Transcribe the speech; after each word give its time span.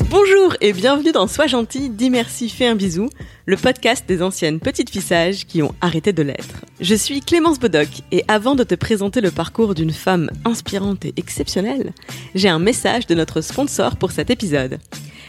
Bonjour 0.00 0.56
et 0.60 0.72
bienvenue 0.72 1.12
dans 1.12 1.26
Sois 1.26 1.46
gentil, 1.46 1.90
dis 1.90 2.08
merci, 2.08 2.48
fais 2.48 2.66
un 2.66 2.74
bisou, 2.74 3.10
le 3.44 3.56
podcast 3.56 4.04
des 4.08 4.22
anciennes 4.22 4.58
petites 4.58 4.90
fissages 4.90 5.46
qui 5.46 5.62
ont 5.62 5.74
arrêté 5.80 6.12
de 6.12 6.22
l'être. 6.22 6.64
Je 6.80 6.94
suis 6.94 7.20
Clémence 7.20 7.58
Bodoc 7.58 7.88
et 8.10 8.24
avant 8.26 8.54
de 8.54 8.64
te 8.64 8.74
présenter 8.74 9.20
le 9.20 9.30
parcours 9.30 9.74
d'une 9.74 9.92
femme 9.92 10.30
inspirante 10.44 11.04
et 11.04 11.12
exceptionnelle, 11.16 11.92
j'ai 12.34 12.48
un 12.48 12.58
message 12.58 13.06
de 13.06 13.14
notre 13.14 13.42
sponsor 13.42 13.96
pour 13.96 14.12
cet 14.12 14.30
épisode. 14.30 14.78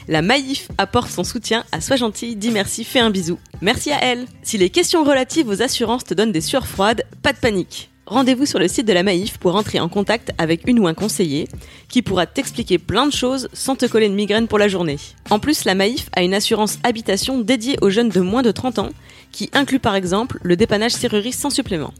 La 0.07 0.21
Maïf 0.21 0.69
apporte 0.77 1.11
son 1.11 1.23
soutien 1.23 1.65
à 1.71 1.81
Sois 1.81 1.97
gentil, 1.97 2.35
dis 2.35 2.51
merci, 2.51 2.83
fais 2.83 2.99
un 2.99 3.09
bisou. 3.09 3.39
Merci 3.61 3.91
à 3.91 4.03
elle. 4.03 4.25
Si 4.43 4.57
les 4.57 4.69
questions 4.69 5.03
relatives 5.03 5.49
aux 5.49 5.61
assurances 5.61 6.05
te 6.05 6.13
donnent 6.13 6.31
des 6.31 6.41
sueurs 6.41 6.67
froides, 6.67 7.03
pas 7.21 7.33
de 7.33 7.37
panique. 7.37 7.92
Rendez-vous 8.05 8.45
sur 8.45 8.59
le 8.59 8.67
site 8.67 8.85
de 8.85 8.91
la 8.91 9.01
Maïf 9.01 9.37
pour 9.37 9.55
entrer 9.55 9.79
en 9.79 9.87
contact 9.87 10.31
avec 10.37 10.67
une 10.67 10.79
ou 10.79 10.87
un 10.87 10.93
conseiller 10.93 11.47
qui 11.87 12.01
pourra 12.01 12.25
t'expliquer 12.25 12.77
plein 12.77 13.07
de 13.07 13.13
choses 13.13 13.47
sans 13.53 13.77
te 13.77 13.85
coller 13.85 14.07
une 14.07 14.15
migraine 14.15 14.49
pour 14.49 14.59
la 14.59 14.67
journée. 14.67 14.97
En 15.29 15.39
plus, 15.39 15.63
la 15.63 15.73
Maïf 15.73 16.09
a 16.13 16.21
une 16.21 16.33
assurance 16.33 16.79
habitation 16.83 17.39
dédiée 17.39 17.77
aux 17.81 17.89
jeunes 17.89 18.09
de 18.09 18.19
moins 18.19 18.41
de 18.41 18.51
30 18.51 18.79
ans 18.79 18.89
qui 19.31 19.49
inclut 19.53 19.79
par 19.79 19.95
exemple 19.95 20.37
le 20.43 20.57
dépannage 20.57 20.91
serrurerie 20.91 21.31
sans 21.31 21.49
supplément. 21.49 21.93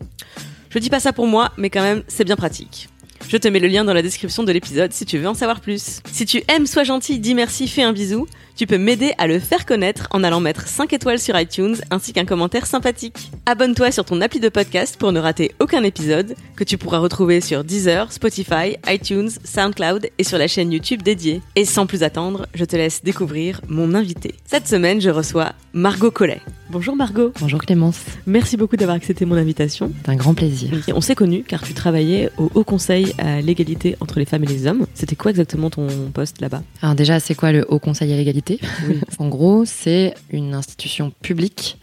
Je 0.72 0.80
dis 0.80 0.90
pas 0.90 1.00
ça 1.00 1.14
pour 1.14 1.26
moi, 1.26 1.52
mais 1.56 1.70
quand 1.70 1.82
même, 1.82 2.04
c'est 2.10 2.26
bien 2.26 2.36
pratique. 2.36 2.90
Je 3.30 3.38
te 3.38 3.48
mets 3.48 3.60
le 3.60 3.68
lien 3.68 3.86
dans 3.86 3.94
la 3.94 4.02
description 4.02 4.44
de 4.44 4.52
l'épisode 4.52 4.92
si 4.92 5.06
tu 5.06 5.18
veux 5.18 5.28
en 5.28 5.34
savoir 5.34 5.62
plus. 5.62 6.02
Si 6.12 6.26
tu 6.26 6.44
aimes 6.50 6.68
Sois 6.68 6.84
gentil, 6.84 7.20
dis 7.20 7.34
merci, 7.34 7.70
fais 7.70 7.84
un 7.84 7.94
bisou, 7.94 8.28
tu 8.56 8.68
peux 8.68 8.78
m'aider 8.78 9.14
à 9.18 9.28
le 9.28 9.40
faire 9.40 9.66
connaître 9.66 10.08
en 10.12 10.24
allant 10.24 10.40
mettre 10.40 10.68
5 10.68 10.94
étoiles 10.94 11.20
sur 11.20 11.40
iTunes 11.40 11.76
ainsi 11.90 12.14
qu'un 12.14 12.26
commentaire 12.26 12.68
sympathique. 12.68 13.32
Abonne-toi 13.46 13.92
sur 13.92 14.06
ton 14.06 14.22
appli 14.22 14.40
de 14.40 14.50
podcast 14.50 14.98
pour 14.98 15.12
ne 15.12 15.20
rater 15.20 15.52
aucun 15.60 15.84
épisode 15.84 16.36
que 16.56 16.64
tu 16.64 16.78
pourras 16.78 17.00
retrouver 17.00 17.42
sur 17.42 17.64
Deezer, 17.64 18.12
Spotify, 18.12 18.78
iTunes, 18.88 19.30
SoundCloud 19.44 20.10
et 20.18 20.24
sur 20.24 20.38
la 20.38 20.48
chaîne 20.48 20.72
YouTube 20.72 21.02
dédiée. 21.02 21.42
Et 21.56 21.66
sans 21.66 21.88
plus 21.88 22.04
attendre, 22.04 22.46
je 22.54 22.66
te 22.66 22.76
laisse 22.76 23.04
découvrir 23.04 23.62
mon 23.68 23.96
invité. 23.96 24.36
Cette 24.46 24.68
semaine, 24.68 25.02
je 25.02 25.10
reçois 25.10 25.54
Margot 25.74 26.12
Collet. 26.12 26.42
Bonjour 26.70 26.96
Margot. 26.96 27.32
Bonjour 27.40 27.60
Clémence. 27.60 28.00
Merci 28.26 28.58
beaucoup 28.58 28.78
d'avoir 28.78 28.96
accepté 28.96 29.26
mon 29.26 29.36
invitation. 29.36 29.92
C'est 30.04 30.12
un 30.12 30.16
grand 30.16 30.34
plaisir. 30.34 30.72
Et 30.88 30.94
on 30.94 31.02
s'est 31.02 31.16
connus 31.16 31.44
car 31.48 31.62
tu 31.62 31.74
travaillais 31.74 32.30
au 32.38 32.52
Haut 32.54 32.64
Conseil 32.64 33.14
à 33.18 33.42
l'égalité 33.42 33.96
entre 34.00 34.20
les 34.20 34.26
femmes 34.26 34.44
et 34.44 34.48
les 34.48 34.68
hommes. 34.68 34.86
C'était 34.94 35.16
quoi 35.16 35.32
exactement 35.32 35.70
ton 35.70 35.88
poste 36.14 36.42
là-bas? 36.42 36.62
Alors 36.82 36.96
déjà, 36.96 37.20
c'est 37.20 37.36
quoi 37.36 37.52
le 37.52 37.66
Haut 37.68 37.80
Conseil 37.80 38.12
à 38.12 38.18
l'égalité 38.18 38.43
En 39.20 39.28
gros, 39.28 39.64
c'est 39.66 40.14
une 40.32 40.54
institution 40.54 41.12
publique 41.22 41.78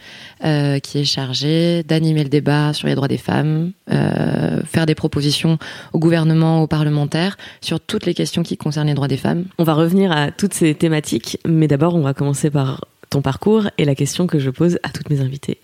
euh, 0.45 0.79
qui 0.79 0.99
est 0.99 1.05
chargée 1.05 1.83
d'animer 1.85 2.23
le 2.23 2.29
débat 2.29 2.73
sur 2.73 2.89
les 2.89 2.95
droits 2.95 3.09
des 3.09 3.19
femmes, 3.19 3.73
euh, 3.91 4.63
faire 4.65 4.87
des 4.87 4.95
propositions 4.95 5.59
au 5.93 5.99
gouvernement, 5.99 6.63
aux 6.63 6.67
parlementaires 6.67 7.37
sur 7.61 7.81
toutes 7.81 8.07
les 8.07 8.15
questions 8.15 8.43
qui 8.43 8.57
concernent 8.57 8.89
les 8.89 8.95
droits 8.95 9.09
des 9.09 9.17
femmes. 9.17 9.45
On 9.59 9.65
va 9.65 9.75
revenir 9.75 10.13
à 10.13 10.31
toutes 10.31 10.55
ces 10.55 10.75
thématiques, 10.75 11.39
mais 11.47 11.69
d'abord, 11.69 11.95
on 11.95 12.03
va 12.03 12.15
commencer 12.15 12.51
par 12.51 12.85
ton 13.11 13.23
parcours 13.23 13.69
et 13.79 13.85
la 13.85 13.95
question 13.95 14.27
que 14.27 14.39
je 14.39 14.51
pose 14.51 14.79
à 14.83 14.91
toutes 14.91 15.11
mes 15.11 15.21
invitées. 15.21 15.59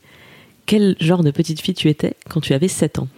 Quel 0.67 0.97
genre 1.01 1.23
de 1.23 1.31
petite 1.31 1.61
fille 1.61 1.75
tu 1.75 1.89
étais 1.89 2.15
quand 2.29 2.41
tu 2.41 2.53
avais 2.53 2.69
7 2.69 2.99
ans? 2.99 3.09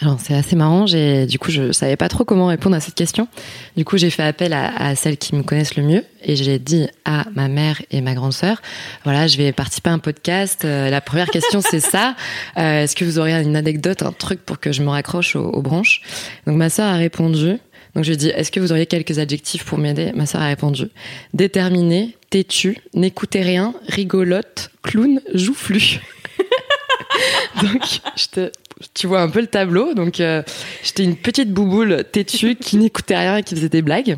Alors 0.00 0.18
c'est 0.20 0.34
assez 0.34 0.56
marrant, 0.56 0.86
j'ai 0.86 1.26
du 1.26 1.38
coup 1.38 1.50
je 1.50 1.72
savais 1.72 1.96
pas 1.96 2.08
trop 2.08 2.24
comment 2.24 2.46
répondre 2.46 2.76
à 2.76 2.80
cette 2.80 2.94
question. 2.94 3.28
Du 3.76 3.84
coup 3.84 3.96
j'ai 3.96 4.10
fait 4.10 4.22
appel 4.22 4.52
à, 4.52 4.74
à, 4.76 4.94
celles 4.94 5.16
qui 5.16 5.34
me 5.34 5.42
connaissent 5.42 5.76
le 5.76 5.82
mieux 5.82 6.04
et 6.22 6.36
j'ai 6.36 6.58
dit 6.58 6.88
à 7.04 7.26
ma 7.34 7.48
mère 7.48 7.80
et 7.90 8.00
ma 8.00 8.14
grande 8.14 8.32
sœur, 8.32 8.60
voilà 9.04 9.26
je 9.26 9.36
vais 9.36 9.52
participer 9.52 9.90
à 9.90 9.92
un 9.92 9.98
podcast. 9.98 10.64
Euh, 10.64 10.90
la 10.90 11.00
première 11.00 11.28
question 11.28 11.60
c'est 11.60 11.80
ça. 11.80 12.14
Euh, 12.56 12.82
Est-ce 12.82 12.94
que 12.94 13.04
vous 13.04 13.18
auriez 13.18 13.34
une 13.42 13.56
anecdote, 13.56 14.02
un 14.02 14.12
truc 14.12 14.44
pour 14.44 14.60
que 14.60 14.70
je 14.70 14.82
me 14.82 14.88
raccroche 14.88 15.34
aux, 15.34 15.48
aux 15.48 15.62
branches? 15.62 16.02
Donc 16.46 16.56
ma 16.56 16.70
sœur 16.70 16.86
a 16.86 16.96
répondu. 16.96 17.58
Donc 17.94 18.04
je 18.04 18.10
lui 18.10 18.14
ai 18.14 18.16
dit, 18.16 18.28
est-ce 18.28 18.50
que 18.50 18.60
vous 18.60 18.72
auriez 18.72 18.86
quelques 18.86 19.18
adjectifs 19.18 19.64
pour 19.64 19.78
m'aider? 19.78 20.12
Ma 20.14 20.26
sœur 20.26 20.42
a 20.42 20.46
répondu, 20.46 20.88
déterminé, 21.32 22.16
têtu, 22.30 22.78
n'écoutez 22.92 23.42
rien, 23.42 23.74
rigolote, 23.88 24.70
clown, 24.82 25.20
joufflu. 25.32 26.00
Donc 27.62 27.82
je 28.16 28.26
te 28.26 28.52
tu 28.94 29.06
vois 29.06 29.22
un 29.22 29.28
peu 29.28 29.40
le 29.40 29.46
tableau. 29.46 29.94
Donc, 29.94 30.20
euh, 30.20 30.42
j'étais 30.82 31.04
une 31.04 31.16
petite 31.16 31.52
bouboule 31.52 32.04
têtue 32.10 32.56
qui 32.56 32.76
n'écoutait 32.76 33.16
rien 33.16 33.36
et 33.38 33.42
qui 33.42 33.54
faisait 33.54 33.68
des 33.68 33.82
blagues. 33.82 34.16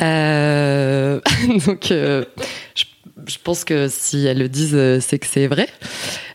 Euh, 0.00 1.20
donc, 1.66 1.90
euh, 1.90 2.24
je, 2.74 2.84
je, 3.26 3.38
pense 3.42 3.64
que 3.64 3.88
si 3.88 4.26
elles 4.26 4.38
le 4.38 4.48
disent, 4.48 4.78
c'est 5.00 5.18
que 5.18 5.26
c'est 5.26 5.46
vrai. 5.46 5.68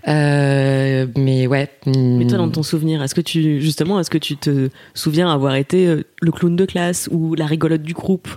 Mais 0.08 1.48
ouais. 1.48 1.70
Mais 1.86 2.28
toi, 2.28 2.38
dans 2.38 2.50
ton 2.50 2.64
souvenir, 2.64 3.02
est-ce 3.04 3.16
que 3.16 3.22
tu, 3.22 3.62
justement, 3.62 4.00
est-ce 4.00 4.10
que 4.10 4.18
tu 4.18 4.38
te 4.38 4.70
souviens 4.94 5.32
avoir 5.32 5.56
été 5.56 6.04
le 6.22 6.32
clown 6.32 6.56
de 6.56 6.66
classe 6.66 7.10
ou 7.12 7.36
la 7.36 7.46
rigolote 7.46 7.84
du 7.84 7.94
groupe? 7.94 8.28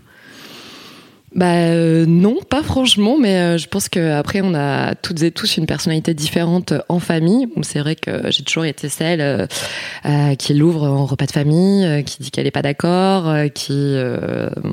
Bah 1.34 1.52
euh, 1.56 2.06
non, 2.06 2.38
pas 2.48 2.62
franchement, 2.62 3.18
mais 3.18 3.36
euh, 3.36 3.58
je 3.58 3.68
pense 3.68 3.90
que 3.90 4.12
après 4.12 4.40
on 4.42 4.54
a 4.54 4.94
toutes 4.94 5.22
et 5.22 5.30
tous 5.30 5.58
une 5.58 5.66
personnalité 5.66 6.14
différente 6.14 6.72
en 6.88 7.00
famille. 7.00 7.46
C'est 7.62 7.80
vrai 7.80 7.96
que 7.96 8.30
j'ai 8.30 8.42
toujours 8.42 8.64
été 8.64 8.88
celle 8.88 9.20
euh, 9.20 10.34
qui 10.36 10.54
l'ouvre 10.54 10.84
en 10.84 11.04
repas 11.04 11.26
de 11.26 11.32
famille, 11.32 12.04
qui 12.04 12.22
dit 12.22 12.30
qu'elle 12.30 12.46
est 12.46 12.50
pas 12.50 12.62
d'accord, 12.62 13.34
qui 13.54 13.96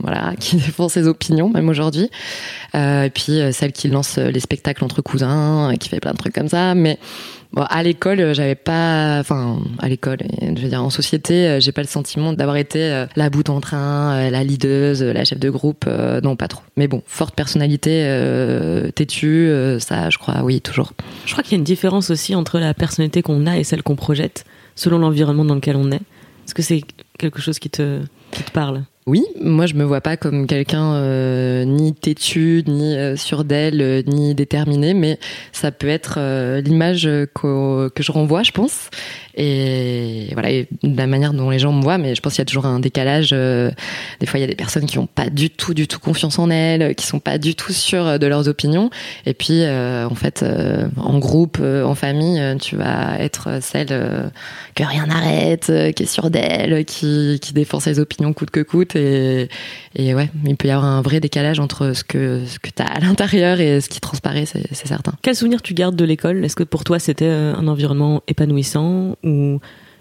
voilà, 0.02 0.34
qui 0.40 0.56
défend 0.56 0.88
ses 0.88 1.08
opinions 1.08 1.50
même 1.50 1.68
aujourd'hui. 1.68 2.10
et 2.74 3.12
puis 3.14 3.40
celle 3.52 3.74
qui 3.74 3.90
lance 3.90 4.18
les 4.18 4.40
spectacles 4.40 4.84
entre 4.86 5.02
cousins, 5.02 5.74
qui 5.78 5.90
fait 5.90 6.00
plein 6.00 6.14
de 6.14 6.18
trucs 6.18 6.34
comme 6.34 6.50
ça. 6.50 6.74
Mais 6.74 6.98
Bon, 7.56 7.64
à 7.70 7.84
l'école, 7.84 8.34
j'avais 8.34 8.56
pas, 8.56 9.18
enfin, 9.20 9.60
à 9.80 9.88
l'école, 9.90 10.20
je 10.42 10.62
veux 10.62 10.70
dire, 10.70 10.84
en 10.84 10.90
société, 10.90 11.60
j'ai 11.62 11.72
pas 11.72 11.82
le 11.82 11.88
sentiment 11.88 12.34
d'avoir 12.34 12.58
été 12.58 13.06
la 13.16 13.30
boute 13.30 13.50
en 13.50 13.62
train, 13.62 14.30
la 14.30 14.44
leaduse, 14.44 15.02
la 15.02 15.24
chef 15.24 15.40
de 15.40 15.50
groupe, 15.50 15.86
non, 16.22 16.36
pas 16.36 16.48
trop. 16.48 16.62
Mais 16.78 16.88
bon, 16.88 17.02
forte 17.06 17.36
personnalité, 17.36 18.04
euh, 18.06 18.92
têtue, 18.92 19.48
euh, 19.48 19.80
ça, 19.80 20.10
je 20.10 20.18
crois, 20.18 20.42
oui, 20.44 20.60
toujours. 20.60 20.92
Je 21.26 21.32
crois 21.32 21.44
qu'il 21.44 21.54
y 21.54 21.56
a 21.56 21.60
une 21.60 21.64
différence 21.64 22.10
aussi 22.10 22.36
entre 22.36 22.60
la 22.60 22.74
personnalité 22.74 23.22
qu'on 23.22 23.46
a 23.46 23.58
et 23.58 23.64
celle 23.64 23.84
qu'on 23.84 23.96
projette, 23.96 24.46
selon 24.76 24.98
l'environnement 24.98 25.46
dans 25.46 25.56
lequel 25.56 25.78
on 25.78 25.92
est. 25.92 26.02
Est-ce 26.46 26.54
que 26.54 26.62
c'est 26.62 26.82
quelque 27.18 27.40
chose 27.40 27.60
qui 27.60 27.70
te, 27.70 28.02
qui 28.32 28.44
te 28.44 28.52
parle? 28.52 28.84
Oui, 29.08 29.24
moi 29.40 29.68
je 29.68 29.76
me 29.76 29.84
vois 29.84 30.02
pas 30.02 30.18
comme 30.18 30.48
quelqu'un 30.48 30.96
euh, 30.96 31.64
ni 31.64 31.94
têtu, 31.94 32.64
ni 32.66 32.98
euh, 32.98 33.16
sûr 33.16 33.44
d'elle, 33.44 33.80
euh, 33.80 34.02
ni 34.08 34.34
déterminé, 34.34 34.96
mais 34.96 35.20
ça 35.52 35.72
peut 35.72 35.90
être 35.90 36.16
euh, 36.18 36.60
l'image 36.60 37.04
que, 37.36 37.92
je 38.00 38.12
renvoie, 38.12 38.42
je 38.42 38.52
pense. 38.52 38.90
Et 39.36 40.30
voilà, 40.34 40.50
et 40.50 40.68
la 40.82 41.06
manière 41.06 41.34
dont 41.34 41.52
les 41.52 41.60
gens 41.60 41.72
me 41.72 41.84
voient, 41.84 42.00
mais 42.00 42.16
je 42.16 42.22
pense 42.22 42.34
qu'il 42.34 42.42
y 42.42 42.42
a 42.42 42.46
toujours 42.46 42.66
un 42.66 42.80
décalage. 42.80 43.32
Des 43.32 44.26
fois, 44.26 44.40
il 44.40 44.42
y 44.42 44.46
a 44.46 44.48
des 44.48 44.56
personnes 44.56 44.86
qui 44.86 44.98
ont 44.98 45.08
pas 45.08 45.30
du 45.30 45.50
tout, 45.50 45.74
du 45.74 45.90
tout 45.90 46.00
confiance 46.00 46.40
en 46.40 46.50
elles, 46.50 46.96
qui 46.96 47.06
sont 47.06 47.20
pas 47.20 47.38
du 47.38 47.54
tout 47.54 47.74
sûres 47.74 48.18
de 48.18 48.28
leurs 48.28 48.48
opinions. 48.48 48.90
Et 49.26 49.34
puis, 49.34 49.62
en 49.68 50.16
fait, 50.16 50.46
en 50.96 51.20
groupe, 51.20 51.60
en 51.60 51.96
famille, 51.96 52.42
tu 52.62 52.78
vas 52.78 53.20
être 53.20 53.60
celle 53.62 54.32
que 54.74 54.84
rien 54.84 55.06
n'arrête, 55.08 55.70
qui 55.94 56.04
est 56.04 56.06
sûre 56.06 56.30
d'elle, 56.30 56.86
qui 56.86 57.38
défend 57.54 57.81
ses 57.81 58.00
opinions 58.00 58.31
coûte 58.31 58.51
que 58.51 58.62
coûte. 58.62 58.94
Et, 58.95 59.50
et 59.95 60.15
ouais, 60.15 60.30
il 60.45 60.56
peut 60.56 60.68
y 60.68 60.71
avoir 60.71 60.86
un 60.86 61.01
vrai 61.01 61.19
décalage 61.19 61.59
entre 61.59 61.94
ce 61.94 62.03
que, 62.03 62.45
ce 62.45 62.59
que 62.59 62.69
tu 62.69 62.81
as 62.81 62.86
à 62.86 63.00
l'intérieur 63.00 63.59
et 63.59 63.81
ce 63.81 63.89
qui 63.89 64.00
transparaît, 64.00 64.45
c'est 64.45 64.88
certain. 64.88 65.13
Quel 65.21 65.36
souvenir 65.36 65.62
tu 65.62 65.74
gardes 65.74 65.95
de 65.95 66.06
l'école? 66.06 66.44
Est-ce 66.44 66.56
que 66.56 66.63
pour 66.63 66.83
toi, 66.83 67.00
c'était 67.00 67.30
un 67.30 67.68
environnement 67.68 68.24
épanouissant 68.27 69.15
ou 69.24 69.59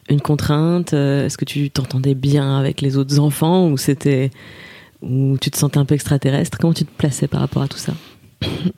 une 0.09 0.21
contrainte? 0.21 0.93
Est-ce 0.93 1.39
que 1.39 1.45
tu 1.45 1.71
t'entendais 1.71 2.15
bien 2.15 2.59
avec 2.59 2.81
les 2.81 2.97
autres 2.97 3.19
enfants 3.19 3.69
ou 3.69 3.77
c'était 3.77 4.31
ou 5.03 5.37
tu 5.41 5.51
te 5.51 5.59
sentais 5.59 5.79
un 5.79 5.85
peu 5.85 5.95
extraterrestre? 5.95 6.59
Comment 6.59 6.75
tu 6.75 6.85
te 6.85 6.97
plaçais 6.97 7.29
par 7.29 7.41
rapport 7.41 7.63
à 7.63 7.69
tout 7.69 7.79
ça? 7.79 7.93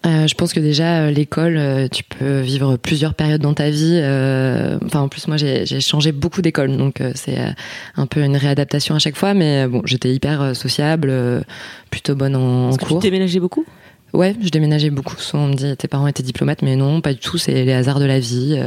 Euh, 0.07 0.27
je 0.27 0.35
pense 0.35 0.53
que 0.53 0.61
déjà 0.61 1.11
l'école, 1.11 1.57
euh, 1.57 1.89
tu 1.89 2.03
peux 2.05 2.41
vivre 2.41 2.77
plusieurs 2.77 3.15
périodes 3.15 3.41
dans 3.41 3.55
ta 3.55 3.71
vie. 3.71 3.99
Euh, 4.03 4.79
enfin, 4.85 5.01
en 5.01 5.09
plus, 5.09 5.29
moi, 5.29 5.37
j'ai 5.37 5.81
changé 5.81 6.13
beaucoup 6.13 6.43
d'école, 6.43 6.77
donc 6.77 7.01
euh, 7.01 7.13
c'est 7.15 7.39
un 7.97 8.07
peu 8.07 8.23
une 8.23 8.37
réadaptation 8.37 8.95
à 8.95 8.99
chaque 8.99 9.17
fois. 9.17 9.35
Mais 9.35 9.67
bon, 9.67 9.83
j'étais 9.85 10.13
hyper 10.13 10.55
sociable, 10.55 11.13
plutôt 11.91 12.15
bonne 12.15 12.37
en, 12.37 12.77
cours. 12.77 12.89
Que 12.89 12.95
tu 12.95 13.11
déménageais 13.11 13.41
beaucoup? 13.41 13.65
Ouais, 14.17 14.35
je 14.43 14.49
déménageais 14.49 14.91
beaucoup. 14.91 15.17
Souvent, 15.17 15.45
on 15.45 15.49
me 15.49 15.55
dit 15.55 15.77
tes 15.77 15.89
parents 15.89 16.07
étaient 16.07 16.23
diplomates, 16.23 16.63
mais 16.63 16.77
non, 16.77 17.01
pas 17.01 17.13
du 17.13 17.21
tout. 17.21 17.39
C'est 17.39 17.65
les 17.65 17.73
hasards 17.73 18.01
de 18.01 18.05
la 18.05 18.19
vie, 18.19 18.61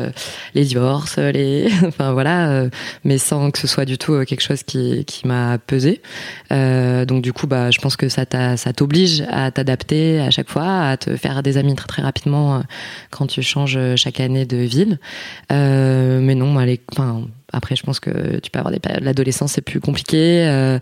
les 0.55 0.65
divorces, 0.65 1.17
les, 1.17 1.69
enfin 1.85 2.13
voilà, 2.13 2.65
mais 3.03 3.17
sans 3.17 3.51
que 3.51 3.59
ce 3.59 3.67
soit 3.67 3.85
du 3.85 3.97
tout 3.97 4.23
quelque 4.25 4.41
chose 4.41 4.63
qui, 4.63 5.05
qui 5.05 5.27
m'a 5.27 5.57
pesé. 5.57 6.01
donc 6.49 7.21
du 7.21 7.33
coup, 7.33 7.47
bah, 7.47 7.71
je 7.71 7.79
pense 7.79 7.95
que 7.95 8.09
ça 8.09 8.25
ça 8.57 8.73
t'oblige 8.73 9.23
à 9.29 9.51
t'adapter 9.51 10.19
à 10.19 10.31
chaque 10.31 10.49
fois, 10.49 10.87
à 10.89 10.97
te 10.97 11.15
faire 11.15 11.43
des 11.43 11.57
amis 11.57 11.75
très 11.75 11.87
très 11.87 12.01
rapidement 12.01 12.63
quand 13.09 13.27
tu 13.27 13.41
changes 13.41 13.79
chaque 13.95 14.19
année 14.19 14.45
de 14.45 14.57
ville. 14.57 14.99
mais 15.49 16.35
non, 16.35 16.57
allez, 16.57 16.79
enfin 16.91 17.23
après, 17.51 17.75
je 17.75 17.83
pense 17.83 17.99
que 17.99 18.39
tu 18.39 18.51
peux 18.51 18.59
avoir 18.59 18.71
des 18.71 18.79
périodes. 18.79 19.03
L'adolescence, 19.03 19.53
c'est 19.53 19.61
plus 19.61 19.79
compliqué. 19.79 20.45
Euh, 20.47 20.79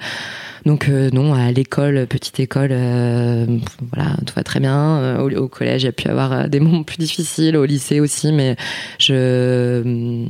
donc 0.65 0.89
euh, 0.89 1.09
non, 1.11 1.33
à 1.33 1.51
l'école, 1.51 2.07
petite 2.07 2.39
école, 2.39 2.69
euh, 2.71 3.45
voilà, 3.93 4.11
tout 4.25 4.33
va 4.35 4.43
très 4.43 4.59
bien. 4.59 5.17
Au, 5.19 5.47
collège, 5.47 5.83
il 5.83 5.85
y 5.85 5.89
a 5.89 5.93
pu 5.93 6.07
avoir 6.09 6.49
des 6.49 6.59
moments 6.59 6.83
plus 6.83 6.97
difficiles. 6.97 7.55
Au 7.55 7.65
lycée 7.65 7.99
aussi, 7.99 8.31
mais 8.31 8.55
je, 8.99 10.25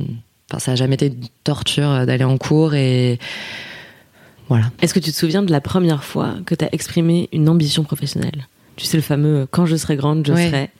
enfin, 0.50 0.58
ça 0.58 0.72
a 0.72 0.74
jamais 0.76 0.94
été 0.94 1.06
une 1.06 1.26
torture 1.44 2.06
d'aller 2.06 2.24
en 2.24 2.38
cours 2.38 2.74
et 2.74 3.18
voilà. 4.48 4.66
Est-ce 4.80 4.94
que 4.94 5.00
tu 5.00 5.10
te 5.10 5.16
souviens 5.16 5.42
de 5.42 5.50
la 5.50 5.60
première 5.60 6.04
fois 6.04 6.36
que 6.46 6.54
tu 6.54 6.64
as 6.64 6.72
exprimé 6.72 7.28
une 7.32 7.48
ambition 7.48 7.82
professionnelle? 7.82 8.46
Tu 8.76 8.86
sais 8.86 8.96
le 8.96 9.02
fameux 9.02 9.46
quand 9.50 9.66
je 9.66 9.76
serai 9.76 9.96
grande, 9.96 10.26
je 10.26 10.32
serai. 10.32 10.70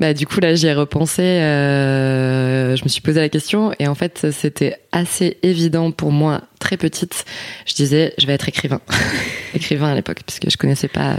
Bah, 0.00 0.14
du 0.14 0.26
coup, 0.26 0.40
là, 0.40 0.54
j'y 0.54 0.66
ai 0.66 0.74
repensé. 0.74 1.22
Euh, 1.22 2.76
je 2.76 2.84
me 2.84 2.88
suis 2.88 3.00
posé 3.00 3.20
la 3.20 3.28
question 3.28 3.72
et 3.78 3.86
en 3.88 3.94
fait, 3.94 4.30
c'était 4.32 4.76
assez 4.92 5.38
évident 5.42 5.90
pour 5.90 6.12
moi, 6.12 6.42
très 6.58 6.76
petite. 6.76 7.24
Je 7.66 7.74
disais, 7.74 8.14
je 8.18 8.26
vais 8.26 8.34
être 8.34 8.48
écrivain. 8.48 8.80
écrivain 9.54 9.92
à 9.92 9.94
l'époque, 9.94 10.20
puisque 10.26 10.50
je 10.50 10.56
connaissais 10.56 10.88
pas 10.88 11.16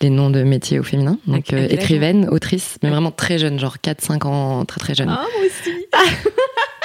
les 0.00 0.10
noms 0.10 0.30
de 0.30 0.42
métiers 0.42 0.78
au 0.78 0.82
féminin. 0.82 1.18
Donc, 1.26 1.52
euh, 1.52 1.66
écrivaine, 1.68 2.28
autrice, 2.28 2.78
mais 2.82 2.90
vraiment 2.90 3.10
très 3.10 3.38
jeune, 3.38 3.58
genre 3.58 3.76
4-5 3.82 4.26
ans, 4.26 4.64
très 4.64 4.80
très 4.80 4.94
jeune. 4.94 5.10
Ah, 5.10 5.24
moi 5.36 5.46
aussi 5.46 5.70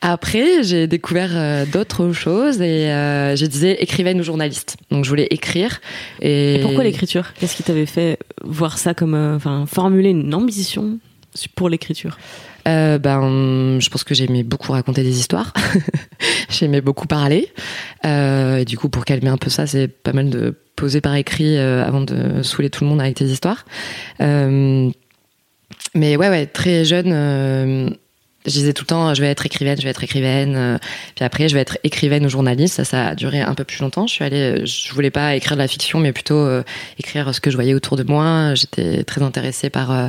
Après, 0.00 0.62
j'ai 0.62 0.86
découvert 0.86 1.30
euh, 1.34 1.66
d'autres 1.66 2.12
choses 2.12 2.60
et 2.60 2.90
euh, 2.92 3.34
je 3.34 3.46
disais 3.46 3.72
écrivaine 3.82 4.20
ou 4.20 4.22
journaliste. 4.22 4.76
Donc 4.90 5.04
je 5.04 5.08
voulais 5.08 5.26
écrire. 5.30 5.80
Et, 6.20 6.60
pourquoi 6.62 6.84
l'écriture? 6.84 7.32
Qu'est-ce 7.34 7.56
qui 7.56 7.62
t'avait 7.62 7.86
fait 7.86 8.18
voir 8.44 8.78
ça 8.78 8.94
comme, 8.94 9.14
euh, 9.14 9.36
enfin, 9.36 9.64
formuler 9.66 10.10
une 10.10 10.34
ambition 10.34 10.98
pour 11.54 11.68
l'écriture? 11.68 12.18
Ben, 12.64 13.78
je 13.78 13.88
pense 13.90 14.02
que 14.02 14.12
j'aimais 14.12 14.42
beaucoup 14.42 14.72
raconter 14.72 15.04
des 15.04 15.20
histoires. 15.20 15.52
j'aimais 16.50 16.80
beaucoup 16.80 17.06
parler. 17.06 17.52
et 18.04 18.64
du 18.64 18.76
coup, 18.76 18.88
pour 18.88 19.04
calmer 19.04 19.28
un 19.28 19.36
peu 19.36 19.50
ça, 19.50 19.68
c'est 19.68 19.86
pas 19.86 20.12
mal 20.12 20.30
de 20.30 20.52
poser 20.74 21.00
par 21.00 21.14
écrit 21.14 21.56
avant 21.58 22.00
de 22.00 22.42
saouler 22.42 22.68
tout 22.68 22.82
le 22.82 22.90
monde 22.90 23.00
avec 23.00 23.14
tes 23.14 23.26
histoires. 23.26 23.64
mais 24.18 24.90
ouais, 25.94 26.16
ouais, 26.16 26.46
très 26.46 26.84
jeune 26.84 27.96
je 28.46 28.52
disais 28.52 28.72
tout 28.72 28.84
le 28.84 28.86
temps, 28.86 29.14
je 29.14 29.20
vais 29.20 29.28
être 29.28 29.44
écrivaine, 29.44 29.76
je 29.78 29.84
vais 29.84 29.90
être 29.90 30.04
écrivaine. 30.04 30.54
Euh, 30.56 30.78
puis 31.14 31.24
après, 31.24 31.48
je 31.48 31.54
vais 31.54 31.60
être 31.60 31.78
écrivaine 31.84 32.24
ou 32.24 32.28
journaliste. 32.28 32.76
Ça, 32.76 32.84
ça 32.84 33.06
a 33.08 33.14
duré 33.14 33.40
un 33.40 33.54
peu 33.54 33.64
plus 33.64 33.80
longtemps. 33.80 34.06
Je 34.06 34.14
suis 34.14 34.24
allée, 34.24 34.64
je 34.64 34.92
voulais 34.92 35.10
pas 35.10 35.34
écrire 35.34 35.56
de 35.56 35.62
la 35.62 35.68
fiction, 35.68 35.98
mais 35.98 36.12
plutôt 36.12 36.38
euh, 36.38 36.62
écrire 36.98 37.34
ce 37.34 37.40
que 37.40 37.50
je 37.50 37.56
voyais 37.56 37.74
autour 37.74 37.96
de 37.96 38.04
moi. 38.04 38.54
J'étais 38.54 39.04
très 39.04 39.22
intéressée 39.22 39.70
par 39.70 39.90
euh, 39.90 40.08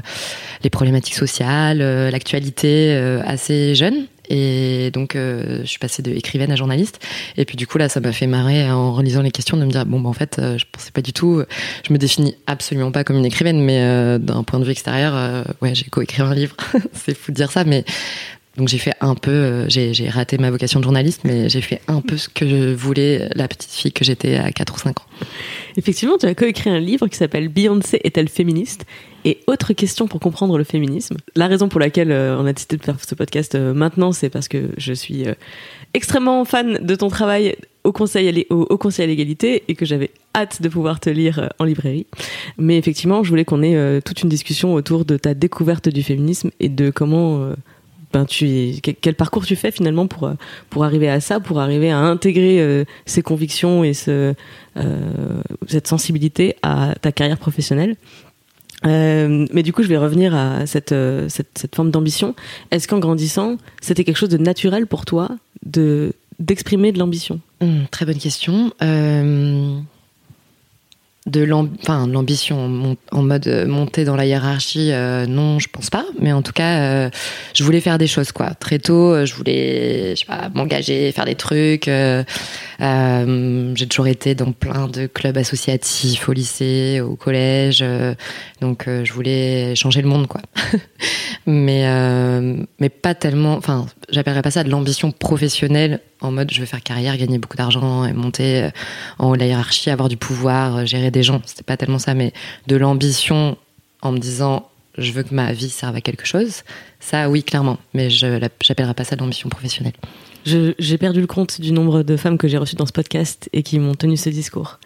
les 0.64 0.70
problématiques 0.70 1.16
sociales, 1.16 1.80
l'actualité 2.10 2.96
assez 3.26 3.76
jeune. 3.76 4.08
Et 4.30 4.92
donc, 4.92 5.14
je 5.16 5.66
suis 5.66 5.80
passée 5.80 6.02
de 6.02 6.12
écrivaine 6.12 6.52
à 6.52 6.56
journaliste. 6.56 7.00
Et 7.38 7.46
puis, 7.46 7.56
du 7.56 7.68
coup, 7.68 7.78
là, 7.78 7.90
ça 7.90 8.00
m'a 8.00 8.12
fait 8.12 8.28
marrer 8.28 8.70
en 8.70 8.94
relisant 8.94 9.22
les 9.22 9.32
questions 9.32 9.58
de 9.58 9.66
me 9.66 9.72
dire 9.72 9.86
bon, 9.86 10.00
bah, 10.00 10.10
en 10.10 10.14
fait, 10.14 10.36
je 10.40 10.66
pensais 10.72 10.92
pas 10.92 11.02
du 11.02 11.14
tout. 11.14 11.44
Je 11.88 11.94
me 11.94 11.98
définis 11.98 12.36
absolument 12.46 12.92
pas 12.92 13.04
comme 13.04 13.18
une 13.18 13.26
écrivaine, 13.26 13.62
mais 13.62 14.20
d'un 14.20 14.44
point 14.44 14.60
de 14.60 14.66
vue 14.66 14.72
extérieur, 14.72 15.46
ouais, 15.62 15.76
j'ai 15.76 15.86
coécrit 15.86 16.22
un 16.22 16.34
livre. 16.34 16.56
C'est 16.94 17.18
fou 17.18 17.32
de 17.32 17.36
dire 17.36 17.52
ça, 17.52 17.64
mais 17.64 17.84
donc 18.58 18.70
j'ai 18.70 18.80
fait 18.80 18.94
un 19.02 19.14
peu, 19.14 19.32
euh, 19.32 19.70
j'ai 19.70 20.10
raté 20.10 20.40
ma 20.40 20.50
vocation 20.50 20.80
de 20.80 20.84
journaliste, 20.84 21.22
mais 21.24 21.48
j'ai 21.48 21.62
fait 21.62 21.80
un 21.88 22.02
peu 22.02 22.18
ce 22.18 22.28
que 22.28 22.48
je 22.48 22.74
voulais 22.74 23.30
la 23.36 23.48
petite 23.48 23.72
fille 23.72 23.92
que 23.92 24.04
j'étais 24.04 24.36
à 24.36 24.52
4 24.52 24.74
ou 24.74 24.80
5 24.80 25.00
ans. 25.00 25.06
Effectivement, 25.78 26.18
tu 26.18 26.26
as 26.26 26.34
coécrit 26.34 26.72
un 26.72 26.80
livre 26.80 27.08
qui 27.08 27.18
s'appelle 27.18 27.50
Beyoncé 27.50 28.02
est-elle 28.04 28.30
féministe? 28.30 28.86
Et 29.26 29.42
autre 29.46 29.74
question 29.74 30.08
pour 30.08 30.20
comprendre 30.20 30.58
le 30.58 30.64
féminisme. 30.64 31.18
La 31.36 31.48
raison 31.48 31.70
pour 31.70 31.80
laquelle 31.80 32.12
euh, 32.12 32.38
on 32.40 32.48
a 32.48 32.54
décidé 32.54 32.78
de 32.78 32.84
faire 32.84 32.96
ce 33.00 33.14
podcast 33.14 33.54
euh, 33.54 33.76
maintenant, 33.76 34.12
c'est 34.12 34.30
parce 34.30 34.48
que 34.48 34.70
je 34.78 34.94
suis 34.94 35.26
extrêmement 35.94 36.44
fan 36.44 36.80
de 36.82 36.96
ton 36.96 37.10
travail 37.10 37.56
au 37.84 37.92
Conseil, 37.92 38.48
au, 38.50 38.62
au 38.64 38.78
conseil 38.78 39.06
à 39.06 39.08
l'égalité 39.08 39.64
et 39.68 39.76
que 39.76 39.86
j'avais 39.86 40.10
hâte 40.36 40.62
de 40.62 40.68
pouvoir 40.68 41.00
te 41.00 41.10
lire 41.10 41.50
en 41.60 41.64
librairie. 41.64 42.08
Mais 42.58 42.78
effectivement, 42.78 43.24
je 43.24 43.30
voulais 43.30 43.46
qu'on 43.46 43.62
ait 43.62 44.02
toute 44.02 44.24
une 44.24 44.30
discussion 44.30 44.74
autour 44.74 45.06
de 45.06 45.16
ta 45.16 45.34
découverte 45.34 45.90
du 45.90 46.04
féminisme 46.04 46.50
et 46.60 46.70
de 46.70 46.90
comment 46.90 47.54
ben 48.14 48.26
tu 48.26 48.76
quel 48.82 49.16
parcours 49.16 49.46
tu 49.46 49.56
fais 49.56 49.72
finalement 49.72 50.08
pour 50.08 50.32
pour 50.70 50.84
arriver 50.84 51.10
à 51.10 51.20
ça, 51.20 51.40
pour 51.40 51.60
arriver 51.60 51.92
à 51.92 52.00
intégrer 52.00 52.62
euh, 52.62 52.86
ces 53.06 53.22
convictions 53.22 53.84
et 53.84 53.94
euh, 54.08 54.34
cette 55.68 55.88
sensibilité 55.88 56.56
à 56.62 56.96
ta 57.02 57.12
carrière 57.12 57.38
professionnelle? 57.38 57.96
Euh, 58.86 59.48
mais 59.52 59.64
du 59.64 59.74
coup, 59.74 59.82
je 59.82 59.88
vais 59.88 59.98
revenir 59.98 60.36
à 60.36 60.68
cette, 60.68 60.94
cette, 61.30 61.58
cette 61.58 61.76
forme 61.76 61.90
d'ambition. 61.90 62.36
Est-ce 62.70 62.88
qu'en 62.88 63.00
grandissant, 63.00 63.58
c'était 63.82 64.04
quelque 64.04 64.18
chose 64.18 64.30
de 64.30 64.38
naturel 64.38 64.86
pour 64.88 65.06
toi 65.06 65.30
de 65.66 66.14
d'exprimer 66.40 66.92
de 66.92 67.00
l'ambition? 67.00 67.42
Mmh, 67.62 67.86
Très 67.90 68.06
bonne 68.06 68.20
question. 68.20 68.72
De 71.28 71.44
l'ambition 71.44 72.96
en 73.12 73.22
mode 73.22 73.48
euh, 73.48 73.68
monter 73.68 74.06
dans 74.06 74.16
la 74.16 74.26
hiérarchie 74.26 74.92
euh, 74.92 75.26
non 75.26 75.60
je 75.60 75.68
pense 75.70 75.90
pas. 75.90 76.06
Mais 76.20 76.32
en 76.32 76.42
tout 76.42 76.54
cas 76.54 76.80
euh, 76.80 77.10
je 77.54 77.64
voulais 77.64 77.82
faire 77.82 77.98
des 77.98 78.08
choses 78.08 78.32
quoi. 78.32 78.52
Très 78.56 78.80
tôt 78.80 79.26
je 79.26 79.34
voulais 79.36 80.16
je 80.16 80.22
sais 80.22 80.26
pas 80.26 80.50
m'engager 80.54 81.12
faire 81.12 81.26
des 81.26 81.36
trucs 81.36 81.90
j'ai 82.80 83.88
toujours 83.88 84.08
été 84.08 84.36
dans 84.36 84.52
plein 84.54 84.88
de 84.88 85.06
clubs 85.08 85.38
associatifs 85.38 86.30
au 86.30 86.34
lycée 86.34 87.02
au 87.02 87.16
collège 87.16 87.84
donc 88.62 88.86
je 88.88 89.14
voulais 89.14 89.76
changer 89.76 90.02
le 90.02 90.08
monde 90.08 90.28
quoi. 90.28 90.42
Mais 91.46 91.86
mais 92.80 92.90
pas 92.90 93.16
tellement 93.16 93.56
enfin 93.56 93.86
j'appellerais 94.10 94.42
pas 94.42 94.52
ça 94.52 94.64
de 94.64 94.70
l'ambition 94.70 95.12
professionnelle 95.12 96.02
en 96.22 96.32
mode 96.32 96.52
je 96.52 96.60
veux 96.60 96.66
faire 96.66 96.82
carrière, 96.82 97.18
gagner 97.18 97.38
beaucoup 97.38 97.58
d'argent 97.58 98.06
et 98.06 98.14
monter 98.14 98.64
euh, 98.64 98.70
en 99.20 99.30
haut 99.30 99.36
de 99.36 99.40
la 99.40 99.48
hiérarchie, 99.48 99.90
avoir 99.90 100.10
du 100.10 100.18
pouvoir, 100.18 100.78
euh, 100.78 100.86
gérer 100.86 101.12
des 101.12 101.24
gens. 101.24 101.42
C'était 101.46 101.64
pas 101.64 101.78
tellement 101.78 102.00
ça, 102.00 102.14
mais 102.14 102.34
de 102.68 102.76
l'ambition 102.76 103.58
en 104.02 104.12
me 104.12 104.18
disant 104.18 104.70
je 104.98 105.12
veux 105.12 105.24
que 105.24 105.34
ma 105.34 105.54
vie 105.54 105.70
serve 105.70 105.96
à 105.96 106.02
quelque 106.02 106.26
chose. 106.26 106.64
Ça, 107.00 107.30
oui, 107.30 107.44
clairement. 107.44 107.78
Mais 107.94 108.10
je 108.10 108.26
n'appellerai 108.26 108.94
pas 108.96 109.04
ça 109.04 109.16
de 109.16 109.22
l'ambition 109.22 109.48
professionnelle. 109.50 109.94
J'ai 110.46 110.98
perdu 110.98 111.20
le 111.20 111.28
compte 111.28 111.60
du 111.60 111.72
nombre 111.72 112.04
de 112.04 112.16
femmes 112.16 112.38
que 112.38 112.48
j'ai 112.48 112.58
reçues 112.58 112.78
dans 112.78 112.86
ce 112.86 112.94
podcast 112.94 113.50
et 113.54 113.64
qui 113.64 113.80
m'ont 113.80 113.96
tenu 113.96 114.16
ce 114.18 114.30
discours. 114.30 114.80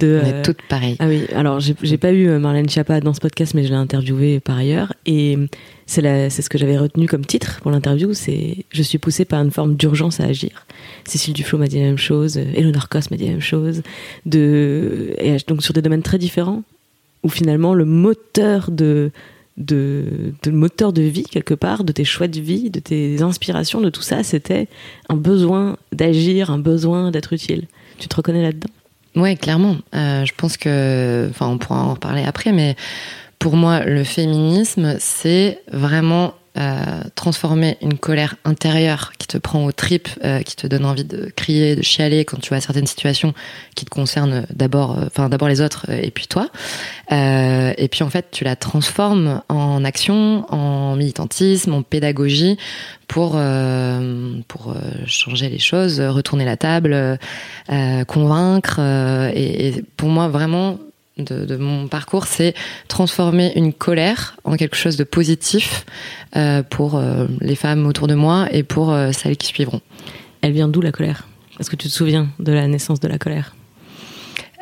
De, 0.00 0.20
on 0.22 0.26
est 0.26 0.42
toutes 0.42 0.62
pareilles. 0.68 0.96
Ah 0.98 1.06
oui, 1.06 1.26
alors 1.34 1.58
j'ai 1.60 1.98
pas 1.98 2.12
eu 2.12 2.28
euh, 2.28 2.38
Marlène 2.38 2.68
Schiappa 2.68 3.00
dans 3.00 3.14
ce 3.14 3.20
podcast, 3.20 3.54
mais 3.54 3.64
je 3.64 3.70
l'ai 3.70 3.74
interviewée 3.74 4.38
par 4.38 4.58
ailleurs. 4.58 4.92
Et 5.06 5.36
c'est 5.86 6.30
ce 6.30 6.48
que 6.48 6.58
j'avais 6.58 6.78
retenu 6.78 7.06
comme 7.06 7.26
titre 7.26 7.60
pour 7.60 7.70
l'interview, 7.70 8.14
c'est 8.14 8.64
Je 8.70 8.82
suis 8.82 8.98
poussée 8.98 9.24
par 9.24 9.42
une 9.42 9.50
forme 9.50 9.76
d'urgence 9.76 10.20
à 10.20 10.24
agir. 10.24 10.66
Cécile 11.04 11.34
Duflo 11.34 11.58
m'a 11.58 11.66
dit 11.66 11.78
la 11.78 11.86
même 11.86 11.98
chose, 11.98 12.36
Eleanor 12.36 12.88
Cos 12.88 13.10
m'a 13.10 13.16
dit 13.16 13.24
la 13.24 13.32
même 13.32 13.40
chose. 13.40 13.82
Donc 14.26 15.62
sur 15.62 15.74
des 15.74 15.82
domaines 15.82 16.02
très 16.02 16.18
différents, 16.18 16.62
où 17.22 17.28
finalement 17.28 17.74
le 17.74 17.84
moteur 17.84 18.70
de 18.70 19.12
moteur 20.46 20.92
de 20.92 21.02
vie 21.02 21.24
quelque 21.24 21.54
part, 21.54 21.84
de 21.84 21.92
tes 21.92 22.04
choix 22.04 22.28
de 22.28 22.40
vie, 22.40 22.70
de 22.70 22.80
tes 22.80 23.22
inspirations, 23.22 23.80
de 23.80 23.90
tout 23.90 24.02
ça, 24.02 24.22
c'était 24.22 24.68
un 25.08 25.16
besoin 25.16 25.76
d'agir, 25.92 26.50
un 26.50 26.58
besoin 26.58 27.10
d'être 27.10 27.32
utile. 27.32 27.66
Tu 27.98 28.08
te 28.08 28.16
reconnais 28.16 28.42
là-dedans? 28.42 28.70
Ouais, 29.16 29.36
clairement. 29.36 29.76
Euh, 29.94 30.24
je 30.24 30.32
pense 30.36 30.56
que, 30.56 31.28
enfin, 31.30 31.46
on 31.46 31.56
pourra 31.56 31.84
en 31.84 31.94
reparler 31.94 32.24
après, 32.24 32.50
mais 32.52 32.74
pour 33.44 33.56
moi, 33.56 33.80
le 33.80 34.04
féminisme, 34.04 34.96
c'est 34.98 35.60
vraiment 35.70 36.32
euh, 36.56 37.02
transformer 37.14 37.76
une 37.82 37.98
colère 37.98 38.36
intérieure 38.46 39.12
qui 39.18 39.26
te 39.26 39.36
prend 39.36 39.66
aux 39.66 39.72
tripes, 39.72 40.08
euh, 40.24 40.40
qui 40.40 40.56
te 40.56 40.66
donne 40.66 40.86
envie 40.86 41.04
de 41.04 41.30
crier, 41.36 41.76
de 41.76 41.82
chialer 41.82 42.24
quand 42.24 42.40
tu 42.40 42.48
vois 42.48 42.62
certaines 42.62 42.86
situations 42.86 43.34
qui 43.74 43.84
te 43.84 43.90
concernent 43.90 44.46
d'abord, 44.48 44.96
euh, 44.96 45.04
enfin 45.08 45.28
d'abord 45.28 45.48
les 45.48 45.60
autres 45.60 45.90
et 45.90 46.10
puis 46.10 46.26
toi. 46.26 46.48
et 47.10 47.88
puis 47.90 48.02
en 48.02 48.08
fait, 48.08 48.30
tu 48.30 48.44
la 48.44 48.56
transformes 48.56 49.42
en 49.50 49.84
action, 49.84 50.46
en 50.50 50.96
militantisme, 50.96 51.74
en 51.74 51.82
pédagogie 51.82 52.56
pour 53.08 53.38
pour 54.48 54.74
changer 55.04 55.50
les 55.50 55.58
choses, 55.58 56.00
retourner 56.00 56.46
la 56.46 56.56
table, 56.56 57.18
convaincre. 58.06 58.80
Et, 59.34 59.68
et, 59.68 59.82
pour 59.98 60.08
moi, 60.08 60.28
vraiment, 60.28 60.78
de, 61.16 61.56
mon 61.56 61.86
parcours, 61.86 62.26
c'est 62.26 62.54
transformer 62.88 63.52
une 63.56 63.72
colère 63.72 64.36
en 64.44 64.56
quelque 64.56 64.76
chose 64.76 64.96
de 64.96 65.04
positif 65.04 65.84
euh, 66.36 66.62
pour 66.62 66.96
euh, 66.96 67.26
les 67.40 67.54
femmes 67.54 67.86
autour 67.86 68.06
de 68.06 68.14
moi 68.14 68.48
et 68.50 68.62
pour 68.62 68.92
euh, 68.92 69.12
celles 69.12 69.36
qui 69.36 69.46
suivront. 69.46 69.80
Elle 70.42 70.52
vient 70.52 70.68
d'où 70.68 70.80
la 70.80 70.92
colère? 70.92 71.28
Est-ce 71.60 71.70
que 71.70 71.76
tu 71.76 71.88
te 71.88 71.92
souviens 71.92 72.28
de 72.40 72.52
la 72.52 72.66
naissance 72.66 73.00
de 73.00 73.08
la 73.08 73.18
colère? 73.18 73.54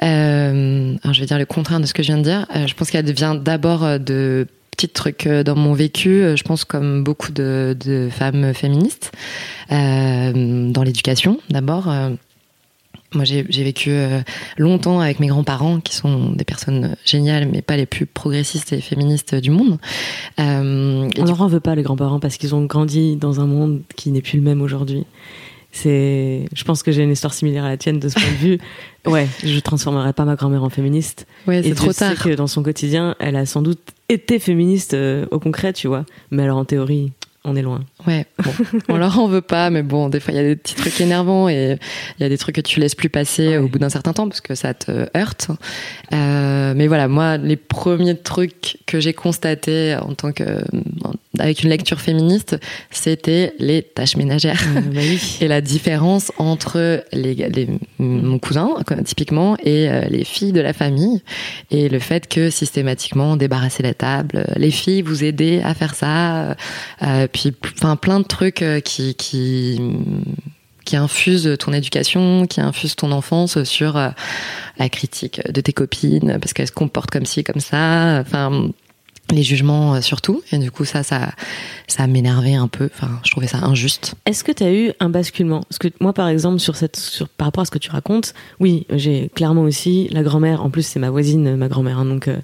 Alors 0.04 1.14
je 1.14 1.20
vais 1.20 1.26
dire 1.26 1.38
le 1.38 1.46
contraire 1.46 1.78
de 1.78 1.86
ce 1.86 1.94
que 1.94 2.02
je 2.02 2.08
viens 2.08 2.18
de 2.18 2.24
dire. 2.24 2.44
je 2.66 2.74
pense 2.74 2.90
qu'elle 2.90 3.08
vient 3.12 3.36
d'abord 3.36 4.00
de 4.00 4.48
petits 4.72 4.88
trucs 4.88 5.28
dans 5.28 5.54
mon 5.54 5.74
vécu, 5.74 6.24
je 6.36 6.42
pense 6.42 6.64
comme 6.64 7.04
beaucoup 7.04 7.30
de, 7.30 7.76
de 7.78 8.08
femmes 8.10 8.52
féministes, 8.52 9.12
dans 9.70 10.82
l'éducation 10.82 11.38
d'abord. 11.50 11.88
Moi, 13.14 13.24
j'ai 13.24 13.42
vécu 13.42 13.90
euh, 13.90 14.20
longtemps 14.56 15.00
avec 15.00 15.20
mes 15.20 15.26
grands-parents, 15.26 15.80
qui 15.80 15.94
sont 15.94 16.30
des 16.30 16.44
personnes 16.44 16.96
géniales, 17.04 17.48
mais 17.50 17.62
pas 17.62 17.76
les 17.76 17.86
plus 17.86 18.06
progressistes 18.06 18.72
et 18.72 18.80
féministes 18.80 19.34
du 19.34 19.50
monde. 19.50 19.78
Euh, 20.40 21.08
On 21.18 21.24
leur 21.24 21.42
en 21.42 21.48
veut 21.48 21.60
pas, 21.60 21.74
les 21.74 21.82
grands-parents, 21.82 22.20
parce 22.20 22.36
qu'ils 22.36 22.54
ont 22.54 22.64
grandi 22.64 23.16
dans 23.16 23.40
un 23.40 23.46
monde 23.46 23.82
qui 23.96 24.10
n'est 24.10 24.22
plus 24.22 24.38
le 24.38 24.44
même 24.44 24.62
aujourd'hui. 24.62 25.04
C'est, 25.74 26.44
je 26.54 26.64
pense 26.64 26.82
que 26.82 26.92
j'ai 26.92 27.02
une 27.02 27.12
histoire 27.12 27.32
similaire 27.32 27.64
à 27.64 27.70
la 27.70 27.78
tienne 27.78 27.98
de 27.98 28.08
ce 28.08 28.14
point 28.14 28.30
de 28.30 28.36
vue. 28.36 28.58
Ouais, 29.04 29.26
je 29.42 29.58
transformerai 29.58 30.12
pas 30.12 30.24
ma 30.24 30.36
grand-mère 30.36 30.62
en 30.62 30.68
féministe. 30.68 31.26
Ouais, 31.48 31.60
c'est 31.60 31.74
trop 31.74 31.92
tard. 31.92 32.12
Sais 32.16 32.30
que 32.30 32.36
dans 32.36 32.46
son 32.46 32.62
quotidien, 32.62 33.16
elle 33.18 33.34
a 33.34 33.46
sans 33.46 33.60
doute 33.60 33.80
été 34.08 34.38
féministe 34.38 34.94
euh, 34.94 35.26
au 35.32 35.40
concret, 35.40 35.72
tu 35.72 35.88
vois. 35.88 36.04
Mais 36.30 36.44
alors 36.44 36.58
en 36.58 36.64
théorie, 36.64 37.10
on 37.44 37.56
est 37.56 37.62
loin. 37.62 37.84
Ouais, 38.06 38.26
bon, 38.42 38.52
on 38.88 38.96
leur 38.96 39.18
en 39.18 39.26
veut 39.26 39.40
pas, 39.40 39.70
mais 39.70 39.82
bon, 39.82 40.08
des 40.08 40.20
fois 40.20 40.32
il 40.32 40.36
y 40.36 40.40
a 40.40 40.44
des 40.44 40.56
petits 40.56 40.74
trucs 40.74 41.00
énervants 41.00 41.48
et 41.48 41.78
il 42.18 42.22
y 42.22 42.26
a 42.26 42.28
des 42.28 42.38
trucs 42.38 42.56
que 42.56 42.60
tu 42.60 42.80
laisses 42.80 42.94
plus 42.94 43.08
passer 43.08 43.58
au 43.58 43.68
bout 43.68 43.78
d'un 43.78 43.88
certain 43.88 44.12
temps 44.12 44.28
parce 44.28 44.40
que 44.40 44.54
ça 44.54 44.74
te 44.74 45.08
heurte. 45.16 45.50
Euh, 46.12 46.74
mais 46.76 46.86
voilà, 46.86 47.08
moi, 47.08 47.36
les 47.36 47.56
premiers 47.56 48.16
trucs 48.16 48.78
que 48.86 49.00
j'ai 49.00 49.12
constatés 49.12 49.96
en 49.96 50.14
tant 50.14 50.32
que 50.32 50.62
avec 51.38 51.62
une 51.62 51.70
lecture 51.70 52.00
féministe, 52.00 52.58
c'était 52.90 53.54
les 53.58 53.82
tâches 53.82 54.16
ménagères 54.16 54.60
ah, 54.76 54.80
bah 54.80 55.00
et 55.40 55.48
la 55.48 55.60
différence 55.60 56.30
entre 56.36 57.04
les, 57.12 57.68
mon 57.98 58.38
cousin 58.38 58.74
typiquement 59.04 59.56
et 59.62 59.88
euh, 59.88 60.02
les 60.10 60.24
filles 60.24 60.52
de 60.52 60.60
la 60.60 60.72
famille 60.72 61.22
et 61.70 61.88
le 61.88 61.98
fait 61.98 62.28
que 62.28 62.50
systématiquement 62.50 63.36
débarrasser 63.36 63.82
la 63.82 63.94
table, 63.94 64.46
les 64.56 64.70
filles 64.70 65.02
vous 65.02 65.24
aider 65.24 65.62
à 65.64 65.74
faire 65.74 65.94
ça, 65.94 66.54
euh, 67.02 67.26
puis 67.32 67.52
enfin 67.76 67.96
plein 67.96 68.20
de 68.20 68.26
trucs 68.26 68.62
euh, 68.62 68.80
qui 68.80 69.14
qui 69.14 69.80
qui 70.84 70.96
infusent 70.96 71.56
ton 71.58 71.72
éducation, 71.72 72.46
qui 72.46 72.60
infusent 72.60 72.96
ton 72.96 73.12
enfance 73.12 73.62
sur 73.62 73.94
la 73.94 74.88
critique 74.88 75.40
de 75.48 75.60
tes 75.60 75.72
copines 75.72 76.38
parce 76.40 76.52
qu'elles 76.52 76.66
se 76.66 76.72
comportent 76.72 77.10
comme 77.10 77.24
ci 77.24 77.44
comme 77.44 77.60
ça. 77.60 78.18
Enfin, 78.20 78.72
les 79.32 79.42
jugements 79.42 79.94
euh, 79.94 80.00
surtout. 80.00 80.42
Et 80.52 80.58
du 80.58 80.70
coup 80.70 80.84
ça 80.84 81.02
ça 81.02 81.32
ça 81.88 82.06
m'énervait 82.06 82.54
un 82.54 82.68
peu. 82.68 82.88
Enfin 82.94 83.20
je 83.24 83.30
trouvais 83.30 83.46
ça 83.46 83.58
injuste. 83.58 84.14
Est-ce 84.26 84.44
que 84.44 84.52
tu 84.52 84.62
as 84.62 84.72
eu 84.72 84.92
un 85.00 85.08
basculement? 85.08 85.60
Parce 85.62 85.78
que 85.78 85.88
moi 86.00 86.12
par 86.12 86.28
exemple 86.28 86.60
sur 86.60 86.76
cette 86.76 86.96
sur 86.96 87.28
par 87.28 87.48
rapport 87.48 87.62
à 87.62 87.64
ce 87.64 87.70
que 87.70 87.78
tu 87.78 87.90
racontes 87.90 88.34
oui 88.60 88.86
j'ai 88.90 89.30
clairement 89.34 89.62
aussi 89.62 90.08
la 90.10 90.22
grand-mère. 90.22 90.64
En 90.64 90.70
plus 90.70 90.86
c'est 90.86 91.00
ma 91.00 91.10
voisine 91.10 91.56
ma 91.56 91.68
grand-mère 91.68 91.98
hein, 91.98 92.04
donc 92.04 92.28
euh, 92.28 92.38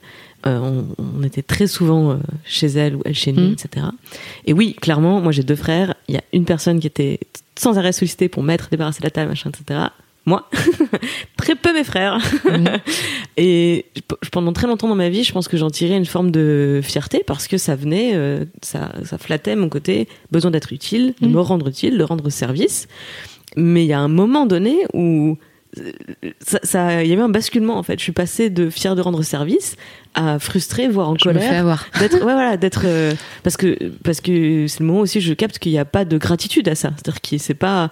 euh, 0.46 0.82
on, 0.98 1.22
était 1.22 1.42
très 1.42 1.66
souvent 1.66 2.18
chez 2.44 2.66
elle 2.68 2.96
ou 2.96 3.02
elle 3.04 3.14
chez 3.14 3.32
nous, 3.32 3.50
mmh. 3.50 3.52
etc. 3.52 3.86
Et 4.46 4.52
oui, 4.52 4.74
clairement, 4.74 5.20
moi 5.20 5.32
j'ai 5.32 5.42
deux 5.42 5.56
frères. 5.56 5.94
Il 6.08 6.14
y 6.14 6.18
a 6.18 6.22
une 6.32 6.44
personne 6.44 6.80
qui 6.80 6.86
était 6.86 7.18
sans 7.56 7.76
arrêt 7.78 7.92
sollicitée 7.92 8.28
pour 8.28 8.42
mettre, 8.42 8.68
débarrasser 8.70 9.02
la 9.02 9.10
table, 9.10 9.30
machin, 9.30 9.50
etc 9.50 9.88
moi, 10.28 10.48
très 11.36 11.56
peu 11.56 11.72
mes 11.72 11.82
frères. 11.82 12.18
Mhm. 12.44 12.68
et 13.36 13.86
pendant 14.30 14.52
très 14.52 14.66
longtemps 14.66 14.88
dans 14.88 14.94
ma 14.94 15.08
vie, 15.08 15.24
je 15.24 15.32
pense 15.32 15.48
que 15.48 15.56
j'en 15.56 15.70
tirais 15.70 15.96
une 15.96 16.06
forme 16.06 16.30
de 16.30 16.80
fierté 16.84 17.24
parce 17.26 17.48
que 17.48 17.58
ça 17.58 17.74
venait, 17.74 18.12
euh, 18.14 18.44
ça, 18.62 18.92
ça 19.04 19.18
flattait 19.18 19.56
mon 19.56 19.68
côté 19.68 20.06
besoin 20.30 20.50
d'être 20.50 20.72
utile, 20.72 21.14
de 21.20 21.26
mhm. 21.26 21.34
me 21.34 21.40
rendre 21.40 21.68
utile, 21.68 21.98
de 21.98 22.04
rendre 22.04 22.28
service. 22.30 22.86
Mais 23.56 23.84
il 23.84 23.88
y 23.88 23.92
a 23.94 24.00
un 24.00 24.08
moment 24.08 24.46
donné 24.46 24.76
où 24.92 25.38
ça, 26.40 27.02
il 27.02 27.08
y 27.08 27.12
avait 27.12 27.22
un 27.22 27.28
basculement 27.28 27.76
en 27.78 27.82
fait. 27.82 27.98
Je 27.98 28.02
suis 28.02 28.12
passée 28.12 28.50
de 28.50 28.70
fier 28.70 28.96
de 28.96 29.02
rendre 29.02 29.22
service 29.22 29.76
à 30.14 30.38
frustré, 30.38 30.88
voire 30.88 31.10
en 31.10 31.16
je 31.16 31.24
colère. 31.24 31.42
Me 31.42 31.48
fais 31.48 31.56
avoir. 31.56 31.86
D'être, 31.98 32.14
ouais, 32.24 32.32
voilà, 32.32 32.56
d'être 32.56 32.82
euh, 32.84 33.12
parce 33.42 33.56
que 33.56 33.92
parce 34.02 34.20
que 34.20 34.66
c'est 34.66 34.80
le 34.80 34.86
moment 34.86 35.00
aussi 35.00 35.18
où 35.18 35.20
je 35.20 35.34
capte 35.34 35.58
qu'il 35.58 35.72
n'y 35.72 35.78
a 35.78 35.84
pas 35.84 36.04
de 36.04 36.18
gratitude 36.18 36.68
à 36.68 36.74
ça. 36.74 36.90
C'est-à-dire 36.96 37.20
que 37.20 37.38
c'est 37.38 37.54
pas 37.54 37.90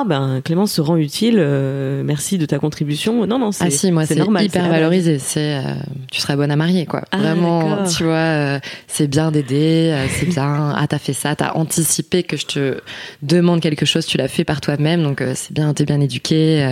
ah 0.00 0.04
ben 0.04 0.40
Clémence 0.44 0.72
se 0.72 0.80
rend 0.80 0.96
utile, 0.96 1.38
euh, 1.38 2.02
merci 2.04 2.38
de 2.38 2.46
ta 2.46 2.60
contribution. 2.60 3.26
Non 3.26 3.38
non, 3.38 3.50
c'est 3.50 3.64
ah 3.64 3.70
si 3.70 3.90
moi 3.90 4.06
c'est 4.06 4.14
normal, 4.14 4.44
hyper 4.44 4.68
valorisé. 4.68 5.18
C'est 5.18 5.56
euh, 5.56 5.74
tu 6.10 6.20
serais 6.20 6.36
bonne 6.36 6.52
à 6.52 6.56
marier 6.56 6.86
quoi. 6.86 7.02
Ah, 7.10 7.18
Vraiment, 7.18 7.84
tu 7.84 8.04
vois, 8.04 8.60
c'est 8.86 9.08
bien 9.08 9.32
d'aider, 9.32 9.92
c'est 10.10 10.26
bien. 10.26 10.72
Ah 10.76 10.86
t'as 10.88 10.98
fait 10.98 11.12
ça, 11.12 11.34
t'as 11.34 11.54
anticipé 11.54 12.22
que 12.22 12.36
je 12.36 12.46
te 12.46 12.80
demande 13.22 13.60
quelque 13.60 13.86
chose, 13.86 14.06
tu 14.06 14.18
l'as 14.18 14.28
fait 14.28 14.44
par 14.44 14.60
toi-même, 14.60 15.02
donc 15.02 15.20
c'est 15.34 15.52
bien, 15.52 15.74
t'es 15.74 15.84
bien 15.84 16.00
éduqué 16.00 16.64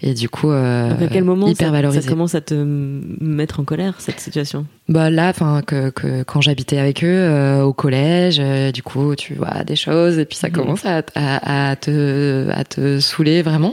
et 0.00 0.14
du 0.14 0.28
coup 0.28 0.50
à 0.50 0.94
quel 1.10 1.24
moment 1.24 1.48
hyper 1.48 1.68
ça, 1.68 1.72
valorisé. 1.72 2.02
ça 2.02 2.08
commence 2.08 2.36
à 2.36 2.40
te 2.40 2.54
mettre 2.54 3.58
en 3.58 3.64
colère 3.64 3.96
cette 3.98 4.20
situation? 4.20 4.66
Bah 4.92 5.08
là, 5.08 5.30
enfin 5.30 5.62
que, 5.62 5.88
que, 5.88 6.22
quand 6.22 6.42
j'habitais 6.42 6.76
avec 6.76 7.02
eux 7.02 7.06
euh, 7.06 7.62
au 7.62 7.72
collège, 7.72 8.36
euh, 8.40 8.72
du 8.72 8.82
coup, 8.82 9.16
tu 9.16 9.32
vois 9.32 9.64
des 9.64 9.74
choses 9.74 10.18
et 10.18 10.26
puis 10.26 10.36
ça 10.36 10.48
mhm. 10.48 10.54
commence 10.54 10.84
à, 10.84 11.02
à, 11.14 11.76
te 11.76 12.50
à 12.50 12.62
te 12.64 13.00
saouler 13.00 13.40
vraiment. 13.40 13.72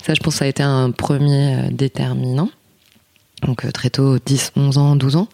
Ça, 0.00 0.14
je 0.14 0.20
pense, 0.20 0.34
que 0.34 0.38
ça 0.38 0.44
a 0.44 0.48
été 0.48 0.62
un 0.62 0.92
premier 0.92 1.56
euh, 1.56 1.58
déterminant. 1.72 2.50
Donc 3.42 3.66
très 3.72 3.90
tôt, 3.90 4.18
10, 4.24 4.52
11 4.54 4.78
ans, 4.78 4.94
12 4.94 5.16
ans. 5.16 5.28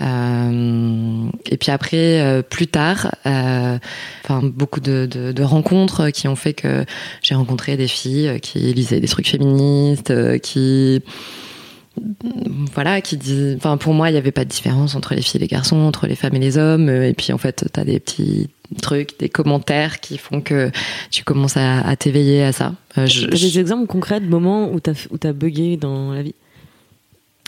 et 0.00 1.56
puis 1.56 1.72
après, 1.72 2.42
plus 2.50 2.66
tard, 2.66 3.10
enfin 3.24 4.42
beaucoup 4.42 4.80
de, 4.80 5.08
de, 5.10 5.32
de, 5.32 5.42
rencontres 5.42 6.10
qui 6.10 6.28
ont 6.28 6.36
fait 6.36 6.52
que 6.52 6.84
j'ai 7.22 7.34
rencontré 7.34 7.78
des 7.78 7.88
filles 7.88 8.38
qui 8.42 8.58
lisaient 8.74 9.00
des 9.00 9.08
trucs 9.08 9.28
féministes, 9.28 10.12
qui 10.42 11.02
voilà, 12.74 13.00
qui 13.00 13.16
dit, 13.16 13.54
enfin 13.56 13.76
pour 13.76 13.94
moi 13.94 14.08
il 14.08 14.12
n'y 14.12 14.18
avait 14.18 14.32
pas 14.32 14.44
de 14.44 14.50
différence 14.50 14.94
entre 14.94 15.14
les 15.14 15.22
filles 15.22 15.38
et 15.38 15.42
les 15.42 15.48
garçons, 15.48 15.76
entre 15.76 16.06
les 16.06 16.16
femmes 16.16 16.34
et 16.34 16.38
les 16.38 16.58
hommes, 16.58 16.88
et 16.88 17.14
puis 17.14 17.32
en 17.32 17.38
fait 17.38 17.66
tu 17.72 17.80
as 17.80 17.84
des 17.84 18.00
petits 18.00 18.48
trucs, 18.82 19.18
des 19.18 19.28
commentaires 19.28 20.00
qui 20.00 20.18
font 20.18 20.40
que 20.40 20.70
tu 21.10 21.24
commences 21.24 21.56
à, 21.56 21.96
t'éveiller 21.96 22.42
à 22.42 22.52
ça. 22.52 22.74
Euh, 22.98 23.06
des 23.06 23.58
exemples 23.58 23.86
concrets 23.86 24.20
de 24.20 24.28
moments 24.28 24.70
où 24.70 24.80
tu 24.80 24.90
as, 24.90 25.28
as 25.28 25.32
bugué 25.32 25.76
dans 25.76 26.12
la 26.12 26.22
vie? 26.22 26.34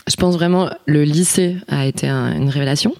Je 0.07 0.15
pense 0.15 0.35
vraiment 0.35 0.69
le 0.87 1.03
lycée 1.03 1.57
a 1.67 1.85
été 1.85 2.07
une 2.07 2.49
révélation, 2.49 2.95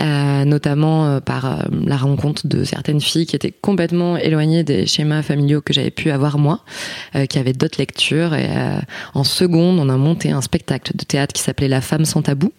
euh, 0.00 0.44
notamment 0.44 1.06
euh, 1.06 1.20
par 1.20 1.46
euh, 1.46 1.62
la 1.86 1.96
rencontre 1.96 2.46
de 2.46 2.64
certaines 2.64 3.00
filles 3.00 3.26
qui 3.26 3.34
étaient 3.34 3.52
complètement 3.52 4.16
éloignées 4.16 4.62
des 4.62 4.86
schémas 4.86 5.22
familiaux 5.22 5.62
que 5.62 5.72
j'avais 5.72 5.90
pu 5.90 6.10
avoir 6.10 6.38
moi, 6.38 6.60
qui 7.28 7.38
avaient 7.38 7.52
d'autres 7.52 7.78
lectures. 7.78 8.34
Et 8.34 8.48
en 9.14 9.24
seconde, 9.24 9.78
on 9.78 9.88
a 9.88 9.96
monté 9.96 10.30
un 10.30 10.40
spectacle 10.40 10.92
de 10.94 11.04
théâtre 11.04 11.32
qui 11.32 11.42
s'appelait 11.42 11.68
La 11.68 11.80
femme 11.80 12.04
sans 12.04 12.22
tabou. 12.22 12.52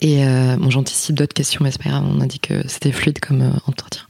Et 0.00 0.24
bon, 0.58 0.70
j'anticipe 0.70 1.16
d'autres 1.16 1.34
questions, 1.34 1.60
mais 1.62 1.70
c'est 1.70 1.82
pas 1.82 1.90
grave. 1.90 2.04
On 2.08 2.20
a 2.20 2.26
dit 2.26 2.40
que 2.40 2.66
c'était 2.68 2.92
fluide 2.92 3.20
comme 3.20 3.52
entretien. 3.66 4.02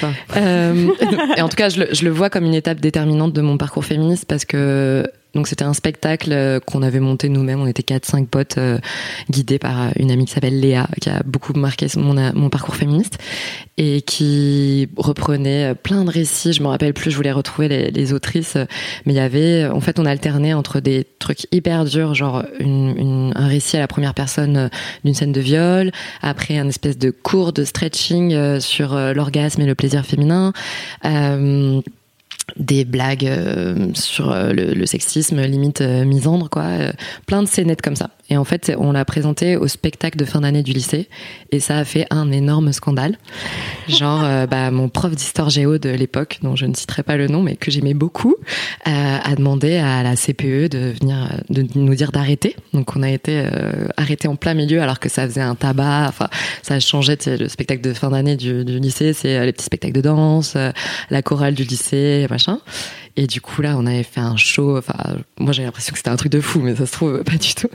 Pas. 0.00 0.12
et 1.36 1.42
en 1.42 1.48
tout 1.48 1.56
cas, 1.56 1.68
je 1.68 2.04
le, 2.04 2.10
vois 2.10 2.30
comme 2.30 2.44
une 2.44 2.54
étape 2.54 2.80
déterminante 2.80 3.32
de 3.32 3.40
mon 3.40 3.56
parcours 3.58 3.84
féministe 3.84 4.26
parce 4.26 4.44
que 4.44 5.04
donc 5.36 5.48
c'était 5.48 5.64
un 5.64 5.74
spectacle 5.74 6.32
euh, 6.32 6.60
qu'on 6.60 6.82
avait 6.82 6.98
monté 6.98 7.28
nous-mêmes. 7.28 7.60
On 7.60 7.66
était 7.66 7.82
quatre, 7.82 8.06
cinq 8.06 8.26
potes 8.26 8.56
euh, 8.56 8.78
guidés 9.30 9.58
par 9.58 9.82
euh, 9.82 9.90
une 9.96 10.10
amie 10.10 10.24
qui 10.24 10.32
s'appelle 10.32 10.58
Léa, 10.58 10.88
qui 11.00 11.10
a 11.10 11.22
beaucoup 11.24 11.52
marqué 11.52 11.86
mon, 11.96 12.48
parcours 12.48 12.74
féministe 12.74 13.18
et 13.76 14.00
qui 14.00 14.88
reprenait 14.96 15.74
plein 15.74 16.04
de 16.04 16.10
récits. 16.10 16.54
Je 16.54 16.62
me 16.62 16.68
rappelle 16.68 16.94
plus, 16.94 17.10
je 17.10 17.16
voulais 17.16 17.32
retrouver 17.32 17.68
les, 17.90 18.12
autrices, 18.14 18.56
mais 19.04 19.12
il 19.12 19.16
y 19.16 19.20
avait, 19.20 19.66
en 19.66 19.80
fait, 19.80 19.98
on 19.98 20.06
alternait 20.06 20.54
entre 20.54 20.80
des 20.80 21.04
trucs 21.18 21.46
hyper 21.52 21.84
durs, 21.84 22.14
genre 22.14 22.44
un 22.60 23.48
récit 23.48 23.76
à 23.76 23.80
la 23.80 23.88
première 23.88 24.14
personne 24.14 24.70
d'une 25.04 25.12
scène 25.12 25.32
de 25.32 25.40
viol, 25.40 25.90
après 26.22 26.56
un 26.56 26.68
espèce 26.68 26.96
de 26.96 27.10
cours 27.10 27.52
de 27.52 27.64
stretching 27.64 28.60
sur 28.60 28.96
l'orgasme 29.46 29.62
et 29.62 29.66
le 29.66 29.74
plaisir 29.74 30.04
féminin. 30.04 30.52
Euh, 31.04 31.80
des 32.56 32.84
blagues 32.84 33.26
euh, 33.26 33.88
sur 33.94 34.30
euh, 34.30 34.52
le, 34.52 34.86
sexisme 34.86 35.42
limite 35.42 35.80
misandre 35.80 36.48
quoi 36.48 36.64
plein 37.26 37.42
de 37.42 37.48
scénettes 37.48 37.82
comme 37.82 37.96
ça 37.96 38.10
et 38.30 38.36
en 38.36 38.44
fait 38.44 38.72
on 38.78 38.92
l'a 38.92 39.04
présenté 39.04 39.56
au 39.56 39.68
spectacle 39.68 40.18
de 40.18 40.24
fin 40.24 40.40
d'année 40.40 40.62
du 40.62 40.72
lycée 40.72 41.08
et 41.52 41.60
ça 41.60 41.78
a 41.78 41.84
fait 41.84 42.06
un 42.10 42.30
énorme 42.32 42.72
scandale 42.72 43.18
genre 43.88 44.22
bah 44.50 44.70
mon 44.70 44.88
prof 44.88 45.14
d'histoire 45.14 45.50
géo 45.50 45.78
de 45.78 45.90
l'époque 45.90 46.38
dont 46.42 46.56
je 46.56 46.66
ne 46.66 46.74
citerai 46.74 47.02
pas 47.02 47.16
le 47.16 47.28
nom 47.28 47.42
mais 47.42 47.56
que 47.56 47.70
j'aimais 47.70 47.94
beaucoup 47.94 48.36
a 48.84 49.34
demandé 49.34 49.76
à 49.76 50.02
la 50.02 50.16
CPE 50.16 50.68
de 50.68 50.94
venir 51.00 51.40
de 51.50 51.66
nous 51.74 51.94
dire 51.94 52.12
d'arrêter 52.12 52.56
donc 52.72 52.96
on 52.96 53.02
a 53.02 53.10
été 53.10 53.46
arrêté 53.96 54.28
en 54.28 54.36
plein 54.36 54.54
milieu 54.54 54.80
alors 54.80 55.00
que 55.00 55.08
ça 55.08 55.26
faisait 55.26 55.40
un 55.40 55.54
tabac 55.54 56.06
enfin 56.08 56.28
ça 56.62 56.80
changeait 56.80 57.18
le 57.26 57.48
spectacle 57.48 57.82
de 57.82 57.92
fin 57.92 58.10
d'année 58.10 58.36
du, 58.36 58.64
du 58.64 58.78
lycée 58.78 59.12
c'est 59.12 59.44
les 59.44 59.52
petits 59.52 59.64
spectacles 59.64 59.94
de 59.94 60.00
danse 60.00 60.56
la 61.10 61.22
chorale 61.22 61.54
du 61.54 61.64
lycée 61.64 62.26
machin. 62.30 62.60
Et 63.18 63.26
du 63.26 63.40
coup, 63.40 63.62
là, 63.62 63.76
on 63.78 63.86
avait 63.86 64.02
fait 64.02 64.20
un 64.20 64.36
show. 64.36 64.76
Enfin, 64.76 65.16
moi, 65.38 65.52
j'ai 65.52 65.62
l'impression 65.64 65.92
que 65.92 65.98
c'était 65.98 66.10
un 66.10 66.16
truc 66.16 66.32
de 66.32 66.40
fou, 66.40 66.60
mais 66.60 66.76
ça 66.76 66.84
se 66.84 66.92
trouve 66.92 67.24
pas 67.24 67.36
du 67.36 67.54
tout. 67.54 67.68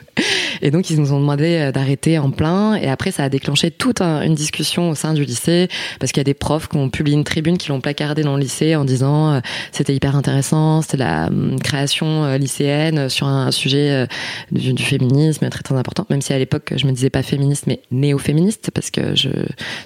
Et 0.62 0.72
donc, 0.72 0.90
ils 0.90 1.00
nous 1.00 1.14
ont 1.14 1.20
demandé 1.20 1.58
euh, 1.58 1.72
d'arrêter 1.72 2.18
en 2.18 2.32
plein. 2.32 2.76
Et 2.76 2.88
après, 2.88 3.12
ça 3.12 3.24
a 3.24 3.30
déclenché 3.30 3.72
toute 3.72 4.02
une 4.02 4.36
discussion 4.36 4.90
au 4.90 4.96
sein 4.96 5.14
du 5.14 5.24
lycée 5.24 5.68
parce 6.00 6.12
qu'il 6.12 6.20
y 6.20 6.22
a 6.22 6.26
des 6.26 6.34
profs 6.34 6.68
qui 6.68 6.78
ont 6.78 6.90
publié 6.90 7.18
une 7.18 7.24
tribune 7.24 7.58
qui 7.58 7.70
l'ont 7.70 7.82
placardé 7.82 8.24
dans 8.24 8.36
le 8.36 8.42
lycée 8.42 8.76
en 8.76 8.86
disant 8.86 9.34
euh, 9.34 9.40
c'était 9.72 9.94
hyper 9.94 10.16
intéressant, 10.16 10.82
c'était 10.82 10.98
la 10.98 11.28
hum, 11.28 11.60
création 11.60 12.26
euh, 12.26 12.38
lycéenne 12.38 13.10
sur 13.10 13.28
un 13.28 13.52
sujet 13.52 14.08
du, 14.52 14.76
féminisme 14.84 15.50
très 15.50 15.64
très 15.64 15.76
important. 15.76 16.06
Même 16.10 16.22
si 16.22 16.34
à 16.34 16.38
l'époque, 16.38 16.74
je 16.76 16.86
me 16.88 16.92
disais 16.92 17.10
pas 17.10 17.24
féministe, 17.24 17.66
mais 17.68 17.82
néo-féministe 17.92 18.72
parce 18.74 18.92
que 18.92 19.16
je 19.16 19.30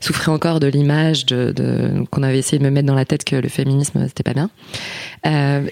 souffrais 0.01 0.31
encore 0.31 0.59
de 0.59 0.67
l'image 0.67 1.25
qu'on 2.11 2.23
avait 2.23 2.39
essayé 2.39 2.59
de 2.59 2.63
me 2.63 2.69
mettre 2.69 2.87
dans 2.87 2.95
la 2.95 3.05
tête 3.05 3.23
que 3.23 3.35
le 3.35 3.49
féminisme 3.49 4.05
c'était 4.07 4.23
pas 4.23 4.33
bien. 4.33 4.49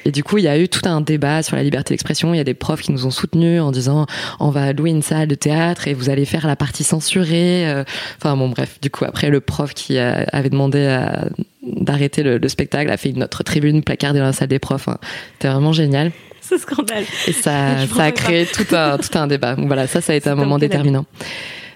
Et 0.06 0.12
du 0.12 0.24
coup, 0.24 0.38
il 0.38 0.44
y 0.44 0.48
a 0.48 0.58
eu 0.58 0.68
tout 0.68 0.88
un 0.88 1.02
débat 1.02 1.44
sur 1.44 1.56
la 1.56 1.64
liberté 1.64 1.94
d'expression. 1.94 2.34
Il 2.34 2.38
y 2.38 2.40
a 2.40 2.44
des 2.44 2.54
profs 2.54 2.82
qui 2.82 2.92
nous 2.92 3.06
ont 3.06 3.12
soutenus 3.12 3.62
en 3.62 3.72
disant 3.72 4.06
on 4.40 4.50
va 4.50 4.73
louer 4.74 4.92
une 4.92 5.02
salle 5.02 5.28
de 5.28 5.36
théâtre 5.36 5.88
et 5.88 5.94
vous 5.94 6.10
allez 6.10 6.26
faire 6.26 6.48
la 6.48 6.56
partie 6.56 6.84
censurée. 6.84 7.68
Euh. 7.68 7.84
Enfin 8.18 8.36
bon, 8.36 8.50
bref. 8.50 8.80
Du 8.82 8.90
coup, 8.90 9.06
après, 9.06 9.30
le 9.30 9.42
prof 9.42 9.74
qui 9.74 9.98
avait 9.98 10.50
demandé 10.50 11.06
d'arrêter 11.64 12.24
le, 12.24 12.48
spectacle 12.50 12.92
a 12.92 12.98
fait 12.98 13.14
notre 13.14 13.44
tribune 13.44 13.84
placardée 13.84 14.20
dans 14.20 14.26
la 14.26 14.34
salle 14.34 14.50
des 14.50 14.60
profs. 14.60 14.88
Hein. 14.88 14.98
C'était 15.34 15.50
vraiment 15.50 15.74
génial. 15.74 16.12
Ce 16.42 16.58
scandale. 16.58 17.06
Et 17.28 17.34
ça, 17.34 17.88
ça 17.88 18.04
a 18.04 18.12
créé 18.12 18.46
tout 18.46 18.76
un, 18.76 18.98
tout 18.98 19.18
un 19.18 19.28
débat. 19.28 19.56
Donc 19.56 19.68
voilà, 19.68 19.88
ça, 19.88 20.02
ça 20.02 20.14
a 20.14 20.16
été 20.16 20.30
un 20.30 20.36
moment 20.36 20.58
déterminant. 20.58 21.06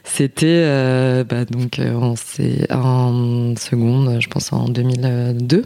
C'était 0.03 0.45
euh, 0.47 1.23
bah, 1.23 1.45
donc 1.45 1.79
en, 1.79 2.15
en 2.71 3.55
seconde, 3.55 4.17
je 4.19 4.27
pense 4.27 4.51
en 4.51 4.67
2002. 4.67 5.65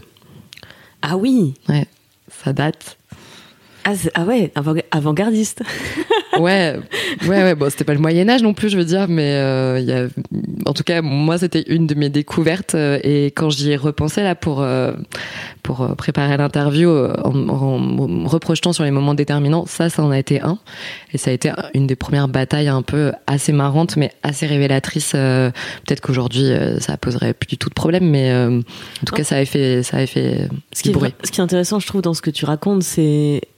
Ah 1.02 1.16
oui. 1.16 1.54
Ouais 1.68 1.86
ça 2.44 2.52
date. 2.52 2.96
Ah, 3.84 3.92
ah 4.14 4.24
ouais, 4.24 4.52
avant-gardiste. 4.90 5.62
ouais, 6.38 6.76
ouais, 7.22 7.28
ouais. 7.28 7.54
Bon, 7.54 7.68
c'était 7.70 7.84
pas 7.84 7.94
le 7.94 8.00
Moyen 8.00 8.28
Âge 8.28 8.42
non 8.42 8.54
plus, 8.54 8.68
je 8.68 8.76
veux 8.76 8.84
dire, 8.84 9.06
mais 9.08 9.34
euh, 9.34 9.80
y 9.80 9.92
a, 9.92 10.06
en 10.66 10.72
tout 10.72 10.84
cas, 10.84 11.02
moi, 11.02 11.38
c'était 11.38 11.64
une 11.66 11.86
de 11.86 11.94
mes 11.94 12.08
découvertes. 12.08 12.74
Euh, 12.74 12.98
et 13.02 13.26
quand 13.26 13.50
j'y 13.50 13.72
ai 13.72 13.76
repensé 13.76 14.22
là 14.22 14.34
pour 14.34 14.62
euh, 14.62 14.92
pour 15.62 15.96
préparer 15.96 16.36
l'interview, 16.36 16.90
en, 16.90 17.48
en, 17.48 18.26
reprojetant 18.26 18.72
sur 18.72 18.84
les 18.84 18.90
moments 18.90 19.14
déterminants, 19.14 19.66
ça, 19.66 19.88
ça 19.88 20.02
en 20.02 20.10
a 20.10 20.18
été 20.18 20.40
un. 20.40 20.58
Et 21.12 21.18
ça 21.18 21.30
a 21.30 21.34
été 21.34 21.52
une 21.74 21.86
des 21.86 21.96
premières 21.96 22.28
batailles 22.28 22.68
un 22.68 22.82
peu 22.82 23.12
assez 23.26 23.52
marrantes, 23.52 23.96
mais 23.96 24.12
assez 24.22 24.46
révélatrices. 24.46 25.12
Peut-être 25.12 26.00
qu'aujourd'hui, 26.00 26.52
ça 26.80 26.96
poserait 26.96 27.34
plus 27.34 27.46
du 27.46 27.58
tout 27.58 27.68
de 27.68 27.74
problème, 27.74 28.08
mais 28.08 28.34
en 28.34 28.60
tout 29.06 29.14
cas, 29.14 29.24
ça 29.24 29.36
avait 29.36 29.44
fait, 29.44 29.82
ça 29.82 29.98
avait 29.98 30.06
fait 30.06 30.48
ce 30.72 30.82
qui, 30.82 30.90
est, 30.90 31.14
ce 31.24 31.30
qui 31.30 31.40
est 31.40 31.44
intéressant, 31.44 31.78
je 31.78 31.86
trouve, 31.86 32.02
dans 32.02 32.14
ce 32.14 32.22
que 32.22 32.30
tu 32.30 32.44
racontes, 32.44 32.82
c'est 32.82 33.40
euh, 33.42 33.51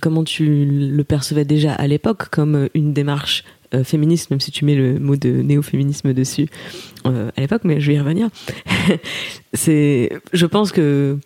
comment 0.00 0.24
tu 0.24 0.64
le 0.64 1.04
percevais 1.04 1.44
déjà 1.44 1.72
à 1.72 1.86
l'époque 1.86 2.28
comme 2.30 2.54
euh, 2.54 2.68
une 2.74 2.92
démarche 2.92 3.44
euh, 3.74 3.84
féministe, 3.84 4.30
même 4.30 4.40
si 4.40 4.50
tu 4.50 4.64
mets 4.64 4.74
le 4.74 4.98
mot 4.98 5.16
de 5.16 5.30
néo-féminisme 5.30 6.12
dessus 6.12 6.48
à 7.04 7.40
l'époque, 7.40 7.62
mais 7.64 7.80
je 7.80 7.86
vais 7.86 7.94
y 7.94 7.98
revenir. 7.98 8.28
je 9.54 10.46
pense 10.46 10.70
que 10.70 11.16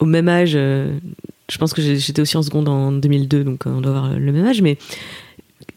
au 0.00 0.04
même 0.04 0.28
âge, 0.28 0.52
je 0.54 1.58
pense 1.58 1.72
que 1.72 1.80
j'étais 1.80 2.20
aussi 2.20 2.36
en 2.36 2.42
seconde 2.42 2.68
en 2.68 2.90
2002, 2.90 3.44
donc 3.44 3.66
on 3.66 3.80
doit 3.80 3.96
avoir 3.96 4.18
le 4.18 4.32
même 4.32 4.44
âge, 4.46 4.62
mais 4.62 4.78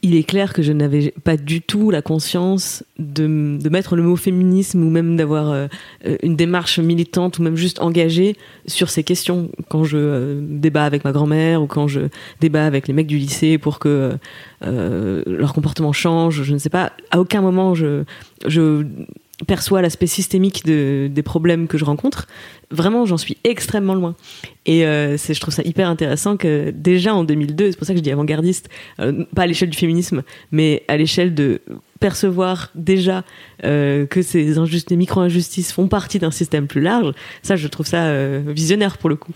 il 0.05 0.15
est 0.15 0.23
clair 0.23 0.53
que 0.53 0.61
je 0.61 0.71
n'avais 0.71 1.11
pas 1.23 1.35
du 1.35 1.63
tout 1.63 1.89
la 1.89 2.03
conscience 2.03 2.83
de, 2.99 3.25
mettre 3.71 3.95
le 3.95 4.03
mot 4.03 4.15
féminisme 4.15 4.83
ou 4.83 4.91
même 4.91 5.17
d'avoir 5.17 5.49
euh, 5.49 5.67
une 6.21 6.35
démarche 6.35 6.77
militante 6.77 7.39
ou 7.39 7.41
même 7.41 7.55
juste 7.55 7.81
engagée 7.81 8.37
sur 8.67 8.91
ces 8.91 9.03
questions 9.03 9.49
quand 9.67 9.83
je 9.83 9.97
euh, 9.97 10.41
débat 10.43 10.85
avec 10.85 11.05
ma 11.05 11.11
grand-mère 11.11 11.63
ou 11.63 11.65
quand 11.65 11.87
je 11.87 12.01
débat 12.39 12.67
avec 12.67 12.87
les 12.87 12.93
mecs 12.93 13.07
du 13.07 13.17
lycée 13.17 13.57
pour 13.57 13.79
que 13.79 14.15
euh, 14.63 15.23
leur 15.25 15.55
comportement 15.55 15.91
change. 15.91 16.43
Je 16.43 16.53
ne 16.53 16.59
sais 16.59 16.69
pas. 16.69 16.91
À 17.09 17.19
aucun 17.19 17.41
moment 17.41 17.73
je, 17.73 18.03
je 18.45 18.85
perçois 19.47 19.81
l'aspect 19.81 20.07
systémique 20.07 20.65
de, 20.65 21.09
des 21.11 21.23
problèmes 21.23 21.67
que 21.67 21.77
je 21.77 21.85
rencontre. 21.85 22.27
Vraiment, 22.71 23.05
j'en 23.05 23.17
suis 23.17 23.37
extrêmement 23.43 23.93
loin. 23.93 24.15
Et 24.65 24.85
euh, 24.85 25.17
je 25.17 25.39
trouve 25.39 25.53
ça 25.53 25.61
hyper 25.63 25.89
intéressant 25.89 26.37
que 26.37 26.71
déjà 26.71 27.13
en 27.13 27.23
2002, 27.23 27.71
c'est 27.71 27.77
pour 27.77 27.85
ça 27.85 27.93
que 27.93 27.99
je 27.99 28.03
dis 28.03 28.11
avant-gardiste, 28.11 28.69
euh, 28.99 29.25
pas 29.35 29.43
à 29.43 29.47
l'échelle 29.47 29.69
du 29.69 29.77
féminisme, 29.77 30.23
mais 30.51 30.83
à 30.87 30.97
l'échelle 30.97 31.35
de 31.35 31.61
percevoir 32.05 32.69
déjà 32.75 33.23
euh, 33.63 34.05
que 34.05 34.21
ces 34.21 34.59
injustices, 34.59 34.95
micro-injustices 34.95 35.71
font 35.71 35.87
partie 35.87 36.19
d'un 36.19 36.29
système 36.29 36.67
plus 36.67 36.81
large, 36.81 37.13
ça, 37.41 37.55
je 37.55 37.67
trouve 37.67 37.87
ça 37.87 38.03
euh, 38.03 38.43
visionnaire 38.45 38.99
pour 38.99 39.09
le 39.09 39.15
coup. 39.15 39.31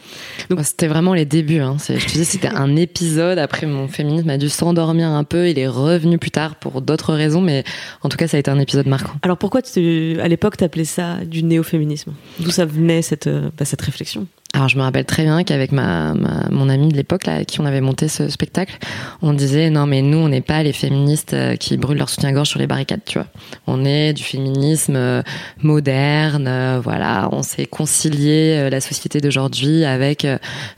Donc 0.52 0.60
c'était 0.64 0.86
vraiment 0.86 1.16
les 1.16 1.26
débuts. 1.26 1.62
Hein. 1.62 1.78
Je 1.80 2.06
te 2.06 2.12
disais, 2.12 2.26
c'était 2.26 2.48
un 2.48 2.76
épisode. 2.76 3.40
Après, 3.40 3.66
mon 3.66 3.88
féminisme 3.88 4.30
a 4.30 4.38
dû 4.38 4.50
s'endormir 4.50 5.08
un 5.08 5.24
peu. 5.24 5.50
Il 5.50 5.58
est 5.58 5.68
revenu 5.68 6.20
plus 6.20 6.30
tard 6.30 6.58
pour 6.58 6.84
d'autres 6.84 7.16
raisons, 7.16 7.42
mais 7.42 7.64
en 8.04 8.10
tout 8.10 8.18
cas, 8.18 8.28
ça 8.28 8.38
a 8.38 8.40
été 8.40 8.52
un 8.52 8.60
épisode 8.60 8.86
marquant. 8.86 9.16
Alors 9.24 9.40
pourquoi, 9.40 9.64
tu, 9.64 10.20
à 10.22 10.28
l'époque, 10.28 10.58
t'appelais 10.58 10.86
ça 10.86 11.26
du 11.26 11.42
néo-féminisme? 11.42 12.14
D'où 12.40 12.52
ça 12.52 12.66
venait 12.66 13.02
cette, 13.02 13.26
euh, 13.26 13.50
bah, 13.58 13.66
cette 13.66 13.82
réflexion? 13.82 14.28
Alors 14.54 14.68
je 14.68 14.78
me 14.78 14.82
rappelle 14.82 15.06
très 15.06 15.24
bien 15.24 15.44
qu'avec 15.44 15.72
ma, 15.72 16.16
mon 16.50 16.70
amie 16.70 16.90
de 16.90 16.96
l'époque 16.96 17.28
là, 17.28 17.46
qui 17.46 17.62
on 17.62 17.66
avait 17.66 17.82
monté 17.82 18.08
ce 18.08 18.30
spectacle, 18.30 18.78
on 19.22 19.34
disait 19.34 19.70
non 19.70 19.86
mais 19.86 20.02
nous 20.02 20.18
on 20.18 20.28
n'est 20.28 20.42
pas 20.42 20.64
les 20.64 20.74
féministes 20.74 21.34
euh, 21.34 21.56
qui 21.56 21.78
brûlent 21.78 22.00
leur 22.00 22.10
soutien-gorge 22.10 22.50
sur 22.50 22.60
les 22.60 22.66
barricades, 22.66 23.02
tu 23.06 23.20
vois. 23.20 23.28
On 23.68 23.86
est 23.86 24.12
du 24.12 24.24
féminisme 24.24 24.96
euh, 24.96 25.22
moderne, 25.62 26.48
euh, 26.48 26.82
voilà, 26.84 27.30
on 27.32 27.44
s'est 27.44 27.68
concilié 27.68 28.70
la 28.72 28.82
société 28.82 29.22
d'aujourd'hui 29.22 29.86
avec 29.86 30.26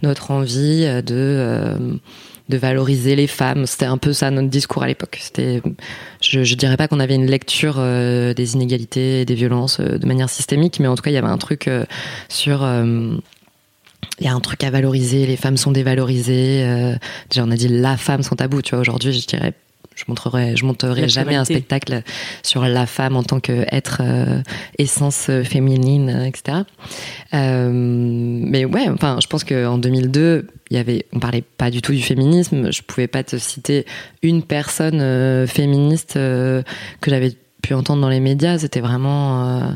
notre 0.03 0.31
envie 0.31 0.85
de 1.03 1.99
de 2.49 2.57
valoriser 2.57 3.15
les 3.15 3.27
femmes. 3.27 3.65
C'était 3.65 3.85
un 3.85 3.97
peu 3.97 4.11
ça 4.11 4.29
notre 4.29 4.49
discours 4.49 4.83
à 4.83 4.87
l'époque. 4.87 5.17
C'était, 5.21 5.61
je, 6.21 6.43
je 6.43 6.55
dirais 6.55 6.75
pas 6.75 6.89
qu'on 6.89 6.99
avait 6.99 7.15
une 7.15 7.27
lecture 7.27 7.75
des 7.75 8.55
inégalités, 8.55 9.23
des 9.23 9.35
violences 9.35 9.79
de 9.79 10.05
manière 10.05 10.29
systémique, 10.29 10.81
mais 10.81 10.87
en 10.87 10.95
tout 10.95 11.03
cas 11.03 11.11
il 11.11 11.13
y 11.13 11.17
avait 11.17 11.27
un 11.27 11.37
truc 11.37 11.69
sur 12.27 12.65
il 14.21 14.25
y 14.25 14.29
a 14.29 14.33
un 14.33 14.39
truc 14.39 14.63
à 14.63 14.69
valoriser, 14.69 15.25
les 15.25 15.35
femmes 15.35 15.57
sont 15.57 15.71
dévalorisées. 15.71 16.63
Euh, 16.63 16.95
déjà, 17.29 17.43
on 17.43 17.49
a 17.49 17.55
dit 17.55 17.67
la 17.67 17.97
femme 17.97 18.21
sont 18.21 18.35
tabou, 18.35 18.61
tu 18.61 18.75
vois. 18.75 18.81
Aujourd'hui, 18.81 19.13
je 19.13 19.25
dirais, 19.25 19.53
je 19.95 20.05
montrerai, 20.07 20.55
je 20.55 20.65
montrerai 20.65 21.09
jamais 21.09 21.35
un 21.35 21.43
spectacle 21.43 22.03
sur 22.43 22.61
la 22.61 22.85
femme 22.85 23.15
en 23.15 23.23
tant 23.23 23.39
qu'être 23.39 24.01
euh, 24.01 24.41
essence 24.77 25.29
féminine, 25.43 26.09
etc. 26.25 26.59
Euh, 27.33 27.69
mais 27.73 28.63
ouais, 28.65 28.89
enfin, 28.89 29.17
je 29.21 29.27
pense 29.27 29.43
qu'en 29.43 29.79
2002, 29.79 30.47
il 30.69 30.77
y 30.77 30.79
avait, 30.79 31.05
on 31.13 31.19
parlait 31.19 31.41
pas 31.41 31.71
du 31.71 31.81
tout 31.81 31.91
du 31.91 32.01
féminisme. 32.01 32.71
Je 32.71 32.81
pouvais 32.83 33.07
pas 33.07 33.23
te 33.23 33.37
citer 33.37 33.85
une 34.21 34.43
personne 34.43 35.01
euh, 35.01 35.47
féministe 35.47 36.13
que 36.13 36.63
j'avais 37.07 37.35
pu 37.63 37.73
entendre 37.73 38.01
dans 38.01 38.09
les 38.09 38.19
médias. 38.19 38.59
C'était 38.59 38.81
vraiment 38.81 39.75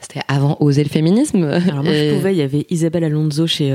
c'était 0.00 0.20
avant 0.28 0.56
Oser 0.60 0.84
le 0.84 0.88
féminisme. 0.88 1.44
Alors 1.44 1.82
moi, 1.82 1.92
je 1.92 2.14
pouvais, 2.14 2.34
il 2.34 2.38
y 2.38 2.42
avait 2.42 2.66
Isabelle 2.70 3.04
Alonso 3.04 3.46
chez 3.46 3.70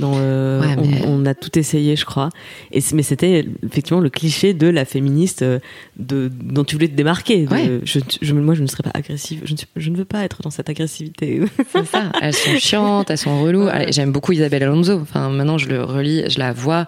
euh, 0.00 0.62
on, 1.06 1.26
a 1.26 1.34
tout 1.34 1.58
essayé, 1.58 1.96
je 1.96 2.04
crois. 2.04 2.30
Et 2.72 2.80
mais 2.94 3.02
c'était 3.02 3.46
effectivement 3.64 4.00
le 4.00 4.10
cliché 4.10 4.54
de 4.54 4.68
la 4.68 4.84
féministe 4.84 5.42
euh, 5.42 5.58
de, 5.98 6.30
dont 6.32 6.64
tu 6.64 6.76
voulais 6.76 6.88
te 6.88 6.94
démarquer. 6.94 7.46
je, 7.84 8.32
moi, 8.34 8.54
je 8.54 8.62
ne 8.62 8.66
serais 8.66 8.82
pas 8.82 8.90
agressive. 8.94 9.42
Je 9.44 9.52
ne, 9.52 9.58
je 9.76 9.90
ne 9.90 9.96
veux 9.96 10.04
pas 10.04 10.24
être 10.24 10.42
dans 10.42 10.50
cette 10.50 10.70
agressivité. 10.70 11.40
C'est 11.72 11.86
ça. 11.86 12.10
Elles 12.20 12.34
sont 12.34 12.56
chiantes, 12.58 13.10
elles 13.10 13.18
sont 13.18 13.42
reloues. 13.42 13.68
J'aime 13.88 14.12
beaucoup 14.12 14.32
Isabelle 14.32 14.62
Alonso. 14.62 14.98
Enfin, 15.00 15.28
maintenant, 15.28 15.58
je 15.58 15.68
le 15.68 15.82
relis, 15.82 16.24
je 16.28 16.38
la 16.38 16.52
vois 16.52 16.86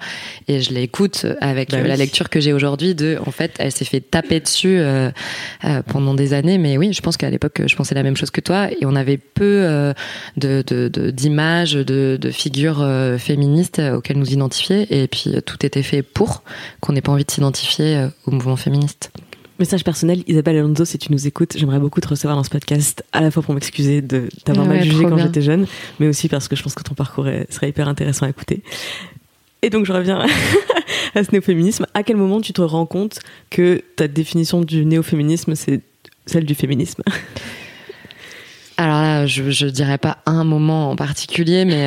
et 0.48 0.60
je 0.60 0.72
l'écoute 0.72 1.26
avec 1.40 1.70
bah 1.70 1.82
la 1.82 1.96
lecture 1.96 2.30
que 2.30 2.40
j'ai 2.40 2.52
aujourd'hui. 2.52 2.94
De, 2.94 3.18
en 3.24 3.30
fait, 3.30 3.52
elle 3.58 3.72
s'est 3.72 3.84
fait 3.84 4.00
taper 4.00 4.40
dessus 4.40 4.78
euh, 4.78 5.10
pendant 5.86 6.14
des 6.14 6.32
années. 6.32 6.58
Mais 6.58 6.78
oui, 6.78 6.92
je 6.92 7.02
pense 7.02 7.16
qu'à 7.16 7.30
l'époque, 7.30 7.62
je 7.66 7.76
pensais 7.76 7.94
la 7.94 8.02
même 8.02 8.16
chose 8.16 8.30
que 8.30 8.40
toi. 8.40 8.70
Et 8.70 8.86
on 8.86 8.96
avait 8.96 9.18
peu 9.18 9.92
de 10.36 11.10
d'images, 11.10 11.74
de, 11.74 12.18
de, 12.20 12.30
figures 12.30 12.93
féministes 13.18 13.80
auxquelles 13.80 14.18
nous 14.18 14.32
identifier 14.32 14.86
et 14.90 15.08
puis 15.08 15.34
euh, 15.34 15.40
tout 15.40 15.64
était 15.64 15.82
fait 15.82 16.02
pour 16.02 16.42
qu'on 16.80 16.92
n'ait 16.92 17.00
pas 17.00 17.12
envie 17.12 17.24
de 17.24 17.30
s'identifier 17.30 17.96
euh, 17.96 18.08
au 18.26 18.30
mouvement 18.30 18.56
féministe. 18.56 19.10
Message 19.58 19.84
personnel, 19.84 20.24
Isabelle 20.26 20.56
Alonso, 20.56 20.84
si 20.84 20.98
tu 20.98 21.12
nous 21.12 21.28
écoutes, 21.28 21.56
j'aimerais 21.56 21.78
beaucoup 21.78 22.00
te 22.00 22.08
recevoir 22.08 22.36
dans 22.36 22.42
ce 22.42 22.50
podcast, 22.50 23.04
à 23.12 23.20
la 23.20 23.30
fois 23.30 23.42
pour 23.42 23.54
m'excuser 23.54 24.02
de 24.02 24.28
t'avoir 24.44 24.66
mal 24.66 24.82
jugé 24.82 25.04
quand 25.04 25.16
j'étais 25.16 25.42
jeune, 25.42 25.66
mais 26.00 26.08
aussi 26.08 26.28
parce 26.28 26.48
que 26.48 26.56
je 26.56 26.62
pense 26.62 26.74
que 26.74 26.82
ton 26.82 26.94
parcours 26.94 27.28
serait 27.50 27.68
hyper 27.68 27.86
intéressant 27.86 28.26
à 28.26 28.30
écouter. 28.30 28.64
Et 29.62 29.70
donc 29.70 29.86
je 29.86 29.92
reviens 29.92 30.26
à 31.14 31.22
ce 31.22 31.30
néo-féminisme. 31.30 31.86
À 31.94 32.02
quel 32.02 32.16
moment 32.16 32.40
tu 32.40 32.52
te 32.52 32.62
rends 32.62 32.86
compte 32.86 33.20
que 33.50 33.80
ta 33.94 34.08
définition 34.08 34.60
du 34.60 34.84
néo-féminisme, 34.84 35.54
c'est 35.54 35.82
celle 36.26 36.46
du 36.46 36.56
féminisme? 36.56 37.04
Alors 38.76 39.00
là, 39.02 39.26
je, 39.26 39.50
je 39.50 39.66
dirais 39.68 39.98
pas 39.98 40.18
un 40.26 40.42
moment 40.42 40.90
en 40.90 40.96
particulier, 40.96 41.64
mais 41.64 41.86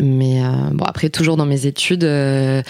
Mais 0.00 0.40
euh, 0.44 0.48
bon, 0.72 0.84
après, 0.84 1.08
toujours 1.08 1.36
dans 1.36 1.44
mes 1.44 1.66
études, 1.66 2.04
euh, 2.04 2.62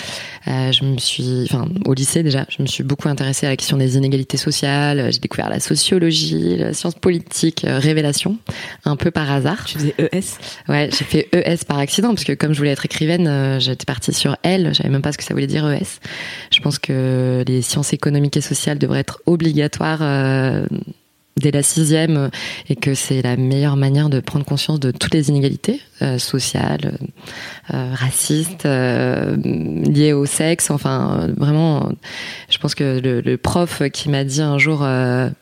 euh, 0.47 0.73
je 0.73 0.83
me 0.85 0.97
suis, 0.97 1.43
enfin, 1.45 1.69
au 1.85 1.93
lycée 1.93 2.23
déjà, 2.23 2.47
je 2.49 2.63
me 2.63 2.67
suis 2.67 2.83
beaucoup 2.83 3.11
intéressée 3.11 3.45
à 3.45 3.51
la 3.51 3.57
question 3.57 3.77
des 3.77 3.99
inégalités 3.99 4.39
sociales. 4.39 5.13
J'ai 5.13 5.19
découvert 5.19 5.51
la 5.51 5.61
sociologie, 5.61 6.57
la 6.57 6.73
science 6.73 6.95
politique, 6.95 7.67
révélation, 7.67 8.39
un 8.87 8.97
peu 8.97 9.11
par 9.11 9.31
hasard. 9.31 9.67
Tu 9.67 9.77
faisais 9.77 9.95
ES 9.99 10.39
Ouais, 10.71 10.89
j'ai 10.91 11.05
fait 11.05 11.29
ES 11.33 11.67
par 11.67 11.79
accident 11.79 12.09
parce 12.09 12.25
que 12.25 12.33
comme 12.33 12.55
je 12.55 12.59
voulais 12.59 12.71
être 12.71 12.87
écrivaine, 12.87 13.59
j'étais 13.61 13.85
partie 13.85 14.15
sur 14.15 14.39
L. 14.43 14.71
J'avais 14.73 14.89
même 14.89 15.03
pas 15.03 15.13
ce 15.13 15.19
que 15.19 15.25
ça 15.25 15.35
voulait 15.35 15.47
dire 15.47 15.71
ES. 15.71 16.01
Je 16.51 16.61
pense 16.61 16.79
que 16.79 17.45
les 17.47 17.61
sciences 17.61 17.93
économiques 17.93 18.39
et 18.39 18.41
sociales 18.41 18.79
devraient 18.79 19.01
être 19.01 19.21
obligatoires 19.27 20.01
dès 21.37 21.51
la 21.51 21.63
sixième 21.63 22.31
et 22.71 22.75
que 22.75 22.95
c'est 22.95 23.21
la 23.21 23.37
meilleure 23.37 23.77
manière 23.77 24.09
de 24.09 24.21
prendre 24.21 24.47
conscience 24.47 24.81
de 24.81 24.91
toutes 24.91 25.13
les 25.13 25.29
inégalités 25.29 25.81
euh, 25.81 25.88
sociales, 26.19 26.99
euh, 27.75 27.93
racistes, 27.95 28.65
euh, 28.65 29.37
liées 29.37 30.15
au 30.15 30.25
sexe. 30.25 30.71
Enfin, 30.71 31.29
vraiment, 31.37 31.93
je 32.49 32.57
pense 32.57 32.75
que 32.75 32.99
le, 32.99 33.21
le 33.21 33.37
prof 33.37 33.83
qui 33.93 34.09
m'a 34.09 34.25
dit 34.25 34.41
un 34.41 34.57
jour 34.57 34.87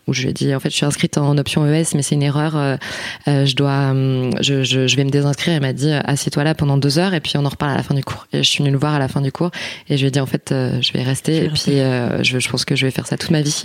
où 0.06 0.12
je 0.12 0.22
lui 0.22 0.30
ai 0.30 0.32
dit 0.32 0.52
en 0.52 0.58
fait 0.58 0.70
je 0.70 0.76
suis 0.76 0.86
inscrite 0.86 1.18
en 1.18 1.38
option 1.38 1.64
ES 1.66 1.94
mais 1.94 2.02
c'est 2.02 2.16
une 2.16 2.24
erreur, 2.24 2.78
je 3.26 3.54
dois, 3.54 3.92
je, 4.40 4.64
je, 4.64 4.88
je, 4.88 4.96
vais 4.96 5.04
me 5.04 5.10
désinscrire. 5.10 5.54
Il 5.54 5.60
m'a 5.60 5.72
dit 5.72 5.92
assieds-toi 5.92 6.42
là 6.42 6.54
pendant 6.56 6.78
deux 6.78 6.98
heures 6.98 7.14
et 7.14 7.20
puis 7.20 7.34
on 7.36 7.44
en 7.44 7.48
reparle 7.48 7.72
à 7.72 7.76
la 7.76 7.84
fin 7.84 7.94
du 7.94 8.02
cours. 8.02 8.26
Et 8.32 8.38
je 8.38 8.48
suis 8.48 8.58
venue 8.58 8.72
le 8.72 8.78
voir 8.78 8.94
à 8.94 8.98
la 8.98 9.06
fin 9.06 9.20
du 9.20 9.30
cours 9.30 9.52
et 9.88 9.96
je 9.96 10.02
lui 10.02 10.08
ai 10.08 10.10
dit 10.10 10.20
en 10.20 10.26
fait 10.26 10.48
je 10.50 10.92
vais 10.92 11.02
rester 11.02 11.44
et 11.44 11.48
puis 11.48 11.76
je, 12.22 12.38
je 12.40 12.48
pense 12.48 12.64
que 12.64 12.74
je 12.74 12.86
vais 12.86 12.90
faire 12.90 13.06
ça 13.06 13.16
toute 13.16 13.30
ma 13.30 13.42
vie. 13.42 13.62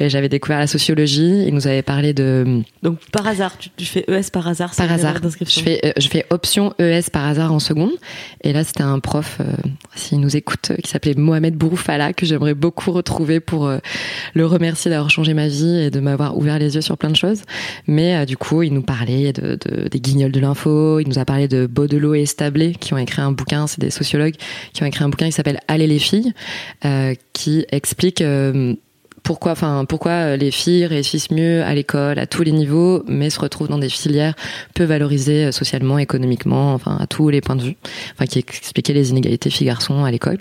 Et 0.00 0.10
j'avais 0.10 0.28
découvert 0.28 0.58
la 0.58 0.66
sociologie. 0.66 1.44
Il 1.46 1.54
nous 1.54 1.66
avait 1.66 1.82
parlé 1.82 2.12
de 2.12 2.62
donc 2.82 2.98
par 3.10 3.26
hasard 3.26 3.56
tu, 3.56 3.70
tu 3.74 3.86
fais 3.86 4.04
ES 4.08 4.30
par 4.30 4.48
hasard 4.48 4.74
par 4.76 4.92
hasard 4.92 5.14
je 5.40 5.60
fais 5.60 5.94
je 5.96 6.08
fais 6.08 6.26
option 6.32 6.72
ES 6.78 7.10
par 7.12 7.26
hasard 7.26 7.52
en 7.52 7.58
seconde. 7.58 7.92
Et 8.42 8.52
là 8.52 8.64
c'était 8.64 8.82
un 8.82 8.98
prof 8.98 9.38
euh, 9.40 9.44
s'il 9.94 10.20
nous 10.20 10.36
écoute 10.36 10.72
qui 10.82 10.90
s'appelait 10.90 11.14
Mohamed 11.14 11.54
Bouroufala 11.54 12.12
que 12.12 12.26
j'aimerais 12.26 12.54
beaucoup 12.54 12.90
retrouver 12.90 13.38
pour 13.40 13.66
euh, 13.66 13.78
le 14.34 14.46
remercier 14.46 14.90
d'avoir 14.90 15.10
changé 15.10 15.34
ma 15.34 15.48
vie 15.48 15.78
et 15.78 15.90
de 15.90 16.00
m'avoir 16.00 16.36
ouvert 16.36 16.58
les 16.58 16.74
yeux 16.74 16.80
sur 16.80 16.96
plein 16.96 17.10
de 17.10 17.16
choses. 17.16 17.42
Mais 17.86 18.16
euh, 18.16 18.24
du 18.24 18.36
coup 18.36 18.62
il 18.62 18.72
nous 18.72 18.82
parlait 18.82 19.32
de 19.32 19.58
des 19.90 20.00
guignols 20.00 20.32
de 20.32 20.40
l'info. 20.40 20.98
Il 20.98 21.08
nous 21.08 21.18
a 21.18 21.24
parlé 21.24 21.48
de 21.48 21.66
Baudelot 21.66 22.14
et 22.14 22.22
Establé 22.22 22.72
qui 22.72 22.94
ont 22.94 22.98
écrit 22.98 23.20
un 23.20 23.32
bouquin. 23.32 23.66
C'est 23.66 23.80
des 23.80 23.90
sociologues 23.90 24.34
qui 24.72 24.82
ont 24.82 24.86
écrit 24.86 25.04
un 25.04 25.08
bouquin 25.08 25.26
qui 25.26 25.32
s'appelle 25.32 25.60
Allez 25.68 25.86
les 25.86 25.98
filles 25.98 26.32
qui 27.32 27.64
explique 27.70 28.22
pourquoi, 29.22 29.52
enfin, 29.52 29.84
pourquoi 29.88 30.12
euh, 30.12 30.36
les 30.36 30.50
filles 30.50 30.86
réussissent 30.86 31.30
mieux 31.30 31.62
à 31.62 31.74
l'école, 31.74 32.18
à 32.18 32.26
tous 32.26 32.42
les 32.42 32.52
niveaux, 32.52 33.02
mais 33.06 33.30
se 33.30 33.38
retrouvent 33.38 33.68
dans 33.68 33.78
des 33.78 33.88
filières 33.88 34.34
peu 34.74 34.84
valorisées 34.84 35.46
euh, 35.46 35.52
socialement, 35.52 35.98
économiquement, 35.98 36.74
enfin, 36.74 36.96
à 37.00 37.06
tous 37.06 37.28
les 37.28 37.40
points 37.40 37.56
de 37.56 37.62
vue. 37.62 37.76
Enfin, 38.14 38.26
qui 38.26 38.38
expliquait 38.38 38.92
les 38.92 39.10
inégalités 39.10 39.50
filles-garçons 39.50 40.04
à 40.04 40.10
l'école. 40.10 40.38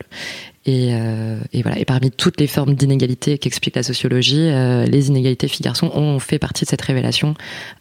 Et, 0.66 0.90
euh, 0.92 1.40
et, 1.54 1.64
voilà. 1.64 1.80
Et 1.80 1.86
parmi 1.86 2.12
toutes 2.12 2.40
les 2.40 2.48
formes 2.48 2.76
d'inégalité 2.76 3.38
qu'explique 3.38 3.76
la 3.76 3.84
sociologie, 3.84 4.50
euh, 4.50 4.86
les 4.86 5.08
inégalités 5.08 5.48
filles-garçons 5.48 5.92
ont 5.94 6.20
fait 6.20 6.38
partie 6.38 6.66
de 6.66 6.70
cette 6.70 6.82
révélation 6.82 7.34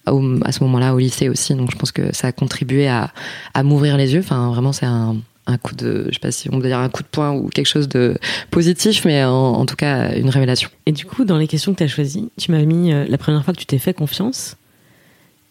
au, 0.08 0.22
à 0.44 0.52
ce 0.52 0.64
moment-là 0.64 0.94
au 0.94 0.98
lycée 0.98 1.28
aussi. 1.28 1.54
Donc 1.54 1.70
je 1.70 1.76
pense 1.76 1.92
que 1.92 2.14
ça 2.14 2.28
a 2.28 2.32
contribué 2.32 2.88
à, 2.88 3.12
à 3.52 3.62
m'ouvrir 3.62 3.96
les 3.96 4.14
yeux. 4.14 4.20
Enfin, 4.20 4.48
vraiment, 4.48 4.72
c'est 4.72 4.86
un, 4.86 5.16
un 5.50 5.58
coup 5.58 5.74
de, 5.74 6.06
je 6.08 6.14
sais 6.14 6.20
pas 6.20 6.32
si 6.32 6.48
on 6.50 6.58
dire 6.58 6.78
un 6.78 6.88
coup 6.88 7.02
de 7.02 7.08
poing 7.08 7.32
ou 7.32 7.48
quelque 7.48 7.66
chose 7.66 7.88
de 7.88 8.16
positif, 8.50 9.04
mais 9.04 9.24
en, 9.24 9.66
tout 9.66 9.76
cas 9.76 10.14
une 10.14 10.30
révélation. 10.30 10.70
Et 10.86 10.92
du 10.92 11.04
coup, 11.04 11.24
dans 11.24 11.38
les 11.38 11.46
questions 11.46 11.72
que 11.72 11.78
tu 11.78 11.84
as 11.84 11.88
choisies, 11.88 12.30
tu 12.38 12.50
m'as 12.52 12.62
mis 12.62 12.92
euh, 12.92 13.04
la 13.08 13.18
première 13.18 13.44
fois 13.44 13.54
que 13.54 13.58
tu 13.58 13.66
t'es 13.66 13.78
fait 13.78 13.94
confiance 13.94 14.56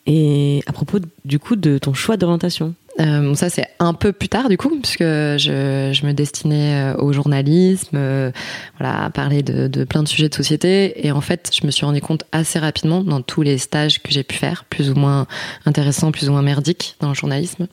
et 0.05 0.63
à 0.65 0.73
propos 0.73 0.99
du 1.25 1.39
coup 1.39 1.55
de 1.55 1.77
ton 1.77 1.93
choix 1.93 2.17
d'orientation. 2.17 2.73
Euh, 2.99 3.33
ça, 3.35 3.49
c'est 3.49 3.67
un 3.79 3.93
peu 3.93 4.11
plus 4.11 4.29
tard, 4.29 4.49
du 4.49 4.57
coup, 4.57 4.69
puisque 4.81 5.03
je, 5.03 5.91
je 5.93 6.05
me 6.05 6.11
destinais 6.11 6.93
euh, 6.93 6.97
au 6.97 7.13
journalisme, 7.13 7.95
euh, 7.95 8.31
voilà, 8.77 9.05
à 9.05 9.09
parler 9.09 9.41
de, 9.41 9.67
de, 9.67 9.83
plein 9.83 10.03
de 10.03 10.07
sujets 10.07 10.29
de 10.29 10.35
société. 10.35 11.05
Et 11.05 11.11
en 11.11 11.21
fait, 11.21 11.49
je 11.53 11.65
me 11.65 11.71
suis 11.71 11.85
rendu 11.85 12.01
compte 12.01 12.25
assez 12.31 12.59
rapidement, 12.59 13.03
dans 13.03 13.21
tous 13.21 13.41
les 13.41 13.57
stages 13.57 14.01
que 14.01 14.11
j'ai 14.11 14.23
pu 14.23 14.35
faire, 14.35 14.65
plus 14.65 14.89
ou 14.89 14.95
moins 14.95 15.27
intéressants, 15.65 16.11
plus 16.11 16.29
ou 16.29 16.33
moins 16.33 16.41
merdiques 16.41 16.95
dans 16.99 17.09
le 17.09 17.15
journalisme, 17.15 17.67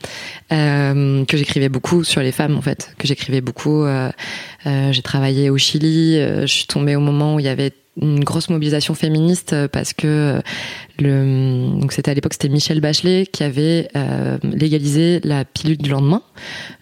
euh, 0.53 1.25
que 1.25 1.37
j'écrivais 1.37 1.69
beaucoup 1.69 2.05
sur 2.05 2.21
les 2.21 2.33
femmes, 2.33 2.57
en 2.57 2.62
fait, 2.62 2.95
que 2.99 3.07
j'écrivais 3.09 3.41
beaucoup. 3.41 3.85
Euh, 3.85 4.11
j'ai 4.65 5.03
travaillé 5.03 5.51
au 5.51 5.59
Chili, 5.59 6.15
je 6.17 6.47
suis 6.47 6.67
tombée 6.67 6.97
au 6.97 7.01
moment 7.01 7.37
où 7.37 7.41
il 7.41 7.47
y 7.47 7.49
avait 7.49 7.73
une 8.01 8.23
grosse 8.23 8.51
mobilisation 8.51 8.95
féministe 8.95 9.55
parce 9.69 9.93
que 9.93 10.43
donc 10.99 11.93
c'était 11.93 12.11
à 12.11 12.15
l'époque 12.15 12.33
c'était 12.33 12.49
Michel 12.49 12.81
Bachelet 12.81 13.27
qui 13.27 13.43
avait 13.43 13.89
euh, 13.97 14.39
légalisé 14.43 15.21
la 15.25 15.45
pilule 15.45 15.79
du 15.79 15.91
lendemain 15.91 16.23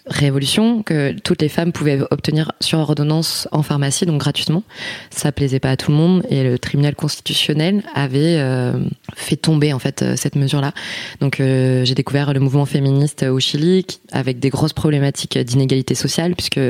révolution 0.07 0.83
que 0.83 1.13
toutes 1.13 1.41
les 1.41 1.49
femmes 1.49 1.73
pouvaient 1.73 2.01
obtenir 2.11 2.53
sur 2.61 2.79
ordonnance 2.79 3.49
en 3.53 3.63
pharmacie, 3.63 4.05
donc 4.05 4.21
gratuitement. 4.21 4.63
Ça 5.11 5.33
plaisait 5.33 5.61
pas 5.61 5.71
à 5.71 5.77
tout 5.77 5.91
le 5.91 5.97
monde 5.97 6.23
et 6.29 6.45
le 6.45 6.59
tribunal 6.59 6.95
constitutionnel 6.95 7.83
avait 7.95 8.37
euh, 8.39 8.79
fait 9.15 9.37
tomber 9.37 9.73
en 9.73 9.79
fait 9.79 10.03
euh, 10.03 10.17
cette 10.17 10.37
mesure-là. 10.37 10.73
Donc 11.21 11.41
euh, 11.41 11.85
j'ai 11.85 11.95
découvert 11.95 12.35
le 12.35 12.41
mouvement 12.41 12.67
féministe 12.67 13.23
au 13.23 13.41
Chili 13.41 13.87
avec 14.13 14.41
des 14.41 14.51
grosses 14.51 14.75
problématiques 14.75 15.39
d'inégalité 15.39 15.95
sociale 15.95 16.35
puisque 16.35 16.61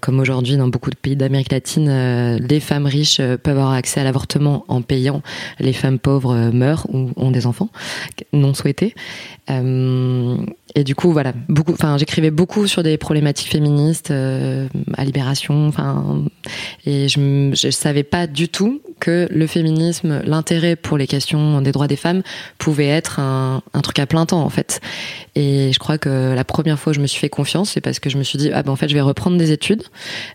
comme 0.00 0.20
aujourd'hui 0.20 0.58
dans 0.58 0.68
beaucoup 0.68 0.90
de 0.90 0.96
pays 0.96 1.16
d'Amérique 1.16 1.52
latine, 1.52 2.36
les 2.36 2.60
femmes 2.60 2.84
riches 2.84 3.16
peuvent 3.16 3.56
avoir 3.56 3.72
accès 3.72 4.00
à 4.00 4.04
l'avortement 4.04 4.64
en 4.68 4.82
payant, 4.82 5.22
les 5.58 5.72
femmes 5.72 5.98
pauvres 5.98 6.49
meurent 6.52 6.86
ou 6.92 7.10
ont 7.16 7.30
des 7.30 7.46
enfants 7.46 7.70
non 8.32 8.54
souhaités. 8.54 8.94
Et 10.74 10.84
du 10.84 10.94
coup, 10.94 11.12
voilà, 11.12 11.32
beaucoup. 11.48 11.72
Enfin, 11.72 11.98
j'écrivais 11.98 12.30
beaucoup 12.30 12.66
sur 12.66 12.82
des 12.82 12.96
problématiques 12.96 13.48
féministes, 13.48 14.10
euh, 14.10 14.68
à 14.96 15.04
Libération. 15.04 15.66
Enfin, 15.66 16.24
et 16.86 17.08
je, 17.08 17.50
je 17.54 17.70
savais 17.70 18.04
pas 18.04 18.26
du 18.26 18.48
tout 18.48 18.80
que 19.00 19.26
le 19.30 19.46
féminisme, 19.46 20.22
l'intérêt 20.24 20.76
pour 20.76 20.98
les 20.98 21.06
questions 21.06 21.60
des 21.60 21.72
droits 21.72 21.88
des 21.88 21.96
femmes, 21.96 22.22
pouvait 22.58 22.86
être 22.86 23.18
un, 23.18 23.62
un, 23.74 23.80
truc 23.80 23.98
à 23.98 24.06
plein 24.06 24.26
temps 24.26 24.42
en 24.42 24.50
fait. 24.50 24.80
Et 25.34 25.70
je 25.72 25.78
crois 25.78 25.98
que 25.98 26.34
la 26.34 26.44
première 26.44 26.78
fois 26.78 26.92
où 26.92 26.94
je 26.94 27.00
me 27.00 27.06
suis 27.06 27.18
fait 27.18 27.28
confiance, 27.28 27.70
c'est 27.70 27.80
parce 27.80 27.98
que 27.98 28.10
je 28.10 28.18
me 28.18 28.22
suis 28.22 28.38
dit 28.38 28.50
ah 28.52 28.62
ben 28.62 28.72
en 28.72 28.76
fait 28.76 28.88
je 28.88 28.94
vais 28.94 29.00
reprendre 29.00 29.38
des 29.38 29.50
études. 29.50 29.82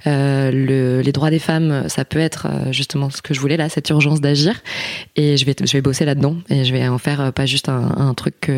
Euh, 0.07 0.51
le, 0.51 1.01
les 1.01 1.11
droits 1.11 1.29
des 1.29 1.39
femmes, 1.39 1.87
ça 1.87 2.03
peut 2.03 2.19
être 2.19 2.47
euh, 2.47 2.71
justement 2.71 3.09
ce 3.09 3.21
que 3.21 3.33
je 3.33 3.39
voulais 3.39 3.57
là, 3.57 3.69
cette 3.69 3.89
urgence 3.89 4.19
d'agir. 4.19 4.61
Et 5.15 5.37
je 5.37 5.45
vais 5.45 5.55
je 5.63 5.71
vais 5.71 5.81
bosser 5.81 6.03
là-dedans 6.03 6.37
et 6.49 6.65
je 6.65 6.73
vais 6.73 6.85
en 6.87 6.97
faire 6.97 7.31
pas 7.31 7.45
juste 7.45 7.69
un, 7.69 7.93
un 7.97 8.13
truc 8.13 8.49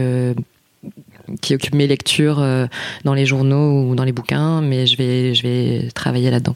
qui 1.41 1.55
occupe 1.55 1.75
mes 1.75 1.87
lectures 1.87 2.39
euh, 2.39 2.67
dans 3.03 3.13
les 3.13 3.25
journaux 3.25 3.89
ou 3.89 3.95
dans 3.95 4.03
les 4.03 4.11
bouquins, 4.11 4.61
mais 4.61 4.85
je 4.87 4.97
vais, 4.97 5.33
je 5.33 5.43
vais 5.43 5.89
travailler 5.93 6.31
là-dedans. 6.31 6.55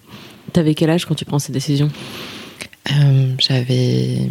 T'avais 0.53 0.73
quel 0.75 0.89
âge 0.89 1.05
quand 1.05 1.15
tu 1.15 1.25
prends 1.25 1.39
ces 1.39 1.51
décisions? 1.51 1.89
Euh, 2.91 3.34
J'avais 3.39 4.29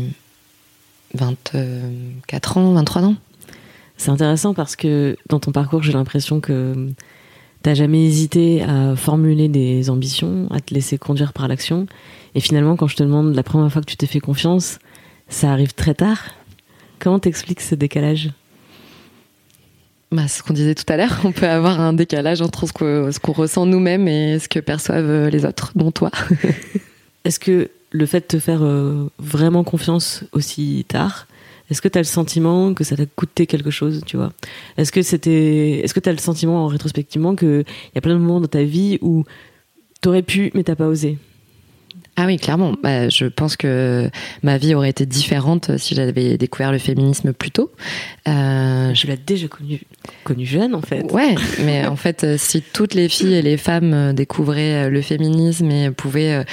24 1.15 2.59
ans, 2.59 2.73
23 2.73 3.03
ans. 3.05 3.15
C'est 3.97 4.11
intéressant 4.11 4.55
parce 4.55 4.77
que 4.77 5.17
dans 5.29 5.41
ton 5.41 5.53
parcours, 5.53 5.83
j'ai 5.83 5.93
l'impression 5.93 6.41
que 6.41 6.89
t'as 7.63 7.75
jamais 7.75 8.05
hésité 8.05 8.63
à 8.63 8.97
formuler 8.97 9.49
des 9.49 9.91
ambitions, 9.91 10.49
à 10.51 10.61
te 10.61 10.73
laisser 10.73 10.99
conduire 10.99 11.33
par 11.33 11.49
l'action. 11.49 11.87
Et 12.35 12.41
finalement, 12.41 12.77
quand 12.77 12.87
je 12.87 12.97
te 12.97 13.03
demande 13.03 13.35
la 13.35 13.43
première 13.43 13.71
fois 13.71 13.83
que 13.83 13.87
tu 13.87 13.97
t'es 13.97 14.07
fait 14.07 14.21
confiance, 14.21 14.79
ça 15.29 15.53
arrive 15.53 15.75
très 15.75 15.95
tard. 15.95 16.19
Comment 16.99 17.19
t'expliques 17.19 17.61
ce 17.61 17.75
décalage? 17.75 18.31
Bah, 20.13 20.29
ce 20.29 20.43
qu'on 20.43 20.55
disait 20.55 20.75
tout 20.75 20.91
à 20.93 20.97
l'heure, 20.97 21.21
on 21.25 21.33
peut 21.33 21.49
avoir 21.49 21.81
un 21.81 21.93
décalage 21.93 22.43
entre 22.43 22.67
ce 22.67 23.19
qu'on 23.19 23.33
ressent 23.33 23.67
nous-mêmes 23.67 24.09
et 24.09 24.39
ce 24.39 24.49
que 24.49 24.61
perçoivent 24.61 25.29
les 25.29 25.45
autres, 25.45 25.73
dont 25.75 25.91
toi. 25.91 26.11
Est-ce 27.25 27.39
que 27.39 27.71
le 27.93 28.07
fait 28.07 28.21
de 28.21 28.27
te 28.27 28.39
faire 28.39 28.63
euh, 28.63 29.11
vraiment 29.19 29.65
confiance 29.65 30.25
aussi 30.33 30.85
tard, 30.89 31.27
est-ce 31.71 31.81
que 31.81 31.89
tu 31.89 31.99
as 31.99 32.01
le 32.01 32.07
sentiment 32.07 32.75
que 32.75 32.83
ça 32.83 32.97
t'a 32.97 33.07
coûté 33.07 33.47
quelque 33.47 33.71
chose, 33.71 34.03
tu 34.05 34.17
vois? 34.17 34.33
Est-ce 34.77 34.91
que 34.91 35.03
c'était 35.03 35.81
est-ce 35.81 35.95
que 35.95 36.01
tu 36.01 36.09
as 36.09 36.13
le 36.13 36.19
sentiment 36.19 36.65
en 36.65 36.67
rétrospectivement 36.67 37.37
que 37.37 37.65
il 37.67 37.95
y 37.95 37.99
a 37.99 38.01
plein 38.01 38.15
de 38.15 38.19
moments 38.19 38.41
dans 38.41 38.49
ta 38.49 38.65
vie 38.65 38.99
où 39.03 39.25
t'aurais 40.01 40.23
pu 40.23 40.51
mais 40.55 40.65
t'as 40.65 40.75
pas 40.75 40.87
osé? 40.87 41.19
Ah 42.23 42.27
oui, 42.27 42.37
clairement. 42.37 42.75
Bah, 42.83 43.09
je 43.09 43.25
pense 43.25 43.57
que 43.57 44.11
ma 44.43 44.59
vie 44.59 44.75
aurait 44.75 44.91
été 44.91 45.07
différente 45.07 45.79
si 45.79 45.95
j'avais 45.95 46.37
découvert 46.37 46.71
le 46.71 46.77
féminisme 46.77 47.33
plus 47.33 47.51
tôt. 47.51 47.71
Euh, 48.29 48.93
je 48.93 49.07
l'ai 49.07 49.17
déjà 49.17 49.49
connu, 49.49 49.81
connu 50.25 50.45
jeune, 50.45 50.75
en 50.75 50.83
fait. 50.83 51.11
Ouais, 51.13 51.35
mais 51.65 51.87
en 51.87 51.97
fait, 51.97 52.25
euh, 52.25 52.37
si 52.37 52.61
toutes 52.61 52.93
les 52.93 53.09
filles 53.09 53.33
et 53.33 53.43
les 53.43 53.57
femmes 53.57 53.95
euh, 53.95 54.13
découvraient 54.13 54.91
le 54.91 55.01
féminisme 55.01 55.71
et 55.71 55.91
pouvaient 55.91 56.45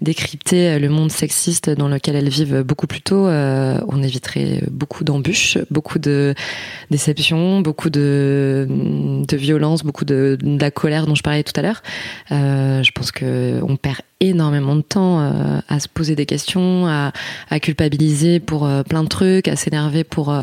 décrypter 0.00 0.78
le 0.78 0.88
monde 0.88 1.10
sexiste 1.10 1.70
dans 1.70 1.88
lequel 1.88 2.16
elles 2.16 2.28
vivent 2.28 2.62
beaucoup 2.62 2.86
plus 2.86 3.02
tôt, 3.02 3.26
on 3.26 4.02
éviterait 4.02 4.62
beaucoup 4.70 5.04
d'embûches, 5.04 5.58
beaucoup 5.70 5.98
de 5.98 6.34
déceptions, 6.90 7.60
beaucoup 7.60 7.90
de 7.90 8.66
de 9.26 9.36
violence, 9.36 9.82
beaucoup 9.82 10.04
de, 10.04 10.38
la 10.42 10.70
colère 10.70 11.06
dont 11.06 11.14
je 11.14 11.22
parlais 11.22 11.42
tout 11.42 11.58
à 11.58 11.62
l'heure. 11.62 11.82
Euh, 12.32 12.82
je 12.82 12.92
pense 12.92 13.12
que 13.12 13.60
on 13.62 13.76
perd 13.76 14.00
énormément 14.20 14.76
de 14.76 14.82
temps 14.82 15.20
euh, 15.20 15.60
à 15.68 15.78
se 15.78 15.88
poser 15.88 16.16
des 16.16 16.24
questions, 16.24 16.86
à, 16.86 17.12
à 17.50 17.60
culpabiliser 17.60 18.40
pour 18.40 18.66
euh, 18.66 18.82
plein 18.82 19.02
de 19.02 19.08
trucs, 19.08 19.46
à 19.46 19.56
s'énerver 19.56 20.04
pour 20.04 20.32
euh, 20.32 20.42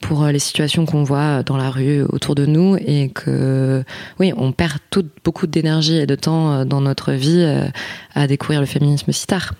pour 0.00 0.26
les 0.26 0.40
situations 0.40 0.84
qu'on 0.86 1.04
voit 1.04 1.44
dans 1.44 1.56
la 1.56 1.70
rue 1.70 2.02
autour 2.02 2.34
de 2.34 2.44
nous 2.44 2.76
et 2.76 3.10
que 3.10 3.84
oui, 4.18 4.32
on 4.36 4.50
perd 4.50 4.78
beaucoup 5.24 5.46
d'énergie 5.46 5.96
et 5.96 6.06
de 6.06 6.16
temps 6.16 6.64
dans 6.64 6.80
notre 6.80 7.12
vie 7.12 7.46
à 8.14 8.26
découvrir 8.26 8.60
le 8.60 8.66
féminisme 8.66 8.91
si 8.96 9.26
tard. 9.26 9.54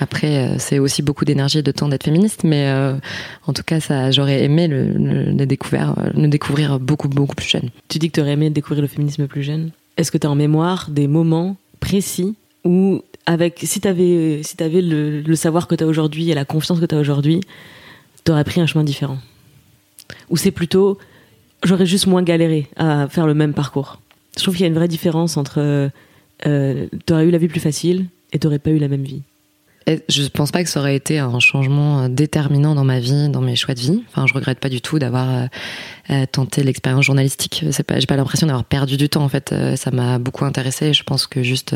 Après, 0.00 0.38
euh, 0.38 0.54
c'est 0.58 0.78
aussi 0.78 1.02
beaucoup 1.02 1.24
d'énergie 1.24 1.58
et 1.58 1.62
de 1.62 1.72
temps 1.72 1.88
d'être 1.88 2.04
féministe, 2.04 2.44
mais 2.44 2.68
euh, 2.68 2.94
en 3.46 3.52
tout 3.52 3.62
cas, 3.62 3.80
ça, 3.80 4.10
j'aurais 4.10 4.42
aimé 4.42 4.66
le, 4.66 5.34
découvrir, 5.44 5.94
le 6.14 6.28
découvrir 6.28 6.80
beaucoup, 6.80 7.08
beaucoup 7.08 7.34
plus 7.34 7.48
jeune. 7.48 7.70
Tu 7.88 7.98
dis 7.98 8.08
que 8.08 8.14
tu 8.14 8.20
aurais 8.20 8.32
aimé 8.32 8.48
découvrir 8.48 8.80
le 8.80 8.88
féminisme 8.88 9.26
plus 9.26 9.42
jeune. 9.42 9.70
Est-ce 9.98 10.10
que 10.10 10.16
tu 10.16 10.26
as 10.26 10.30
en 10.30 10.34
mémoire 10.36 10.88
des 10.90 11.06
moments 11.06 11.56
précis 11.80 12.34
où, 12.64 13.02
avec, 13.26 13.60
si 13.62 13.80
tu 13.80 13.88
avais, 13.88 14.42
si 14.42 14.56
avais 14.62 14.80
le, 14.80 15.20
le 15.20 15.36
savoir 15.36 15.66
que 15.66 15.74
tu 15.74 15.84
as 15.84 15.86
aujourd'hui 15.86 16.30
et 16.30 16.34
la 16.34 16.46
confiance 16.46 16.80
que 16.80 16.86
tu 16.86 16.94
as 16.94 16.98
aujourd'hui, 16.98 17.40
tu 18.24 18.32
aurais 18.32 18.44
pris 18.44 18.60
un 18.60 18.66
chemin 18.66 18.84
différent? 18.84 19.18
Ou 20.30 20.38
c'est 20.38 20.50
plutôt, 20.50 20.98
j'aurais 21.62 21.86
juste 21.86 22.06
moins 22.06 22.22
galéré 22.22 22.68
à 22.76 23.06
faire 23.08 23.26
le 23.26 23.34
même 23.34 23.52
parcours? 23.52 24.00
Je 24.36 24.42
trouve 24.42 24.54
qu'il 24.54 24.62
y 24.62 24.64
a 24.64 24.68
une 24.68 24.74
vraie 24.74 24.88
différence 24.88 25.36
entre 25.36 25.90
euh, 26.46 26.86
tu 27.06 27.12
aurais 27.12 27.26
eu 27.26 27.30
la 27.30 27.38
vie 27.38 27.48
plus 27.48 27.60
facile 27.60 28.06
et 28.32 28.38
tu 28.38 28.46
n'aurais 28.46 28.58
pas 28.58 28.70
eu 28.70 28.78
la 28.78 28.88
même 28.88 29.04
vie. 29.04 29.22
Je 30.08 30.28
pense 30.28 30.52
pas 30.52 30.62
que 30.62 30.70
ça 30.70 30.80
aurait 30.80 30.94
été 30.94 31.18
un 31.18 31.40
changement 31.40 32.02
euh, 32.02 32.08
déterminant 32.08 32.74
dans 32.74 32.84
ma 32.84 33.00
vie, 33.00 33.28
dans 33.28 33.40
mes 33.40 33.56
choix 33.56 33.74
de 33.74 33.80
vie. 33.80 34.02
Enfin, 34.08 34.26
je 34.26 34.34
regrette 34.34 34.60
pas 34.60 34.68
du 34.68 34.80
tout 34.80 34.98
d'avoir 34.98 35.28
euh, 35.28 35.46
euh, 36.10 36.26
tenté 36.30 36.62
l'expérience 36.62 37.04
journalistique. 37.04 37.64
C'est 37.70 37.82
pas, 37.82 37.98
j'ai 37.98 38.06
pas 38.06 38.16
l'impression 38.16 38.46
d'avoir 38.46 38.64
perdu 38.64 38.96
du 38.96 39.08
temps 39.08 39.24
en 39.24 39.28
fait. 39.28 39.54
ça 39.76 39.90
m'a 39.90 40.18
beaucoup 40.18 40.44
intéressé. 40.44 40.92
Je 40.92 41.02
pense 41.02 41.26
que 41.26 41.42
juste 41.42 41.74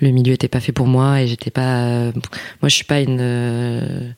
le 0.00 0.10
milieu 0.10 0.32
était 0.34 0.48
pas 0.48 0.60
fait 0.60 0.72
pour 0.72 0.86
moi 0.86 1.22
et 1.22 1.26
j'étais 1.26 1.50
pas. 1.50 2.12
moi, 2.60 2.68
je 2.68 2.74
suis 2.74 2.84
pas 2.84 3.00
une 3.00 4.14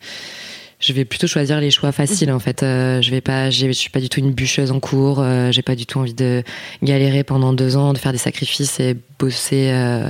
je 0.81 0.95
vais 0.95 1.05
plutôt 1.05 1.27
choisir 1.27 1.61
les 1.61 1.71
choix 1.71 1.93
faciles 1.93 2.33
en 2.33 2.39
fait. 2.39 2.63
Euh, 2.63 3.03
je 3.03 3.11
vais 3.11 3.21
pas, 3.21 3.51
je 3.51 3.71
suis 3.73 3.91
pas 3.91 4.01
du 4.01 4.09
tout 4.09 4.19
une 4.19 4.33
bûcheuse 4.33 4.73
en 4.73 4.81
cours. 4.81 5.21
Euh, 5.21 5.53
j'ai 5.53 5.61
pas 5.61 5.77
du 5.77 5.85
tout 5.85 5.99
envie 5.99 6.15
de 6.15 6.43
galérer 6.83 7.23
pendant 7.23 7.53
deux 7.53 7.77
ans, 7.77 7.93
de 7.93 7.99
faire 7.99 8.13
des 8.13 8.19
sacrifices 8.19 8.81
et 8.81 8.97
bosser. 9.19 9.69
Euh, 9.71 10.09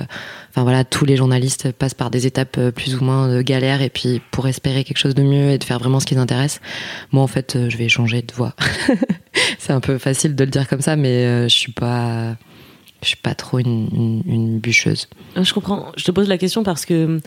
enfin 0.51 0.63
voilà, 0.63 0.85
tous 0.85 1.05
les 1.05 1.17
journalistes 1.17 1.73
passent 1.73 1.95
par 1.95 2.11
des 2.11 2.29
étapes 2.29 2.71
plus 2.71 2.95
ou 2.95 3.05
moins 3.05 3.29
de 3.29 3.43
galère 3.43 3.83
et 3.83 3.91
puis 3.91 4.23
pour 4.31 4.47
espérer 4.47 4.85
quelque 4.85 4.99
chose 4.99 5.17
de 5.17 5.25
mieux 5.25 5.51
et 5.51 5.59
de 5.59 5.65
faire 5.65 5.81
vraiment 5.81 5.99
ce 5.99 6.07
qui 6.07 6.15
les 6.15 6.21
intéresse. 6.21 6.61
Moi 7.11 7.25
en 7.25 7.29
fait, 7.29 7.59
je 7.69 7.77
vais 7.77 7.89
changer 7.89 8.23
de 8.23 8.33
voie. 8.33 8.55
C'est 9.59 9.73
un 9.73 9.81
peu 9.81 9.99
facile 9.99 10.37
de 10.37 10.45
le 10.45 10.51
dire 10.51 10.69
comme 10.69 10.83
ça, 10.83 10.95
mais 10.95 11.49
je 11.49 11.55
suis 11.55 11.73
pas, 11.73 12.37
je 13.03 13.09
suis 13.09 13.17
pas 13.17 13.35
trop 13.35 13.59
une, 13.59 13.89
une, 13.93 14.23
une 14.25 14.59
bûcheuse. 14.61 15.09
Je 15.35 15.53
comprends. 15.53 15.91
Je 15.97 16.05
te 16.05 16.13
pose 16.13 16.29
la 16.29 16.39
question 16.39 16.63
parce 16.63 16.87
que 16.87 17.21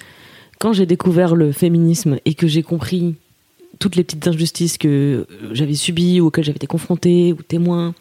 quand 0.60 0.72
j'ai 0.72 0.86
découvert 0.86 1.36
le 1.36 1.52
féminisme 1.52 2.20
et 2.24 2.36
que 2.36 2.48
j'ai 2.48 2.64
compris 2.64 3.16
toutes 3.80 3.96
les 3.96 4.04
petites 4.04 4.28
injustices 4.28 4.78
que 4.78 5.26
j'avais 5.52 5.74
subies 5.74 6.22
ou 6.22 6.28
auxquelles 6.28 6.46
j'avais 6.46 6.58
été 6.58 6.68
confrontée 6.68 7.34
ou 7.34 7.42
témoin. 7.42 7.94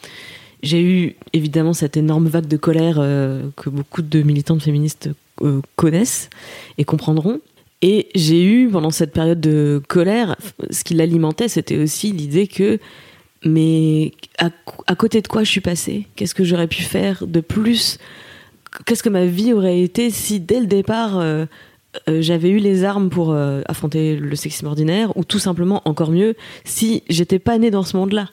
J'ai 0.62 0.80
eu 0.80 1.16
évidemment 1.32 1.72
cette 1.72 1.96
énorme 1.96 2.28
vague 2.28 2.46
de 2.46 2.56
colère 2.56 2.96
euh, 2.98 3.48
que 3.56 3.68
beaucoup 3.68 4.02
de 4.02 4.22
militantes 4.22 4.62
féministes 4.62 5.10
euh, 5.42 5.60
connaissent 5.76 6.30
et 6.78 6.84
comprendront. 6.84 7.40
Et 7.82 8.08
j'ai 8.14 8.44
eu 8.44 8.68
pendant 8.68 8.90
cette 8.90 9.12
période 9.12 9.40
de 9.40 9.82
colère, 9.88 10.36
ce 10.70 10.84
qui 10.84 10.94
l'alimentait, 10.94 11.48
c'était 11.48 11.78
aussi 11.78 12.12
l'idée 12.12 12.46
que, 12.46 12.78
mais 13.44 14.12
à, 14.38 14.94
côté 14.94 15.20
de 15.20 15.26
quoi 15.26 15.42
je 15.42 15.50
suis 15.50 15.60
passée? 15.60 16.06
Qu'est-ce 16.14 16.36
que 16.36 16.44
j'aurais 16.44 16.68
pu 16.68 16.82
faire 16.82 17.26
de 17.26 17.40
plus? 17.40 17.98
Qu'est-ce 18.86 19.02
que 19.02 19.08
ma 19.08 19.26
vie 19.26 19.52
aurait 19.52 19.80
été 19.80 20.10
si 20.10 20.38
dès 20.38 20.60
le 20.60 20.66
départ 20.66 21.18
euh, 21.18 21.46
euh, 22.08 22.22
j'avais 22.22 22.48
eu 22.48 22.58
les 22.58 22.84
armes 22.84 23.10
pour 23.10 23.32
euh, 23.32 23.62
affronter 23.66 24.16
le 24.16 24.34
sexisme 24.34 24.66
ordinaire, 24.66 25.16
ou 25.16 25.24
tout 25.24 25.38
simplement, 25.38 25.82
encore 25.84 26.10
mieux, 26.10 26.34
si 26.64 27.02
j'étais 27.08 27.38
pas 27.38 27.58
née 27.58 27.70
dans 27.70 27.82
ce 27.82 27.96
monde-là. 27.96 28.28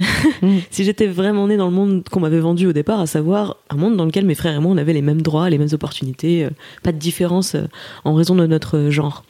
Mm. 0.40 0.58
si 0.70 0.84
j'étais 0.84 1.08
vraiment 1.08 1.48
née 1.48 1.56
dans 1.56 1.66
le 1.66 1.72
monde 1.72 2.04
qu'on 2.08 2.20
m'avait 2.20 2.38
vendu 2.38 2.68
au 2.68 2.72
départ, 2.72 3.00
à 3.00 3.08
savoir 3.08 3.56
un 3.68 3.74
monde 3.74 3.96
dans 3.96 4.04
lequel 4.04 4.24
mes 4.24 4.36
frères 4.36 4.54
et 4.54 4.60
moi 4.60 4.70
on 4.70 4.76
avait 4.76 4.92
les 4.92 5.02
mêmes 5.02 5.22
droits, 5.22 5.50
les 5.50 5.58
mêmes 5.58 5.72
opportunités, 5.72 6.44
euh, 6.44 6.50
pas 6.84 6.92
de 6.92 6.98
différence 6.98 7.56
en 8.04 8.14
raison 8.14 8.36
de 8.36 8.46
notre 8.46 8.90
genre. 8.90 9.24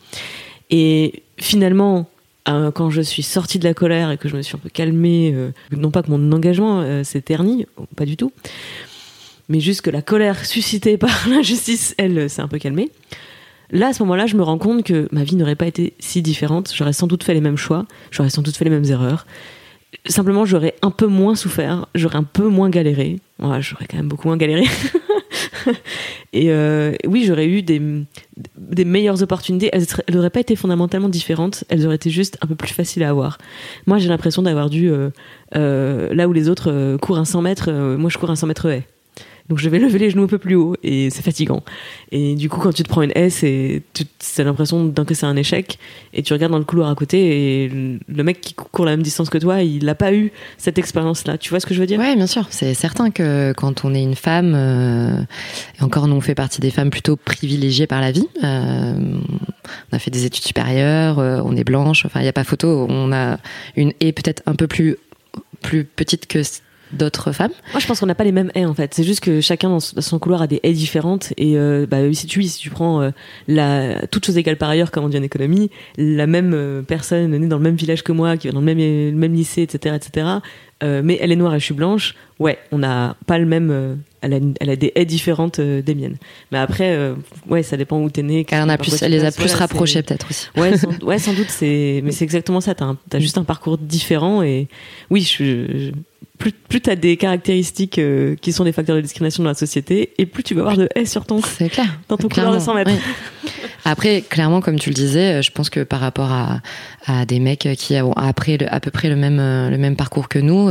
Et 0.68 1.22
finalement, 1.38 2.10
quand 2.44 2.90
je 2.90 3.00
suis 3.00 3.22
sortie 3.22 3.58
de 3.58 3.64
la 3.64 3.72
colère 3.72 4.10
et 4.10 4.18
que 4.18 4.28
je 4.28 4.36
me 4.36 4.42
suis 4.42 4.56
un 4.56 4.58
peu 4.58 4.68
calmée, 4.68 5.34
non 5.74 5.90
pas 5.90 6.02
que 6.02 6.10
mon 6.10 6.32
engagement 6.32 7.02
s'est 7.02 7.22
terni, 7.22 7.64
pas 7.96 8.04
du 8.04 8.18
tout, 8.18 8.32
mais 9.48 9.60
juste 9.60 9.80
que 9.80 9.90
la 9.90 10.02
colère 10.02 10.44
suscitée 10.44 10.98
par 10.98 11.28
l'injustice, 11.28 11.94
elle, 11.96 12.28
s'est 12.28 12.42
un 12.42 12.48
peu 12.48 12.58
calmée. 12.58 12.90
Là, 13.70 13.88
à 13.88 13.92
ce 13.92 14.02
moment-là, 14.02 14.26
je 14.26 14.36
me 14.36 14.42
rends 14.42 14.58
compte 14.58 14.82
que 14.82 15.08
ma 15.12 15.24
vie 15.24 15.36
n'aurait 15.36 15.56
pas 15.56 15.66
été 15.66 15.94
si 15.98 16.22
différente. 16.22 16.72
J'aurais 16.74 16.92
sans 16.92 17.06
doute 17.06 17.22
fait 17.24 17.34
les 17.34 17.40
mêmes 17.40 17.56
choix, 17.56 17.84
j'aurais 18.10 18.30
sans 18.30 18.42
doute 18.42 18.56
fait 18.56 18.64
les 18.64 18.70
mêmes 18.70 18.84
erreurs. 18.84 19.26
Simplement, 20.06 20.44
j'aurais 20.44 20.74
un 20.82 20.90
peu 20.90 21.06
moins 21.06 21.34
souffert, 21.34 21.86
j'aurais 21.94 22.16
un 22.16 22.24
peu 22.24 22.48
moins 22.48 22.70
galéré. 22.70 23.20
Ouais, 23.38 23.60
j'aurais 23.62 23.86
quand 23.86 23.96
même 23.96 24.08
beaucoup 24.08 24.28
moins 24.28 24.36
galéré. 24.36 24.64
et 26.32 26.50
euh, 26.50 26.94
oui, 27.06 27.24
j'aurais 27.26 27.46
eu 27.46 27.62
des, 27.62 27.80
meilleures 28.84 29.22
opportunités. 29.22 29.70
Elles 29.72 29.86
n'auraient 30.14 30.30
pas 30.30 30.40
été 30.40 30.56
fondamentalement 30.56 31.08
différentes, 31.08 31.64
elles 31.68 31.86
auraient 31.86 31.96
été 31.96 32.10
juste 32.10 32.38
un 32.42 32.46
peu 32.46 32.54
plus 32.54 32.72
faciles 32.72 33.02
à 33.02 33.10
avoir. 33.10 33.38
Moi, 33.86 33.98
j'ai 33.98 34.08
l'impression 34.08 34.42
d'avoir 34.42 34.70
dû, 34.70 34.90
euh, 34.90 35.10
euh, 35.56 36.12
là 36.14 36.28
où 36.28 36.32
les 36.32 36.48
autres 36.48 36.96
courent 36.98 37.18
un 37.18 37.24
100 37.24 37.42
mètres, 37.42 37.70
moi 37.70 38.10
je 38.10 38.18
cours 38.18 38.30
un 38.30 38.36
100 38.36 38.46
mètres 38.46 38.66
haie. 38.70 38.86
Donc 39.48 39.58
je 39.58 39.68
vais 39.68 39.78
lever 39.78 39.98
les 39.98 40.10
genoux 40.10 40.24
un 40.24 40.28
peu 40.28 40.38
plus 40.38 40.54
haut 40.54 40.76
et 40.82 41.08
c'est 41.10 41.22
fatigant. 41.22 41.62
Et 42.12 42.34
du 42.34 42.48
coup, 42.48 42.60
quand 42.60 42.72
tu 42.72 42.82
te 42.82 42.88
prends 42.88 43.02
une 43.02 43.12
S 43.14 43.42
et 43.42 43.82
tu 43.94 44.04
l'impression 44.38 44.84
d'un 44.84 45.04
que 45.04 45.14
c'est 45.14 45.26
un 45.26 45.36
échec 45.36 45.78
et 46.12 46.22
tu 46.22 46.32
regardes 46.32 46.52
dans 46.52 46.58
le 46.58 46.64
couloir 46.64 46.90
à 46.90 46.94
côté 46.94 47.64
et 47.64 47.68
le 47.68 48.24
mec 48.24 48.40
qui 48.40 48.54
court 48.54 48.84
la 48.84 48.92
même 48.92 49.02
distance 49.02 49.30
que 49.30 49.38
toi, 49.38 49.62
il 49.62 49.84
n'a 49.84 49.94
pas 49.94 50.12
eu 50.12 50.32
cette 50.58 50.78
expérience-là. 50.78 51.38
Tu 51.38 51.50
vois 51.50 51.60
ce 51.60 51.66
que 51.66 51.74
je 51.74 51.80
veux 51.80 51.86
dire? 51.86 51.98
Ouais, 51.98 52.14
bien 52.14 52.26
sûr. 52.26 52.46
C'est 52.50 52.74
certain 52.74 53.10
que 53.10 53.52
quand 53.56 53.84
on 53.84 53.94
est 53.94 54.02
une 54.02 54.14
femme, 54.14 54.52
euh, 54.54 55.22
et 55.80 55.82
encore 55.82 56.06
nous 56.08 56.16
on 56.16 56.20
fait 56.20 56.34
partie 56.34 56.60
des 56.60 56.70
femmes 56.70 56.90
plutôt 56.90 57.16
privilégiées 57.16 57.86
par 57.86 58.00
la 58.00 58.12
vie. 58.12 58.28
Euh, 58.44 58.94
on 59.92 59.96
a 59.96 59.98
fait 59.98 60.10
des 60.10 60.24
études 60.24 60.44
supérieures, 60.44 61.18
euh, 61.18 61.40
on 61.44 61.56
est 61.56 61.64
blanche. 61.64 62.04
Enfin, 62.04 62.20
il 62.20 62.24
n'y 62.24 62.28
a 62.28 62.32
pas 62.32 62.44
photo. 62.44 62.86
On 62.88 63.12
a 63.12 63.38
une 63.76 63.92
haie 64.00 64.12
peut-être 64.12 64.42
un 64.46 64.54
peu 64.54 64.66
plus 64.66 64.96
plus 65.60 65.84
petite 65.84 66.26
que 66.26 66.42
d'autres 66.92 67.32
femmes 67.32 67.52
Moi, 67.72 67.80
je 67.80 67.86
pense 67.86 68.00
qu'on 68.00 68.06
n'a 68.06 68.14
pas 68.14 68.24
les 68.24 68.32
mêmes 68.32 68.50
haies 68.54 68.64
en 68.64 68.74
fait. 68.74 68.94
C'est 68.94 69.04
juste 69.04 69.20
que 69.20 69.40
chacun 69.40 69.68
dans 69.68 69.80
son 69.80 70.18
couloir 70.18 70.42
a 70.42 70.46
des 70.46 70.60
haies 70.62 70.72
différentes. 70.72 71.32
Et 71.36 71.56
euh, 71.56 71.86
bah, 71.86 71.98
si 72.12 72.26
tu 72.26 72.42
si 72.42 72.58
tu 72.58 72.70
prends 72.70 73.02
euh, 73.02 73.10
la 73.46 74.06
toute 74.06 74.26
chose 74.26 74.38
égale 74.38 74.56
par 74.56 74.70
ailleurs, 74.70 74.90
comme 74.90 75.04
on 75.04 75.08
dit 75.08 75.18
en 75.18 75.22
économie, 75.22 75.70
la 75.96 76.26
même 76.26 76.52
euh, 76.54 76.82
personne 76.82 77.30
née 77.30 77.46
dans 77.46 77.56
le 77.56 77.62
même 77.62 77.76
village 77.76 78.02
que 78.02 78.12
moi, 78.12 78.36
qui 78.36 78.46
va 78.46 78.52
dans 78.52 78.60
le 78.60 78.66
même 78.66 78.78
le 78.78 79.16
même 79.16 79.34
lycée, 79.34 79.62
etc., 79.62 79.96
etc. 79.96 80.26
mais 80.82 81.18
elle 81.20 81.32
est 81.32 81.36
noire 81.36 81.54
et 81.54 81.60
je 81.60 81.64
suis 81.64 81.74
blanche. 81.74 82.14
Ouais, 82.38 82.58
on 82.70 82.78
n'a 82.78 83.16
pas 83.26 83.38
le 83.38 83.46
même. 83.46 83.98
elle, 84.20 84.34
a, 84.34 84.38
elle 84.60 84.70
a 84.70 84.76
des 84.76 84.92
haies 84.94 85.04
différentes 85.04 85.60
des 85.60 85.94
miennes. 85.94 86.16
Mais 86.52 86.58
après, 86.58 86.96
ouais, 87.48 87.64
ça 87.64 87.76
dépend 87.76 88.00
où 88.00 88.10
t'es 88.10 88.22
né. 88.22 88.46
Elle, 88.48 88.70
a 88.70 88.78
plus, 88.78 89.02
elle 89.02 89.10
les 89.10 89.24
a 89.24 89.32
plus 89.32 89.52
rapprochées 89.54 90.02
peut-être 90.02 90.28
aussi. 90.30 90.48
Ouais, 90.56 90.76
sans, 90.76 90.96
ouais, 91.02 91.18
sans 91.18 91.32
doute. 91.32 91.48
C'est, 91.48 92.00
mais 92.04 92.12
c'est 92.12 92.24
exactement 92.24 92.60
ça. 92.60 92.76
T'as, 92.76 92.94
as 93.12 93.18
juste 93.18 93.38
un 93.38 93.44
parcours 93.44 93.76
différent 93.76 94.42
et 94.42 94.68
oui, 95.10 95.22
je, 95.22 95.44
je 95.44 95.90
plus, 96.38 96.52
plus 96.52 96.80
tu 96.80 96.90
as 96.90 96.96
des 96.96 97.16
caractéristiques 97.16 97.98
euh, 97.98 98.36
qui 98.36 98.52
sont 98.52 98.64
des 98.64 98.72
facteurs 98.72 98.96
de 98.96 99.00
discrimination 99.00 99.42
dans 99.42 99.50
la 99.50 99.54
société, 99.54 100.12
et 100.18 100.26
plus 100.26 100.42
tu 100.42 100.54
vas 100.54 100.60
avoir 100.62 100.76
de 100.76 100.88
S 100.94 101.10
sur 101.10 101.26
ton, 101.26 101.40
clair. 101.40 101.98
dans 102.08 102.16
ton 102.16 102.28
couloir 102.28 102.54
de 102.54 102.58
100 102.58 102.74
mètres. 102.74 102.90
Après, 103.84 104.22
clairement, 104.22 104.60
comme 104.60 104.78
tu 104.78 104.90
le 104.90 104.94
disais, 104.94 105.34
euh, 105.34 105.42
je 105.42 105.50
pense 105.50 105.70
que 105.70 105.80
par 105.80 106.00
rapport 106.00 106.30
à, 106.30 106.60
à 107.06 107.26
des 107.26 107.40
mecs 107.40 107.68
qui 107.76 107.96
ont 108.00 108.12
après 108.12 108.58
à 108.68 108.80
peu 108.80 108.90
près 108.90 109.08
le 109.08 109.16
même, 109.16 109.38
euh, 109.40 109.70
le 109.70 109.78
même 109.78 109.96
parcours 109.96 110.28
que 110.28 110.38
nous, 110.38 110.70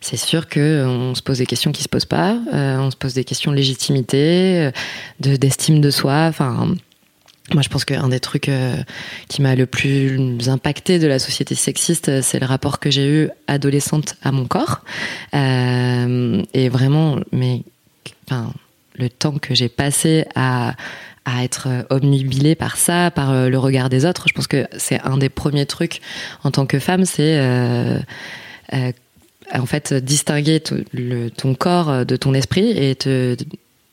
c'est 0.00 0.16
sûr 0.16 0.48
que 0.48 0.84
on 0.86 1.14
se 1.14 1.22
pose 1.22 1.38
des 1.38 1.46
questions 1.46 1.72
qui 1.72 1.82
se 1.82 1.88
posent 1.88 2.04
pas, 2.04 2.36
on 2.52 2.90
se 2.90 2.96
pose 2.96 3.14
des 3.14 3.24
questions 3.24 3.50
de 3.50 3.56
légitimité, 3.56 4.70
de 5.20 5.36
d'estime 5.36 5.80
de 5.80 5.90
soi, 5.90 6.26
enfin 6.28 6.74
moi, 7.54 7.62
je 7.62 7.68
pense 7.68 7.84
qu'un 7.84 8.08
des 8.08 8.20
trucs 8.20 8.48
euh, 8.48 8.76
qui 9.28 9.40
m'a 9.40 9.54
le 9.54 9.66
plus 9.66 10.48
impacté 10.48 10.98
de 10.98 11.06
la 11.06 11.18
société 11.18 11.54
sexiste, 11.54 12.08
euh, 12.08 12.20
c'est 12.22 12.38
le 12.38 12.46
rapport 12.46 12.78
que 12.78 12.90
j'ai 12.90 13.08
eu 13.08 13.30
adolescente 13.46 14.16
à 14.22 14.32
mon 14.32 14.46
corps. 14.46 14.80
Euh, 15.34 16.42
et 16.52 16.68
vraiment, 16.68 17.18
mais 17.32 17.62
enfin, 18.26 18.52
le 18.96 19.08
temps 19.08 19.38
que 19.38 19.54
j'ai 19.54 19.70
passé 19.70 20.26
à, 20.34 20.74
à 21.24 21.42
être 21.42 21.68
omnibilée 21.88 22.54
par 22.54 22.76
ça, 22.76 23.10
par 23.10 23.48
le 23.48 23.58
regard 23.58 23.88
des 23.88 24.04
autres, 24.04 24.26
je 24.28 24.34
pense 24.34 24.46
que 24.46 24.66
c'est 24.76 25.00
un 25.00 25.16
des 25.16 25.28
premiers 25.30 25.66
trucs 25.66 26.00
en 26.44 26.50
tant 26.50 26.66
que 26.66 26.78
femme, 26.78 27.04
c'est 27.04 27.38
en 29.54 29.66
fait 29.66 29.94
distinguer 29.94 30.60
ton 30.60 31.54
corps 31.54 32.04
de 32.04 32.16
ton 32.16 32.34
esprit 32.34 32.70
et 32.70 32.94
te 32.96 33.36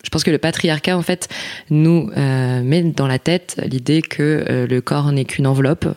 je 0.05 0.09
pense 0.11 0.23
que 0.23 0.29
le 0.29 0.37
patriarcat, 0.37 0.95
en 0.95 1.01
fait, 1.01 1.27
nous 1.71 2.11
euh, 2.15 2.61
met 2.61 2.83
dans 2.83 3.07
la 3.07 3.17
tête 3.17 3.59
l'idée 3.65 4.03
que 4.03 4.45
euh, 4.47 4.67
le 4.67 4.79
corps 4.79 5.11
n'est 5.11 5.25
qu'une 5.25 5.47
enveloppe, 5.47 5.87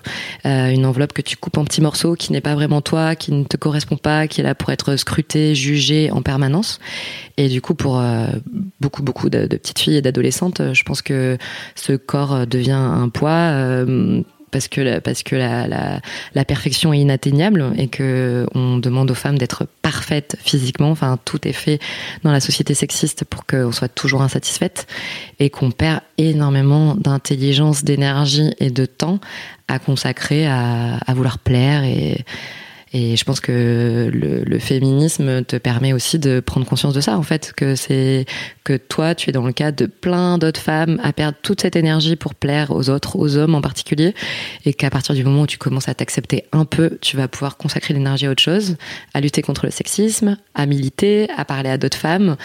euh, 0.46 0.70
une 0.70 0.86
enveloppe 0.86 1.12
que 1.12 1.20
tu 1.20 1.36
coupes 1.36 1.58
en 1.58 1.64
petits 1.64 1.82
morceaux, 1.82 2.14
qui 2.14 2.32
n'est 2.32 2.40
pas 2.40 2.54
vraiment 2.54 2.80
toi, 2.80 3.14
qui 3.14 3.32
ne 3.32 3.44
te 3.44 3.58
correspond 3.58 3.98
pas, 3.98 4.26
qui 4.26 4.40
est 4.40 4.44
là 4.44 4.54
pour 4.54 4.70
être 4.70 4.96
scruté, 4.96 5.54
jugé 5.54 6.10
en 6.10 6.22
permanence. 6.22 6.80
Et 7.36 7.48
du 7.48 7.60
coup, 7.60 7.74
pour 7.74 8.02
beaucoup, 8.80 9.02
beaucoup 9.02 9.28
de, 9.28 9.46
de, 9.46 9.56
petites 9.56 9.78
filles 9.78 9.96
et 9.96 10.02
d'adolescentes, 10.02 10.72
je 10.72 10.82
pense 10.82 11.02
que 11.02 11.36
ce 11.76 11.92
corps 11.92 12.46
devient 12.46 12.72
un 12.72 13.08
poids 13.10 13.84
parce 14.50 14.68
que 14.68 14.80
la, 14.80 15.00
parce 15.00 15.22
que 15.22 15.36
la, 15.36 15.66
la, 15.66 16.00
la, 16.34 16.44
perfection 16.44 16.92
est 16.92 17.00
inatteignable 17.00 17.72
et 17.76 17.88
que 17.88 18.46
on 18.54 18.78
demande 18.78 19.10
aux 19.10 19.14
femmes 19.14 19.38
d'être 19.38 19.66
parfaites 19.82 20.36
physiquement. 20.40 20.90
Enfin, 20.90 21.18
tout 21.24 21.46
est 21.46 21.52
fait 21.52 21.78
dans 22.22 22.32
la 22.32 22.40
société 22.40 22.74
sexiste 22.74 23.24
pour 23.24 23.46
qu'on 23.46 23.72
soit 23.72 23.88
toujours 23.88 24.22
insatisfaite 24.22 24.86
et 25.38 25.50
qu'on 25.50 25.70
perd 25.70 26.00
énormément 26.16 26.94
d'intelligence, 26.94 27.84
d'énergie 27.84 28.50
et 28.58 28.70
de 28.70 28.86
temps 28.86 29.20
à 29.68 29.78
consacrer 29.78 30.46
à, 30.46 30.96
à 30.96 31.14
vouloir 31.14 31.38
plaire 31.38 31.84
et 31.84 32.24
et 32.92 33.16
je 33.16 33.24
pense 33.24 33.40
que 33.40 34.10
le, 34.12 34.44
le, 34.44 34.58
féminisme 34.58 35.44
te 35.44 35.56
permet 35.56 35.92
aussi 35.92 36.18
de 36.18 36.40
prendre 36.40 36.66
conscience 36.66 36.94
de 36.94 37.00
ça, 37.00 37.18
en 37.18 37.22
fait, 37.22 37.52
que 37.54 37.74
c'est 37.74 38.24
que 38.64 38.76
toi, 38.76 39.14
tu 39.14 39.28
es 39.28 39.32
dans 39.32 39.46
le 39.46 39.52
cas 39.52 39.72
de 39.72 39.86
plein 39.86 40.38
d'autres 40.38 40.60
femmes 40.60 40.98
à 41.02 41.12
perdre 41.12 41.36
toute 41.42 41.60
cette 41.60 41.76
énergie 41.76 42.16
pour 42.16 42.34
plaire 42.34 42.70
aux 42.70 42.88
autres, 42.88 43.16
aux 43.16 43.36
hommes 43.36 43.54
en 43.54 43.60
particulier, 43.60 44.14
et 44.64 44.72
qu'à 44.72 44.90
partir 44.90 45.14
du 45.14 45.22
moment 45.22 45.42
où 45.42 45.46
tu 45.46 45.58
commences 45.58 45.88
à 45.88 45.94
t'accepter 45.94 46.44
un 46.52 46.64
peu, 46.64 46.98
tu 47.00 47.16
vas 47.16 47.28
pouvoir 47.28 47.56
consacrer 47.56 47.92
l'énergie 47.92 48.26
à 48.26 48.30
autre 48.30 48.42
chose, 48.42 48.76
à 49.12 49.20
lutter 49.20 49.42
contre 49.42 49.66
le 49.66 49.70
sexisme, 49.70 50.38
à 50.54 50.66
militer, 50.66 51.28
à 51.36 51.44
parler 51.44 51.70
à 51.70 51.78
d'autres 51.78 51.98
femmes, 51.98 52.36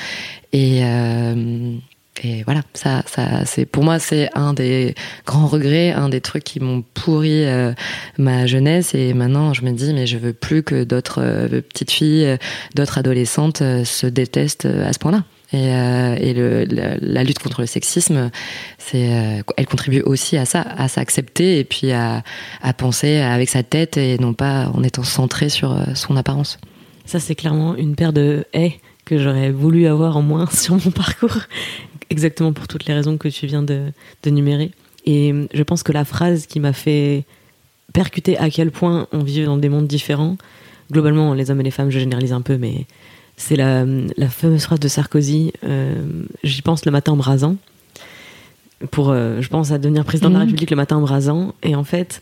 et 0.51 0.81
euh, 0.83 1.75
et 2.21 2.43
voilà, 2.43 2.61
ça, 2.73 3.03
ça, 3.07 3.45
c'est 3.45 3.65
pour 3.65 3.83
moi 3.83 3.97
c'est 3.97 4.29
un 4.35 4.53
des 4.53 4.93
grands 5.25 5.47
regrets, 5.47 5.91
un 5.91 6.09
des 6.09 6.21
trucs 6.21 6.43
qui 6.43 6.59
m'ont 6.59 6.83
pourri 6.93 7.45
euh, 7.45 7.73
ma 8.17 8.45
jeunesse. 8.45 8.93
Et 8.93 9.13
maintenant, 9.13 9.53
je 9.53 9.63
me 9.63 9.71
dis, 9.71 9.93
mais 9.93 10.05
je 10.05 10.17
veux 10.17 10.33
plus 10.33 10.61
que 10.61 10.83
d'autres 10.83 11.21
euh, 11.23 11.61
petites 11.61 11.91
filles, 11.91 12.25
euh, 12.25 12.37
d'autres 12.75 12.99
adolescentes 12.99 13.63
se 13.83 14.05
détestent 14.05 14.65
à 14.65 14.93
ce 14.93 14.99
point-là. 14.99 15.23
Et, 15.55 15.67
et 15.67 16.33
le, 16.33 16.65
la, 16.99 17.23
lutte 17.23 17.37
contre 17.37 17.61
le 17.61 17.67
sexisme, 17.67 18.31
c'est, 18.79 19.43
elle 19.55 19.67
contribue 19.67 20.01
aussi 20.01 20.35
à 20.35 20.45
ça, 20.45 20.61
à 20.61 20.87
s'accepter 20.87 21.59
et 21.59 21.63
puis 21.63 21.91
à, 21.91 22.23
à 22.63 22.73
penser 22.73 23.17
avec 23.17 23.49
sa 23.49 23.61
tête 23.61 23.97
et 23.97 24.17
non 24.17 24.33
pas 24.33 24.71
en 24.73 24.81
étant 24.81 25.03
centré 25.03 25.49
sur 25.49 25.79
son 25.93 26.17
apparence. 26.17 26.57
Ça, 27.05 27.19
c'est 27.19 27.35
clairement 27.35 27.75
une 27.75 27.95
paire 27.95 28.13
de 28.13 28.47
haies 28.53 28.79
que 29.05 29.19
j'aurais 29.19 29.51
voulu 29.51 29.87
avoir 29.87 30.17
en 30.17 30.21
moins 30.21 30.47
sur 30.51 30.75
mon 30.75 30.91
parcours 30.91 31.37
exactement 32.13 32.53
pour 32.53 32.67
toutes 32.67 32.85
les 32.85 32.93
raisons 32.93 33.17
que 33.17 33.27
tu 33.27 33.45
viens 33.45 33.63
de, 33.63 33.91
de 34.23 34.29
numérer. 34.29 34.71
Et 35.05 35.33
je 35.53 35.63
pense 35.63 35.83
que 35.83 35.91
la 35.91 36.05
phrase 36.05 36.45
qui 36.45 36.61
m'a 36.61 36.71
fait 36.71 37.25
percuter 37.91 38.37
à 38.37 38.49
quel 38.49 38.71
point 38.71 39.07
on 39.11 39.19
vit 39.19 39.43
dans 39.43 39.57
des 39.57 39.67
mondes 39.67 39.87
différents, 39.87 40.37
globalement, 40.91 41.33
les 41.33 41.51
hommes 41.51 41.59
et 41.59 41.63
les 41.63 41.71
femmes, 41.71 41.89
je 41.89 41.99
généralise 41.99 42.31
un 42.31 42.41
peu, 42.41 42.57
mais 42.57 42.85
c'est 43.35 43.55
la, 43.55 43.85
la, 44.17 44.29
fameuse 44.29 44.63
phrase 44.63 44.79
de 44.79 44.87
Sarkozy 44.87 45.51
euh, 45.63 45.95
J'y 46.43 46.61
pense 46.61 46.85
le 46.85 46.91
matin 46.91 47.11
en 47.11 47.17
brasant. 47.17 47.57
Pour, 48.91 49.09
euh, 49.09 49.41
je 49.41 49.49
pense 49.49 49.71
à 49.71 49.77
devenir 49.77 50.05
président 50.05 50.29
de 50.29 50.33
la 50.33 50.39
mmh. 50.39 50.43
République 50.43 50.69
le 50.71 50.77
matin 50.77 50.97
en 50.97 51.01
brasant. 51.01 51.53
Et 51.63 51.75
en 51.75 51.83
fait, 51.83 52.21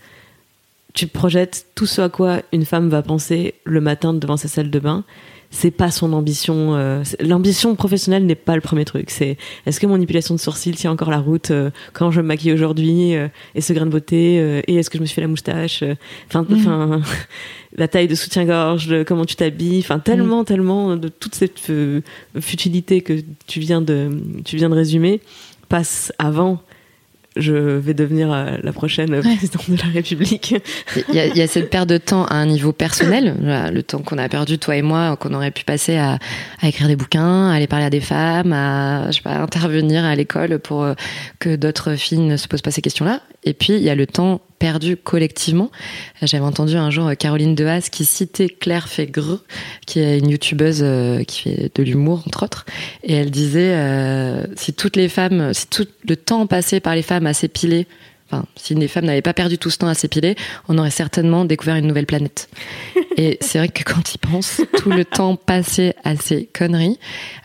tu 0.93 1.08
projettes 1.08 1.65
tout 1.75 1.86
ce 1.86 2.01
à 2.01 2.10
quoi 2.10 2.41
une 2.51 2.65
femme 2.65 2.89
va 2.89 3.01
penser 3.01 3.56
le 3.65 3.82
matin 3.82 4.13
devant 4.13 4.38
sa 4.38 4.47
salle 4.47 4.69
de 4.69 4.80
bain 4.80 5.04
c'est 5.51 5.69
pas 5.69 5.91
son 5.91 6.13
ambition. 6.13 6.75
Euh, 6.75 7.03
l'ambition 7.19 7.75
professionnelle 7.75 8.25
n'est 8.25 8.35
pas 8.35 8.55
le 8.55 8.61
premier 8.61 8.85
truc. 8.85 9.09
C'est 9.09 9.37
est-ce 9.65 9.79
que 9.79 9.85
mon 9.85 10.01
épilation 10.01 10.33
de 10.33 10.39
sourcils 10.39 10.71
tient 10.71 10.91
encore 10.91 11.11
la 11.11 11.19
route 11.19 11.51
euh, 11.51 11.69
quand 11.93 12.09
je 12.09 12.21
me 12.21 12.27
maquille 12.27 12.53
aujourd'hui 12.53 13.15
euh, 13.15 13.27
et 13.53 13.61
ce 13.61 13.73
grain 13.73 13.85
de 13.85 13.91
beauté 13.91 14.61
et 14.67 14.75
est-ce 14.75 14.89
que 14.89 14.97
je 14.97 15.01
me 15.01 15.05
suis 15.05 15.15
fait 15.15 15.21
la 15.21 15.27
moustache. 15.27 15.83
Enfin, 16.27 16.45
mhm. 16.47 17.03
la 17.77 17.87
taille 17.89 18.07
de 18.07 18.15
soutien-gorge, 18.15 19.03
comment 19.05 19.25
tu 19.25 19.35
t'habilles. 19.35 19.79
Enfin, 19.79 19.99
tellement, 19.99 20.39
mhm. 20.39 20.45
tellement 20.45 20.95
de 20.95 21.09
toute 21.09 21.35
cette 21.35 21.71
futilité 22.39 23.01
que 23.01 23.21
tu 23.45 23.59
viens 23.59 23.81
de 23.81 24.09
tu 24.45 24.55
viens 24.55 24.69
de 24.69 24.75
résumer 24.75 25.19
passe 25.67 26.13
avant 26.17 26.61
je 27.38 27.54
vais 27.54 27.94
devenir 27.94 28.32
euh, 28.32 28.58
la 28.62 28.74
prochaine 28.74 29.22
présidente 29.22 29.70
de 29.70 29.78
la 29.78 29.94
République. 29.94 30.56
Il 31.10 31.15
y, 31.15 31.41
a, 31.41 31.48
cette 31.48 31.70
perte 31.70 31.88
de 31.88 31.98
temps 31.98 32.26
à 32.26 32.36
un 32.36 32.46
niveau 32.46 32.74
personnel, 32.74 33.36
le 33.41 33.82
temps 33.82 34.00
qu'on 34.00 34.17
a 34.17 34.28
perdu, 34.28 34.58
toi 34.58 34.76
et 34.76 34.82
moi, 34.82 35.15
qu'on 35.15 35.34
aurait 35.34 35.52
pu 35.52 35.63
passer 35.63 35.98
à, 35.98 36.20
écrire 36.63 36.88
des 36.88 36.96
bouquins, 36.96 37.50
à 37.50 37.56
aller 37.56 37.67
parler 37.67 37.86
à 37.86 37.89
des 37.89 38.02
femmes, 38.02 38.52
à 38.52 39.08
je 39.08 39.17
sais 39.17 39.22
pas, 39.22 39.38
intervenir 39.38 40.04
à 40.04 40.15
l'école 40.15 40.60
pour 40.60 40.84
euh, 40.84 40.94
que 41.39 41.56
d'autres 41.56 41.96
filles 41.96 42.20
ne 42.20 42.38
se 42.38 42.48
posent 42.48 42.62
pas 42.62 42.72
ces 42.72 42.82
questions-là. 42.82 43.22
Et 43.44 43.54
puis, 43.54 43.74
il 43.74 43.82
y 43.82 43.89
a 43.89 43.96
le 43.96 44.08
temps 44.08 44.41
perdu 44.62 44.95
collectivement. 44.95 45.71
J'avais 46.21 46.45
entendu 46.45 46.76
un 46.76 46.91
jour 46.91 47.10
Caroline 47.17 47.56
Dehaas 47.56 47.89
qui 47.91 48.06
citait 48.06 48.47
Claire 48.47 48.88
Fégre, 48.88 49.39
qui 49.88 50.00
est 50.00 50.19
une 50.19 50.30
youtubeuse 50.30 50.82
euh, 50.84 51.24
qui 51.24 51.41
fait 51.41 51.71
de 51.74 51.82
l'humour, 51.82 52.21
entre 52.28 52.43
autres. 52.43 52.67
Et 53.04 53.15
elle 53.15 53.32
disait, 53.32 53.74
euh, 53.74 54.45
si 54.56 54.74
toutes 54.74 54.97
les 54.97 55.10
femmes, 55.10 55.52
si 55.56 55.65
tout 55.65 55.88
le 56.08 56.15
temps 56.15 56.45
passé 56.45 56.80
par 56.80 56.93
les 56.93 57.02
femmes 57.02 57.26
à 57.26 57.34
s'épiler 57.34 57.88
Enfin, 58.32 58.46
si 58.56 58.76
les 58.76 58.88
femmes 58.88 59.06
n'avaient 59.06 59.22
pas 59.22 59.34
perdu 59.34 59.58
tout 59.58 59.70
ce 59.70 59.78
temps 59.78 59.88
à 59.88 59.94
s'épiler, 59.94 60.36
on 60.70 60.78
aurait 60.78 60.91
certainement 60.91 61.44
découvert 61.44 61.76
une 61.76 61.88
nouvelle 61.88 62.06
planète. 62.06 62.50
Et 63.17 63.38
c'est 63.41 63.58
vrai 63.58 63.67
que 63.67 63.84
quand 63.84 64.15
ils 64.15 64.17
pensent, 64.17 64.62
tout 64.78 64.89
le 64.89 65.04
temps 65.04 65.36
passé 65.36 65.94
à 66.04 66.15
ces 66.15 66.46
conneries, 66.46 66.98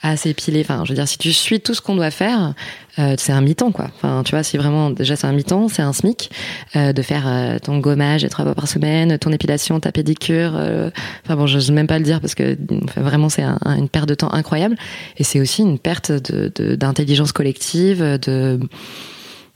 à 0.03 0.17
s'épiler, 0.17 0.61
enfin, 0.61 0.85
je 0.85 0.91
veux 0.91 0.95
dire, 0.95 1.09
si 1.09 1.19
tu 1.19 1.33
suis 1.33 1.61
tout 1.61 1.75
ce 1.75 1.81
qu'on 1.81 1.97
doit 1.97 2.13
faire, 2.13 2.55
euh, 2.99 3.15
c'est 3.19 3.33
un 3.33 3.41
mi-temps, 3.41 3.73
quoi. 3.73 3.91
Enfin, 3.97 4.23
tu 4.25 4.31
vois, 4.31 4.43
si 4.43 4.57
vraiment, 4.57 4.91
déjà, 4.91 5.17
c'est 5.17 5.27
un 5.27 5.33
mi-temps, 5.33 5.69
c'est 5.69 5.83
un 5.83 5.93
SMIC, 5.93 6.31
euh, 6.77 6.93
de 6.93 7.03
faire 7.03 7.25
euh, 7.27 7.59
ton 7.59 7.79
gommage 7.79 8.27
trois 8.29 8.45
fois 8.45 8.55
par 8.55 8.69
semaine, 8.69 9.19
ton 9.19 9.33
épilation, 9.33 9.81
ta 9.81 9.93
pédicure. 9.93 10.53
Euh, 10.55 10.91
enfin 11.25 11.37
bon, 11.37 11.47
je 11.47 11.57
n'ose 11.57 11.71
même 11.71 11.87
pas 11.87 11.99
le 11.99 12.05
dire 12.05 12.21
parce 12.21 12.35
que 12.35 12.57
enfin, 12.85 13.03
vraiment, 13.03 13.29
c'est 13.29 13.43
un, 13.43 13.59
une 13.65 13.89
perte 13.89 14.09
de 14.09 14.15
temps 14.15 14.33
incroyable. 14.33 14.77
Et 15.19 15.25
c'est 15.25 15.41
aussi 15.41 15.63
une 15.63 15.79
perte 15.79 16.13
d'intelligence 16.13 17.29
de, 17.29 17.33
collective, 17.35 18.19
de 18.23 18.59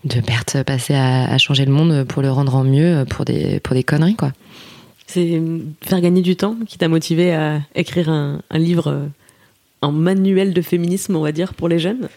de 0.04 0.20
perte 0.20 0.62
passer 0.62 0.94
à, 0.94 1.36
changer 1.38 1.64
le 1.64 1.72
monde 1.72 2.04
pour 2.04 2.22
le 2.22 2.30
rendre 2.30 2.54
en 2.54 2.64
mieux 2.64 3.04
pour 3.08 3.24
des, 3.24 3.60
pour 3.60 3.74
des 3.74 3.82
conneries, 3.82 4.16
quoi. 4.16 4.32
C'est 5.06 5.42
faire 5.80 6.00
gagner 6.00 6.22
du 6.22 6.36
temps 6.36 6.56
qui 6.66 6.78
t'a 6.78 6.88
motivé 6.88 7.34
à 7.34 7.60
écrire 7.74 8.08
un, 8.08 8.40
livre 8.52 9.08
en 9.82 9.90
manuel 9.90 10.54
de 10.54 10.62
féminisme, 10.62 11.16
on 11.16 11.22
va 11.22 11.32
dire, 11.32 11.54
pour 11.54 11.68
les 11.68 11.78
jeunes? 11.78 12.08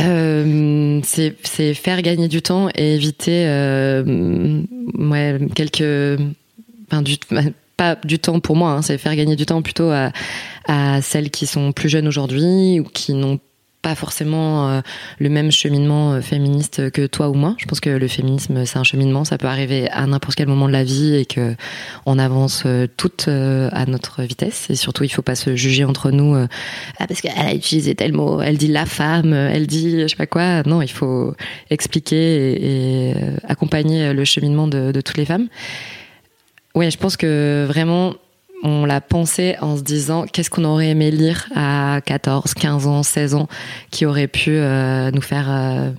Euh, 0.00 1.00
c'est 1.04 1.74
faire 1.74 2.02
gagner 2.02 2.28
du 2.28 2.42
temps 2.42 2.68
et 2.74 2.96
éviter 2.96 3.46
euh, 3.46 4.62
ouais, 4.98 5.38
quelques. 5.54 6.20
Enfin, 6.90 7.02
du, 7.02 7.16
pas 7.76 7.96
du 8.04 8.18
temps 8.18 8.40
pour 8.40 8.56
moi, 8.56 8.72
hein, 8.72 8.82
c'est 8.82 8.98
faire 8.98 9.14
gagner 9.16 9.36
du 9.36 9.46
temps 9.46 9.62
plutôt 9.62 9.90
à, 9.90 10.12
à 10.66 11.00
celles 11.02 11.30
qui 11.30 11.46
sont 11.46 11.72
plus 11.72 11.88
jeunes 11.88 12.08
aujourd'hui 12.08 12.80
ou 12.80 12.84
qui 12.84 13.14
n'ont 13.14 13.38
pas 13.86 13.94
forcément 13.94 14.68
euh, 14.68 14.80
le 15.20 15.28
même 15.28 15.52
cheminement 15.52 16.14
euh, 16.14 16.20
féministe 16.20 16.90
que 16.90 17.06
toi 17.06 17.28
ou 17.28 17.34
moi. 17.34 17.54
Je 17.56 17.66
pense 17.66 17.78
que 17.78 17.88
le 17.88 18.08
féminisme, 18.08 18.66
c'est 18.66 18.78
un 18.80 18.82
cheminement, 18.82 19.24
ça 19.24 19.38
peut 19.38 19.46
arriver 19.46 19.88
à 19.90 20.04
n'importe 20.08 20.34
quel 20.34 20.48
moment 20.48 20.66
de 20.66 20.72
la 20.72 20.82
vie 20.82 21.14
et 21.14 21.24
que 21.24 21.54
on 22.04 22.18
avance 22.18 22.64
euh, 22.66 22.88
toutes 22.96 23.28
à 23.28 23.86
notre 23.86 24.22
vitesse. 24.22 24.70
Et 24.70 24.74
surtout, 24.74 25.04
il 25.04 25.08
faut 25.08 25.22
pas 25.22 25.36
se 25.36 25.54
juger 25.54 25.84
entre 25.84 26.10
nous 26.10 26.34
ah, 26.34 27.06
parce 27.06 27.20
qu'elle 27.20 27.38
a 27.38 27.54
utilisé 27.54 27.94
tel 27.94 28.12
mot, 28.12 28.40
elle 28.40 28.58
dit 28.58 28.66
la 28.66 28.86
femme, 28.86 29.32
elle 29.32 29.68
dit 29.68 30.00
je 30.00 30.08
sais 30.08 30.16
pas 30.16 30.26
quoi. 30.26 30.64
Non, 30.64 30.82
il 30.82 30.90
faut 30.90 31.36
expliquer 31.70 33.10
et, 33.10 33.14
accompagner 33.46 34.12
le 34.12 34.24
cheminement 34.24 34.66
de, 34.66 34.90
de 34.90 35.00
toutes 35.00 35.16
les 35.16 35.26
femmes. 35.26 35.46
Oui, 36.74 36.90
je 36.90 36.98
pense 36.98 37.16
que 37.16 37.66
vraiment 37.68 38.16
on 38.62 38.86
l'a 38.86 39.00
pensé 39.00 39.56
en 39.60 39.76
se 39.76 39.82
disant 39.82 40.24
qu'est-ce 40.24 40.50
qu'on 40.50 40.64
aurait 40.64 40.88
aimé 40.88 41.10
lire 41.10 41.48
à 41.54 42.00
14, 42.04 42.54
15 42.54 42.86
ans, 42.86 43.02
16 43.02 43.34
ans 43.34 43.48
qui 43.90 44.06
aurait 44.06 44.28
pu 44.28 44.50
euh, 44.50 45.10
nous 45.10 45.20
faire 45.20 45.46
euh, 45.50 45.90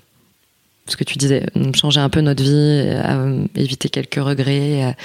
ce 0.87 0.97
que 0.97 1.03
tu 1.03 1.17
disais, 1.17 1.45
changer 1.75 1.99
un 1.99 2.09
peu 2.09 2.21
notre 2.21 2.43
vie, 2.43 2.49
euh, 2.51 3.45
éviter 3.55 3.89
quelques 3.89 4.15
regrets 4.15 4.95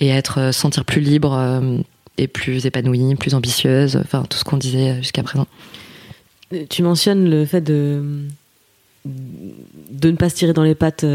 et 0.00 0.08
être 0.08 0.52
sentir 0.52 0.84
plus 0.84 1.00
libre 1.00 1.62
et 2.18 2.26
plus 2.26 2.66
épanouie, 2.66 3.14
plus 3.14 3.34
ambitieuse, 3.34 3.96
enfin 3.96 4.24
tout 4.28 4.36
ce 4.36 4.44
qu'on 4.44 4.56
disait 4.56 4.96
jusqu'à 4.96 5.22
présent. 5.22 5.46
Tu 6.68 6.82
mentionnes 6.82 7.28
le 7.30 7.44
fait 7.44 7.60
de 7.60 8.02
de 9.04 10.10
ne 10.10 10.16
pas 10.16 10.28
se 10.28 10.34
tirer 10.34 10.52
dans 10.52 10.64
les 10.64 10.74
pattes 10.74 11.06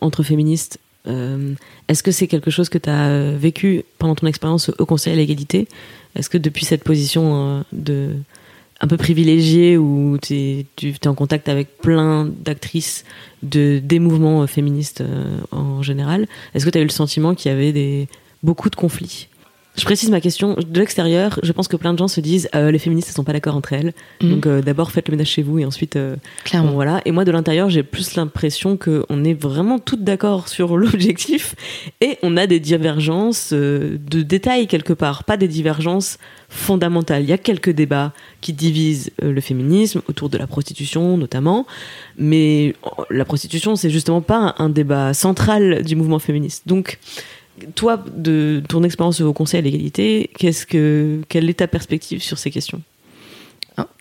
entre 0.00 0.22
féministes 0.22 0.78
euh, 1.08 1.54
est-ce 1.88 2.02
que 2.02 2.12
c'est 2.12 2.26
quelque 2.26 2.50
chose 2.50 2.68
que 2.68 2.78
tu 2.78 2.88
as 2.88 3.08
euh, 3.08 3.36
vécu 3.38 3.84
pendant 3.98 4.14
ton 4.14 4.26
expérience 4.26 4.70
au 4.78 4.86
Conseil 4.86 5.12
à 5.12 5.16
l'égalité? 5.16 5.68
Est-ce 6.14 6.30
que 6.30 6.38
depuis 6.38 6.64
cette 6.64 6.84
position 6.84 7.34
euh, 7.34 7.62
de 7.72 8.10
un 8.80 8.88
peu 8.88 8.96
privilégiée 8.96 9.76
où 9.76 10.18
tu 10.20 10.34
es 10.34 11.06
en 11.06 11.14
contact 11.14 11.48
avec 11.48 11.78
plein 11.78 12.24
d'actrices 12.24 13.04
de 13.44 13.80
des 13.82 14.00
mouvements 14.00 14.44
féministes 14.48 15.04
en 15.52 15.82
général, 15.82 16.26
est-ce 16.52 16.64
que 16.64 16.70
tu 16.70 16.78
as 16.78 16.80
eu 16.80 16.86
le 16.86 16.90
sentiment 16.90 17.36
qu'il 17.36 17.52
y 17.52 17.54
avait 17.54 17.72
des 17.72 18.08
beaucoup 18.42 18.70
de 18.70 18.74
conflits? 18.74 19.28
Je 19.74 19.84
précise 19.84 20.10
ma 20.10 20.20
question 20.20 20.54
de 20.54 20.78
l'extérieur. 20.78 21.40
Je 21.42 21.50
pense 21.50 21.66
que 21.66 21.76
plein 21.76 21.94
de 21.94 21.98
gens 21.98 22.08
se 22.08 22.20
disent 22.20 22.48
euh, 22.54 22.70
les 22.70 22.78
féministes 22.78 23.08
ne 23.08 23.14
sont 23.14 23.24
pas 23.24 23.32
d'accord 23.32 23.56
entre 23.56 23.72
elles. 23.72 23.94
Mhm. 24.22 24.30
Donc 24.30 24.46
euh, 24.46 24.60
d'abord 24.60 24.90
faites 24.90 25.08
le 25.08 25.12
ménage 25.12 25.28
chez 25.28 25.42
vous 25.42 25.58
et 25.58 25.64
ensuite 25.64 25.96
euh, 25.96 26.16
Clairement. 26.44 26.68
bon, 26.68 26.74
voilà. 26.74 27.00
Et 27.06 27.10
moi 27.10 27.24
de 27.24 27.30
l'intérieur 27.32 27.70
j'ai 27.70 27.82
plus 27.82 28.14
l'impression 28.16 28.76
que 28.76 29.06
on 29.08 29.24
est 29.24 29.32
vraiment 29.32 29.78
toutes 29.78 30.04
d'accord 30.04 30.48
sur 30.48 30.76
l'objectif 30.76 31.54
et 32.02 32.18
on 32.22 32.36
a 32.36 32.46
des 32.46 32.60
divergences 32.60 33.50
euh, 33.54 33.96
de 34.10 34.20
détails 34.20 34.66
quelque 34.66 34.92
part, 34.92 35.24
pas 35.24 35.38
des 35.38 35.48
divergences 35.48 36.18
fondamentales. 36.50 37.22
Il 37.22 37.30
y 37.30 37.32
a 37.32 37.38
quelques 37.38 37.70
débats 37.70 38.12
qui 38.42 38.52
divisent 38.52 39.10
euh, 39.22 39.32
le 39.32 39.40
féminisme 39.40 40.02
autour 40.06 40.28
de 40.28 40.36
la 40.36 40.46
prostitution 40.46 41.16
notamment, 41.16 41.66
mais 42.18 42.74
oh, 42.82 43.04
la 43.08 43.24
prostitution 43.24 43.74
c'est 43.74 43.88
justement 43.88 44.20
pas 44.20 44.54
un, 44.58 44.66
un 44.66 44.68
débat 44.68 45.14
central 45.14 45.82
du 45.82 45.96
mouvement 45.96 46.18
féministe. 46.18 46.64
Donc 46.66 46.98
toi, 47.74 48.02
de 48.14 48.62
ton 48.68 48.82
expérience 48.82 49.20
au 49.20 49.32
Conseil 49.32 49.58
à 49.58 49.62
l'égalité, 49.62 50.30
qu'est-ce 50.36 50.66
que, 50.66 51.20
quelle 51.28 51.48
est 51.48 51.58
ta 51.58 51.68
perspective 51.68 52.22
sur 52.22 52.38
ces 52.38 52.50
questions? 52.50 52.82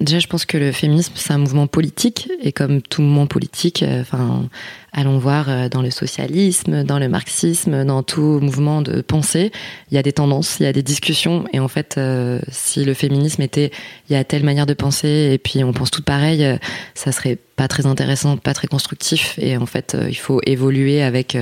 Déjà, 0.01 0.19
je 0.19 0.28
pense 0.28 0.45
que 0.45 0.57
le 0.57 0.72
féminisme, 0.72 1.13
c'est 1.15 1.32
un 1.32 1.38
mouvement 1.38 1.67
politique, 1.67 2.30
et 2.41 2.51
comme 2.51 2.82
tout 2.82 3.01
mouvement 3.01 3.28
politique, 3.28 3.84
euh, 3.84 4.01
enfin, 4.01 4.49
allons 4.91 5.17
voir 5.17 5.49
euh, 5.49 5.69
dans 5.69 5.82
le 5.82 5.91
socialisme, 5.91 6.84
dans 6.84 6.99
le 6.99 7.07
marxisme, 7.07 7.86
dans 7.86 8.03
tout 8.03 8.39
mouvement 8.41 8.82
de 8.82 9.01
pensée, 9.01 9.51
il 9.89 9.95
y 9.95 9.97
a 9.97 10.03
des 10.03 10.11
tendances, 10.11 10.57
il 10.59 10.63
y 10.63 10.65
a 10.65 10.74
des 10.74 10.84
discussions, 10.84 11.45
et 11.53 11.59
en 11.59 11.69
fait, 11.69 11.95
euh, 11.97 12.39
si 12.49 12.84
le 12.84 12.93
féminisme 12.93 13.41
était, 13.43 13.72
il 14.09 14.13
y 14.13 14.15
a 14.15 14.24
telle 14.26 14.43
manière 14.43 14.65
de 14.65 14.74
penser, 14.74 15.30
et 15.34 15.38
puis 15.38 15.63
on 15.63 15.72
pense 15.72 15.91
tout 15.91 16.03
pareil, 16.03 16.45
ça 16.93 17.11
serait 17.11 17.38
pas 17.55 17.67
très 17.67 17.86
intéressant, 17.86 18.36
pas 18.38 18.53
très 18.53 18.67
constructif, 18.67 19.36
et 19.38 19.55
en 19.55 19.67
fait, 19.67 19.95
il 20.09 20.17
faut 20.17 20.41
évoluer 20.45 21.01
avec 21.01 21.38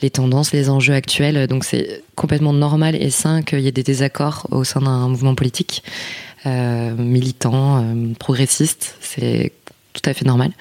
les 0.00 0.10
tendances, 0.10 0.52
les 0.52 0.70
enjeux 0.70 0.94
actuels, 0.94 1.48
donc 1.48 1.64
c'est 1.64 2.02
complètement 2.14 2.52
normal 2.52 2.94
et 2.94 3.10
sain 3.10 3.42
qu'il 3.42 3.60
y 3.60 3.68
ait 3.68 3.72
des 3.72 3.82
désaccords 3.82 4.46
au 4.50 4.64
sein 4.64 4.80
d'un 4.80 5.08
mouvement 5.08 5.34
politique 5.34 5.82
euh, 6.46 6.94
militant, 6.94 7.82
euh, 7.82 8.12
progressiste, 8.18 8.96
c'est 9.00 9.52
tout 9.92 10.08
à 10.08 10.14
fait 10.14 10.24
normal. 10.24 10.52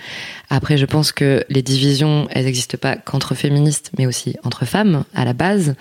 Après, 0.49 0.77
je 0.77 0.85
pense 0.85 1.11
que 1.11 1.43
les 1.49 1.61
divisions, 1.61 2.27
elles 2.31 2.45
n'existent 2.45 2.77
pas 2.79 2.95
qu'entre 2.95 3.35
féministes, 3.35 3.91
mais 3.97 4.07
aussi 4.07 4.35
entre 4.43 4.65
femmes 4.65 5.03
à 5.13 5.25
la 5.25 5.33
base. 5.33 5.75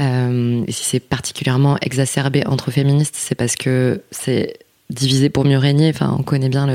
Euh, 0.00 0.64
et 0.66 0.72
si 0.72 0.84
c'est 0.84 1.00
particulièrement 1.00 1.76
exacerbé 1.82 2.46
entre 2.46 2.70
féministes, 2.70 3.16
c'est 3.18 3.34
parce 3.34 3.56
que 3.56 4.02
c'est 4.10 4.58
divisé 4.88 5.28
pour 5.28 5.44
mieux 5.44 5.58
régner. 5.58 5.90
Enfin, 5.90 6.16
on 6.18 6.22
connaît 6.22 6.48
bien 6.48 6.66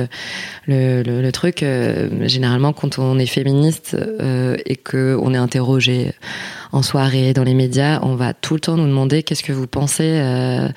le, 0.68 1.02
le, 1.04 1.32
truc. 1.32 1.64
Généralement, 2.22 2.74
quand 2.74 3.00
on 3.00 3.18
est 3.18 3.26
féministe 3.26 3.96
et 4.66 4.76
que 4.76 5.18
on 5.22 5.34
est 5.34 5.38
interrogé 5.38 6.12
en 6.72 6.84
soirée, 6.84 7.34
dans 7.34 7.44
les 7.44 7.56
médias, 7.56 8.00
on 8.04 8.16
va 8.16 8.34
tout 8.34 8.54
le 8.54 8.60
temps 8.60 8.78
nous 8.78 8.86
demander 8.88 9.24
qu'est-ce 9.24 9.44
que 9.44 9.52
vous 9.52 9.66
pensez 9.66 10.04
euh, 10.04 10.68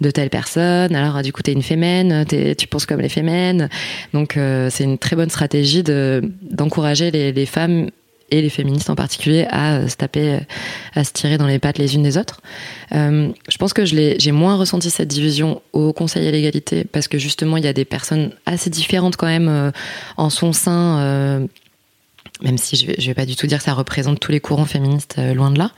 de 0.00 0.10
telle 0.10 0.30
personne. 0.30 0.94
Alors, 0.94 1.22
du 1.22 1.32
coup, 1.32 1.42
t'es 1.42 1.52
une 1.52 1.62
fémène, 1.62 2.24
tu 2.26 2.66
penses 2.68 2.86
comme 2.86 3.00
les 3.00 3.08
fémènes. 3.08 3.68
Donc, 4.14 4.36
euh, 4.36 4.68
c'est 4.70 4.84
une 4.84 4.98
très 4.98 5.16
bonne 5.16 5.30
stratégie 5.30 5.82
de 5.82 6.22
d'encourager 6.42 7.10
les, 7.10 7.46
femmes 7.46 7.90
et 8.30 8.42
les 8.42 8.48
féministes 8.48 8.90
en 8.90 8.94
particulier 8.94 9.46
à 9.50 9.74
euh, 9.74 9.88
se 9.88 9.96
taper, 9.96 10.38
à 10.94 11.02
se 11.02 11.12
tirer 11.12 11.36
dans 11.36 11.48
les 11.48 11.58
pattes 11.58 11.78
les 11.78 11.96
unes 11.96 12.04
des 12.04 12.16
autres. 12.16 12.40
Je 12.92 13.56
pense 13.58 13.72
que 13.72 13.84
j'ai 13.84 14.32
moins 14.32 14.54
ressenti 14.54 14.88
cette 14.88 15.08
division 15.08 15.62
au 15.72 15.92
Conseil 15.92 16.28
à 16.28 16.30
l'égalité 16.30 16.84
parce 16.84 17.08
que 17.08 17.18
justement 17.18 17.56
il 17.56 17.64
y 17.64 17.68
a 17.68 17.72
des 17.72 17.84
personnes 17.84 18.30
assez 18.46 18.70
différentes 18.70 19.16
quand 19.16 19.26
même 19.26 19.72
en 20.16 20.30
son 20.30 20.52
sein. 20.52 21.48
Même 22.42 22.58
si 22.58 22.76
je 22.76 22.86
vais, 22.86 22.96
je 22.98 23.06
vais 23.06 23.14
pas 23.14 23.26
du 23.26 23.36
tout 23.36 23.46
dire 23.46 23.58
que 23.58 23.64
ça 23.64 23.74
représente 23.74 24.20
tous 24.20 24.32
les 24.32 24.40
courants 24.40 24.64
féministes, 24.64 25.16
euh, 25.18 25.34
loin 25.34 25.50
de 25.50 25.58
là. 25.58 25.72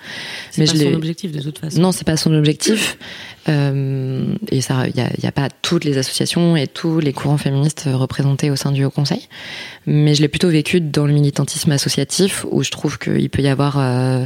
C'est 0.51 0.63
Mais 0.63 0.67
pas 0.67 0.73
je 0.75 0.85
son 0.85 0.95
objectif 0.95 1.33
de 1.33 1.41
toute 1.41 1.59
façon. 1.59 1.81
Non, 1.81 1.93
c'est 1.93 2.07
pas 2.07 2.17
son 2.17 2.35
objectif. 2.35 2.99
Euh, 3.49 4.37
et 4.53 4.61
ça, 4.61 4.87
il 4.87 4.97
y 4.97 5.01
a, 5.01 5.11
y 5.21 5.27
a 5.27 5.33
pas 5.33 5.49
toutes 5.63 5.85
les 5.85 5.99
associations 5.99 6.57
et 6.57 6.69
tous 6.69 7.01
les 7.01 7.13
courants 7.13 7.39
féministes 7.39 7.89
représentés 7.93 8.53
au 8.53 8.57
sein 8.57 8.71
du 8.71 8.85
Haut 8.85 8.91
Conseil. 8.91 9.29
Mais 9.85 10.15
je 10.15 10.23
l'ai 10.23 10.29
plutôt 10.29 10.49
vécu 10.49 10.81
dans 10.81 11.07
le 11.07 11.13
militantisme 11.13 11.73
associatif, 11.73 12.47
où 12.53 12.63
je 12.63 12.71
trouve 12.71 13.01
qu'il 13.01 13.29
peut 13.31 13.43
y 13.43 13.49
avoir 13.49 13.81
euh, 13.81 14.25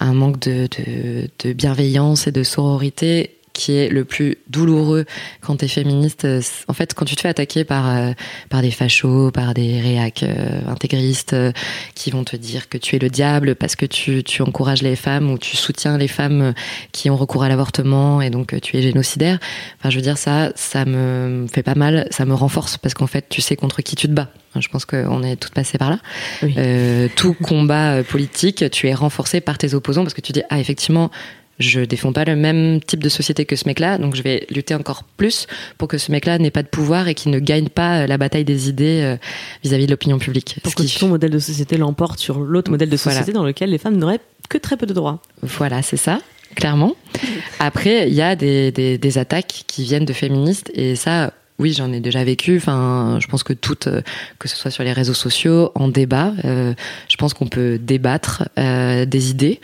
un 0.00 0.12
manque 0.12 0.38
de, 0.40 0.68
de, 0.76 1.30
de 1.42 1.52
bienveillance 1.54 2.26
et 2.26 2.30
de 2.30 2.42
sororité 2.42 3.38
qui 3.52 3.76
est 3.76 3.88
le 3.88 4.04
plus 4.04 4.38
douloureux 4.48 5.04
quand 5.40 5.56
t'es 5.56 5.68
féministe. 5.68 6.26
En 6.68 6.72
fait, 6.72 6.94
quand 6.94 7.04
tu 7.04 7.16
te 7.16 7.20
fais 7.20 7.28
attaquer 7.28 7.64
par 7.64 7.88
euh, 7.88 8.12
par 8.48 8.62
des 8.62 8.70
fachos, 8.70 9.30
par 9.30 9.54
des 9.54 9.80
réacs 9.80 10.22
euh, 10.22 10.60
intégristes 10.66 11.32
euh, 11.32 11.52
qui 11.94 12.10
vont 12.10 12.24
te 12.24 12.36
dire 12.36 12.68
que 12.68 12.78
tu 12.78 12.96
es 12.96 12.98
le 12.98 13.08
diable 13.08 13.54
parce 13.54 13.76
que 13.76 13.86
tu, 13.86 14.22
tu 14.24 14.42
encourages 14.42 14.82
les 14.82 14.96
femmes 14.96 15.30
ou 15.30 15.38
tu 15.38 15.56
soutiens 15.56 15.98
les 15.98 16.08
femmes 16.08 16.54
qui 16.92 17.10
ont 17.10 17.16
recours 17.16 17.42
à 17.42 17.48
l'avortement 17.48 18.20
et 18.20 18.30
donc 18.30 18.54
euh, 18.54 18.60
tu 18.60 18.76
es 18.76 18.82
génocidaire. 18.82 19.38
Enfin, 19.78 19.90
je 19.90 19.96
veux 19.96 20.02
dire 20.02 20.18
ça, 20.18 20.52
ça 20.54 20.84
me 20.84 21.46
fait 21.52 21.62
pas 21.62 21.74
mal, 21.74 22.06
ça 22.10 22.24
me 22.24 22.34
renforce 22.34 22.78
parce 22.78 22.94
qu'en 22.94 23.06
fait, 23.06 23.26
tu 23.28 23.40
sais 23.40 23.56
contre 23.56 23.82
qui 23.82 23.96
tu 23.96 24.08
te 24.08 24.12
bats. 24.12 24.30
Je 24.60 24.68
pense 24.68 24.84
qu'on 24.84 25.22
est 25.22 25.36
toutes 25.36 25.54
passées 25.54 25.78
par 25.78 25.90
là. 25.90 25.98
Oui. 26.42 26.54
Euh, 26.58 27.08
tout 27.16 27.34
combat 27.34 27.94
euh, 27.94 28.02
politique, 28.02 28.64
tu 28.70 28.88
es 28.88 28.94
renforcé 28.94 29.40
par 29.40 29.56
tes 29.56 29.72
opposants 29.74 30.02
parce 30.02 30.14
que 30.14 30.20
tu 30.20 30.32
dis 30.32 30.42
ah 30.50 30.60
effectivement 30.60 31.10
je 31.58 31.80
défends 31.80 32.12
pas 32.12 32.24
le 32.24 32.34
même 32.36 32.80
type 32.80 33.02
de 33.02 33.08
société 33.08 33.44
que 33.44 33.56
ce 33.56 33.66
mec-là, 33.68 33.98
donc 33.98 34.16
je 34.16 34.22
vais 34.22 34.46
lutter 34.50 34.74
encore 34.74 35.04
plus 35.16 35.46
pour 35.78 35.86
que 35.88 35.98
ce 35.98 36.10
mec-là 36.10 36.38
n'ait 36.38 36.50
pas 36.50 36.62
de 36.62 36.68
pouvoir 36.68 37.08
et 37.08 37.14
qu'il 37.14 37.30
ne 37.30 37.38
gagne 37.38 37.68
pas 37.68 38.00
euh, 38.02 38.06
la 38.06 38.18
bataille 38.18 38.44
des 38.44 38.68
idées 38.68 39.02
euh, 39.02 39.16
vis-à-vis 39.62 39.86
de 39.86 39.90
l'opinion 39.92 40.18
publique. 40.18 40.56
Pour 40.62 40.74
que 40.74 40.98
ton 40.98 41.08
modèle 41.08 41.30
de 41.30 41.38
société 41.38 41.76
l'emporte 41.76 42.18
sur 42.18 42.40
l'autre 42.40 42.70
modèle 42.70 42.88
de 42.90 42.96
Voilà. 42.96 43.18
société 43.20 43.32
dans 43.36 43.44
lequel 43.44 43.70
les 43.70 43.78
femmes 43.78 43.96
n'auraient 43.96 44.20
que 44.48 44.58
très 44.58 44.76
peu 44.76 44.86
de 44.86 44.92
droits. 44.94 45.20
Voilà, 45.42 45.82
c'est 45.82 45.96
ça, 45.96 46.20
clairement. 46.56 46.94
Après, 47.60 48.08
il 48.08 48.14
y 48.14 48.22
a 48.22 48.34
des, 48.36 48.72
des, 48.72 48.98
des 48.98 49.18
attaques 49.18 49.64
qui 49.66 49.84
viennent 49.84 50.04
de 50.04 50.12
féministes 50.12 50.70
et 50.74 50.96
ça, 50.96 51.32
oui, 51.58 51.72
j'en 51.72 51.92
ai 51.92 52.00
déjà 52.00 52.24
vécu. 52.24 52.56
Enfin, 52.56 53.18
je 53.20 53.26
pense 53.28 53.42
que 53.42 53.52
toutes, 53.52 53.86
euh, 53.86 54.02
que 54.38 54.48
ce 54.48 54.56
soit 54.56 54.70
sur 54.70 54.84
les 54.84 54.92
réseaux 54.92 55.14
sociaux, 55.14 55.70
en 55.74 55.88
débat, 55.88 56.32
euh, 56.44 56.74
je 57.08 57.16
pense 57.16 57.34
qu'on 57.34 57.46
peut 57.46 57.78
débattre 57.78 58.48
euh, 58.58 59.04
des 59.04 59.30
idées. 59.30 59.60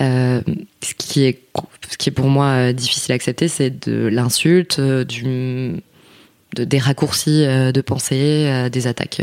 Ce 0.00 0.94
qui 0.96 1.24
est, 1.24 1.40
ce 1.90 1.96
qui 1.96 2.10
est 2.10 2.12
pour 2.12 2.28
moi 2.28 2.72
difficile 2.72 3.12
à 3.12 3.14
accepter, 3.14 3.48
c'est 3.48 3.88
de 3.88 4.06
l'insulte, 4.06 4.80
de, 4.80 5.80
des 6.56 6.78
raccourcis 6.78 7.44
de 7.46 7.80
pensée, 7.80 8.68
des 8.70 8.86
attaques 8.86 9.22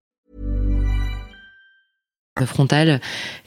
Frontales 2.45 2.99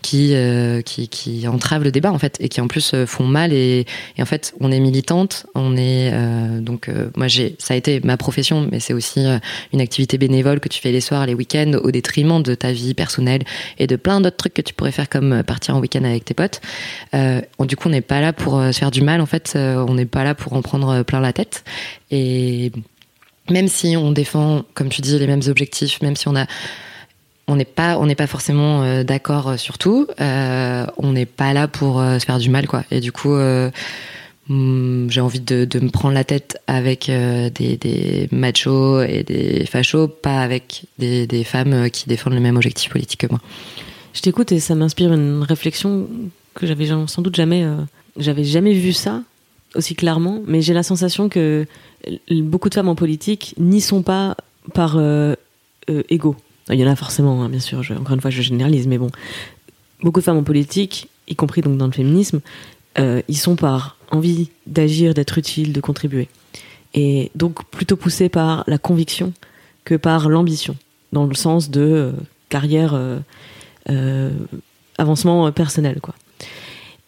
qui, 0.03 0.35
euh, 0.35 0.83
qui 0.83 1.09
qui 1.09 1.49
entravent 1.49 1.85
le 1.85 1.91
débat 1.91 2.13
en 2.13 2.19
fait 2.19 2.37
et 2.41 2.49
qui 2.49 2.61
en 2.61 2.69
plus 2.69 2.93
euh, 2.93 3.07
font 3.07 3.25
mal 3.25 3.53
et, 3.53 3.87
en 4.19 4.27
fait 4.27 4.55
on 4.61 4.71
est 4.71 4.81
militante 4.81 5.47
on 5.55 5.77
est 5.77 6.11
euh, 6.13 6.61
donc 6.61 6.91
moi 7.17 7.27
j'ai 7.27 7.57
ça 7.59 7.75
a 7.75 7.77
été 7.77 8.01
ma 8.05 8.17
profession 8.17 8.69
mais 8.71 8.81
c'est 8.81 8.93
aussi 8.93 9.25
une 9.73 9.81
activité 9.81 10.19
bénévole 10.19 10.61
que 10.61 10.69
tu 10.69 10.81
fais 10.81 10.93
les 10.93 11.01
soirs 11.01 11.27
les 11.27 11.35
week-ends 11.35 11.73
au 11.83 11.91
détriment 11.91 12.43
de 12.43 12.55
ta 12.55 12.73
vie 12.73 12.95
personnelle 12.95 13.43
et 13.79 13.87
de 13.87 13.97
plein 13.97 14.21
d'autres 14.21 14.37
trucs 14.37 14.55
que 14.55 14.63
tu 14.63 14.75
pourrais 14.75 14.93
faire 14.93 15.09
comme 15.09 15.43
partir 15.43 15.77
en 15.77 15.81
week-end 15.81 16.05
avec 16.05 16.25
tes 16.25 16.35
potes. 16.35 16.61
Du 17.13 17.77
coup 17.77 17.89
on 17.89 17.91
n'est 17.91 18.01
pas 18.01 18.21
là 18.21 18.33
pour 18.33 18.61
se 18.61 18.79
faire 18.79 18.91
du 18.91 19.03
mal 19.03 19.21
en 19.21 19.27
fait 19.27 19.53
on 19.57 19.95
n'est 19.95 20.07
pas 20.07 20.25
là 20.25 20.35
pour 20.35 20.53
en 20.53 20.63
prendre 20.63 21.03
plein 21.03 21.21
la 21.21 21.33
tête. 21.33 21.65
Et 22.11 22.73
même 23.51 23.69
si 23.69 23.97
on 23.97 24.13
défend 24.13 24.65
comme 24.75 24.89
tu 24.89 25.01
dis 25.01 25.19
les 25.19 25.27
mêmes 25.27 25.43
objectifs 25.49 26.01
même 26.03 26.17
si 26.17 26.29
on 26.29 26.37
a 26.37 26.47
on 27.47 27.57
n'est 27.57 27.65
pas 27.65 27.99
on 27.99 28.07
n'est 28.07 28.15
pas 28.15 28.27
forcément 28.27 28.83
euh, 28.83 29.05
d'accord 29.05 29.49
euh, 29.49 29.57
sur 29.57 29.79
tout. 29.79 30.07
Euh, 30.21 30.87
on 30.97 31.13
n'est 31.13 31.27
pas 31.27 31.53
là 31.53 31.69
pour 31.69 32.01
se 32.01 32.25
faire 32.25 32.39
du 32.39 32.51
mal 32.51 32.67
quoi. 32.67 32.85
Et 32.91 33.01
du 33.01 33.13
coup 33.13 33.35
hum, 34.51 35.11
j'ai 35.11 35.21
envie 35.21 35.41
de, 35.41 35.67
me 35.81 35.91
prendre 35.91 36.15
la 36.15 36.25
tête 36.25 36.59
avec 36.67 37.11
des, 37.11 38.29
machos 38.33 39.03
et 39.03 39.23
des 39.23 39.67
fachos 39.67 40.09
pas 40.09 40.41
avec 40.41 40.85
des, 40.99 41.45
femmes 41.45 41.91
qui 41.91 42.09
défendent 42.09 42.35
le 42.35 42.41
même 42.41 42.57
objectif 42.57 42.91
politique 42.91 43.21
que 43.21 43.27
moi. 43.29 43.41
Je 44.13 44.21
t'écoute 44.21 44.53
et 44.53 44.61
ça 44.61 44.75
m'inspire 44.75 45.13
une 45.13 45.43
réflexion 45.43 46.07
que 46.55 46.67
j'avais 46.67 46.87
sans 46.87 47.23
doute 47.23 47.35
jamais, 47.35 47.67
j'avais 48.17 48.45
jamais 48.45 48.75
vu 48.75 48.93
ça 48.93 49.23
aussi 49.75 49.97
clairement, 49.97 50.41
mais 50.47 50.63
j'ai 50.63 50.73
la 50.73 50.85
sensation 50.85 51.29
que 51.29 51.67
beaucoup 52.31 52.69
de 52.69 52.75
femmes 52.75 52.89
en 52.89 52.95
politique 52.95 53.55
n'y 53.59 53.81
sont 53.81 54.03
pas 54.03 54.37
par 54.73 54.99
ego. 56.09 56.37
Il 56.71 56.81
y 56.81 56.85
en 56.85 56.91
a 56.91 56.97
forcément, 56.97 57.43
hein, 57.43 57.49
bien 57.49 57.61
sûr. 57.61 57.81
Encore 57.99 58.15
une 58.15 58.21
fois, 58.21 58.31
je 58.31 58.41
généralise, 58.43 58.87
mais 58.87 58.99
bon, 58.99 59.11
beaucoup 60.01 60.21
de 60.21 60.25
femmes 60.25 60.39
en 60.39 60.43
politique, 60.43 61.09
y 61.29 61.35
compris 61.35 61.61
donc 61.61 61.77
dans 61.77 61.87
le 61.87 61.93
féminisme, 61.93 62.41
ils 62.97 63.37
sont 63.37 63.57
par 63.57 63.97
envie 64.11 64.51
d'agir, 64.67 65.15
d'être 65.15 65.37
utile, 65.39 65.73
de 65.73 65.81
contribuer. 65.81 66.29
Et 66.95 67.31
donc 67.35 67.65
plutôt 67.71 67.97
poussés 67.97 68.29
par 68.29 68.65
la 68.67 68.79
conviction 68.79 69.33
que 69.85 69.95
par 69.97 70.29
l'ambition, 70.29 70.77
dans 71.13 71.27
le 71.27 71.35
sens 71.35 71.71
de 71.71 72.13
carrière, 72.49 72.99
avancement 74.97 75.51
personnel, 75.53 76.01
quoi. 76.01 76.15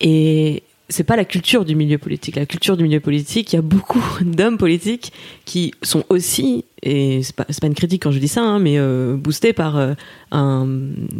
Et 0.00 0.62
c'est 0.88 1.04
pas 1.04 1.16
la 1.16 1.24
culture 1.24 1.64
du 1.64 1.74
milieu 1.74 1.98
politique. 1.98 2.36
La 2.36 2.46
culture 2.46 2.76
du 2.76 2.84
milieu 2.84 3.00
politique, 3.00 3.52
il 3.52 3.56
y 3.56 3.58
a 3.58 3.62
beaucoup 3.62 4.02
d'hommes 4.20 4.58
politiques 4.58 5.12
qui 5.44 5.72
sont 5.82 6.04
aussi, 6.08 6.64
et 6.82 7.22
c'est 7.22 7.34
pas, 7.34 7.46
une 7.62 7.74
critique 7.74 8.02
quand 8.02 8.12
je 8.12 8.18
dis 8.18 8.28
ça, 8.28 8.42
hein, 8.42 8.58
mais 8.58 8.78
euh, 8.78 9.16
boostés 9.16 9.52
par, 9.52 9.76
euh, 9.76 9.94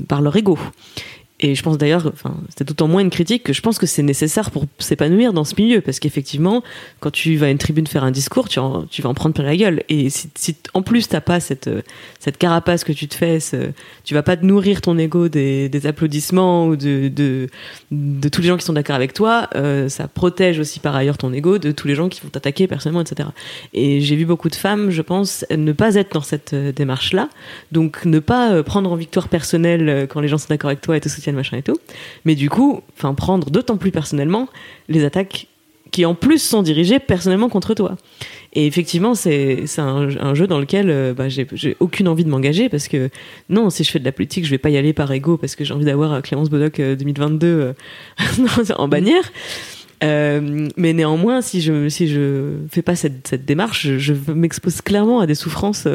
par 0.09 0.23
leur 0.23 0.37
ego. 0.37 0.59
Et 1.41 1.55
je 1.55 1.63
pense 1.63 1.77
d'ailleurs, 1.77 2.07
enfin, 2.07 2.35
c'était 2.49 2.65
d'autant 2.65 2.89
moins 2.89 3.03
une 3.03 3.11
critique 3.11 3.43
que 3.43 3.53
je 3.53 3.61
pense 3.61 3.79
que 3.79 3.87
c'est 3.87 4.03
nécessaire 4.03 4.51
pour 4.51 4.65
s'épanouir 4.79 5.35
dans 5.35 5.45
ce 5.45 5.55
milieu, 5.59 5.83
parce 5.83 6.01
qu'effectivement, 6.01 6.63
quand 7.01 7.11
tu 7.11 7.37
vas 7.37 7.47
à 7.47 7.51
une 7.51 7.59
tribune 7.59 7.87
faire 7.87 8.05
un 8.05 8.11
discours, 8.11 8.49
tu, 8.49 8.59
vas 8.59 9.09
en 9.09 9.15
prendre 9.15 9.35
plein 9.35 9.45
la 9.45 9.57
gueule. 9.57 9.83
Et 9.91 10.09
si, 10.09 10.57
en 10.73 10.83
plus 10.83 11.09
t'as 11.09 11.21
pas 11.21 11.41
cette 11.41 11.69
cette 12.21 12.39
carapace 12.39 12.85
que 12.85 12.93
tu 12.93 13.07
te 13.07 13.15
fais, 13.15 13.39
ce, 13.39 13.71
tu 14.05 14.15
vas 14.15 14.23
pas 14.23 14.37
te 14.37 14.45
nourrir 14.45 14.81
ton 14.81 14.97
ego 14.99 15.29
des, 15.29 15.69
des 15.69 15.87
applaudissements 15.87 16.67
ou 16.67 16.77
de, 16.77 17.09
de, 17.09 17.49
de 17.91 18.29
tous 18.29 18.41
les 18.41 18.49
gens 18.49 18.57
qui 18.57 18.65
sont 18.65 18.73
d'accord 18.73 18.97
avec 18.97 19.13
toi, 19.13 19.49
euh, 19.55 19.89
ça 19.89 20.09
protège 20.09 20.59
aussi 20.59 20.81
par 20.81 20.97
ailleurs 20.97 21.19
ton 21.19 21.33
ego 21.33 21.59
de 21.59 21.71
tous 21.71 21.87
les 21.87 21.95
gens 21.95 22.09
qui 22.09 22.21
vont 22.23 22.29
t'attaquer 22.29 22.67
personnellement, 22.67 23.03
etc. 23.03 23.29
Et 23.75 24.01
j'ai 24.01 24.17
vu 24.17 24.25
beaucoup 24.25 24.49
de 24.49 24.55
femmes, 24.55 24.91
je 24.91 25.03
pense, 25.03 25.45
ne 25.51 25.73
pas 25.73 25.95
être 25.97 26.15
dans 26.15 26.23
cette 26.23 26.55
euh, 26.55 26.73
démarche-là, 26.73 27.29
donc 27.73 28.05
ne 28.07 28.19
pas 28.19 28.53
euh, 28.53 28.63
prendre 28.63 28.91
en 28.91 28.97
victoire 28.97 29.29
personnelle 29.29 30.07
quand 30.09 30.21
les 30.21 30.29
gens 30.29 30.39
sont 30.39 30.49
d'accord 30.49 30.71
avec 30.71 30.81
toi 30.81 30.97
et 30.97 31.01
te 31.01 31.09
machin 31.35 31.57
et 31.57 31.63
tout. 31.63 31.79
Mais 32.25 32.35
du 32.35 32.49
coup, 32.51 32.81
enfin, 32.97 33.15
prendre 33.15 33.51
d'autant 33.51 33.77
plus 33.77 33.91
personnellement 33.91 34.49
les 34.89 35.05
attaques 35.05 35.49
qui 35.91 36.05
en 36.05 36.15
plus 36.15 36.43
sont 36.43 36.63
dirigées 36.63 36.99
personnellement 36.99 37.49
contre 37.49 37.75
toi. 37.75 37.97
Et 38.53 38.67
effectivement, 38.67 39.15
c'est 39.15 39.65
un, 39.79 40.09
un, 40.19 40.35
jeu 40.35 40.47
dans 40.47 40.59
lequel 40.59 40.91
euh, 40.91 41.15
bah, 41.15 41.29
j'ai 41.29 41.77
aucune 41.81 42.09
envie 42.09 42.25
de 42.25 42.31
m'engager 42.31 42.69
parce 42.69 42.89
que 42.89 43.11
non, 43.51 43.71
si 43.71 43.85
je 43.85 43.91
fais 43.91 43.99
de 43.99 44.05
la 44.05 44.13
politique, 44.13 44.45
je 44.45 44.51
vais 44.51 44.59
pas 44.59 44.71
y 44.71 44.77
aller 44.77 44.93
par 44.93 45.13
ego 45.13 45.37
parce 45.37 45.57
que 45.57 45.65
j'ai 45.65 45.75
envie 45.75 45.85
d'avoir 45.85 46.13
euh, 46.13 46.21
Clémence 46.21 46.51
Bodoc 46.51 46.81
2022 46.81 47.47
euh, 47.47 47.73
en 48.77 48.89
bannière. 48.89 49.33
mais 50.03 50.93
néanmoins, 50.93 51.41
si 51.41 51.61
je 51.61 51.89
si 51.89 52.09
je 52.09 52.55
fais 52.71 52.83
pas 52.83 52.97
cette, 52.97 53.27
cette 53.27 53.45
démarche, 53.45 53.89
je, 53.99 54.15
m'expose 54.33 54.81
clairement 54.81 55.21
à 55.21 55.27
des 55.27 55.35
souffrances 55.35 55.87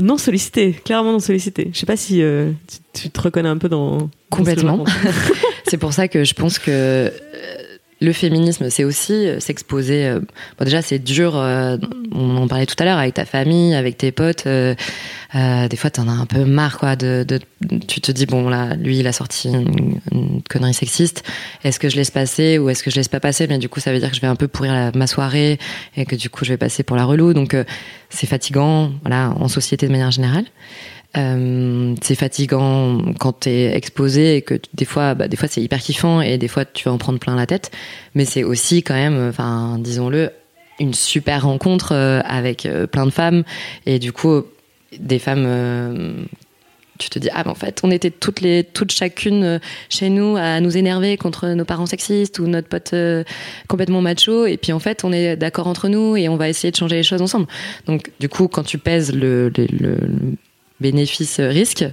non 0.00 0.18
sollicité, 0.18 0.72
clairement 0.72 1.12
non 1.12 1.20
sollicité. 1.20 1.70
Je 1.72 1.78
sais 1.78 1.86
pas 1.86 1.96
si 1.96 2.22
euh, 2.22 2.52
tu, 2.92 3.10
te 3.10 3.20
reconnais 3.20 3.48
un 3.48 3.58
peu 3.58 3.68
dans 3.68 4.10
complètement. 4.30 4.84
c'est 5.68 5.78
pour 5.78 5.92
ça 5.92 6.08
que 6.08 6.24
je 6.24 6.34
pense 6.34 6.58
que 6.58 6.70
euh, 6.70 7.10
le 8.00 8.12
féminisme, 8.12 8.70
c'est 8.70 8.84
aussi 8.84 9.12
euh, 9.12 9.40
s'exposer. 9.40 10.14
Bon, 10.58 10.64
déjà, 10.64 10.82
c'est 10.82 10.98
dur. 10.98 11.34
on 11.34 12.36
en 12.36 12.48
parlait 12.48 12.66
tout 12.66 12.76
à 12.78 12.84
l'heure 12.84 12.98
avec 12.98 13.14
ta 13.14 13.24
famille, 13.24 13.74
avec 13.74 13.98
tes 13.98 14.12
potes. 14.12 14.46
Euh, 15.34 15.68
des 15.68 15.76
fois, 15.76 15.90
t'en 15.90 16.08
as 16.08 16.12
un 16.12 16.26
peu 16.26 16.44
marre, 16.44 16.78
quoi. 16.78 16.96
De, 16.96 17.24
tu 17.86 18.00
te 18.00 18.10
dis 18.10 18.26
bon 18.26 18.48
là, 18.48 18.74
lui, 18.74 18.98
il 18.98 19.06
a 19.06 19.12
sorti 19.12 19.48
une, 19.48 20.00
connerie 20.48 20.74
sexiste. 20.74 21.22
Est-ce 21.62 21.78
que 21.78 21.88
je 21.88 21.96
laisse 21.96 22.10
passer 22.10 22.58
ou 22.58 22.68
est-ce 22.68 22.82
que 22.82 22.90
je 22.90 22.96
laisse 22.96 23.08
pas 23.08 23.20
passer? 23.20 23.46
Mais 23.46 23.58
du 23.58 23.68
coup, 23.68 23.80
ça 23.80 23.92
veut 23.92 24.00
dire 24.00 24.10
que 24.10 24.16
je 24.16 24.20
vais 24.20 24.26
un 24.26 24.36
peu 24.36 24.48
pourrir 24.48 24.72
la, 24.72 24.90
ma 24.92 25.06
soirée 25.06 25.58
et 25.96 26.04
que 26.04 26.16
du 26.16 26.30
coup, 26.30 26.44
je 26.44 26.50
vais 26.50 26.56
passer 26.56 26.82
pour 26.82 26.96
la 26.96 27.04
relou. 27.04 27.32
Donc, 27.32 27.54
euh, 27.54 27.64
c'est 28.08 28.26
fatigant, 28.26 28.90
voilà, 29.02 29.32
en 29.38 29.46
société 29.46 29.86
de 29.86 29.92
manière 29.92 30.10
générale. 30.10 30.44
Euh, 31.16 31.94
c'est 32.02 32.14
fatigant 32.14 33.00
quand 33.18 33.32
t'es 33.32 33.74
exposé 33.76 34.36
et 34.36 34.42
que 34.42 34.54
des 34.74 34.84
fois, 34.84 35.14
bah, 35.14 35.28
des 35.28 35.36
fois 35.36 35.48
c'est 35.48 35.60
hyper 35.62 35.80
kiffant 35.80 36.20
et 36.20 36.38
des 36.38 36.48
fois 36.48 36.64
tu 36.64 36.84
vas 36.84 36.92
en 36.92 36.98
prendre 36.98 37.18
plein 37.18 37.36
la 37.36 37.46
tête. 37.46 37.70
Mais 38.14 38.24
c'est 38.24 38.44
aussi 38.44 38.82
quand 38.82 38.94
même, 38.94 39.28
enfin, 39.28 39.78
disons-le, 39.78 40.30
une 40.78 40.94
super 40.94 41.42
rencontre 41.42 41.92
euh, 41.92 42.20
avec 42.24 42.68
plein 42.92 43.06
de 43.06 43.10
femmes. 43.10 43.44
Et 43.86 43.98
du 43.98 44.12
coup 44.12 44.44
des 44.98 45.18
femmes 45.18 45.44
euh, 45.46 46.12
tu 46.98 47.08
te 47.08 47.18
dis 47.18 47.28
ah 47.32 47.42
mais 47.44 47.50
en 47.50 47.54
fait 47.54 47.80
on 47.82 47.90
était 47.90 48.10
toutes 48.10 48.40
les 48.40 48.64
toutes 48.64 48.92
chacune 48.92 49.44
euh, 49.44 49.58
chez 49.88 50.10
nous 50.10 50.36
à 50.36 50.60
nous 50.60 50.76
énerver 50.76 51.16
contre 51.16 51.48
nos 51.48 51.64
parents 51.64 51.86
sexistes 51.86 52.38
ou 52.38 52.46
notre 52.46 52.68
pote 52.68 52.92
euh, 52.92 53.24
complètement 53.68 54.02
macho. 54.02 54.46
Et 54.46 54.56
puis 54.56 54.72
en 54.72 54.80
fait 54.80 55.04
on 55.04 55.12
est 55.12 55.36
d'accord 55.36 55.66
entre 55.66 55.88
nous 55.88 56.16
et 56.16 56.28
on 56.28 56.36
va 56.36 56.48
essayer 56.48 56.70
de 56.70 56.76
changer 56.76 56.96
les 56.96 57.02
choses 57.02 57.22
ensemble. 57.22 57.46
Donc 57.86 58.10
du 58.20 58.28
coup 58.28 58.48
quand 58.48 58.64
tu 58.64 58.78
pèses 58.78 59.14
le 59.14 59.52
bénéfice 60.80 61.40
risque 61.40 61.84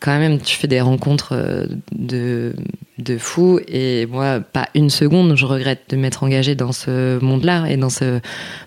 quand 0.00 0.18
même, 0.18 0.40
tu 0.40 0.56
fais 0.56 0.66
des 0.66 0.80
rencontres 0.80 1.34
euh, 1.34 1.66
de, 1.92 2.54
de 2.98 3.18
fous. 3.18 3.60
Et 3.68 4.06
moi, 4.06 4.40
pas 4.40 4.68
une 4.74 4.88
seconde, 4.88 5.36
je 5.36 5.44
regrette 5.44 5.90
de 5.90 5.96
m'être 5.96 6.24
engagée 6.24 6.54
dans 6.54 6.72
ce 6.72 7.22
monde-là 7.22 7.66
et 7.68 7.76
dans 7.76 7.90
ce 7.90 8.20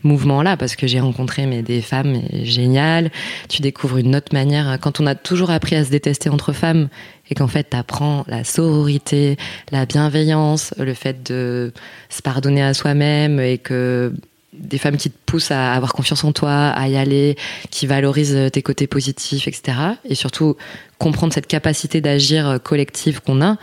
mouvement-là 0.03 0.57
parce 0.57 0.75
que 0.75 0.85
j'ai 0.85 0.99
rencontré 0.99 1.47
mais, 1.47 1.63
des 1.63 1.81
femmes 1.81 2.21
géniales. 2.43 3.09
Tu 3.49 3.63
découvres 3.63 3.97
une 3.97 4.15
autre 4.15 4.31
manière. 4.31 4.77
Quand 4.79 4.99
on 4.99 5.07
a 5.07 5.15
toujours 5.15 5.49
appris 5.49 5.75
à 5.75 5.83
se 5.83 5.89
détester 5.89 6.29
entre 6.29 6.53
femmes 6.53 6.87
et 7.31 7.35
qu'en 7.35 7.47
fait, 7.47 7.71
tu 7.71 7.77
apprends 7.77 8.23
la 8.27 8.43
sororité, 8.43 9.37
la 9.71 9.87
bienveillance, 9.87 10.75
le 10.77 10.93
fait 10.93 11.27
de 11.27 11.73
se 12.09 12.21
pardonner 12.21 12.61
à 12.61 12.75
soi-même 12.75 13.39
et 13.39 13.57
que 13.57 14.13
des 14.53 14.77
femmes 14.77 14.97
qui 14.97 15.09
te 15.09 15.17
poussent 15.25 15.51
à 15.51 15.73
avoir 15.73 15.93
confiance 15.93 16.23
en 16.23 16.31
toi, 16.31 16.69
à 16.69 16.87
y 16.87 16.95
aller, 16.95 17.35
qui 17.69 17.87
valorisent 17.87 18.49
tes 18.51 18.61
côtés 18.61 18.87
positifs, 18.87 19.47
etc. 19.47 19.77
Et 20.05 20.15
surtout 20.15 20.55
comprendre 20.97 21.33
cette 21.33 21.47
capacité 21.47 22.01
d'agir 22.01 22.59
collective 22.63 23.21
qu'on 23.21 23.41
a. 23.41 23.57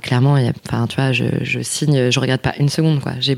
Clairement, 0.00 0.38
enfin, 0.66 0.86
tu 0.86 0.96
vois, 0.96 1.12
je, 1.12 1.24
je, 1.42 1.60
signe, 1.60 2.10
je 2.10 2.20
regarde 2.20 2.40
pas 2.40 2.54
une 2.58 2.70
seconde. 2.70 3.00
J'ai 3.20 3.36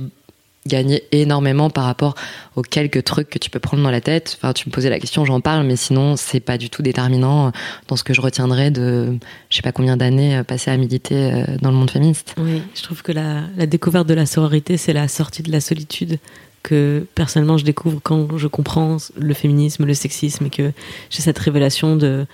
gagné 0.67 1.05
énormément 1.13 1.71
par 1.71 1.85
rapport 1.85 2.15
aux 2.57 2.63
quelques 2.63 3.05
trucs 3.05 3.31
que 3.31 3.39
tu 3.39 3.51
peux 3.51 3.59
prendre 3.59 3.83
dans 3.83 3.91
la 3.91 4.01
tête. 4.01 4.37
Enfin, 4.39 4.53
tu 4.53 4.69
me 4.69 4.73
posais 4.73 4.91
la 4.91 4.99
question, 4.99 5.25
j'en 5.25 5.41
parle, 5.41 5.67
mais 5.67 5.77
sinon, 5.77 6.17
c'est 6.17 6.41
pas 6.41 6.59
du 6.59 6.71
tout 6.71 6.83
déterminant 6.83 7.53
dans 7.89 7.97
ce 7.97 8.05
que 8.05 8.15
je 8.15 8.21
retiendrai 8.21 8.71
de, 8.71 9.17
je 9.51 9.57
sais 9.57 9.63
pas 9.63 9.73
combien 9.73 9.97
d'années 9.97 10.43
passées 10.47 10.71
à 10.71 10.77
militer 10.77 11.33
euh, 11.33 11.45
dans 11.61 11.71
le 11.71 11.77
monde 11.77 11.91
féministe. 11.91 12.35
Oui, 12.39 12.63
je 12.75 12.83
trouve 12.83 13.03
que 13.03 13.13
la 13.13 13.67
découverte 13.67 14.07
de 14.07 14.15
la 14.15 14.27
sororité, 14.27 14.77
c'est 14.77 14.93
la 14.93 15.09
sortie 15.09 15.43
de 15.43 15.53
la 15.53 15.61
solitude 15.61 16.19
que 16.67 17.07
personnellement 17.15 17.57
je 17.59 17.65
découvre 17.65 18.01
quand 18.03 18.37
je 18.37 18.49
comprends 18.49 18.97
le 19.17 19.35
féminisme, 19.35 19.87
le 19.87 19.95
sexisme 19.95 20.47
et 20.47 20.51
que 20.51 20.73
j'ai 21.11 21.23
cette 21.23 21.39
révélation 21.39 21.95
de 21.97 22.27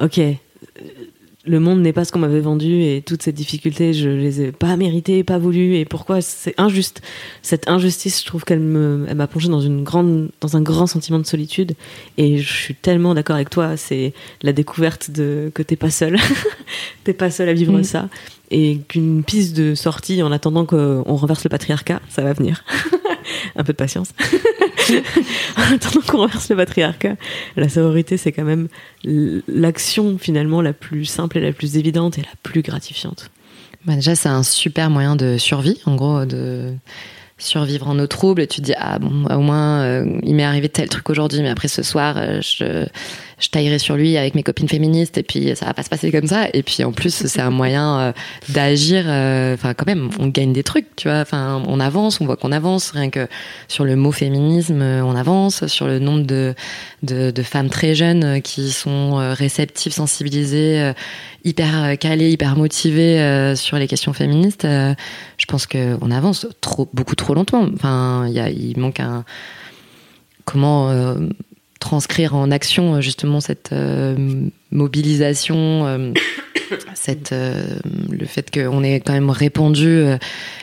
ok, 0.00 0.20
le 1.44 1.58
monde 1.58 1.80
n'est 1.80 1.92
pas 1.92 2.04
ce 2.04 2.12
qu'on 2.12 2.20
m'avait 2.20 2.40
vendu 2.40 2.82
et 2.82 3.02
toutes 3.04 3.22
ces 3.22 3.32
difficultés, 3.32 3.92
je 3.92 4.08
les 4.08 4.42
ai 4.42 4.52
pas 4.52 4.76
méritées, 4.76 5.24
pas 5.24 5.38
voulues 5.38 5.74
et 5.76 5.84
pourquoi 5.84 6.20
c'est 6.20 6.54
injuste? 6.56 7.02
Cette 7.42 7.68
injustice, 7.68 8.20
je 8.20 8.26
trouve 8.26 8.44
qu'elle 8.44 8.60
me, 8.60 9.06
elle 9.08 9.16
m'a 9.16 9.26
plongé 9.26 9.48
dans 9.48 9.60
une 9.60 9.82
grande, 9.82 10.28
dans 10.40 10.56
un 10.56 10.62
grand 10.62 10.86
sentiment 10.86 11.18
de 11.18 11.26
solitude 11.26 11.72
et 12.16 12.38
je 12.38 12.52
suis 12.52 12.74
tellement 12.76 13.14
d'accord 13.14 13.34
avec 13.34 13.50
toi. 13.50 13.76
C'est 13.76 14.12
la 14.42 14.52
découverte 14.52 15.10
de 15.10 15.50
que 15.52 15.64
t'es 15.64 15.76
pas 15.76 15.90
seul, 15.90 16.16
t'es 17.04 17.14
pas 17.14 17.32
seul 17.32 17.48
à 17.48 17.54
vivre 17.54 17.76
mm. 17.76 17.84
ça 17.84 18.08
et 18.52 18.78
qu'une 18.88 19.24
piste 19.24 19.56
de 19.56 19.74
sortie 19.74 20.22
en 20.22 20.30
attendant 20.30 20.64
qu'on 20.64 21.02
renverse 21.16 21.42
le 21.42 21.50
patriarcat, 21.50 22.00
ça 22.08 22.22
va 22.22 22.32
venir. 22.32 22.64
un 23.56 23.64
peu 23.64 23.72
de 23.72 23.76
patience. 23.78 24.12
en 25.56 25.74
attendant 25.74 26.00
qu'on 26.06 26.18
renverse 26.18 26.48
le 26.50 26.56
patriarcat, 26.56 27.16
la 27.56 27.68
sororité, 27.68 28.16
c'est 28.16 28.32
quand 28.32 28.44
même 28.44 28.68
l'action 29.04 30.18
finalement 30.18 30.62
la 30.62 30.72
plus 30.72 31.04
simple 31.04 31.38
et 31.38 31.40
la 31.40 31.52
plus 31.52 31.76
évidente 31.76 32.18
et 32.18 32.22
la 32.22 32.34
plus 32.42 32.62
gratifiante. 32.62 33.30
Bah 33.86 33.94
déjà, 33.94 34.14
c'est 34.14 34.28
un 34.28 34.42
super 34.42 34.90
moyen 34.90 35.16
de 35.16 35.38
survie, 35.38 35.80
en 35.86 35.96
gros, 35.96 36.26
de 36.26 36.74
survivre 37.38 37.88
en 37.88 37.98
eau 37.98 38.06
trouble. 38.06 38.42
Et 38.42 38.46
tu 38.46 38.60
te 38.60 38.66
dis, 38.66 38.74
ah 38.76 38.98
bon, 38.98 39.24
au 39.24 39.40
moins, 39.40 39.82
euh, 39.82 40.18
il 40.22 40.34
m'est 40.34 40.44
arrivé 40.44 40.68
tel 40.68 40.88
truc 40.88 41.08
aujourd'hui, 41.10 41.40
mais 41.40 41.48
après 41.48 41.68
ce 41.68 41.82
soir, 41.82 42.16
euh, 42.18 42.40
je 42.42 42.86
je 43.40 43.48
taillerai 43.48 43.78
sur 43.78 43.96
lui 43.96 44.16
avec 44.16 44.34
mes 44.34 44.42
copines 44.42 44.68
féministes 44.68 45.18
et 45.18 45.22
puis 45.22 45.56
ça 45.56 45.66
va 45.66 45.74
pas 45.74 45.82
se 45.82 45.88
passer 45.88 46.12
comme 46.12 46.26
ça. 46.26 46.48
Et 46.52 46.62
puis 46.62 46.84
en 46.84 46.92
plus, 46.92 47.26
c'est 47.26 47.40
un 47.40 47.50
moyen 47.50 47.98
euh, 47.98 48.12
d'agir. 48.50 49.04
Euh, 49.06 49.54
enfin, 49.54 49.74
quand 49.74 49.86
même, 49.86 50.10
on 50.18 50.28
gagne 50.28 50.52
des 50.52 50.62
trucs, 50.62 50.94
tu 50.96 51.08
vois. 51.08 51.20
Enfin, 51.20 51.62
on 51.66 51.80
avance, 51.80 52.20
on 52.20 52.26
voit 52.26 52.36
qu'on 52.36 52.52
avance. 52.52 52.90
Rien 52.90 53.10
que 53.10 53.26
sur 53.66 53.84
le 53.84 53.96
mot 53.96 54.12
féminisme, 54.12 54.82
on 54.82 55.16
avance. 55.16 55.66
Sur 55.66 55.86
le 55.86 55.98
nombre 55.98 56.24
de, 56.24 56.54
de, 57.02 57.42
femmes 57.42 57.70
très 57.70 57.94
jeunes 57.94 58.42
qui 58.42 58.70
sont 58.70 59.18
euh, 59.18 59.32
réceptives, 59.32 59.92
sensibilisées, 59.92 60.92
hyper 61.44 61.98
calées, 61.98 62.30
hyper 62.30 62.56
motivées 62.56 63.54
sur 63.56 63.78
les 63.78 63.88
questions 63.88 64.12
féministes. 64.12 64.66
je 64.66 65.44
pense 65.46 65.66
qu'on 65.66 66.10
avance 66.10 66.46
trop, 66.60 66.88
beaucoup 66.92 67.14
trop 67.14 67.34
longtemps. 67.34 67.66
Enfin, 67.74 68.28
il 68.28 68.78
manque 68.78 69.00
un 69.00 69.24
comment 70.44 70.90
transcrire 71.80 72.36
en 72.36 72.50
action 72.50 72.94
euh, 72.94 73.00
justement 73.00 73.40
cette 73.40 73.72
euh, 73.72 74.14
mobilisation, 74.70 75.86
euh, 75.86 76.12
cette, 76.94 77.32
le 77.32 78.26
fait 78.26 78.50
qu'on 78.52 78.84
ait 78.84 79.00
quand 79.00 79.12
même 79.12 79.30
répandu 79.30 80.04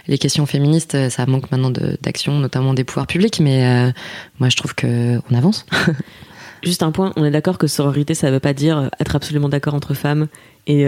les 0.07 0.17
questions 0.17 0.45
féministes, 0.45 1.09
ça 1.09 1.25
manque 1.25 1.51
maintenant 1.51 1.71
d'action, 2.01 2.39
notamment 2.39 2.73
des 2.73 2.85
pouvoirs 2.85 3.07
publics, 3.07 3.41
mais 3.41 3.91
moi 4.39 4.47
je 4.47 4.55
trouve 4.55 4.73
qu'on 4.73 5.35
avance. 5.35 5.65
Juste 6.63 6.83
un 6.83 6.91
point, 6.91 7.11
on 7.17 7.25
est 7.25 7.31
d'accord 7.31 7.57
que 7.57 7.67
sororité, 7.67 8.13
ça 8.13 8.31
veut 8.31 8.39
pas 8.39 8.53
dire 8.53 8.89
être 8.99 9.15
absolument 9.15 9.49
d'accord 9.49 9.73
entre 9.73 9.93
femmes 9.93 10.27
et 10.67 10.85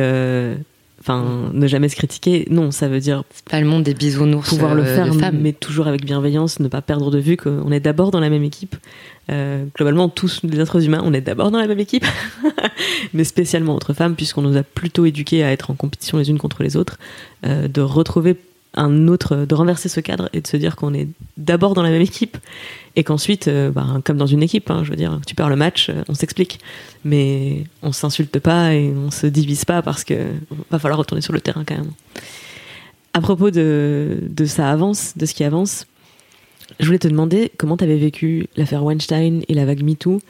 Enfin, 1.01 1.51
ne 1.53 1.67
jamais 1.67 1.87
se 1.87 1.95
critiquer, 1.95 2.45
non, 2.49 2.71
ça 2.71 2.89
veut 2.89 2.99
dire 2.99 3.23
C'est 3.33 3.47
pas 3.47 3.61
le 3.61 3.65
monde 3.65 3.83
des 3.83 3.93
bisounours 3.93 4.49
pouvoir 4.49 4.75
le 4.75 4.83
euh, 4.83 4.95
faire, 4.95 5.13
de 5.13 5.17
femmes. 5.17 5.37
mais 5.39 5.53
toujours 5.53 5.87
avec 5.87 6.03
bienveillance, 6.03 6.59
ne 6.59 6.67
pas 6.67 6.81
perdre 6.81 7.09
de 7.09 7.19
vue 7.19 7.37
qu'on 7.37 7.71
est 7.71 7.79
d'abord 7.79 8.11
dans 8.11 8.19
la 8.19 8.29
même 8.29 8.43
équipe. 8.43 8.75
Euh, 9.31 9.63
globalement, 9.75 10.09
tous 10.09 10.41
les 10.43 10.59
êtres 10.59 10.83
humains, 10.83 11.01
on 11.03 11.13
est 11.13 11.21
d'abord 11.21 11.51
dans 11.51 11.59
la 11.59 11.67
même 11.67 11.79
équipe, 11.79 12.05
mais 13.13 13.23
spécialement 13.23 13.75
entre 13.75 13.93
femmes, 13.93 14.15
puisqu'on 14.15 14.41
nous 14.41 14.57
a 14.57 14.63
plutôt 14.63 15.05
éduqués 15.05 15.43
à 15.43 15.51
être 15.51 15.71
en 15.71 15.75
compétition 15.75 16.17
les 16.17 16.29
unes 16.29 16.39
contre 16.39 16.63
les 16.63 16.75
autres, 16.75 16.97
euh, 17.45 17.69
de 17.69 17.81
retrouver 17.81 18.35
un 18.75 19.07
autre, 19.07 19.45
de 19.45 19.55
renverser 19.55 19.89
ce 19.89 19.99
cadre 19.99 20.29
et 20.33 20.41
de 20.41 20.47
se 20.47 20.57
dire 20.57 20.75
qu'on 20.75 20.93
est 20.93 21.07
d'abord 21.37 21.73
dans 21.73 21.81
la 21.81 21.89
même 21.89 22.01
équipe 22.01 22.37
et 22.95 23.03
qu'ensuite, 23.03 23.47
euh, 23.47 23.71
bah, 23.71 23.85
comme 24.03 24.17
dans 24.17 24.27
une 24.27 24.43
équipe, 24.43 24.69
hein, 24.69 24.83
je 24.83 24.91
veux 24.91 24.95
dire, 24.95 25.19
tu 25.25 25.35
perds 25.35 25.49
le 25.49 25.55
match, 25.55 25.89
euh, 25.89 26.03
on 26.07 26.13
s'explique, 26.13 26.59
mais 27.03 27.63
on 27.81 27.91
s'insulte 27.91 28.39
pas 28.39 28.73
et 28.73 28.93
on 28.95 29.11
se 29.11 29.27
divise 29.27 29.65
pas 29.65 29.81
parce 29.81 30.03
que 30.03 30.15
va 30.69 30.79
falloir 30.79 30.99
retourner 30.99 31.21
sur 31.21 31.33
le 31.33 31.41
terrain 31.41 31.63
quand 31.65 31.75
même. 31.75 31.91
À 33.13 33.21
propos 33.21 33.49
de, 33.49 34.19
de 34.21 34.45
ça 34.45 34.69
avance, 34.69 35.13
de 35.17 35.25
ce 35.25 35.33
qui 35.33 35.43
avance, 35.43 35.87
je 36.79 36.85
voulais 36.85 36.99
te 36.99 37.07
demander 37.07 37.51
comment 37.57 37.75
tu 37.75 37.83
avais 37.83 37.97
vécu 37.97 38.47
l'affaire 38.55 38.83
Weinstein 38.83 39.41
et 39.47 39.53
la 39.53 39.65
vague 39.65 39.83
MeToo. 39.83 40.21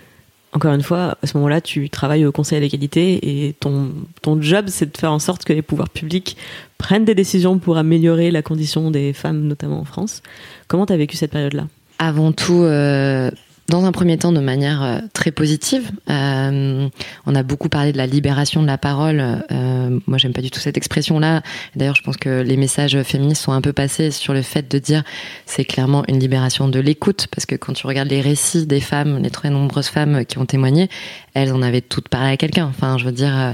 Encore 0.51 0.73
une 0.73 0.81
fois, 0.81 1.15
à 1.21 1.27
ce 1.27 1.37
moment-là, 1.37 1.61
tu 1.61 1.89
travailles 1.89 2.25
au 2.25 2.31
Conseil 2.31 2.57
à 2.57 2.61
l'égalité 2.61 3.47
et 3.47 3.53
ton, 3.53 3.91
ton 4.21 4.41
job, 4.41 4.65
c'est 4.67 4.91
de 4.91 4.97
faire 4.97 5.11
en 5.11 5.19
sorte 5.19 5.45
que 5.45 5.53
les 5.53 5.61
pouvoirs 5.61 5.89
publics 5.89 6.37
prennent 6.79 7.05
des 7.05 7.13
décisions 7.13 7.59
pour 7.59 7.77
améliorer 7.77 8.31
la 8.31 8.41
condition 8.41 8.89
des 8.89 9.13
femmes, 9.13 9.43
notamment 9.43 9.79
en 9.79 9.85
France. 9.85 10.23
Comment 10.67 10.87
tu 10.87 10.93
as 10.93 10.97
vécu 10.97 11.17
cette 11.17 11.31
période-là? 11.31 11.67
Avant 11.99 12.31
tout, 12.31 12.63
euh, 12.63 13.29
dans 13.70 13.86
un 13.86 13.91
premier 13.91 14.17
temps, 14.17 14.32
de 14.32 14.39
manière 14.39 14.84
euh, 14.84 14.99
très 15.13 15.32
positive. 15.32 15.91
Euh, 16.09 16.88
on 17.26 17.36
a 17.36 17.43
beaucoup 17.43 17.70
parlé 17.70 17.91
de 17.91 17.97
la 17.97 18.07
libération 18.07 18.61
de 18.61 18.67
la 18.67 18.78
parole. 18.78 19.22
Euh, 19.51 19.99
moi, 20.07 20.17
j'aime 20.17 20.34
pas 20.34 20.41
du 20.41 20.49
tout 20.51 20.59
cette 20.59 20.78
expression-là. 20.78 21.41
D'ailleurs, 21.76 21.95
je 21.95 22.01
pense 22.01 22.17
que 22.17 22.41
les 22.41 22.57
messages 22.57 23.01
féministes 23.03 23.43
sont 23.43 23.51
un 23.51 23.61
peu 23.61 23.74
passés 23.74 24.11
sur 24.11 24.34
le 24.34 24.41
fait 24.41 24.70
de 24.70 24.80
dire 24.80 25.03
c'est 25.45 25.65
clairement 25.65 26.03
une 26.07 26.20
libération 26.20 26.67
de 26.67 26.80
l'écoute, 26.80 27.28
parce 27.32 27.45
que 27.45 27.55
quand 27.55 27.74
tu 27.74 27.86
regardes 27.88 28.09
les 28.09 28.22
récits 28.22 28.65
des 28.65 28.82
femmes, 28.82 29.20
les 29.22 29.30
très 29.30 29.49
nombreuses 29.49 29.88
femmes 29.88 30.26
qui 30.26 30.38
ont 30.38 30.45
témoigné, 30.45 30.89
elles 31.34 31.53
en 31.53 31.61
avaient 31.61 31.82
toutes 31.82 32.09
parlé 32.09 32.32
à 32.32 32.38
quelqu'un. 32.38 32.65
Enfin, 32.65 32.97
je 32.97 33.05
veux 33.05 33.11
dire. 33.11 33.38
euh, 33.38 33.53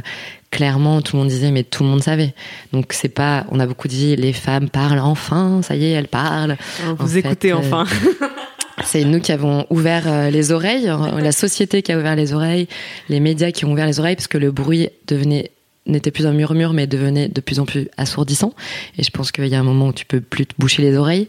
Clairement, 0.52 1.02
tout 1.02 1.18
le 1.18 1.24
monde 1.24 1.30
disait, 1.30 1.52
mais 1.52 1.64
tout 1.64 1.84
le 1.84 1.90
monde 1.90 2.02
savait. 2.02 2.34
Donc 2.72 2.94
c'est 2.94 3.10
pas, 3.10 3.46
on 3.52 3.60
a 3.60 3.66
beaucoup 3.66 3.90
dit, 3.90 4.16
les 4.16 4.32
femmes 4.32 4.70
parlent 4.70 5.00
enfin, 5.00 5.60
ça 5.64 5.76
y 5.76 5.84
est, 5.84 5.90
elles 5.90 6.08
parlent. 6.08 6.56
Vous 6.98 7.14
En 7.14 7.18
écoutez 7.18 7.50
fait, 7.50 7.54
euh, 7.54 7.58
enfin. 7.58 7.84
C'est 8.84 9.06
nous 9.06 9.20
qui 9.22 9.32
avons 9.32 9.66
ouvert 9.70 10.04
euh, 10.08 10.30
les 10.30 10.52
oreilles, 10.52 10.90
euh, 10.90 11.20
la 11.22 11.32
société 11.32 11.82
qui 11.82 11.92
a 11.92 11.98
ouvert 11.98 12.16
les 12.16 12.34
oreilles, 12.34 12.68
les 13.10 13.20
médias 13.20 13.52
qui 13.52 13.64
ont 13.66 13.72
ouvert 13.72 13.86
les 13.88 14.00
oreilles, 14.00 14.16
parce 14.16 14.28
que 14.28 14.38
le 14.38 14.52
bruit 14.52 14.90
devenait 15.08 15.52
n'était 15.88 16.10
plus 16.12 16.26
un 16.26 16.34
murmure, 16.34 16.74
mais 16.74 16.88
devenait 16.88 17.28
de 17.28 17.42
plus 17.42 17.60
en 17.60 17.66
plus 17.66 17.88
assourdissant. 17.96 18.54
Et 18.98 19.04
je 19.04 19.12
pense 19.12 19.32
qu'il 19.32 19.46
y 19.48 19.54
a 19.54 19.60
un 19.60 19.64
moment 19.64 19.90
où 19.90 19.94
tu 19.94 20.06
peux 20.06 20.20
plus 20.20 20.48
te 20.48 20.54
boucher 20.58 20.82
les 20.82 20.98
oreilles. 20.98 21.28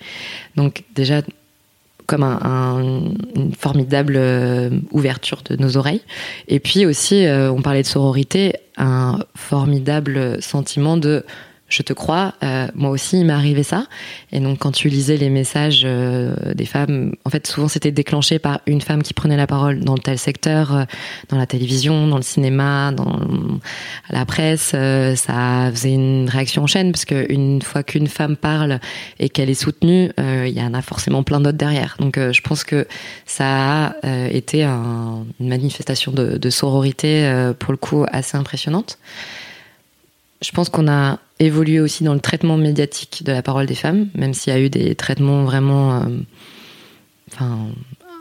Donc 0.57 0.83
déjà, 0.95 1.21
comme 2.07 2.23
un, 2.23 2.39
un- 2.43 3.03
une 3.37 3.53
formidable 3.55 4.15
euh, 4.17 4.71
ouverture 4.93 5.43
de 5.49 5.57
nos 5.57 5.77
oreilles. 5.77 6.01
Et 6.49 6.59
puis 6.59 6.87
aussi, 6.87 7.27
on 7.29 7.61
parlait 7.61 7.83
de 7.83 7.87
sororité, 7.87 8.55
un 8.79 9.19
formidable 9.35 10.41
sentiment 10.43 10.97
de 10.97 11.23
je 11.69 11.83
te 11.83 11.93
crois, 11.93 12.35
euh, 12.45 12.69
moi 12.75 12.91
aussi 12.91 13.19
il 13.19 13.27
m'est 13.27 13.33
arrivé 13.33 13.65
ça. 13.65 13.87
Et 14.31 14.39
donc 14.39 14.59
quand 14.61 14.71
tu 14.71 14.89
lisais 14.89 15.17
les 15.17 15.31
messages 15.31 15.83
euh, 15.85 16.55
des 16.55 16.65
femmes, 16.65 17.15
en 17.25 17.31
fait 17.31 17.45
souvent 17.47 17.67
c'était 17.67 17.91
déclenché 17.91 18.39
par 18.39 18.61
une 18.67 18.81
femme 18.81 19.03
qui 19.03 19.15
prenait 19.15 19.37
la 19.37 19.49
parole 19.49 19.81
dans 19.81 19.97
tel 19.97 20.17
secteur, 20.17 20.75
euh, 20.75 20.85
dans 21.29 21.37
la 21.37 21.47
télévision, 21.47 22.07
dans 22.07 22.19
le 22.19 22.23
cinéma, 22.23 22.93
dans 22.93 23.19
la 24.11 24.25
presse, 24.25 24.77
ça 25.17 25.71
faisait 25.73 25.93
une 25.93 26.29
réaction 26.29 26.63
en 26.63 26.67
chaîne 26.69 26.93
parce 26.93 27.05
que 27.05 27.27
une 27.33 27.61
fois 27.63 27.83
qu'une 27.83 28.07
femme 28.07 28.37
parle 28.37 28.79
et 29.19 29.29
qu'elle 29.29 29.51
est 29.51 29.55
soutenue, 29.55 30.11
il 30.19 30.53
y 30.57 30.63
en 30.63 30.73
a 30.73 30.83
forcément 30.83 31.23
plein 31.25 31.41
d'autres 31.41 31.59
derrière. 31.59 31.97
Donc 31.99 32.17
je 32.19 32.41
pense 32.43 32.63
que 32.63 32.87
ça 33.27 33.87
a 33.87 34.29
été 34.31 34.63
un- 34.63 35.25
une 35.41 35.49
manifestation 35.49 36.13
de, 36.13 36.39
de 36.39 36.51
sororité 36.51 37.53
pour 37.59 37.73
le 37.73 37.77
coup 37.77 38.05
assez 38.13 38.37
impressionnante. 38.37 38.99
Je 40.43 40.51
pense 40.53 40.69
qu'on 40.69 40.87
a 40.89 41.19
évolué 41.39 41.81
aussi 41.81 42.05
dans 42.05 42.15
le 42.15 42.21
traitement 42.21 42.57
médiatique 42.57 43.23
de 43.25 43.33
la 43.33 43.43
parole 43.43 43.67
des 43.67 43.75
femmes, 43.75 44.09
même 44.15 44.35
s'il 44.35 44.53
y 44.53 44.57
a 44.57 44.61
eu 44.61 44.71
des 44.71 44.95
traitements 44.95 45.45
vraiment, 45.45 45.97
euh, 45.97 46.01
enfin, 47.33 47.59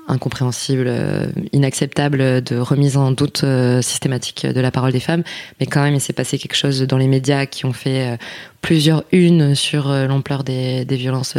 incompréhensibles, 0.08 0.88
euh, 0.88 1.28
inacceptables 1.54 2.44
de 2.44 2.58
remise 2.58 2.98
en 2.98 3.12
doute 3.12 3.44
euh, 3.44 3.82
systématique 3.82 4.46
de 4.46 4.60
la 4.60 4.70
parole 4.70 4.92
des 4.92 5.00
femmes. 5.00 5.24
Mais 5.60 5.66
quand 5.66 5.82
même, 5.82 5.96
il 5.96 6.02
s'est 6.02 6.14
passé 6.14 6.38
quelque 6.38 6.56
chose 6.56 6.82
dans 6.82 6.98
les 6.98 7.08
médias 7.08 7.46
qui 7.46 7.66
ont 7.66 7.74
fait 7.74 8.18
plusieurs 8.62 9.04
unes 9.12 9.56
sur 9.56 9.88
l'ampleur 9.88 10.44
des, 10.44 10.86
violences 10.90 11.38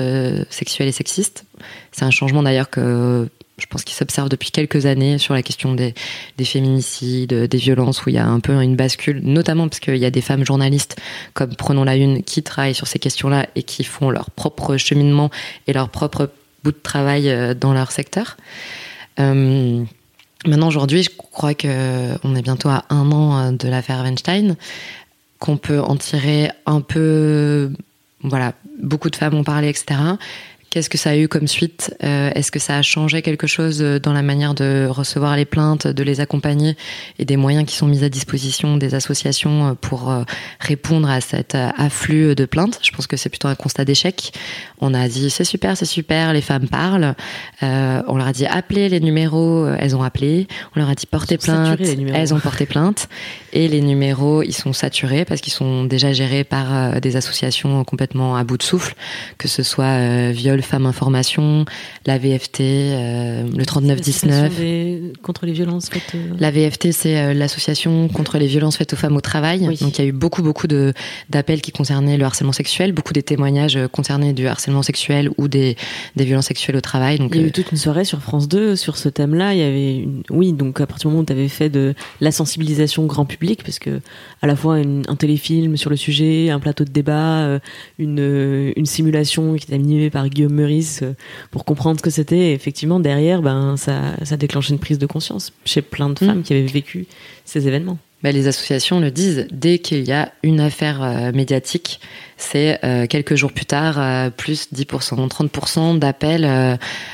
sexuelles 0.51 0.89
et 0.89 0.93
sexistes. 0.93 1.45
C'est 1.93 2.05
un 2.05 2.11
changement 2.11 2.43
d'ailleurs 2.43 2.70
que 2.70 3.29
je 3.59 3.66
pense 3.66 3.84
qu'il 3.84 3.94
s'observe 3.94 4.28
depuis 4.28 4.50
quelques 4.50 4.84
années 4.84 5.18
sur 5.18 5.32
la 5.32 5.42
question 5.42 5.74
des, 5.74 5.94
des 6.36 6.44
féminicides, 6.44 7.32
des 7.32 7.59
violences, 7.59 8.04
où 8.04 8.11
il 8.11 8.14
y 8.14 8.18
a 8.18 8.26
un 8.26 8.40
peu 8.40 8.52
une 8.62 8.76
bascule, 8.76 9.20
notamment 9.22 9.68
parce 9.68 9.80
qu'il 9.80 9.96
y 9.96 10.04
a 10.04 10.11
des 10.11 10.20
femmes 10.20 10.44
journalistes 10.44 10.96
comme 11.32 11.54
Prenons 11.57 11.84
la 11.84 11.96
Une 11.96 12.22
qui 12.22 12.42
travaillent 12.42 12.74
sur 12.74 12.86
ces 12.86 12.98
questions-là 12.98 13.46
et 13.54 13.62
qui 13.62 13.82
font 13.82 14.11
leur 14.11 14.30
propre 14.30 14.76
cheminement 14.76 15.30
et 15.66 15.72
leur 15.72 15.88
propre 15.88 16.30
bout 16.64 16.72
de 16.72 16.82
travail 16.82 17.30
euh, 17.30 17.54
dans 17.54 17.72
leur 17.72 17.92
secteur. 17.92 18.36
Euh, 19.20 19.82
maintenant, 20.46 20.68
aujourd'hui, 20.68 21.02
je 21.02 21.11
crois 21.16 21.54
que 21.54 22.14
on 22.24 22.34
est 22.34 22.42
bientôt 22.42 22.68
à 22.68 22.84
un 22.90 23.11
an 23.11 23.38
euh, 23.38 23.50
de 23.52 23.68
l'affaire 23.68 24.02
Weinstein, 24.02 24.57
qu'on 25.38 25.57
peut 25.57 25.80
en 25.80 25.96
tirer 25.96 26.50
un 26.66 26.82
peu, 26.82 27.72
voilà, 28.22 28.52
beaucoup 28.82 29.09
de 29.09 29.16
femmes 29.16 29.34
ont 29.34 29.44
parlé, 29.44 29.68
etc. 29.68 29.98
Qu'est-ce 30.77 30.91
que 30.91 30.99
ça 30.99 31.09
a 31.09 31.16
eu 31.16 31.27
comme 31.27 31.49
suite? 31.49 31.97
Euh, 32.05 32.31
Est-ce 32.35 32.53
que 32.53 32.59
ça 32.59 32.77
a 32.77 32.83
changé 32.83 33.22
quelque 33.22 33.47
chose 33.47 33.81
euh, 33.81 33.99
dans 33.99 34.12
la 34.12 34.20
manière 34.20 34.53
de 34.53 34.87
recevoir 34.91 35.35
les 35.35 35.47
plaintes, 35.47 35.87
de 35.87 36.03
les 36.03 36.20
accompagner 36.20 36.77
et 37.18 37.24
des 37.24 37.39
moyens 37.39 37.64
qui 37.64 37.77
sont 37.77 37.87
mis 37.87 38.05
à 38.05 38.11
disposition 38.11 38.77
des 38.77 38.95
associations 38.95 39.68
euh, 39.68 39.72
pour 39.72 40.12
répondre 40.61 41.09
à 41.09 41.22
cet 41.22 41.55
afflux 41.55 42.35
de 42.35 42.45
plaintes? 42.45 42.79
Je 42.83 42.91
pense 42.91 43.07
que 43.07 43.16
c'est 43.16 43.31
plutôt 43.31 43.49
un 43.49 43.55
constat 43.55 43.87
d'échec. 43.87 44.35
On 44.83 44.93
a 44.93 45.09
dit 45.09 45.31
c'est 45.31 45.45
super, 45.45 45.79
c'est 45.79 45.87
super, 45.87 46.35
les 46.35 46.43
femmes 46.43 46.68
parlent. 46.68 47.14
Euh, 47.62 48.03
on 48.07 48.18
leur 48.18 48.27
a 48.27 48.33
dit 48.35 48.45
appelez 48.45 48.91
les 48.91 49.01
numéros, 49.01 49.66
elles 49.79 49.97
ont 49.97 50.03
appelé. 50.03 50.47
On 50.74 50.81
leur 50.81 50.91
a 50.91 50.95
dit 50.95 51.07
portez 51.07 51.39
plainte, 51.39 51.81
elles 51.81 52.35
ont 52.35 52.41
porté 52.41 52.66
plainte. 52.66 53.09
Et 53.55 53.68
les 53.68 53.81
numéros, 53.81 54.43
ils 54.43 54.53
sont 54.53 54.74
saturés 54.74 55.24
parce 55.24 55.41
qu'ils 55.41 55.55
sont 55.55 55.85
déjà 55.85 56.12
gérés 56.12 56.45
par 56.45 57.01
des 57.01 57.16
associations 57.16 57.83
complètement 57.85 58.37
à 58.37 58.45
bout 58.45 58.59
de 58.59 58.62
souffle, 58.62 58.95
que 59.39 59.49
ce 59.49 59.62
soit 59.62 59.85
euh, 59.87 60.33
Viol, 60.35 60.61
Femmes 60.67 60.87
Information, 60.87 61.64
la 62.07 62.19
VFT, 62.19 62.61
euh, 62.61 63.45
le 63.57 63.64
3919. 63.67 64.43
L'association 64.43 64.62
des- 64.64 65.12
contre 65.23 65.47
les 65.47 65.53
violences 65.53 65.89
faites. 65.89 66.14
euh, 66.14 66.35
La 66.39 66.51
VFT, 66.51 66.93
c'est 66.93 67.17
euh, 67.19 67.35
l'association 67.35 68.09
contre 68.09 68.39
les 68.39 68.47
violences 68.47 68.77
faites 68.77 68.93
aux 68.93 68.97
femmes 68.97 69.17
au 69.17 69.21
travail. 69.21 69.67
Oui. 69.69 69.77
Donc 69.81 69.99
il 69.99 70.03
y 70.03 70.05
a 70.05 70.09
eu 70.09 70.12
beaucoup, 70.12 70.43
beaucoup 70.43 70.67
de 70.67 70.93
d'appels 71.31 71.61
qui 71.62 71.73
concernaient 71.73 72.17
le 72.17 72.25
harcèlement 72.25 72.53
sexuel, 72.53 72.93
beaucoup 72.93 73.12
des 73.12 73.23
témoignages 73.23 73.79
concernés 73.93 74.33
du 74.33 74.47
harcèlement 74.47 74.83
sexuel 74.83 75.31
ou 75.39 75.49
des, 75.49 75.77
des 76.17 76.25
violences 76.25 76.47
sexuelles 76.47 76.77
au 76.77 76.81
travail. 76.81 77.19
Donc 77.19 77.35
Il 77.35 77.41
y 77.41 77.45
a 77.45 77.47
eu 77.47 77.53
toute 77.53 77.71
une 77.73 77.79
soirée 77.79 78.05
sur 78.05 78.21
France 78.21 78.49
2 78.49 78.77
sur 78.77 78.97
ce 78.97 79.09
thème-là. 79.09 79.55
Il 79.55 79.59
y 79.61 79.62
avait 79.62 79.97
une... 79.97 80.23
Oui, 80.31 80.53
donc 80.53 80.81
à 80.81 80.87
partir 80.87 81.09
du 81.09 81.12
moment 81.12 81.23
où 81.23 81.27
tu 81.27 81.33
avais 81.33 81.49
fait 81.49 81.69
de 81.71 81.95
la 82.21 82.33
sensibilisation 82.33 83.05
grand 83.07 83.25
public, 83.25 83.62
parce 83.64 83.79
que 83.79 84.01
à 84.43 84.47
la 84.47 84.57
fois 84.57 84.81
une- 84.81 85.05
un 85.09 85.17
téléfilm 85.17 85.77
sur 85.77 85.91
le 85.91 85.97
sujet, 85.97 86.51
un 86.51 86.59
plateau 86.61 86.85
de 86.85 86.91
débat, 86.91 87.61
une, 87.99 88.73
une 88.77 88.87
simulation 88.87 89.55
qui 89.55 89.64
était 89.64 89.75
animée 89.75 90.11
par 90.11 90.29
Guillaume 90.29 90.45
Meurice 90.49 91.01
euh, 91.03 91.14
pour 91.51 91.64
comprendre 91.64 91.99
ce 91.99 92.03
que 92.03 92.11
c'était, 92.11 92.38
et 92.38 92.53
effectivement, 92.53 93.01
derrière, 93.01 93.42
ben, 93.42 93.76
ça, 93.76 94.14
ça 94.24 94.36
déclenchait 94.36 94.72
une 94.72 94.78
prise 94.78 94.99
de 94.99 95.07
conscience 95.07 95.53
chez 95.64 95.82
plein 95.82 96.09
de 96.09 96.14
Mm. 96.22 96.26
femmes 96.26 96.42
qui 96.42 96.53
avaient 96.53 96.66
vécu 96.66 97.07
ces 97.44 97.66
événements. 97.68 97.99
Bah, 98.23 98.33
les 98.33 98.49
associations 98.49 98.99
le 98.99 99.11
disent, 99.11 99.47
dès 99.53 99.79
qu'il 99.79 100.03
y 100.05 100.12
a 100.12 100.33
une 100.43 100.61
affaire 100.61 101.03
euh, 101.03 101.33
médiatique, 101.33 102.01
c'est 102.39 102.79
euh, 102.83 103.07
quelques 103.07 103.35
jours 103.35 103.53
plus 103.53 103.67
tard, 103.67 103.97
euh, 103.99 104.31
plus 104.31 104.73
10%, 104.73 105.29
30% 105.29 105.99
d'appels 105.99 106.45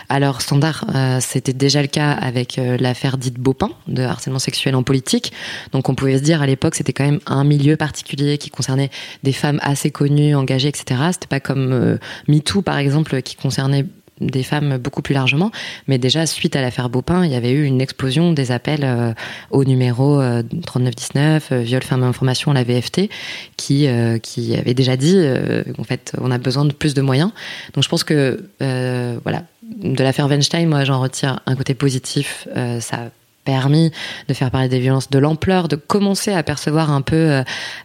à 0.09 0.21
leur 0.21 0.41
standard. 0.41 0.85
C'était 1.21 1.53
déjà 1.53 1.83
le 1.83 1.89
cas 1.89 2.13
avec 2.13 2.59
l'affaire 2.79 3.19
dite 3.19 3.39
Beaupin, 3.39 3.71
de 3.89 4.03
harcèlement 4.03 4.39
sexuel 4.39 4.75
en 4.75 4.83
politique. 4.83 5.33
Donc 5.73 5.89
on 5.89 5.95
pouvait 5.95 6.19
se 6.19 6.23
dire 6.23 6.41
à 6.41 6.47
l'époque, 6.47 6.75
c'était 6.75 6.93
quand 6.93 7.05
même 7.05 7.21
un 7.27 7.45
milieu 7.45 7.77
particulier 7.77 8.39
qui 8.39 8.51
concernait 8.51 8.91
des 9.23 9.33
femmes 9.33 9.59
assez 9.63 9.91
connues, 9.91 10.35
engagées, 10.35 10.69
etc. 10.69 11.01
C'était 11.13 11.27
pas 11.27 11.41
comme 11.41 11.99
MeToo, 12.29 12.63
par 12.63 12.79
exemple, 12.79 13.23
qui 13.23 13.37
concernait 13.37 13.87
des 14.21 14.43
femmes 14.43 14.79
beaucoup 14.79 15.03
plus 15.03 15.15
largement. 15.15 15.51
Mais 15.89 15.99
déjà, 15.99 16.27
suite 16.27 16.57
à 16.57 16.63
l'affaire 16.63 16.89
Beaupin, 16.89 17.25
il 17.25 17.33
y 17.33 17.35
avait 17.35 17.51
eu 17.53 17.65
une 17.65 17.81
explosion 17.81 18.33
des 18.33 18.53
appels 18.53 18.85
euh, 18.85 19.13
au 19.51 19.65
numéro 19.65 20.21
euh, 20.21 20.43
3919, 20.67 21.49
euh, 21.53 21.61
viol, 21.61 21.83
femme 21.83 22.03
information, 22.03 22.53
la 22.53 22.65
VFT, 22.65 23.09
qui, 23.57 23.87
euh, 23.87 24.19
qui 24.19 24.55
avait 24.55 24.75
déjà 24.75 24.97
dit, 24.97 25.17
euh, 25.17 25.65
en 25.79 25.85
fait, 25.85 26.13
on 26.21 26.31
a 26.31 26.39
besoin 26.39 26.65
de 26.65 26.73
plus 26.73 26.95
de 26.95 27.03
moyens. 27.03 27.31
Donc 27.75 27.85
je 27.85 27.89
pense 27.89 28.05
que, 28.05 28.45
euh, 28.63 29.19
voilà, 29.23 29.45
de 29.63 30.03
l'affaire 30.03 30.29
Weinstein, 30.29 30.69
moi 30.69 30.85
j'en 30.85 31.01
retire 31.01 31.41
un 31.47 31.57
côté 31.57 31.75
positif. 31.75 32.47
Euh, 32.57 32.81
ça 32.81 33.11
permis 33.45 33.91
de 34.29 34.35
faire 34.35 34.51
parler 34.51 34.69
des 34.69 34.79
violences, 34.79 35.11
de 35.11 35.19
l'ampleur, 35.19 35.69
de 35.69 35.77
commencer 35.77 36.33
à 36.33 36.43
percevoir 36.43 36.91
un 36.91 37.03
peu 37.03 37.17
euh, 37.17 37.43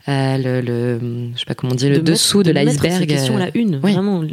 euh, 0.08 0.62
le, 0.62 1.32
je 1.34 1.40
sais 1.40 1.46
pas 1.46 1.56
comment 1.56 1.74
on 1.74 1.76
dit, 1.76 1.90
le 1.90 2.00
dessous 2.00 2.44
de, 2.44 2.52
l'iceberg. 2.52 3.06
question 3.08 3.38
la 3.38 3.50
une, 3.56 3.78
vraiment. 3.78 4.24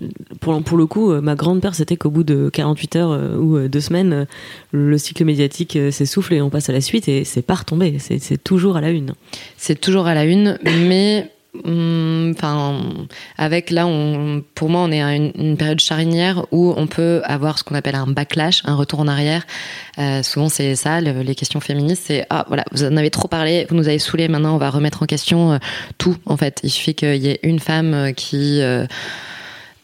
Pour, 0.40 0.62
pour 0.62 0.76
le 0.76 0.86
coup, 0.86 1.12
ma 1.20 1.34
grande 1.34 1.60
peur, 1.60 1.74
c'était 1.74 1.96
qu'au 1.96 2.10
bout 2.10 2.24
de 2.24 2.50
48 2.52 2.96
heures 2.96 3.38
ou 3.38 3.58
deux 3.68 3.80
semaines, 3.80 4.26
le 4.72 4.98
cycle 4.98 5.24
médiatique 5.24 5.78
s'essouffle 5.90 6.34
et 6.34 6.42
on 6.42 6.50
passe 6.50 6.68
à 6.68 6.72
la 6.72 6.80
suite 6.80 7.08
et 7.08 7.24
c'est 7.24 7.42
pas 7.42 7.54
retombé. 7.54 7.98
C'est 7.98 8.42
toujours 8.42 8.76
à 8.76 8.80
la 8.80 8.90
une. 8.90 9.12
C'est 9.56 9.80
toujours 9.80 10.06
à 10.06 10.14
la 10.14 10.24
une, 10.24 10.58
mais 10.64 11.30
enfin, 11.64 12.80
avec 13.38 13.70
là, 13.70 13.86
on, 13.86 14.42
pour 14.54 14.68
moi, 14.68 14.80
on 14.82 14.90
est 14.90 15.02
à 15.02 15.14
une, 15.14 15.56
période 15.56 15.80
charnière 15.80 16.46
où 16.50 16.74
on 16.76 16.86
peut 16.86 17.22
avoir 17.24 17.58
ce 17.58 17.64
qu'on 17.64 17.74
appelle 17.74 17.94
un 17.94 18.06
backlash, 18.06 18.62
un 18.64 18.74
retour 18.74 19.00
en 19.00 19.08
arrière. 19.08 19.46
Euh, 19.98 20.22
souvent, 20.22 20.48
c'est 20.48 20.74
ça, 20.74 21.00
les 21.00 21.34
questions 21.34 21.60
féministes, 21.60 22.04
c'est 22.06 22.26
ah 22.30 22.44
voilà, 22.48 22.64
vous 22.72 22.84
en 22.84 22.96
avez 22.96 23.10
trop 23.10 23.28
parlé, 23.28 23.66
vous 23.68 23.76
nous 23.76 23.88
avez 23.88 23.98
saoulé, 23.98 24.28
maintenant 24.28 24.54
on 24.54 24.58
va 24.58 24.70
remettre 24.70 25.02
en 25.02 25.06
question 25.06 25.52
euh, 25.52 25.58
tout. 25.98 26.16
En 26.26 26.36
fait, 26.36 26.60
il 26.64 26.70
suffit 26.70 26.94
qu'il 26.94 27.16
y 27.16 27.28
ait 27.28 27.40
une 27.42 27.60
femme 27.60 27.94
euh, 27.94 28.12
qui 28.12 28.60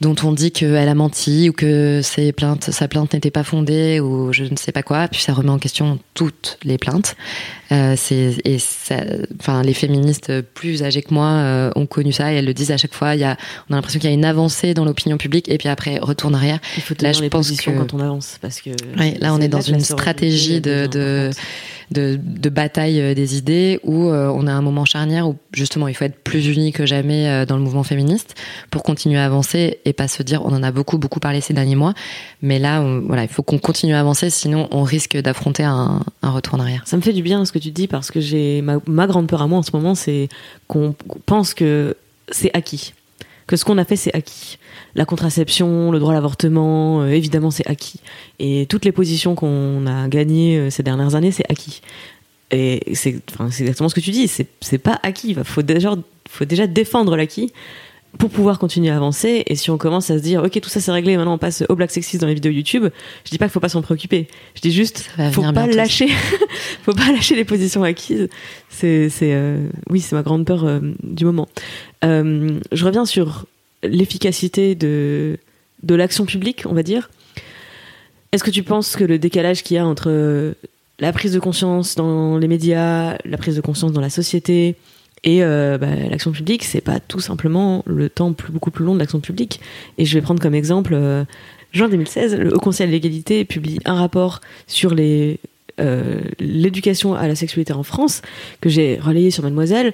dont 0.00 0.16
on 0.22 0.32
dit 0.32 0.50
qu'elle 0.50 0.88
a 0.88 0.94
menti 0.94 1.50
ou 1.50 1.52
que 1.52 2.00
ses 2.02 2.32
plaintes, 2.32 2.70
sa 2.70 2.88
plainte 2.88 3.12
n'était 3.12 3.30
pas 3.30 3.44
fondée 3.44 4.00
ou 4.00 4.32
je 4.32 4.44
ne 4.44 4.56
sais 4.56 4.72
pas 4.72 4.82
quoi, 4.82 5.08
puis 5.08 5.20
ça 5.20 5.34
remet 5.34 5.50
en 5.50 5.58
question 5.58 5.98
toutes 6.14 6.58
les 6.64 6.78
plaintes. 6.78 7.16
Euh, 7.72 7.94
et 8.44 8.58
ça, 8.58 8.96
enfin 9.38 9.62
les 9.62 9.74
féministes 9.74 10.40
plus 10.54 10.82
âgées 10.82 11.02
que 11.02 11.14
moi 11.14 11.28
euh, 11.28 11.70
ont 11.76 11.86
connu 11.86 12.12
ça 12.12 12.32
et 12.32 12.36
elles 12.36 12.46
le 12.46 12.54
disent 12.54 12.72
à 12.72 12.76
chaque 12.76 12.94
fois. 12.94 13.14
Il 13.14 13.20
y 13.20 13.24
a, 13.24 13.36
on 13.68 13.74
a 13.74 13.76
l'impression 13.76 14.00
qu'il 14.00 14.08
y 14.08 14.12
a 14.12 14.14
une 14.14 14.24
avancée 14.24 14.74
dans 14.74 14.84
l'opinion 14.84 15.18
publique 15.18 15.48
et 15.48 15.58
puis 15.58 15.68
après 15.68 15.98
retour 15.98 16.30
en 16.30 16.34
arrière. 16.34 16.58
Il 16.76 16.82
faut 16.82 16.94
là, 17.00 17.12
je 17.12 17.24
pense 17.26 17.50
que 17.50 17.70
quand 17.70 17.94
on 17.94 18.00
avance 18.00 18.38
parce 18.40 18.60
que 18.60 18.70
là 18.96 19.34
on 19.34 19.40
est 19.40 19.48
dans 19.48 19.60
une 19.60 19.80
stratégie 19.80 20.60
de, 20.60 20.86
de 20.86 21.30
de, 21.90 22.20
de 22.22 22.50
bataille 22.50 23.00
euh, 23.00 23.14
des 23.14 23.36
idées 23.36 23.80
où 23.82 24.10
euh, 24.10 24.32
on 24.32 24.46
a 24.46 24.52
un 24.52 24.62
moment 24.62 24.84
charnière 24.84 25.28
où 25.28 25.36
justement 25.52 25.88
il 25.88 25.94
faut 25.94 26.04
être 26.04 26.22
plus 26.22 26.46
unis 26.46 26.70
que 26.70 26.86
jamais 26.86 27.44
dans 27.46 27.56
le 27.56 27.62
mouvement 27.62 27.82
féministe 27.82 28.36
pour 28.70 28.84
continuer 28.84 29.18
à 29.18 29.24
avancer 29.24 29.80
et 29.84 29.89
pas 29.92 30.08
se 30.08 30.22
dire 30.22 30.42
on 30.44 30.52
en 30.52 30.62
a 30.62 30.72
beaucoup 30.72 30.98
beaucoup 30.98 31.20
parlé 31.20 31.40
ces 31.40 31.54
derniers 31.54 31.76
mois 31.76 31.94
mais 32.42 32.58
là 32.58 32.84
voilà 33.04 33.22
il 33.22 33.28
faut 33.28 33.42
qu'on 33.42 33.58
continue 33.58 33.94
à 33.94 34.00
avancer 34.00 34.30
sinon 34.30 34.68
on 34.70 34.82
risque 34.82 35.16
d'affronter 35.16 35.64
un, 35.64 36.02
un, 36.22 36.30
retour 36.30 36.54
en 36.54 36.60
arrière 36.60 36.82
ça 36.86 36.96
me 36.96 37.02
fait 37.02 37.12
du 37.12 37.22
bien 37.22 37.44
ce 37.44 37.52
que 37.52 37.58
tu 37.58 37.70
dis 37.70 37.86
parce 37.86 38.10
que 38.10 38.20
j'ai 38.20 38.62
ma, 38.62 38.78
ma 38.86 39.06
grande 39.06 39.26
peur 39.26 39.42
à 39.42 39.46
moi 39.46 39.58
en 39.58 39.62
ce 39.62 39.70
moment 39.72 39.94
c'est 39.94 40.28
qu'on 40.68 40.94
pense 41.26 41.54
que 41.54 41.96
c'est 42.30 42.50
acquis 42.54 42.94
que 43.46 43.56
ce 43.56 43.64
qu'on 43.64 43.78
a 43.78 43.84
fait 43.84 43.96
c'est 43.96 44.14
acquis 44.14 44.58
la 44.94 45.04
contraception, 45.04 45.92
le 45.92 45.98
droit 45.98 46.12
à 46.12 46.14
l'avortement, 46.14 47.02
euh, 47.02 47.10
évidemment, 47.10 47.50
c'est 47.50 47.66
acquis. 47.66 48.00
Et 48.38 48.66
toutes 48.68 48.84
les 48.84 48.92
positions 48.92 49.34
qu'on 49.34 49.86
a 49.86 50.08
gagnées 50.08 50.58
euh, 50.58 50.70
ces 50.70 50.82
dernières 50.82 51.14
années, 51.14 51.30
c'est 51.30 51.48
acquis. 51.50 51.80
Et 52.50 52.94
c'est 52.94 53.20
exactement 53.38 53.88
ce 53.88 53.94
que 53.94 54.00
tu 54.00 54.10
dis, 54.10 54.26
c'est 54.26 54.78
pas 54.78 54.98
acquis. 55.04 55.36
Il 55.36 55.44
faut 55.44 55.62
déjà, 55.62 55.94
faut 56.28 56.44
déjà 56.44 56.66
défendre 56.66 57.16
l'acquis 57.16 57.52
pour 58.18 58.30
pouvoir 58.30 58.58
continuer 58.58 58.90
à 58.90 58.96
avancer. 58.96 59.44
Et 59.46 59.56
si 59.56 59.70
on 59.70 59.78
commence 59.78 60.10
à 60.10 60.18
se 60.18 60.22
dire, 60.22 60.42
ok, 60.42 60.60
tout 60.60 60.68
ça 60.68 60.80
c'est 60.80 60.92
réglé, 60.92 61.16
maintenant 61.16 61.34
on 61.34 61.38
passe 61.38 61.62
au 61.68 61.76
black 61.76 61.90
sexiste 61.90 62.20
dans 62.20 62.26
les 62.26 62.34
vidéos 62.34 62.52
YouTube, 62.52 62.86
je 63.24 63.30
dis 63.30 63.38
pas 63.38 63.46
qu'il 63.46 63.52
faut 63.52 63.60
pas 63.60 63.68
s'en 63.68 63.82
préoccuper. 63.82 64.28
Je 64.54 64.60
dis 64.60 64.72
juste, 64.72 65.10
faut 65.32 65.52
pas 65.52 65.66
lâcher, 65.66 66.08
faut 66.82 66.92
pas 66.92 67.10
lâcher 67.12 67.36
les 67.36 67.44
positions 67.44 67.82
acquises. 67.82 68.28
C'est, 68.68 69.10
euh, 69.22 69.68
oui, 69.88 70.00
c'est 70.00 70.14
ma 70.14 70.22
grande 70.22 70.44
peur 70.44 70.80
du 71.02 71.24
moment. 71.24 71.48
je 72.02 72.84
reviens 72.84 73.04
sur 73.04 73.46
l'efficacité 73.82 74.74
de, 74.74 75.38
de 75.82 75.94
l'action 75.94 76.26
publique, 76.26 76.64
on 76.66 76.74
va 76.74 76.82
dire. 76.82 77.10
Est-ce 78.32 78.44
que 78.44 78.50
tu 78.50 78.62
penses 78.62 78.96
que 78.96 79.04
le 79.04 79.18
décalage 79.18 79.62
qu'il 79.62 79.76
y 79.76 79.78
a 79.78 79.86
entre 79.86 80.54
la 81.00 81.12
prise 81.12 81.32
de 81.32 81.40
conscience 81.40 81.94
dans 81.94 82.38
les 82.38 82.46
médias, 82.46 83.16
la 83.24 83.38
prise 83.38 83.56
de 83.56 83.60
conscience 83.60 83.92
dans 83.92 84.00
la 84.00 84.10
société 84.10 84.76
et 85.22 85.42
euh, 85.42 85.76
bah, 85.78 85.94
l'action 86.08 86.32
publique, 86.32 86.64
c'est 86.64 86.80
pas 86.80 86.98
tout 86.98 87.20
simplement 87.20 87.82
le 87.86 88.08
temps 88.08 88.32
plus, 88.32 88.52
beaucoup 88.52 88.70
plus 88.70 88.84
long 88.84 88.94
de 88.94 89.00
l'action 89.00 89.20
publique. 89.20 89.60
Et 89.98 90.04
je 90.04 90.14
vais 90.14 90.22
prendre 90.22 90.40
comme 90.40 90.54
exemple, 90.54 90.92
euh, 90.94 91.24
juin 91.72 91.88
2016, 91.88 92.36
le 92.36 92.54
Haut 92.54 92.60
Conseil 92.60 92.86
de 92.86 92.92
l'égalité 92.92 93.44
publie 93.44 93.78
un 93.84 93.94
rapport 93.94 94.40
sur 94.66 94.94
euh, 94.98 96.20
l'éducation 96.38 97.14
à 97.14 97.28
la 97.28 97.34
sexualité 97.34 97.72
en 97.74 97.82
France 97.82 98.22
que 98.60 98.70
j'ai 98.70 98.98
relayé 98.98 99.30
sur 99.30 99.42
Mademoiselle 99.42 99.92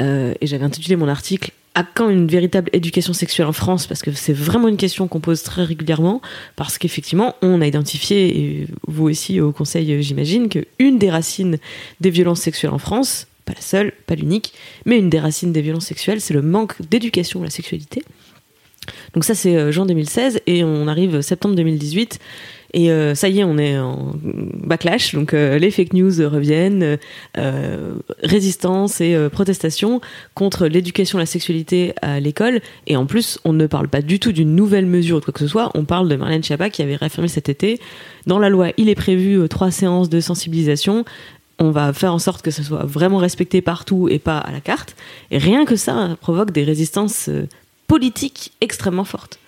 et 0.00 0.46
j'avais 0.46 0.64
intitulé 0.64 0.94
mon 0.94 1.08
article 1.08 1.50
à 1.74 1.82
quand 1.82 2.08
une 2.08 2.28
véritable 2.28 2.70
éducation 2.72 3.12
sexuelle 3.12 3.48
en 3.48 3.52
France? 3.52 3.88
Parce 3.88 4.02
que 4.02 4.12
c'est 4.12 4.32
vraiment 4.32 4.68
une 4.68 4.76
question 4.76 5.08
qu'on 5.08 5.18
pose 5.18 5.42
très 5.42 5.64
régulièrement, 5.64 6.20
parce 6.54 6.78
qu'effectivement, 6.78 7.34
on 7.42 7.60
a 7.60 7.66
identifié, 7.66 8.38
et 8.38 8.66
vous 8.86 9.08
aussi 9.08 9.40
au 9.40 9.50
Conseil, 9.50 10.00
j'imagine, 10.02 10.48
qu'une 10.48 10.98
des 10.98 11.10
racines 11.10 11.58
des 12.00 12.10
violences 12.10 12.40
sexuelles 12.40 12.72
en 12.72 12.78
France, 12.78 13.26
pas 13.48 13.54
la 13.54 13.62
seule, 13.62 13.92
pas 14.06 14.14
l'unique, 14.14 14.52
mais 14.84 14.98
une 14.98 15.08
des 15.08 15.18
racines 15.18 15.52
des 15.52 15.62
violences 15.62 15.86
sexuelles, 15.86 16.20
c'est 16.20 16.34
le 16.34 16.42
manque 16.42 16.80
d'éducation 16.82 17.40
à 17.40 17.44
la 17.44 17.50
sexualité. 17.50 18.04
Donc 19.14 19.24
ça, 19.24 19.34
c'est 19.34 19.56
euh, 19.56 19.72
juin 19.72 19.86
2016, 19.86 20.40
et 20.46 20.64
on 20.64 20.86
arrive 20.86 21.20
septembre 21.22 21.54
2018, 21.54 22.18
et 22.74 22.90
euh, 22.90 23.14
ça 23.14 23.30
y 23.30 23.40
est, 23.40 23.44
on 23.44 23.56
est 23.56 23.78
en 23.78 24.12
backlash, 24.22 25.14
donc 25.14 25.32
euh, 25.32 25.58
les 25.58 25.70
fake 25.70 25.94
news 25.94 26.12
reviennent, 26.28 26.98
résistance 28.22 29.00
et 29.00 29.16
protestation 29.32 30.02
contre 30.34 30.66
l'éducation 30.66 31.18
à 31.18 31.22
la 31.22 31.26
sexualité 31.26 31.94
à 32.02 32.20
l'école. 32.20 32.60
Et 32.86 32.96
en 32.96 33.06
plus, 33.06 33.38
on 33.44 33.54
ne 33.54 33.66
parle 33.66 33.88
pas 33.88 34.02
du 34.02 34.18
tout 34.18 34.32
d'une 34.32 34.54
nouvelle 34.54 34.86
mesure 34.86 35.18
ou 35.18 35.20
quoi 35.20 35.32
que 35.32 35.40
ce 35.40 35.46
soit. 35.46 35.70
On 35.74 35.84
parle 35.84 36.08
de 36.08 36.16
Marlène 36.16 36.42
Schiappa 36.42 36.68
qui 36.68 36.82
avait 36.82 36.96
réaffirmé 36.96 37.28
cet 37.28 37.48
été. 37.48 37.80
Dans 38.26 38.38
la 38.38 38.50
loi, 38.50 38.72
il 38.76 38.90
est 38.90 38.94
prévu 38.94 39.48
trois 39.48 39.70
séances 39.70 40.10
de 40.10 40.20
sensibilisation 40.20 41.06
on 41.58 41.70
va 41.70 41.92
faire 41.92 42.12
en 42.14 42.18
sorte 42.18 42.42
que 42.42 42.50
ce 42.50 42.62
soit 42.62 42.84
vraiment 42.84 43.18
respecté 43.18 43.60
partout 43.62 44.08
et 44.08 44.18
pas 44.18 44.38
à 44.38 44.52
la 44.52 44.60
carte. 44.60 44.96
Et 45.30 45.38
rien 45.38 45.64
que 45.64 45.76
ça 45.76 46.16
provoque 46.20 46.52
des 46.52 46.64
résistances 46.64 47.30
politiques 47.86 48.52
extrêmement 48.60 49.04
fortes 49.04 49.38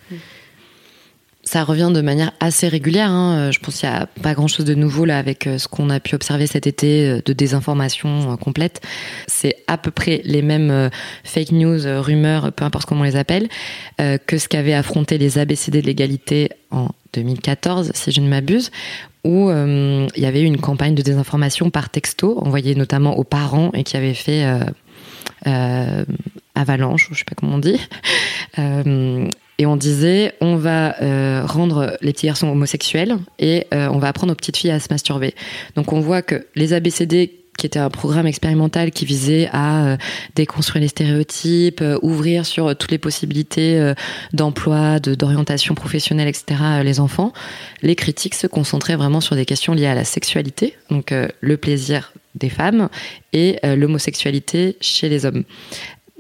ça 1.43 1.65
revient 1.65 1.91
de 1.93 2.01
manière 2.01 2.33
assez 2.39 2.69
régulière. 2.69 3.11
Hein. 3.11 3.39
Euh, 3.39 3.53
je 3.53 3.59
pense 3.61 3.81
qu'il 3.81 3.89
n'y 3.89 3.95
a 3.95 4.07
pas 4.23 4.35
grand-chose 4.35 4.65
de 4.65 4.75
nouveau 4.75 5.05
là 5.05 5.19
avec 5.19 5.47
euh, 5.47 5.59
ce 5.59 5.69
qu'on 5.69 5.91
a 5.91 5.99
pu 5.99 6.15
observer 6.15 6.47
cet 6.47 6.67
été 6.67 7.09
euh, 7.09 7.21
de 7.25 7.33
désinformation 7.33 8.37
complète. 8.37 8.81
C'est 9.27 9.57
à 9.67 9.79
peu 9.79 9.91
près 9.91 10.21
les 10.25 10.43
mêmes 10.43 10.91
fake 11.25 11.53
news, 11.53 11.81
rumeurs, 12.03 12.53
peu 12.53 12.65
importe 12.65 12.87
comment 12.87 13.01
on 13.01 13.05
les 13.05 13.17
appelle, 13.17 13.49
que 13.99 14.39
ce 14.39 14.49
qu'avaient 14.49 14.75
affronté 14.75 15.19
les 15.19 15.39
ABCD 15.39 15.83
de 15.83 15.87
l'égalité 15.87 16.51
en 16.71 16.89
2014, 17.13 17.93
si 17.95 18.13
je 18.13 18.21
ne 18.21 18.29
m'abuse, 18.29 18.71
où 19.25 19.51
il 19.51 20.23
y 20.23 20.27
avait 20.27 20.43
eu 20.43 20.47
une 20.47 20.61
campagne 20.61 20.95
de 20.95 21.03
désinformation 21.03 21.71
par 21.71 21.91
texto, 21.91 22.39
envoyée 22.39 22.75
notamment 22.75 23.19
aux 23.19 23.25
parents 23.25 23.71
et 23.75 23.85
qui 23.85 23.97
avait 23.97 24.15
fait 24.15 24.47
avalanche, 26.55 27.11
ou 27.11 27.15
je 27.15 27.19
sais 27.21 27.25
pas 27.25 27.35
comment 27.35 27.55
on 27.55 27.59
dit 27.59 27.79
et 29.61 29.67
on 29.67 29.77
disait 29.77 30.33
on 30.41 30.57
va 30.57 31.01
euh, 31.03 31.43
rendre 31.45 31.99
les 32.01 32.13
petits 32.15 32.27
garçons 32.27 32.49
homosexuels 32.49 33.19
et 33.39 33.67
euh, 33.75 33.89
on 33.93 33.99
va 33.99 34.09
apprendre 34.09 34.33
aux 34.33 34.37
petites 34.37 34.57
filles 34.57 34.71
à 34.71 34.81
se 34.81 34.89
masturber. 34.91 35.35
Donc 35.77 35.93
on 35.93 36.01
voit 36.01 36.23
que 36.23 36.47
les 36.55 36.73
ABCD 36.73 37.40
qui 37.61 37.67
était 37.67 37.79
un 37.79 37.91
programme 37.91 38.27
expérimental 38.27 38.91
qui 38.91 39.05
visait 39.05 39.49
à 39.53 39.85
euh, 39.85 39.97
déconstruire 40.35 40.83
les 40.83 40.89
stéréotypes, 40.89 41.85
ouvrir 42.03 42.47
sur 42.47 42.75
toutes 42.77 42.91
les 42.91 42.99
possibilités 42.99 43.93
d'emploi, 44.33 44.99
d'orientation 44.99 45.75
professionnelle, 45.75 46.29
etc. 46.29 46.61
les 46.83 47.01
enfants. 47.01 47.33
Les 47.83 47.95
critiques 47.95 48.35
se 48.35 48.47
concentraient 48.47 48.97
vraiment 48.97 49.21
sur 49.21 49.37
des 49.37 49.45
questions 49.45 49.75
liées 49.75 49.87
à 49.87 49.95
la 49.95 50.05
sexualité, 50.05 50.75
donc 50.91 51.13
le 51.41 51.57
plaisir 51.57 52.13
des 52.35 52.49
femmes 52.49 52.89
et 53.33 53.59
l'homosexualité 53.63 54.77
chez 54.81 55.09
les 55.09 55.27
hommes. 55.27 55.45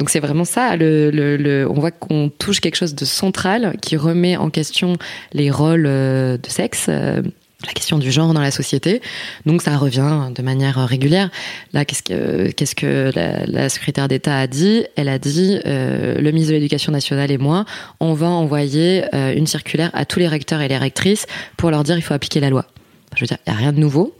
Donc 0.00 0.08
c'est 0.08 0.18
vraiment 0.18 0.46
ça. 0.46 0.76
On 0.80 1.74
voit 1.74 1.90
qu'on 1.90 2.30
touche 2.30 2.60
quelque 2.60 2.76
chose 2.76 2.94
de 2.94 3.04
central 3.04 3.76
qui 3.82 3.98
remet 3.98 4.38
en 4.38 4.48
question 4.48 4.96
les 5.34 5.50
rôles 5.50 5.84
euh, 5.86 6.38
de 6.38 6.48
sexe. 6.48 6.88
Euh, 7.62 7.66
la 7.66 7.72
question 7.72 7.98
du 7.98 8.10
genre 8.10 8.32
dans 8.34 8.40
la 8.40 8.50
société. 8.50 9.00
Donc 9.46 9.62
ça 9.62 9.76
revient 9.76 10.30
de 10.34 10.42
manière 10.42 10.76
régulière. 10.86 11.30
Là, 11.72 11.84
qu'est-ce 11.84 12.02
que, 12.02 12.50
qu'est-ce 12.50 12.74
que 12.74 13.12
la, 13.14 13.68
secrétaire 13.68 14.08
d'État 14.08 14.38
a 14.38 14.46
dit? 14.46 14.84
Elle 14.96 15.08
a 15.08 15.18
dit, 15.18 15.60
euh, 15.66 16.14
le 16.16 16.30
ministre 16.30 16.52
de 16.52 16.56
l'Éducation 16.56 16.92
nationale 16.92 17.30
et 17.30 17.38
moi, 17.38 17.64
on 18.00 18.14
va 18.14 18.28
envoyer 18.28 19.04
une 19.12 19.46
circulaire 19.46 19.90
à 19.92 20.04
tous 20.04 20.18
les 20.18 20.28
recteurs 20.28 20.60
et 20.60 20.68
les 20.68 20.78
rectrices 20.78 21.26
pour 21.56 21.70
leur 21.70 21.84
dire 21.84 21.96
il 21.96 22.02
faut 22.02 22.14
appliquer 22.14 22.40
la 22.40 22.50
loi. 22.50 22.66
Je 23.16 23.22
veux 23.22 23.26
dire, 23.26 23.38
il 23.46 23.50
n'y 23.50 23.56
a 23.56 23.58
rien 23.58 23.72
de 23.72 23.80
nouveau. 23.80 24.16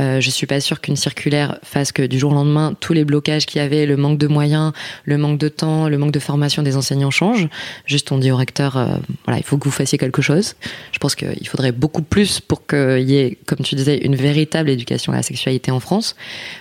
Euh, 0.00 0.20
je 0.20 0.30
suis 0.30 0.46
pas 0.46 0.60
sûre 0.60 0.80
qu'une 0.80 0.96
circulaire 0.96 1.58
fasse 1.62 1.92
que 1.92 2.02
du 2.02 2.18
jour 2.18 2.32
au 2.32 2.34
lendemain, 2.34 2.74
tous 2.78 2.92
les 2.92 3.04
blocages 3.04 3.46
qu'il 3.46 3.60
y 3.60 3.64
avait, 3.64 3.86
le 3.86 3.96
manque 3.96 4.18
de 4.18 4.26
moyens, 4.26 4.72
le 5.04 5.16
manque 5.16 5.38
de 5.38 5.48
temps, 5.48 5.88
le 5.88 5.96
manque 5.96 6.12
de 6.12 6.18
formation 6.18 6.62
des 6.62 6.76
enseignants 6.76 7.10
changent. 7.10 7.48
Juste, 7.86 8.12
on 8.12 8.18
dit 8.18 8.30
au 8.30 8.36
recteur, 8.36 8.76
euh, 8.76 8.96
voilà, 9.24 9.38
il 9.38 9.44
faut 9.44 9.56
que 9.56 9.64
vous 9.64 9.70
fassiez 9.70 9.96
quelque 9.96 10.20
chose. 10.20 10.56
Je 10.92 10.98
pense 10.98 11.14
qu'il 11.14 11.48
faudrait 11.48 11.72
beaucoup 11.72 12.02
plus 12.02 12.40
pour 12.40 12.66
qu'il 12.66 13.08
y 13.08 13.16
ait, 13.16 13.38
comme 13.46 13.60
tu 13.60 13.76
disais, 13.76 13.98
une 13.98 14.16
véritable 14.16 14.68
éducation 14.68 15.12
à 15.12 15.16
la 15.16 15.22
sexualité 15.22 15.70
en 15.70 15.80
France. 15.80 16.14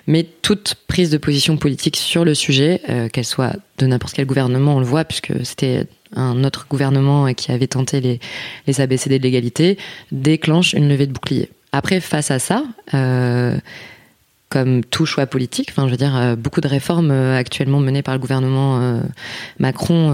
Mais 0.08 0.26
toute 0.42 0.76
prise 0.88 1.10
de 1.10 1.18
position 1.18 1.58
politique 1.58 1.98
sur 1.98 2.24
le 2.24 2.34
sujet, 2.34 2.82
euh, 2.90 3.10
qu'elle 3.10 3.26
soit 3.26 3.56
de 3.78 3.88
n'importe 3.88 4.14
quel 4.14 4.26
gouvernement, 4.26 4.78
on 4.78 4.80
le 4.80 4.86
voit, 4.86 5.04
puisque 5.04 5.34
c'était 5.46 5.86
un 6.16 6.44
autre 6.44 6.68
gouvernement 6.70 7.34
qui 7.34 7.52
avait 7.52 7.68
tenté 7.68 8.00
les, 8.00 8.20
les 8.68 8.80
ABCD 8.80 9.18
de 9.18 9.24
l'égalité, 9.24 9.78
déclenche 10.12 10.74
une 10.74 10.88
levée 10.88 11.08
de 11.08 11.12
bouclier 11.12 11.50
après, 11.74 12.00
face 12.00 12.30
à 12.30 12.38
ça, 12.38 12.64
euh, 12.94 13.58
comme 14.54 14.84
tout 14.84 15.08
choix 15.08 15.26
politique. 15.26 15.70
Enfin, 15.72 15.88
je 15.88 15.92
veux 15.92 15.98
dire, 15.98 16.16
euh, 16.16 16.36
beaucoup 16.36 16.62
de 16.62 16.68
réformes 16.68 17.10
euh, 17.10 17.36
actuellement 17.36 17.80
menées 17.80 18.04
par 18.04 18.14
le 18.14 18.20
gouvernement 18.20 18.80
euh, 18.80 19.00
Macron 19.58 20.14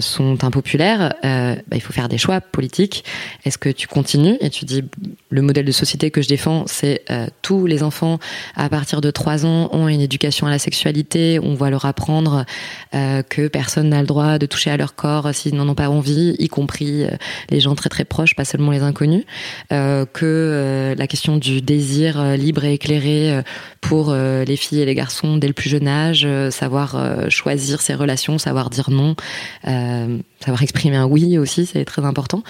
sont 0.00 0.44
impopulaires. 0.44 1.14
Bah, 1.22 1.76
il 1.76 1.80
faut 1.80 1.92
faire 1.92 2.08
des 2.08 2.18
choix 2.18 2.40
politiques. 2.40 3.04
Est-ce 3.44 3.58
que 3.58 3.68
tu 3.68 3.86
continues 3.86 4.36
et 4.40 4.50
tu 4.50 4.64
dis 4.64 4.82
le 5.30 5.42
modèle 5.42 5.64
de 5.64 5.72
société 5.72 6.10
que 6.10 6.20
je 6.20 6.28
défends, 6.28 6.64
c'est 6.66 7.04
tous 7.42 7.66
les 7.66 7.82
enfants 7.82 8.18
à 8.56 8.68
partir 8.68 9.00
de 9.00 9.10
3 9.10 9.46
ans 9.46 9.68
ont 9.72 9.88
une 9.88 10.00
éducation 10.00 10.46
à 10.46 10.50
la 10.50 10.58
sexualité. 10.58 11.38
On 11.42 11.54
va 11.54 11.70
leur 11.70 11.84
apprendre 11.84 12.44
que 12.92 13.48
personne 13.48 13.90
n'a 13.90 14.00
le 14.00 14.06
droit 14.06 14.38
de 14.38 14.46
toucher 14.46 14.70
à 14.70 14.76
leur 14.76 14.94
corps 14.94 15.34
s'ils 15.34 15.54
n'en 15.54 15.68
ont 15.68 15.74
pas 15.74 15.88
envie, 15.88 16.34
y 16.38 16.48
compris 16.48 17.04
les 17.50 17.60
gens 17.60 17.74
très 17.74 17.90
très 17.90 18.04
proches, 18.04 18.34
pas 18.34 18.44
seulement 18.44 18.72
les 18.72 18.82
inconnus. 18.82 19.24
que 19.70 20.94
la 20.96 21.06
question 21.06 21.36
du 21.36 21.60
désir 21.60 22.36
libre 22.36 22.64
et 22.64 22.74
éclairé 22.74 23.42
pour 23.80 24.10
euh, 24.10 24.44
les 24.44 24.56
filles 24.56 24.80
et 24.80 24.84
les 24.84 24.94
garçons 24.94 25.36
dès 25.36 25.46
le 25.46 25.52
plus 25.52 25.70
jeune 25.70 25.88
âge, 25.88 26.24
euh, 26.24 26.50
savoir 26.50 26.96
euh, 26.96 27.28
choisir 27.28 27.80
ses 27.80 27.94
relations, 27.94 28.38
savoir 28.38 28.70
dire 28.70 28.90
non, 28.90 29.16
savoir 29.64 30.62
exprimer 30.62 30.96
un 30.96 31.06
oui 31.06 31.38
aussi, 31.38 31.66
c'est 31.66 31.84
très 31.84 32.04
important. 32.04 32.42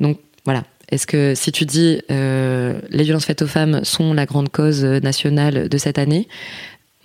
Donc 0.00 0.18
voilà. 0.44 0.64
Est-ce 0.90 1.06
que 1.06 1.34
si 1.34 1.52
tu 1.52 1.66
dis 1.66 2.00
les 2.08 3.02
violences 3.02 3.26
faites 3.26 3.42
aux 3.42 3.46
femmes 3.46 3.84
sont 3.84 4.14
la 4.14 4.24
grande 4.24 4.48
cause 4.48 4.82
nationale 4.82 5.68
de 5.68 5.78
cette 5.78 5.98
année, 5.98 6.28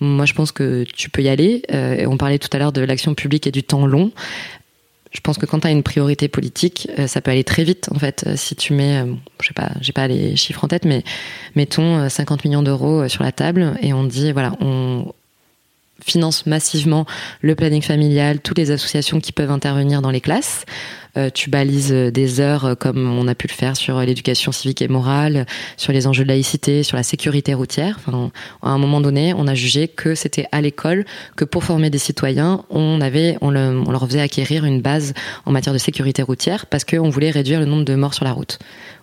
moi, 0.00 0.24
je 0.24 0.32
pense 0.32 0.52
que 0.52 0.84
tu 0.84 1.10
peux 1.10 1.20
y 1.20 1.28
aller. 1.28 1.62
on 2.06 2.16
parlait 2.16 2.38
tout 2.38 2.48
à 2.54 2.58
l'heure 2.58 2.72
de 2.72 2.80
l'action 2.80 3.14
publique 3.14 3.46
et 3.46 3.50
du 3.50 3.62
temps 3.62 3.86
long 3.86 4.10
je 5.14 5.20
pense 5.20 5.38
que 5.38 5.46
quand 5.46 5.60
tu 5.60 5.66
as 5.68 5.70
une 5.70 5.84
priorité 5.84 6.28
politique, 6.28 6.88
euh, 6.98 7.06
ça 7.06 7.20
peut 7.20 7.30
aller 7.30 7.44
très 7.44 7.64
vite 7.64 7.88
en 7.94 7.98
fait. 7.98 8.24
Euh, 8.26 8.34
si 8.36 8.56
tu 8.56 8.72
mets, 8.72 9.02
euh, 9.02 9.14
je 9.40 9.48
sais 9.48 9.54
pas, 9.54 9.70
j'ai 9.80 9.92
pas 9.92 10.08
les 10.08 10.36
chiffres 10.36 10.64
en 10.64 10.68
tête, 10.68 10.84
mais 10.84 11.04
mettons 11.54 12.08
50 12.08 12.44
millions 12.44 12.62
d'euros 12.62 13.08
sur 13.08 13.22
la 13.22 13.32
table 13.32 13.76
et 13.80 13.92
on 13.92 14.04
dit 14.04 14.32
voilà, 14.32 14.52
on 14.60 15.12
finance 16.04 16.46
massivement 16.46 17.06
le 17.40 17.54
planning 17.54 17.80
familial, 17.80 18.40
toutes 18.40 18.58
les 18.58 18.72
associations 18.72 19.20
qui 19.20 19.32
peuvent 19.32 19.52
intervenir 19.52 20.02
dans 20.02 20.10
les 20.10 20.20
classes. 20.20 20.66
Euh, 21.16 21.30
tu 21.32 21.50
balises 21.50 21.92
des 21.92 22.40
heures 22.40 22.64
euh, 22.64 22.74
comme 22.74 23.18
on 23.18 23.28
a 23.28 23.34
pu 23.34 23.46
le 23.46 23.52
faire 23.52 23.76
sur 23.76 24.00
l'éducation 24.00 24.52
civique 24.52 24.82
et 24.82 24.88
morale, 24.88 25.46
sur 25.76 25.92
les 25.92 26.06
enjeux 26.06 26.24
de 26.24 26.28
laïcité, 26.28 26.82
sur 26.82 26.96
la 26.96 27.02
sécurité 27.02 27.54
routière. 27.54 27.98
Enfin, 27.98 28.30
à 28.62 28.70
un 28.70 28.78
moment 28.78 29.00
donné, 29.00 29.32
on 29.34 29.46
a 29.46 29.54
jugé 29.54 29.88
que 29.88 30.14
c'était 30.14 30.46
à 30.52 30.60
l'école 30.60 31.04
que 31.36 31.44
pour 31.44 31.64
former 31.64 31.90
des 31.90 31.98
citoyens, 31.98 32.64
on 32.70 33.00
avait, 33.00 33.36
on, 33.40 33.54
on, 33.54 33.90
leur 33.90 34.06
faisait 34.06 34.20
acquérir 34.20 34.64
une 34.64 34.80
base 34.80 35.14
en 35.44 35.52
matière 35.52 35.72
de 35.72 35.78
sécurité 35.78 36.22
routière 36.22 36.66
parce 36.66 36.84
qu'on 36.84 37.10
voulait 37.10 37.30
réduire 37.30 37.60
le 37.60 37.66
nombre 37.66 37.84
de 37.84 37.94
morts 37.94 38.14
sur 38.14 38.24
la 38.24 38.32
route. 38.32 38.58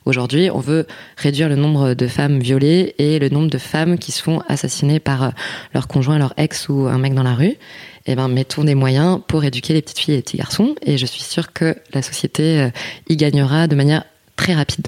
Aujourd'hui, 0.05 0.49
on 0.51 0.59
veut 0.59 0.87
réduire 1.15 1.47
le 1.47 1.55
nombre 1.55 1.93
de 1.93 2.07
femmes 2.07 2.39
violées 2.39 2.95
et 2.97 3.19
le 3.19 3.29
nombre 3.29 3.51
de 3.51 3.59
femmes 3.59 3.99
qui 3.99 4.11
se 4.11 4.23
font 4.23 4.41
assassiner 4.47 4.99
par 4.99 5.23
euh, 5.23 5.29
leur 5.75 5.87
conjoint, 5.87 6.17
leur 6.17 6.33
ex 6.37 6.69
ou 6.69 6.87
un 6.87 6.97
mec 6.97 7.13
dans 7.13 7.23
la 7.23 7.35
rue. 7.35 7.57
Eh 8.05 8.15
ben, 8.15 8.27
mettons 8.27 8.63
des 8.63 8.75
moyens 8.75 9.19
pour 9.27 9.43
éduquer 9.43 9.73
les 9.73 9.81
petites 9.81 9.99
filles 9.99 10.15
et 10.15 10.17
les 10.17 10.23
petits 10.23 10.37
garçons. 10.37 10.75
Et 10.85 10.97
je 10.97 11.05
suis 11.05 11.21
sûre 11.21 11.53
que 11.53 11.75
la 11.93 12.01
société 12.01 12.59
euh, 12.59 12.69
y 13.09 13.15
gagnera 13.15 13.67
de 13.67 13.75
manière 13.75 14.05
très 14.35 14.53
rapide. 14.53 14.87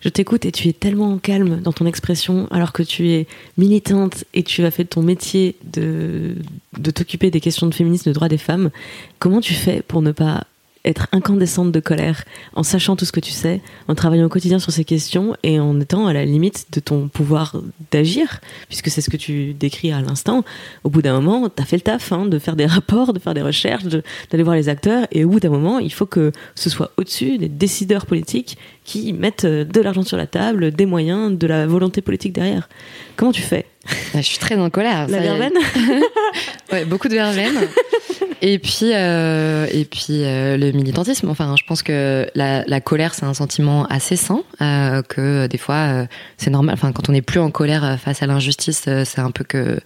Je 0.00 0.08
t'écoute 0.08 0.44
et 0.44 0.52
tu 0.52 0.68
es 0.68 0.72
tellement 0.72 1.18
calme 1.18 1.60
dans 1.60 1.72
ton 1.72 1.84
expression 1.84 2.46
alors 2.52 2.72
que 2.72 2.84
tu 2.84 3.10
es 3.10 3.26
militante 3.56 4.24
et 4.32 4.44
tu 4.44 4.64
as 4.64 4.70
fait 4.70 4.84
ton 4.84 5.02
métier 5.02 5.56
de, 5.64 6.36
de 6.78 6.90
t'occuper 6.92 7.32
des 7.32 7.40
questions 7.40 7.66
de 7.66 7.74
féminisme, 7.74 8.10
de 8.10 8.14
droits 8.14 8.28
des 8.28 8.38
femmes. 8.38 8.70
Comment 9.18 9.40
tu 9.40 9.54
fais 9.54 9.82
pour 9.82 10.00
ne 10.00 10.12
pas 10.12 10.44
être 10.84 11.06
incandescente 11.12 11.72
de 11.72 11.80
colère 11.80 12.24
en 12.54 12.62
sachant 12.62 12.96
tout 12.96 13.04
ce 13.04 13.12
que 13.12 13.20
tu 13.20 13.30
sais, 13.30 13.60
en 13.88 13.94
travaillant 13.94 14.26
au 14.26 14.28
quotidien 14.28 14.58
sur 14.58 14.72
ces 14.72 14.84
questions 14.84 15.36
et 15.42 15.60
en 15.60 15.78
étant 15.80 16.06
à 16.06 16.12
la 16.12 16.24
limite 16.24 16.66
de 16.72 16.80
ton 16.80 17.08
pouvoir 17.08 17.56
d'agir, 17.90 18.40
puisque 18.68 18.88
c'est 18.88 19.00
ce 19.00 19.10
que 19.10 19.16
tu 19.16 19.54
décris 19.54 19.92
à 19.92 20.00
l'instant. 20.00 20.44
Au 20.84 20.90
bout 20.90 21.02
d'un 21.02 21.20
moment, 21.20 21.48
tu 21.48 21.62
as 21.62 21.66
fait 21.66 21.76
le 21.76 21.82
taf 21.82 22.12
hein, 22.12 22.26
de 22.26 22.38
faire 22.38 22.56
des 22.56 22.66
rapports, 22.78 23.12
de 23.12 23.18
faire 23.18 23.34
des 23.34 23.42
recherches, 23.42 23.84
d'aller 23.84 24.42
voir 24.42 24.56
les 24.56 24.68
acteurs, 24.68 25.06
et 25.12 25.24
au 25.24 25.28
bout 25.28 25.40
d'un 25.40 25.50
moment, 25.50 25.78
il 25.78 25.92
faut 25.92 26.06
que 26.06 26.32
ce 26.54 26.70
soit 26.70 26.92
au-dessus 26.96 27.38
des 27.38 27.48
décideurs 27.48 28.06
politiques 28.06 28.58
qui 28.84 29.12
mettent 29.12 29.46
de 29.46 29.80
l'argent 29.80 30.02
sur 30.02 30.16
la 30.16 30.26
table, 30.26 30.70
des 30.70 30.86
moyens, 30.86 31.36
de 31.36 31.46
la 31.46 31.66
volonté 31.66 32.00
politique 32.00 32.32
derrière. 32.32 32.68
Comment 33.16 33.32
tu 33.32 33.42
fais? 33.42 33.66
Je 34.14 34.20
suis 34.20 34.38
très 34.38 34.56
en 34.56 34.70
colère. 34.70 35.08
La 35.08 35.20
verveine? 35.20 35.52
Ouais, 36.70 36.84
beaucoup 36.84 37.08
de 37.08 37.14
verveine. 37.14 37.54
et 38.40 38.58
puis, 38.58 38.92
euh, 38.92 39.66
et 39.70 39.84
puis 39.84 40.24
euh, 40.24 40.56
le 40.56 40.72
militantisme. 40.72 41.28
Enfin, 41.28 41.54
je 41.58 41.64
pense 41.64 41.82
que 41.82 42.28
la, 42.34 42.80
colère, 42.80 43.14
c'est 43.14 43.24
un 43.24 43.34
sentiment 43.34 43.86
assez 43.86 44.16
sain, 44.16 44.42
euh, 44.60 45.02
que 45.02 45.46
des 45.46 45.58
fois, 45.58 46.06
c'est 46.36 46.50
normal. 46.50 46.74
Enfin, 46.74 46.92
quand 46.92 47.08
on 47.08 47.12
n'est 47.12 47.22
plus 47.22 47.40
en 47.40 47.50
colère 47.50 47.98
face 48.00 48.22
à 48.22 48.26
l'injustice, 48.26 48.88
c'est 49.04 49.20
un 49.20 49.30
peu 49.30 49.44
que 49.44 49.80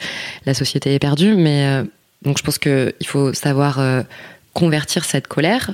la 0.46 0.54
société 0.54 0.94
est 0.94 0.98
perdue. 0.98 1.34
Mais 1.34 1.82
donc, 2.22 2.38
je 2.38 2.42
pense 2.42 2.58
qu'il 2.58 3.06
faut 3.06 3.32
savoir 3.32 3.80
convertir 4.52 5.04
cette 5.04 5.28
colère 5.28 5.70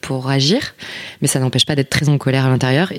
pour 0.00 0.30
agir, 0.30 0.74
mais 1.20 1.28
ça 1.28 1.40
n'empêche 1.40 1.66
pas 1.66 1.74
d'être 1.74 1.90
très 1.90 2.08
en 2.08 2.18
colère 2.18 2.46
à 2.46 2.48
l'intérieur 2.48 2.92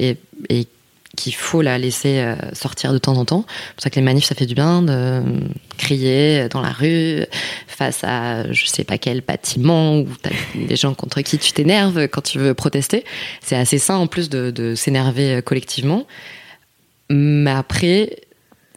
qu'il 1.18 1.36
faut 1.36 1.62
la 1.62 1.78
laisser 1.78 2.20
euh, 2.20 2.36
sortir 2.54 2.94
de 2.94 2.98
temps 2.98 3.18
en 3.18 3.26
temps. 3.26 3.46
C'est 3.48 3.76
pour 3.76 3.84
ça 3.84 3.90
que 3.90 3.96
les 3.96 4.02
manifs, 4.02 4.26
ça 4.26 4.36
fait 4.36 4.46
du 4.46 4.56
bien 4.56 4.82
de 4.82 5.22
crier 5.78 6.48
dans 6.50 6.62
la 6.62 6.72
rue 6.72 7.26
face 7.68 8.04
à 8.04 8.52
je 8.52 8.66
sais 8.66 8.84
pas 8.84 8.98
quel 8.98 9.22
bâtiment 9.22 10.00
ou 10.00 10.08
des 10.56 10.76
gens 10.76 10.94
contre 10.94 11.22
qui 11.22 11.38
tu 11.38 11.52
t'énerves 11.52 12.08
quand 12.08 12.22
tu 12.22 12.40
veux 12.40 12.54
protester. 12.54 13.04
C'est 13.42 13.56
assez 13.56 13.78
sain 13.78 13.96
en 13.96 14.08
plus 14.08 14.30
de, 14.30 14.52
de 14.52 14.76
s'énerver 14.76 15.36
euh, 15.36 15.42
collectivement. 15.42 16.06
Mais 17.10 17.52
après, 17.52 18.22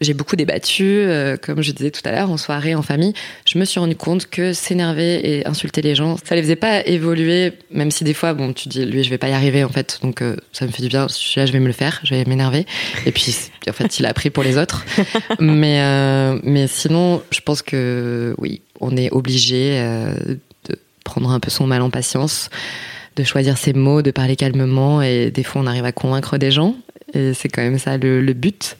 j'ai 0.01 0.14
beaucoup 0.14 0.34
débattu, 0.34 0.84
euh, 0.84 1.36
comme 1.36 1.62
je 1.62 1.70
disais 1.72 1.90
tout 1.90 2.01
à 2.05 2.11
l'heure, 2.11 2.30
en 2.30 2.36
soirée, 2.36 2.74
en 2.74 2.82
famille. 2.82 3.12
Je 3.47 3.59
me 3.59 3.64
suis 3.64 3.78
rendu 3.78 3.95
compte 3.95 4.26
que 4.26 4.53
s'énerver 4.53 5.38
et 5.38 5.47
insulter 5.47 5.82
les 5.82 5.95
gens, 5.95 6.16
ça 6.24 6.34
les 6.34 6.42
faisait 6.42 6.57
pas 6.57 6.84
évoluer, 6.84 7.53
même 7.70 7.90
si 7.90 8.03
des 8.03 8.14
fois, 8.14 8.34
bon, 8.34 8.53
tu 8.53 8.68
dis, 8.68 8.84
lui, 8.84 9.05
je 9.05 9.11
vais 9.11 9.18
pas 9.18 9.28
y 9.28 9.32
arriver, 9.32 9.62
en 9.62 9.68
fait. 9.68 10.01
Donc, 10.03 10.20
euh, 10.20 10.36
ça 10.53 10.66
me 10.66 10.72
fait 10.72 10.82
du 10.82 10.88
bien. 10.88 11.07
Là, 11.36 11.47
je 11.47 11.53
vais 11.53 11.61
me 11.61 11.66
le 11.66 11.72
faire, 11.72 12.01
je 12.03 12.14
vais 12.14 12.24
m'énerver. 12.24 12.66
Et 13.07 13.12
puis, 13.12 13.34
en 13.68 13.72
fait, 13.72 13.99
il 13.99 14.07
a 14.07 14.09
appris 14.09 14.30
pour 14.30 14.42
les 14.42 14.59
autres. 14.59 14.84
mais, 15.38 15.80
euh, 15.80 16.38
mais 16.42 16.66
sinon, 16.66 17.22
je 17.30 17.40
pense 17.40 17.62
que, 17.62 18.34
oui, 18.38 18.62
on 18.80 18.97
est 18.97 19.11
obligé 19.12 19.78
de 20.68 20.78
prendre 21.05 21.30
un 21.30 21.38
peu 21.38 21.51
son 21.51 21.66
mal 21.66 21.82
en 21.82 21.90
patience, 21.90 22.51
de 23.14 23.22
choisir 23.22 23.57
ses 23.57 23.72
mots, 23.72 24.03
de 24.03 24.11
parler 24.11 24.34
calmement. 24.34 25.03
Et 25.03 25.30
des 25.30 25.45
fois, 25.45 25.62
on 25.62 25.66
arrive 25.66 25.84
à 25.84 25.92
convaincre 25.92 26.36
des 26.36 26.51
gens. 26.51 26.74
Et 27.14 27.32
c'est 27.32 27.49
quand 27.49 27.62
même 27.62 27.78
ça 27.78 27.97
le, 27.97 28.20
le 28.20 28.32
but. 28.32 28.76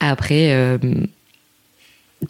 Après, 0.00 0.52
euh, 0.52 0.78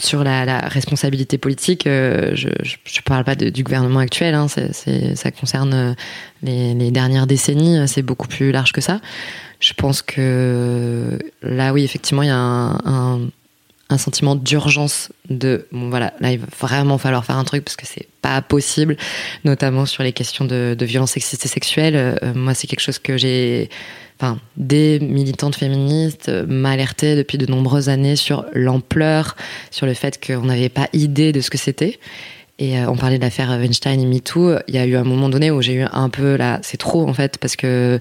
sur 0.00 0.24
la, 0.24 0.60
responsabilité 0.60 1.38
politique, 1.38 1.86
euh, 1.86 2.34
je 2.34 2.48
ne 2.48 3.02
parle 3.04 3.24
pas 3.24 3.34
du 3.34 3.62
gouvernement 3.62 4.00
actuel, 4.00 4.34
hein, 4.34 4.46
ça 4.48 5.30
concerne 5.30 5.74
euh, 5.74 5.94
les, 6.42 6.90
dernières 6.90 7.26
décennies, 7.26 7.86
c'est 7.86 8.02
beaucoup 8.02 8.28
plus 8.28 8.52
large 8.52 8.72
que 8.72 8.80
ça. 8.80 9.00
Je 9.60 9.72
pense 9.74 10.02
que 10.02 11.18
là, 11.42 11.72
oui, 11.72 11.84
effectivement, 11.84 12.22
il 12.22 12.28
y 12.28 12.30
a 12.30 12.36
un, 12.36 13.28
sentiment 13.96 14.36
d'urgence 14.36 15.10
de 15.30 15.66
bon 15.72 15.88
voilà 15.88 16.12
là 16.20 16.32
il 16.32 16.38
va 16.38 16.46
vraiment 16.60 16.98
falloir 16.98 17.24
faire 17.24 17.38
un 17.38 17.44
truc 17.44 17.64
parce 17.64 17.76
que 17.76 17.86
c'est 17.86 18.08
pas 18.20 18.42
possible 18.42 18.96
notamment 19.44 19.86
sur 19.86 20.02
les 20.02 20.12
questions 20.12 20.44
de, 20.44 20.76
de 20.78 20.84
violence 20.84 21.12
sexiste 21.12 21.46
et 21.46 21.48
sexuelle 21.48 22.20
moi 22.34 22.52
c'est 22.52 22.66
quelque 22.66 22.80
chose 22.80 22.98
que 22.98 23.16
j'ai 23.16 23.70
enfin, 24.20 24.38
des 24.56 24.98
militantes 25.00 25.56
féministes 25.56 26.28
m'alertaient 26.28 27.16
depuis 27.16 27.38
de 27.38 27.46
nombreuses 27.46 27.88
années 27.88 28.16
sur 28.16 28.44
l'ampleur, 28.52 29.36
sur 29.70 29.86
le 29.86 29.94
fait 29.94 30.24
qu'on 30.24 30.44
n'avait 30.44 30.68
pas 30.68 30.88
idée 30.92 31.32
de 31.32 31.40
ce 31.40 31.50
que 31.50 31.58
c'était. 31.58 31.98
Et 32.58 32.78
euh, 32.78 32.88
on 32.88 32.96
parlait 32.96 33.18
de 33.18 33.22
l'affaire 33.22 33.50
Weinstein 33.50 34.00
et 34.00 34.06
MeToo. 34.06 34.58
Il 34.66 34.74
y 34.74 34.78
a 34.78 34.86
eu 34.86 34.96
un 34.96 35.04
moment 35.04 35.28
donné 35.28 35.50
où 35.50 35.62
j'ai 35.62 35.74
eu 35.74 35.82
un 35.92 36.08
peu 36.08 36.36
là, 36.36 36.58
c'est 36.62 36.76
trop 36.76 37.08
en 37.08 37.14
fait, 37.14 37.38
parce 37.38 37.54
que 37.54 38.00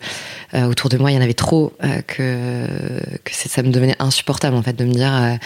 euh, 0.53 0.66
autour 0.66 0.89
de 0.89 0.97
moi 0.97 1.12
il 1.12 1.16
y 1.16 1.18
en 1.18 1.22
avait 1.22 1.36
trop 1.36 1.74
euh, 1.84 2.01
que 2.01 2.66
que 3.24 3.32
ça 3.34 3.62
me 3.62 3.70
devenait 3.70 3.95
insupportable 3.99 4.55
en 4.55 4.64
fait 4.64 4.74
de 4.74 4.86
me 4.86 4.93
dire. 4.93 5.38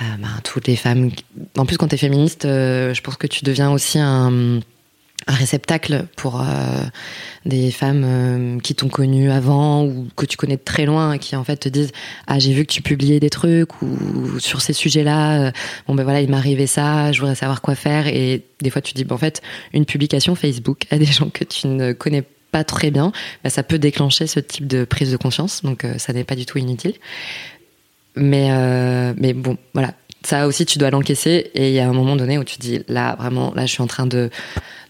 Ben, 0.00 0.28
toutes 0.42 0.66
les 0.66 0.74
femmes. 0.74 1.12
En 1.56 1.66
plus, 1.66 1.76
quand 1.76 1.86
tu 1.86 1.94
es 1.94 1.98
féministe, 1.98 2.42
je 2.42 3.00
pense 3.00 3.16
que 3.16 3.28
tu 3.28 3.44
deviens 3.44 3.70
aussi 3.70 4.00
un, 4.00 4.58
un 5.26 5.34
réceptacle 5.34 6.06
pour 6.16 6.40
euh, 6.40 6.44
des 7.46 7.70
femmes 7.70 8.04
euh, 8.04 8.58
qui 8.60 8.74
t'ont 8.74 8.88
connu 8.88 9.30
avant 9.30 9.84
ou 9.84 10.08
que 10.16 10.26
tu 10.26 10.36
connais 10.36 10.56
de 10.56 10.62
très 10.62 10.84
loin 10.84 11.18
qui 11.18 11.34
en 11.36 11.44
fait 11.44 11.56
te 11.56 11.68
disent 11.68 11.92
ah 12.26 12.38
j'ai 12.38 12.52
vu 12.52 12.64
que 12.66 12.72
tu 12.72 12.82
publiais 12.82 13.20
des 13.20 13.30
trucs 13.30 13.80
ou 13.82 14.38
sur 14.38 14.60
ces 14.60 14.72
sujets-là 14.72 15.46
euh, 15.46 15.50
bon 15.86 15.94
ben 15.94 16.04
voilà 16.04 16.20
il 16.20 16.30
m'est 16.30 16.36
arrivé 16.36 16.66
ça 16.66 17.12
je 17.12 17.20
voudrais 17.20 17.34
savoir 17.34 17.62
quoi 17.62 17.74
faire 17.74 18.06
et 18.06 18.42
des 18.60 18.70
fois 18.70 18.82
tu 18.82 18.92
dis 18.92 19.04
ben, 19.04 19.14
en 19.14 19.18
fait 19.18 19.40
une 19.72 19.86
publication 19.86 20.34
Facebook 20.34 20.86
à 20.90 20.98
des 20.98 21.06
gens 21.06 21.30
que 21.30 21.44
tu 21.44 21.68
ne 21.68 21.92
connais 21.92 22.24
pas 22.50 22.64
très 22.64 22.90
bien 22.90 23.12
ben, 23.42 23.50
ça 23.50 23.62
peut 23.62 23.78
déclencher 23.78 24.26
ce 24.26 24.40
type 24.40 24.66
de 24.66 24.84
prise 24.84 25.10
de 25.10 25.16
conscience. 25.16 25.62
Donc 25.62 25.86
ça 25.98 26.12
n'est 26.12 26.24
pas 26.24 26.36
du 26.36 26.46
tout 26.46 26.58
inutile. 26.58 26.94
Mais 28.16 28.50
mais 29.16 29.32
bon 29.32 29.56
voilà 29.72 29.94
ça 30.26 30.46
aussi 30.46 30.66
tu 30.66 30.78
dois 30.78 30.90
l'encaisser 30.90 31.50
et 31.54 31.68
il 31.68 31.74
y 31.74 31.80
a 31.80 31.88
un 31.88 31.92
moment 31.92 32.16
donné 32.16 32.38
où 32.38 32.44
tu 32.44 32.58
dis 32.58 32.80
là 32.88 33.16
vraiment 33.18 33.52
là 33.54 33.66
je 33.66 33.72
suis 33.72 33.82
en 33.82 33.86
train 33.86 34.06
de 34.06 34.30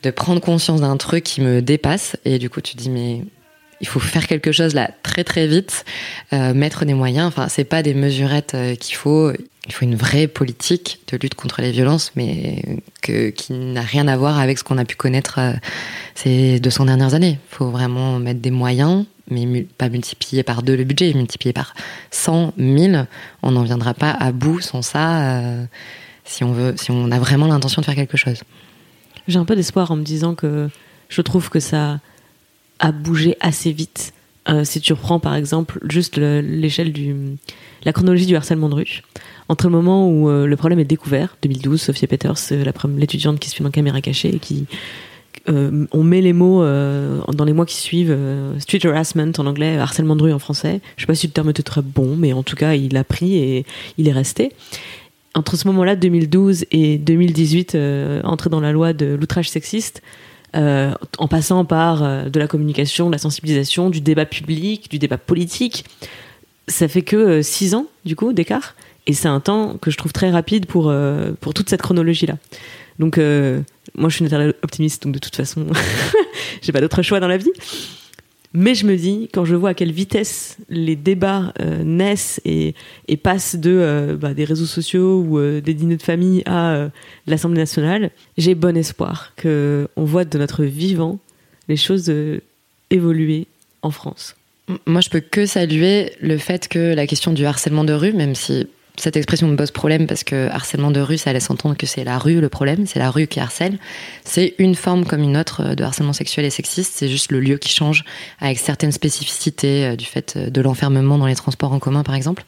de 0.03 0.11
prendre 0.11 0.41
conscience 0.41 0.81
d'un 0.81 0.97
truc 0.97 1.25
qui 1.25 1.41
me 1.41 1.63
dépasse 1.63 2.17
et 2.25 2.39
du 2.39 2.51
coup 2.51 2.61
tu 2.61 2.77
dis 2.77 2.91
mais 2.91 3.23
il 3.81 3.87
faut 3.87 4.01
faire 4.01 4.27
quelque 4.27 4.51
chose 4.51 4.75
là 4.75 4.91
très 5.03 5.25
très 5.25 5.47
vite, 5.47 5.85
euh, 6.33 6.55
mettre 6.55 6.85
des 6.85 6.95
moyens. 6.95 7.29
Enfin, 7.29 7.49
c'est 7.49 7.65
pas 7.65 7.83
des 7.83 7.95
mesurettes 7.95 8.55
euh, 8.55 8.75
qu'il 8.75 8.97
faut. 8.97 9.31
Il 9.67 9.73
faut 9.73 9.85
une 9.85 9.95
vraie 9.95 10.27
politique 10.27 11.01
de 11.11 11.17
lutte 11.17 11.35
contre 11.35 11.63
les 11.63 11.71
violences, 11.71 12.13
mais 12.17 12.63
que, 13.03 13.31
qui 13.31 13.55
n'a 13.55 13.81
rien 13.81 14.09
à 14.09 14.17
voir 14.17 14.39
avec 14.39 14.59
ce 14.59 14.65
qu'on 14.65 14.77
a 14.77 14.85
pu 14.85 14.95
connaître 14.97 15.39
euh, 15.39 15.53
ces 16.15 16.61
200 16.61 16.87
dernières 16.87 17.15
années. 17.15 17.39
Il 17.53 17.57
faut 17.57 17.71
vraiment 17.71 18.19
mettre 18.19 18.41
des 18.41 18.51
moyens, 18.51 19.05
mais 19.31 19.63
pas 19.63 19.89
multiplier 19.89 20.43
par 20.43 20.63
deux 20.63 20.77
le 20.77 20.85
budget, 20.85 21.13
multiplier 21.15 21.53
par 21.53 21.75
100, 22.11 22.55
1000. 22.57 23.07
On 23.43 23.53
n'en 23.53 23.63
viendra 23.63 23.95
pas 23.95 24.11
à 24.11 24.33
bout 24.33 24.61
sans 24.61 24.83
ça, 24.83 25.43
si 26.25 26.45
on 26.45 26.53
veut, 26.53 26.75
si 26.77 26.91
on 26.91 27.11
a 27.11 27.19
vraiment 27.19 27.47
l'intention 27.47 27.81
de 27.81 27.87
faire 27.87 27.95
quelque 27.95 28.17
chose. 28.17 28.43
J'ai 29.29 29.39
un 29.39 29.45
peu 29.45 29.57
d'espoir 29.57 29.91
en 29.91 29.97
me 29.97 30.03
disant 30.03 30.35
que 30.35 30.69
je 31.09 31.23
trouve 31.23 31.49
que 31.49 31.61
ça 31.61 32.01
a 32.79 32.93
bougé 32.93 33.37
assez 33.41 33.73
vite. 33.73 34.13
Euh, 34.49 34.65
si 34.65 34.81
tu 34.81 34.93
reprends 34.93 35.21
par 35.21 35.35
exemple 35.35 35.79
juste 35.89 36.19
l'échelle 36.19 36.93
du 36.93 37.17
la 37.85 37.93
chronologie 37.95 38.27
du 38.27 38.37
harcèlement 38.37 38.69
de 38.69 38.75
rue, 38.75 39.03
entre 39.49 39.67
le 39.67 39.73
moment 39.73 40.09
où 40.09 40.29
euh, 40.29 40.47
le 40.47 40.57
problème 40.57 40.79
est 40.81 40.85
découvert, 40.85 41.37
2012, 41.43 41.81
Sophia 41.81 42.09
Peters, 42.09 42.35
euh, 42.53 42.73
l'étudiante 42.97 43.39
qui 43.39 43.49
se 43.49 43.55
filme 43.55 43.69
en 43.69 43.71
caméra 43.71 44.01
cachée 44.01 44.35
et 44.35 44.39
qui 44.39 44.67
on 45.47 46.03
met 46.03 46.21
les 46.21 46.33
mots 46.33 46.63
dans 46.63 47.45
les 47.45 47.53
mois 47.53 47.67
qui 47.67 47.77
suivent 47.77 48.17
street 48.59 48.87
harassment 48.87 49.33
en 49.39 49.47
anglais, 49.47 49.77
harcèlement 49.77 50.17
de 50.17 50.23
rue 50.23 50.33
en 50.33 50.39
français. 50.39 50.81
Je 50.97 51.03
sais 51.03 51.07
pas 51.07 51.15
si 51.15 51.27
le 51.27 51.33
terme 51.33 51.51
était 51.51 51.63
très 51.63 51.83
bon, 51.83 52.17
mais 52.17 52.33
en 52.33 52.43
tout 52.43 52.57
cas 52.57 52.75
il 52.75 52.97
a 52.97 53.05
pris 53.05 53.37
et 53.37 53.67
il 53.99 54.09
est 54.09 54.13
resté. 54.13 54.53
Entre 55.35 55.57
ce 55.57 55.67
moment-là, 55.69 55.97
2012 55.97 56.65
et 56.71 56.97
2018, 56.99 57.77
entré 58.25 58.51
dans 58.51 58.61
la 58.61 58.73
loi 58.73 58.93
de 58.93 59.15
l'outrage 59.15 59.51
sexiste, 59.51 60.03
euh, 60.55 60.93
en 61.19 61.27
passant 61.27 61.65
par 61.65 62.05
euh, 62.05 62.29
de 62.29 62.39
la 62.39 62.47
communication, 62.47 63.09
de 63.09 63.13
la 63.13 63.19
sensibilisation, 63.19 63.91
du 63.91 64.01
débat 64.01 64.25
public, 64.25 64.89
du 64.89 65.01
débat 65.01 65.19
politique. 65.19 65.85
Ça 66.69 66.87
fait 66.87 67.03
que 67.03 67.17
euh, 67.17 67.43
six 67.43 67.75
ans, 67.75 67.87
du 68.05 68.15
coup, 68.15 68.33
d'écart. 68.33 68.77
Et 69.07 69.15
c'est 69.15 69.29
un 69.29 69.41
temps 69.41 69.77
que 69.81 69.91
je 69.91 69.99
trouve 69.99 70.13
très 70.13 70.31
rapide 70.31 70.67
pour, 70.67 70.91
pour 71.41 71.53
toute 71.53 71.69
cette 71.69 71.83
chronologie-là. 71.83 72.39
Donc, 72.99 73.19
moi, 73.19 74.09
je 74.09 74.17
suis 74.17 74.25
une 74.25 74.55
optimiste, 74.63 75.03
donc 75.03 75.15
de 75.15 75.19
toute 75.19 75.37
façon, 75.37 75.67
j'ai 76.63 76.73
pas 76.73 76.81
d'autre 76.81 77.03
choix 77.03 77.21
dans 77.21 77.29
la 77.29 77.37
vie. 77.37 77.53
Mais 78.57 78.77
je 78.77 78.87
me 78.87 78.97
dis, 78.97 79.29
quand 79.35 79.45
je 79.45 79.57
vois 79.57 79.71
à 79.71 79.75
quelle 79.75 79.91
vitesse 79.91 80.59
les 80.71 80.95
débats 80.95 81.53
euh, 81.61 81.83
naissent 81.83 82.41
et, 82.45 82.75
passent 83.21 83.57
de 83.57 83.71
euh, 83.71 84.17
bah, 84.17 84.33
des 84.33 84.45
réseaux 84.45 84.65
sociaux 84.65 85.21
ou 85.27 85.39
euh, 85.39 85.61
des 85.61 85.75
dîners 85.75 85.97
de 85.97 86.03
famille 86.03 86.45
à 86.47 86.89
l'Assemblée 87.27 87.59
nationale, 87.59 88.13
j'ai 88.39 88.55
bon 88.55 88.77
espoir 88.77 89.33
qu'on 89.43 89.89
voit 89.97 90.25
de 90.25 90.39
notre 90.39 90.63
vivant 90.63 91.19
les 91.69 91.77
choses 91.77 92.13
évoluer 92.91 93.49
en 93.83 93.91
France. 93.91 94.37
Moi, 94.87 95.01
je 95.01 95.11
peux 95.11 95.21
que 95.21 95.47
saluer 95.47 96.13
le 96.21 96.39
fait 96.39 96.69
que 96.69 96.95
la 96.95 97.09
question 97.09 97.33
du 97.33 97.45
harcèlement 97.45 97.85
de 97.85 97.93
rue, 97.93 98.13
même 98.13 98.37
si 98.37 98.69
cette 98.97 99.17
expression 99.17 99.49
me 99.49 99.57
pose 99.57 99.73
problème 99.73 100.07
parce 100.07 100.23
que 100.23 100.49
harcèlement 100.49 100.91
de 100.91 101.01
rue, 101.01 101.19
ça 101.19 101.33
laisse 101.33 101.51
entendre 101.51 101.77
que 101.77 101.87
c'est 101.87 102.05
la 102.05 102.19
rue 102.19 102.41
le 102.41 102.49
problème, 102.49 102.87
c'est 102.87 103.01
la 103.01 103.11
rue 103.11 103.27
qui 103.27 103.41
harcèle. 103.41 103.79
C'est 104.25 104.55
une 104.59 104.77
forme 104.77 105.05
comme 105.05 105.21
une 105.21 105.37
autre 105.37 105.75
de 105.75 105.83
harcèlement 105.83 106.13
sexuel 106.13 106.47
et 106.47 106.51
sexiste, 106.51 106.93
c'est 106.95 107.09
juste 107.09 107.33
le 107.33 107.41
lieu 107.41 107.59
qui 107.59 107.71
change 107.71 108.05
avec 108.41 108.59
certaines 108.59 108.93
spécificités 108.93 109.87
euh, 109.87 109.97
du 109.97 110.05
fait 110.05 110.39
de 110.39 110.61
l'enfermement 110.61 111.19
dans 111.19 111.27
les 111.27 111.35
transports 111.35 111.73
en 111.73 111.79
commun 111.79 112.05
par 112.05 112.15
exemple. 112.15 112.45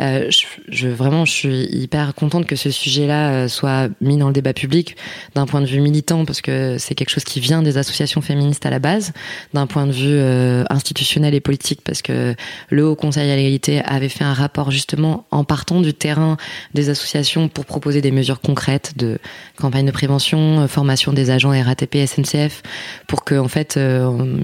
Euh, 0.00 0.30
je, 0.68 0.88
vraiment, 0.88 1.24
je 1.24 1.32
suis 1.32 1.64
hyper 1.70 2.14
contente 2.14 2.46
que 2.46 2.56
ce 2.56 2.70
sujet-là 2.70 3.32
euh, 3.32 3.48
soit 3.48 3.88
mis 4.00 4.16
dans 4.16 4.28
le 4.28 4.32
débat 4.32 4.52
public 4.52 4.96
d'un 5.34 5.46
point 5.46 5.60
de 5.60 5.66
vue 5.66 5.80
militant, 5.80 6.24
parce 6.24 6.40
que 6.40 6.76
c'est 6.78 6.94
quelque 6.94 7.10
chose 7.10 7.24
qui 7.24 7.40
vient 7.40 7.62
des 7.62 7.78
associations 7.78 8.20
féministes 8.20 8.66
à 8.66 8.70
la 8.70 8.78
base, 8.78 9.12
d'un 9.54 9.66
point 9.66 9.86
de 9.86 9.92
vue 9.92 10.06
euh, 10.08 10.64
institutionnel 10.70 11.34
et 11.34 11.40
politique, 11.40 11.80
parce 11.84 12.02
que 12.02 12.34
le 12.70 12.86
Haut 12.86 12.96
Conseil 12.96 13.30
à 13.30 13.36
l'égalité 13.36 13.82
avait 13.84 14.08
fait 14.08 14.24
un 14.24 14.34
rapport 14.34 14.70
justement 14.70 15.26
en 15.30 15.44
partant 15.44 15.80
du 15.80 15.94
terrain 15.94 16.36
des 16.74 16.88
associations 16.88 17.48
pour 17.48 17.64
proposer 17.64 18.00
des 18.00 18.10
mesures 18.10 18.40
concrètes 18.40 18.92
de 18.96 19.18
campagne 19.56 19.86
de 19.86 19.90
prévention, 19.90 20.66
formation 20.68 21.12
des 21.12 21.30
agents 21.30 21.50
RATP, 21.50 22.06
SNCF, 22.06 22.62
pour 23.06 23.24
que 23.24 23.34
en 23.34 23.48
fait 23.48 23.76
on 23.76 24.38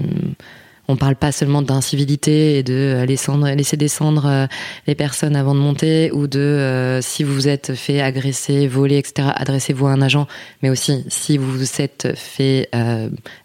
parle 0.95 1.15
pas 1.15 1.31
seulement 1.31 1.61
d'incivilité 1.61 2.57
et 2.57 2.63
de 2.63 2.73
euh, 2.73 3.05
laisser 3.05 3.77
descendre 3.77 4.25
euh, 4.25 4.47
les 4.87 4.95
personnes 4.95 5.35
avant 5.35 5.53
de 5.53 5.59
monter 5.59 6.11
ou 6.11 6.27
de 6.27 6.39
euh, 6.39 7.01
si 7.01 7.23
vous 7.23 7.33
vous 7.33 7.47
êtes 7.47 7.75
fait 7.75 8.01
agresser, 8.01 8.67
voler, 8.67 8.97
etc. 8.97 9.29
Adressez-vous 9.35 9.87
à 9.87 9.91
un 9.91 10.01
agent, 10.01 10.27
mais 10.63 10.69
aussi 10.69 11.05
si 11.07 11.37
vous 11.37 11.51
vous 11.51 11.81
êtes 11.81 12.15
fait 12.15 12.69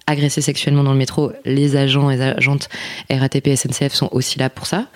agresser 0.07 0.41
sexuellement 0.41 0.85
dans 0.85 0.93
le 0.93 0.99
métro, 0.99 1.33
les 1.45 1.77
agents 1.77 2.11
et 2.11 2.21
agentes 2.21 2.69
RATP, 3.11 3.55
SNCF 3.55 3.93
sont 3.93 4.09
aussi 4.13 4.39
là 4.39 4.51
pour 4.51 4.67
ça. 4.67 4.87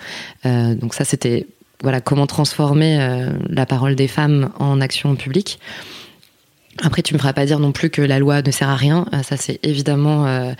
donc 0.43 0.93
ça, 0.93 1.05
c'était 1.05 1.47
voilà 1.81 2.01
comment 2.01 2.27
transformer 2.27 3.29
la 3.47 3.65
parole 3.65 3.95
des 3.95 4.07
femmes 4.07 4.51
en 4.59 4.81
action 4.81 5.15
publique. 5.15 5.59
Après, 6.81 7.01
tu 7.01 7.13
me 7.13 7.19
feras 7.19 7.33
pas 7.33 7.45
dire 7.45 7.59
non 7.59 7.71
plus 7.71 7.89
que 7.89 8.01
la 8.01 8.19
loi 8.19 8.41
ne 8.41 8.51
sert 8.51 8.69
à 8.69 8.75
rien. 8.75 9.05
Euh, 9.13 9.21
ça, 9.23 9.37
c'est 9.37 9.59
évidemment 9.63 10.25
euh, 10.27 10.53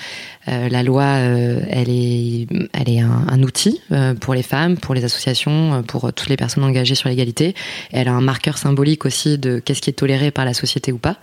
euh, 0.48 0.68
la 0.68 0.84
loi. 0.84 1.06
elle 1.06 1.90
est, 1.90 2.48
elle 2.74 2.90
est 2.90 3.00
un, 3.00 3.42
outil 3.44 3.82
pour 4.20 4.34
les 4.34 4.44
femmes, 4.44 4.78
pour 4.78 4.94
les 4.94 5.06
associations, 5.06 5.84
pour 5.84 6.12
toutes 6.12 6.28
les 6.28 6.36
personnes 6.36 6.64
engagées 6.64 6.96
sur 6.96 7.08
l'égalité. 7.08 7.56
Elle 7.92 8.10
a 8.10 8.14
un 8.14 8.22
marqueur 8.22 8.58
symbolique 8.58 9.06
aussi 9.06 9.38
de 9.38 9.60
qu'est-ce 9.60 9.82
qui 9.82 9.90
est 9.90 9.94
toléré 9.94 10.32
par 10.32 10.44
la 10.44 10.54
société 10.54 10.92
ou 10.92 10.98
pas. 10.98 11.18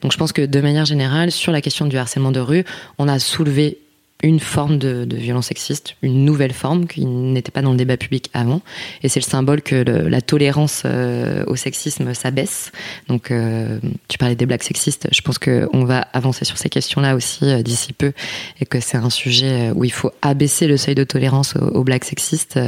Donc, 0.00 0.12
je 0.12 0.16
pense 0.16 0.32
que 0.32 0.42
de 0.42 0.60
manière 0.60 0.84
générale, 0.84 1.30
sur 1.30 1.52
la 1.52 1.60
question 1.60 1.86
du 1.86 1.96
harcèlement 1.96 2.32
de 2.32 2.40
rue, 2.40 2.64
on 2.98 3.06
a 3.06 3.18
soulevé 3.18 3.78
une 4.22 4.40
forme 4.40 4.78
de, 4.78 5.06
violence 5.10 5.46
sexiste, 5.46 5.96
une 6.02 6.24
nouvelle 6.24 6.52
forme 6.52 6.86
qui 6.86 7.04
n'était 7.04 7.50
pas 7.50 7.62
dans 7.62 7.72
le 7.72 7.76
débat 7.76 7.96
public 7.96 8.30
avant. 8.34 8.60
Et 9.02 9.08
c'est 9.08 9.20
le 9.20 9.24
symbole 9.24 9.62
que 9.62 9.76
la 9.76 10.20
tolérance 10.20 10.82
euh, 10.84 11.44
au 11.46 11.56
sexisme 11.56 12.12
s'abaisse. 12.14 12.72
Donc, 13.08 13.30
euh, 13.30 13.78
tu 14.08 14.18
parlais 14.18 14.36
des 14.36 14.46
blagues 14.46 14.62
sexistes. 14.62 15.08
Je 15.12 15.20
pense 15.22 15.38
qu'on 15.38 15.84
va 15.84 16.00
avancer 16.12 16.44
sur 16.44 16.58
ces 16.58 16.68
questions-là 16.68 17.14
aussi 17.14 17.44
euh, 17.44 17.62
d'ici 17.62 17.92
peu, 17.92 18.12
et 18.60 18.66
que 18.66 18.80
c'est 18.80 18.98
un 18.98 19.10
sujet 19.10 19.70
où 19.74 19.84
il 19.84 19.92
faut 19.92 20.10
abaisser 20.22 20.66
le 20.66 20.76
seuil 20.76 20.94
de 20.94 21.04
tolérance 21.04 21.56
aux, 21.56 21.84
blagues 21.84 22.04
sexistes, 22.04 22.58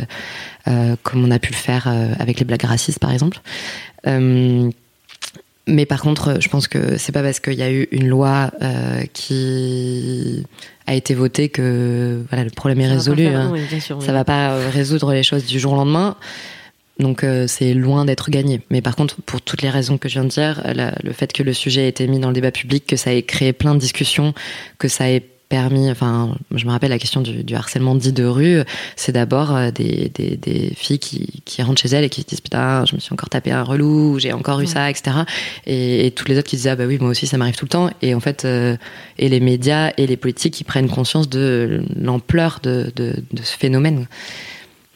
comme 0.64 1.24
on 1.24 1.30
a 1.30 1.38
pu 1.38 1.52
le 1.52 1.56
faire 1.56 1.86
avec 2.18 2.38
les 2.38 2.44
blagues 2.44 2.64
racistes, 2.64 2.98
par 2.98 3.12
exemple. 3.12 3.40
Mais 5.66 5.86
par 5.86 6.00
contre, 6.00 6.40
je 6.40 6.48
pense 6.48 6.66
que 6.66 6.96
c'est 6.98 7.12
pas 7.12 7.22
parce 7.22 7.40
qu'il 7.40 7.54
y 7.54 7.62
a 7.62 7.70
eu 7.70 7.88
une 7.92 8.08
loi 8.08 8.50
qui 9.12 10.44
a 10.86 10.94
été 10.94 11.14
votée 11.14 11.48
que 11.48 12.22
voilà, 12.28 12.44
le 12.44 12.50
problème 12.50 12.80
est 12.80 12.88
résolu. 12.88 13.26
Hein. 13.26 13.52
Ça 14.00 14.12
va 14.12 14.24
pas 14.24 14.56
résoudre 14.70 15.12
les 15.12 15.22
choses 15.22 15.44
du 15.44 15.58
jour 15.58 15.72
au 15.72 15.76
lendemain. 15.76 16.16
Donc 16.98 17.24
euh, 17.24 17.46
c'est 17.46 17.74
loin 17.74 18.04
d'être 18.04 18.30
gagné. 18.30 18.60
Mais 18.70 18.80
par 18.80 18.96
contre, 18.96 19.20
pour 19.22 19.40
toutes 19.40 19.62
les 19.62 19.70
raisons 19.70 19.98
que 19.98 20.08
je 20.08 20.14
viens 20.14 20.24
de 20.24 20.28
dire, 20.28 20.62
le 21.02 21.12
fait 21.12 21.32
que 21.32 21.42
le 21.42 21.52
sujet 21.52 21.84
ait 21.84 21.88
été 21.88 22.06
mis 22.06 22.18
dans 22.18 22.28
le 22.28 22.34
débat 22.34 22.50
public, 22.50 22.86
que 22.86 22.96
ça 22.96 23.12
ait 23.12 23.22
créé 23.22 23.52
plein 23.52 23.74
de 23.74 23.80
discussions, 23.80 24.34
que 24.78 24.88
ça 24.88 25.10
ait 25.10 25.24
permis, 25.52 25.90
enfin, 25.90 26.34
je 26.54 26.64
me 26.64 26.70
rappelle 26.70 26.88
la 26.88 26.98
question 26.98 27.20
du, 27.20 27.54
harcèlement 27.54 27.94
dit 27.94 28.14
de 28.14 28.24
rue, 28.24 28.62
c'est 28.96 29.12
d'abord 29.12 29.54
euh, 29.54 29.70
des, 29.70 30.08
des, 30.08 30.72
filles 30.74 30.98
qui, 30.98 31.42
qui, 31.44 31.60
rentrent 31.60 31.82
chez 31.82 31.90
elles 31.90 32.04
et 32.04 32.08
qui 32.08 32.22
se 32.22 32.26
disent 32.26 32.40
putain, 32.40 32.86
je 32.86 32.94
me 32.94 33.00
suis 33.00 33.12
encore 33.12 33.28
tapé 33.28 33.50
un 33.50 33.62
relou, 33.62 34.18
j'ai 34.18 34.32
encore 34.32 34.62
eu 34.62 34.66
ça, 34.66 34.88
etc. 34.88 35.10
Et, 35.66 36.10
toutes 36.16 36.30
les 36.30 36.38
autres 36.38 36.48
qui 36.48 36.56
disaient 36.56 36.70
ah 36.70 36.76
bah 36.76 36.86
oui, 36.86 36.96
moi 36.98 37.10
aussi 37.10 37.26
ça 37.26 37.36
m'arrive 37.36 37.56
tout 37.56 37.66
le 37.66 37.68
temps. 37.68 37.90
Et 38.00 38.14
en 38.14 38.20
fait, 38.20 38.46
euh, 38.46 38.78
et 39.18 39.28
les 39.28 39.40
médias 39.40 39.92
et 39.98 40.06
les 40.06 40.16
politiques 40.16 40.54
qui 40.54 40.64
prennent 40.64 40.88
conscience 40.88 41.28
de 41.28 41.82
l'ampleur 41.96 42.60
de, 42.62 42.90
de, 42.96 43.12
ce 43.42 43.54
phénomène. 43.54 44.06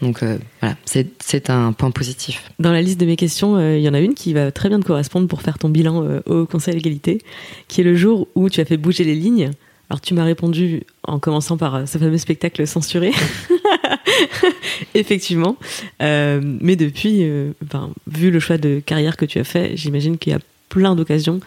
Donc 0.00 0.22
euh, 0.22 0.38
voilà, 0.62 0.74
c'est 0.86 1.50
un 1.50 1.72
point 1.72 1.90
positif. 1.90 2.50
Dans 2.58 2.72
la 2.72 2.80
liste 2.80 2.98
de 2.98 3.04
mes 3.04 3.16
questions, 3.16 3.60
il 3.60 3.82
y 3.82 3.88
en 3.90 3.94
a 3.94 4.00
une 4.00 4.14
qui 4.14 4.32
va 4.32 4.50
très 4.52 4.70
bien 4.70 4.80
te 4.80 4.86
correspondre 4.86 5.28
pour 5.28 5.42
faire 5.42 5.58
ton 5.58 5.68
bilan 5.68 6.02
au 6.24 6.46
Conseil 6.46 6.76
d'égalité, 6.76 7.18
qui 7.68 7.82
est 7.82 7.84
le 7.84 7.94
jour 7.94 8.26
où 8.34 8.48
tu 8.48 8.62
as 8.62 8.64
fait 8.64 8.78
bouger 8.78 9.04
les 9.04 9.14
lignes 9.14 9.50
alors 9.88 10.00
tu 10.00 10.14
m'as 10.14 10.24
répondu 10.24 10.82
en 11.04 11.18
commençant 11.18 11.56
par 11.56 11.74
euh, 11.76 11.86
ce 11.86 11.98
fameux 11.98 12.18
spectacle 12.18 12.66
censuré. 12.66 13.12
Effectivement. 14.94 15.56
Euh, 16.02 16.40
mais 16.42 16.76
depuis, 16.76 17.18
euh, 17.22 17.52
vu 18.08 18.30
le 18.30 18.40
choix 18.40 18.58
de 18.58 18.80
carrière 18.84 19.16
que 19.16 19.24
tu 19.24 19.38
as 19.38 19.44
fait, 19.44 19.76
j'imagine 19.76 20.18
qu'il 20.18 20.32
y 20.32 20.36
a 20.36 20.40
plein 20.68 20.96
d'occasions 20.96 21.40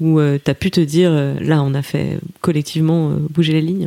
où 0.00 0.18
tu 0.20 0.50
as 0.50 0.54
pu 0.54 0.72
te 0.72 0.80
dire, 0.80 1.12
là 1.12 1.62
on 1.62 1.74
a 1.74 1.82
fait 1.82 2.18
collectivement 2.40 3.10
bouger 3.30 3.52
les 3.52 3.60
lignes. 3.60 3.86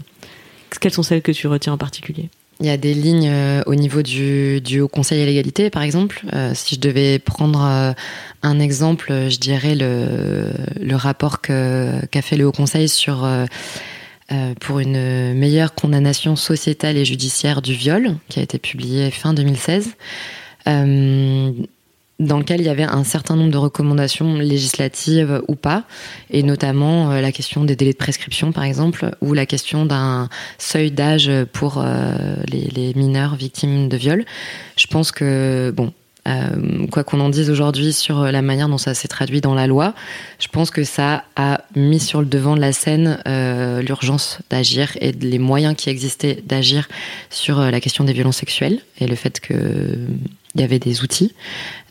Quelles 0.79 0.93
sont 0.93 1.03
celles 1.03 1.21
que 1.21 1.33
tu 1.33 1.47
retiens 1.47 1.73
en 1.73 1.77
particulier? 1.77 2.29
Il 2.61 2.67
y 2.67 2.69
a 2.69 2.77
des 2.77 2.93
lignes 2.93 3.29
au 3.65 3.75
niveau 3.75 4.01
du, 4.01 4.79
Haut 4.79 4.87
Conseil 4.87 5.21
à 5.21 5.25
l'égalité, 5.25 5.69
par 5.69 5.81
exemple. 5.81 6.23
si 6.53 6.75
je 6.75 6.79
devais 6.79 7.19
prendre 7.19 7.95
un 8.45 8.59
exemple, 8.59 9.11
je 9.29 9.37
dirais 9.39 9.75
le, 9.75 10.95
rapport 10.95 11.41
qu'a 11.41 12.21
fait 12.21 12.37
le 12.37 12.45
Haut 12.45 12.51
Conseil 12.51 12.87
sur 12.87 13.25
euh, 13.25 13.45
pour 14.59 14.79
une 14.79 15.33
meilleure 15.33 15.75
condamnation 15.75 16.35
sociétale 16.35 16.97
et 16.97 17.05
judiciaire 17.05 17.61
du 17.61 17.73
viol, 17.73 18.15
qui 18.27 18.39
a 18.39 18.43
été 18.43 18.57
publié 18.57 19.11
fin 19.11 19.33
2016. 19.33 19.95
Euh, 20.67 21.51
dans 22.17 22.37
lequel 22.37 22.61
il 22.61 22.65
y 22.65 22.69
avait 22.69 22.83
un 22.83 23.03
certain 23.03 23.35
nombre 23.35 23.51
de 23.51 23.57
recommandations 23.57 24.35
législatives 24.37 25.41
ou 25.49 25.55
pas, 25.55 25.83
et 26.29 26.43
notamment 26.43 27.11
euh, 27.11 27.19
la 27.19 27.33
question 27.33 27.65
des 27.65 27.75
délais 27.75 27.91
de 27.91 27.97
prescription, 27.97 28.53
par 28.53 28.63
exemple, 28.63 29.11
ou 29.19 29.33
la 29.33 29.45
question 29.45 29.85
d'un 29.85 30.29
seuil 30.57 30.91
d'âge 30.91 31.29
pour 31.51 31.77
euh, 31.77 32.35
les, 32.49 32.67
les, 32.67 32.93
mineurs 32.93 33.35
victimes 33.35 33.89
de 33.89 33.97
viol. 33.97 34.23
Je 34.77 34.87
pense 34.87 35.11
que, 35.11 35.73
bon, 35.75 35.91
euh, 36.27 36.87
quoi 36.87 37.03
qu'on 37.03 37.19
en 37.19 37.29
dise 37.29 37.49
aujourd'hui 37.49 37.93
sur 37.93 38.23
la 38.23 38.41
manière 38.41 38.69
dont 38.69 38.77
ça 38.77 38.93
s'est 38.93 39.07
traduit 39.07 39.41
dans 39.41 39.53
la 39.53 39.67
loi, 39.67 39.93
je 40.39 40.47
pense 40.47 40.71
que 40.71 40.83
ça 40.83 41.23
a 41.35 41.61
mis 41.75 41.99
sur 41.99 42.19
le 42.19 42.25
devant 42.25 42.55
de 42.55 42.61
la 42.61 42.73
scène 42.73 43.19
euh, 43.27 43.81
l'urgence 43.81 44.39
d'agir 44.49 44.97
et 45.01 45.11
les 45.11 45.39
moyens 45.39 45.75
qui 45.75 45.89
existaient 45.89 46.43
d'agir 46.45 46.87
sur 47.29 47.59
la 47.59 47.79
question 47.79 48.03
des 48.03 48.13
violences 48.13 48.37
sexuelles 48.37 48.79
et 48.99 49.07
le 49.07 49.15
fait 49.15 49.39
qu'il 49.39 50.19
y 50.55 50.63
avait 50.63 50.79
des 50.79 51.03
outils. 51.03 51.33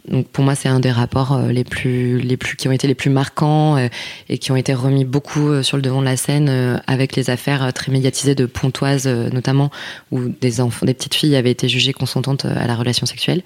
Donc 0.09 0.29
pour 0.29 0.45
moi, 0.45 0.55
c'est 0.55 0.69
un 0.69 0.81
des 0.81 0.91
rapports 0.91 1.33
euh, 1.33 1.49
les 1.51 1.65
plus, 1.65 2.19
les 2.19 2.37
plus, 2.37 2.57
qui 2.57 2.69
ont 2.69 2.73
été 2.73 2.87
les 2.87 2.95
plus 2.95 3.09
marquants 3.09 3.77
euh, 3.77 3.89
et 4.29 4.37
qui 4.37 4.53
ont 4.53 4.57
été 4.57 4.75
remis 4.75 5.05
beaucoup 5.05 5.49
euh, 5.49 5.63
sur 5.63 5.79
le 5.79 5.83
devant 5.83 6.01
de 6.01 6.05
la 6.05 6.17
scène 6.17 6.83
avec 6.87 7.17
les 7.17 7.31
affaires 7.31 7.73
très 7.73 7.91
médiatisées 7.91 8.35
de 8.35 8.47
Pontoise 8.47 9.07
notamment, 9.07 9.71
où 10.11 10.29
des 10.29 10.61
enfants, 10.61 10.85
des 10.87 10.95
petites 10.95 11.15
filles 11.15 11.37
avaient 11.37 11.51
été 11.51 11.69
jugées 11.69 11.93
consentantes 11.93 12.45
à 12.45 12.67
la 12.67 12.75
relation 12.75 13.07
sexuelle. 13.07 13.43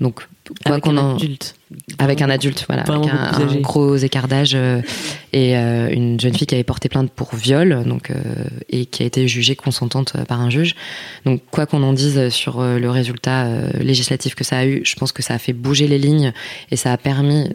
Donc 0.00 0.26
quoi 0.64 0.80
qu'on 0.80 0.96
en 0.96 1.16
adulte. 1.16 1.54
avec 1.98 2.22
un 2.22 2.30
adulte, 2.30 2.64
voilà, 2.68 2.82
avec 2.82 3.10
un, 3.10 3.60
gros 3.60 3.96
écart 3.96 4.28
d'âge 4.28 4.52
euh, 4.54 4.82
et 5.32 5.56
euh, 5.56 5.88
une 5.90 6.18
jeune 6.20 6.34
fille 6.34 6.46
qui 6.46 6.54
avait 6.54 6.64
porté 6.64 6.88
plainte 6.88 7.10
pour 7.10 7.34
viol, 7.34 7.84
donc 7.84 8.10
euh, 8.10 8.14
et 8.68 8.86
qui 8.86 9.02
a 9.02 9.06
été 9.06 9.26
jugée 9.28 9.56
consentante 9.56 10.16
par 10.26 10.40
un 10.40 10.50
juge. 10.50 10.74
Donc 11.24 11.42
quoi 11.50 11.66
qu'on 11.66 11.82
en 11.82 11.92
dise 11.92 12.28
sur 12.30 12.62
le 12.62 12.90
résultat 12.90 13.46
législatif 13.80 14.34
que 14.34 14.44
ça 14.44 14.58
a 14.58 14.66
eu, 14.66 14.82
je 14.84 14.94
pense 14.96 15.12
que 15.12 15.22
ça 15.22 15.34
a 15.34 15.38
fait 15.38 15.52
bouger 15.52 15.86
les 15.86 15.98
lignes 15.98 16.32
et 16.70 16.76
ça 16.76 16.92
a 16.92 16.96
permis, 16.96 17.50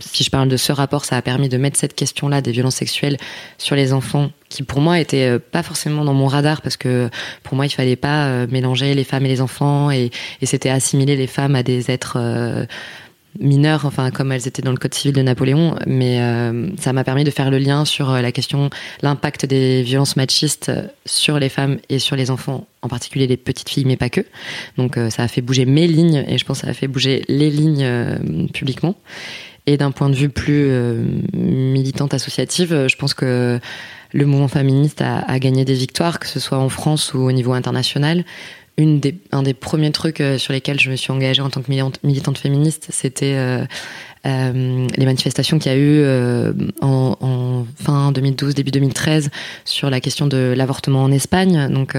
si 0.00 0.24
je 0.24 0.30
parle 0.30 0.48
de 0.48 0.56
ce 0.56 0.72
rapport, 0.72 1.04
ça 1.04 1.16
a 1.16 1.22
permis 1.22 1.48
de 1.48 1.56
mettre 1.56 1.78
cette 1.78 1.94
question-là 1.94 2.40
des 2.40 2.52
violences 2.52 2.76
sexuelles 2.76 3.16
sur 3.58 3.76
les 3.76 3.92
enfants 3.92 4.30
qui 4.50 4.62
pour 4.62 4.80
moi 4.82 5.00
était 5.00 5.38
pas 5.38 5.62
forcément 5.62 6.04
dans 6.04 6.12
mon 6.12 6.26
radar 6.26 6.60
parce 6.60 6.76
que 6.76 7.08
pour 7.42 7.56
moi 7.56 7.64
il 7.64 7.70
fallait 7.70 7.96
pas 7.96 8.46
mélanger 8.48 8.94
les 8.94 9.04
femmes 9.04 9.24
et 9.24 9.28
les 9.28 9.40
enfants 9.40 9.90
et, 9.90 10.10
et 10.42 10.46
c'était 10.46 10.68
assimiler 10.68 11.16
les 11.16 11.26
femmes 11.26 11.54
à 11.54 11.62
des 11.62 11.90
êtres 11.90 12.18
mineures, 13.38 13.84
enfin 13.84 14.10
comme 14.10 14.32
elles 14.32 14.48
étaient 14.48 14.62
dans 14.62 14.72
le 14.72 14.76
code 14.76 14.94
civil 14.94 15.14
de 15.14 15.22
Napoléon, 15.22 15.76
mais 15.86 16.20
euh, 16.20 16.68
ça 16.78 16.92
m'a 16.92 17.04
permis 17.04 17.24
de 17.24 17.30
faire 17.30 17.50
le 17.50 17.58
lien 17.58 17.84
sur 17.84 18.10
euh, 18.10 18.20
la 18.20 18.32
question, 18.32 18.70
l'impact 19.02 19.46
des 19.46 19.82
violences 19.82 20.16
machistes 20.16 20.72
sur 21.06 21.38
les 21.38 21.48
femmes 21.48 21.78
et 21.88 21.98
sur 21.98 22.16
les 22.16 22.30
enfants, 22.30 22.66
en 22.82 22.88
particulier 22.88 23.26
les 23.26 23.36
petites 23.36 23.68
filles, 23.68 23.84
mais 23.84 23.96
pas 23.96 24.10
que. 24.10 24.22
Donc 24.76 24.96
euh, 24.96 25.10
ça 25.10 25.22
a 25.22 25.28
fait 25.28 25.42
bouger 25.42 25.64
mes 25.64 25.86
lignes 25.86 26.24
et 26.26 26.38
je 26.38 26.44
pense 26.44 26.60
que 26.60 26.66
ça 26.66 26.70
a 26.70 26.74
fait 26.74 26.88
bouger 26.88 27.24
les 27.28 27.50
lignes 27.50 28.48
publiquement. 28.52 28.96
Et 29.66 29.76
d'un 29.76 29.90
point 29.90 30.08
de 30.08 30.14
vue 30.14 30.30
plus 30.30 30.70
militante 31.32 32.14
associative, 32.14 32.86
je 32.88 32.96
pense 32.96 33.14
que 33.14 33.60
le 34.12 34.26
mouvement 34.26 34.48
féministe 34.48 35.02
a, 35.02 35.18
a, 35.18 35.38
gagné 35.38 35.64
des 35.64 35.74
victoires, 35.74 36.18
que 36.18 36.26
ce 36.26 36.40
soit 36.40 36.58
en 36.58 36.68
France 36.68 37.14
ou 37.14 37.18
au 37.18 37.32
niveau 37.32 37.52
international 37.52 38.24
un 39.32 39.42
des 39.42 39.54
premiers 39.54 39.90
trucs 39.90 40.20
euh, 40.20 40.38
sur 40.38 40.52
lesquels 40.52 40.80
je 40.80 40.90
me 40.90 40.96
suis 40.96 41.12
engagée 41.12 41.42
en 41.42 41.50
tant 41.50 41.62
que 41.62 41.70
militante, 41.70 42.38
féministe, 42.38 42.88
c'était 42.90 43.34
euh, 43.34 43.64
euh, 44.26 44.86
les 44.96 45.04
manifestations 45.04 45.58
qu'il 45.58 45.72
y 45.72 45.74
a 45.74 45.78
eu 45.78 46.04
en, 46.80 47.66
fin 47.76 48.12
2012, 48.12 48.54
début 48.54 48.70
2013 48.70 49.30
sur 49.64 49.90
la 49.90 50.00
question 50.00 50.26
de 50.26 50.54
l'avortement 50.56 51.02
en 51.02 51.12
Espagne. 51.12 51.68
Donc 51.72 51.96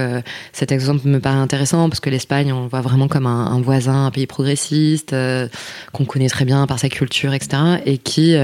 cet 0.52 0.72
exemple 0.72 1.06
me 1.08 1.18
paraît 1.18 1.36
intéressant 1.36 1.88
parce 1.88 2.00
que 2.00 2.10
l'Espagne, 2.10 2.52
on 2.52 2.66
voit 2.66 2.80
vraiment 2.80 3.08
comme 3.08 3.26
un, 3.26 3.60
voisin, 3.60 4.06
un 4.06 4.10
pays 4.10 4.26
progressiste, 4.26 5.14
qu'on 5.92 6.04
connaît 6.04 6.28
très 6.28 6.44
bien 6.44 6.66
par 6.66 6.78
sa 6.78 6.88
culture, 6.88 7.34
etc. 7.34 7.62
Et 7.86 7.98
qui 7.98 8.36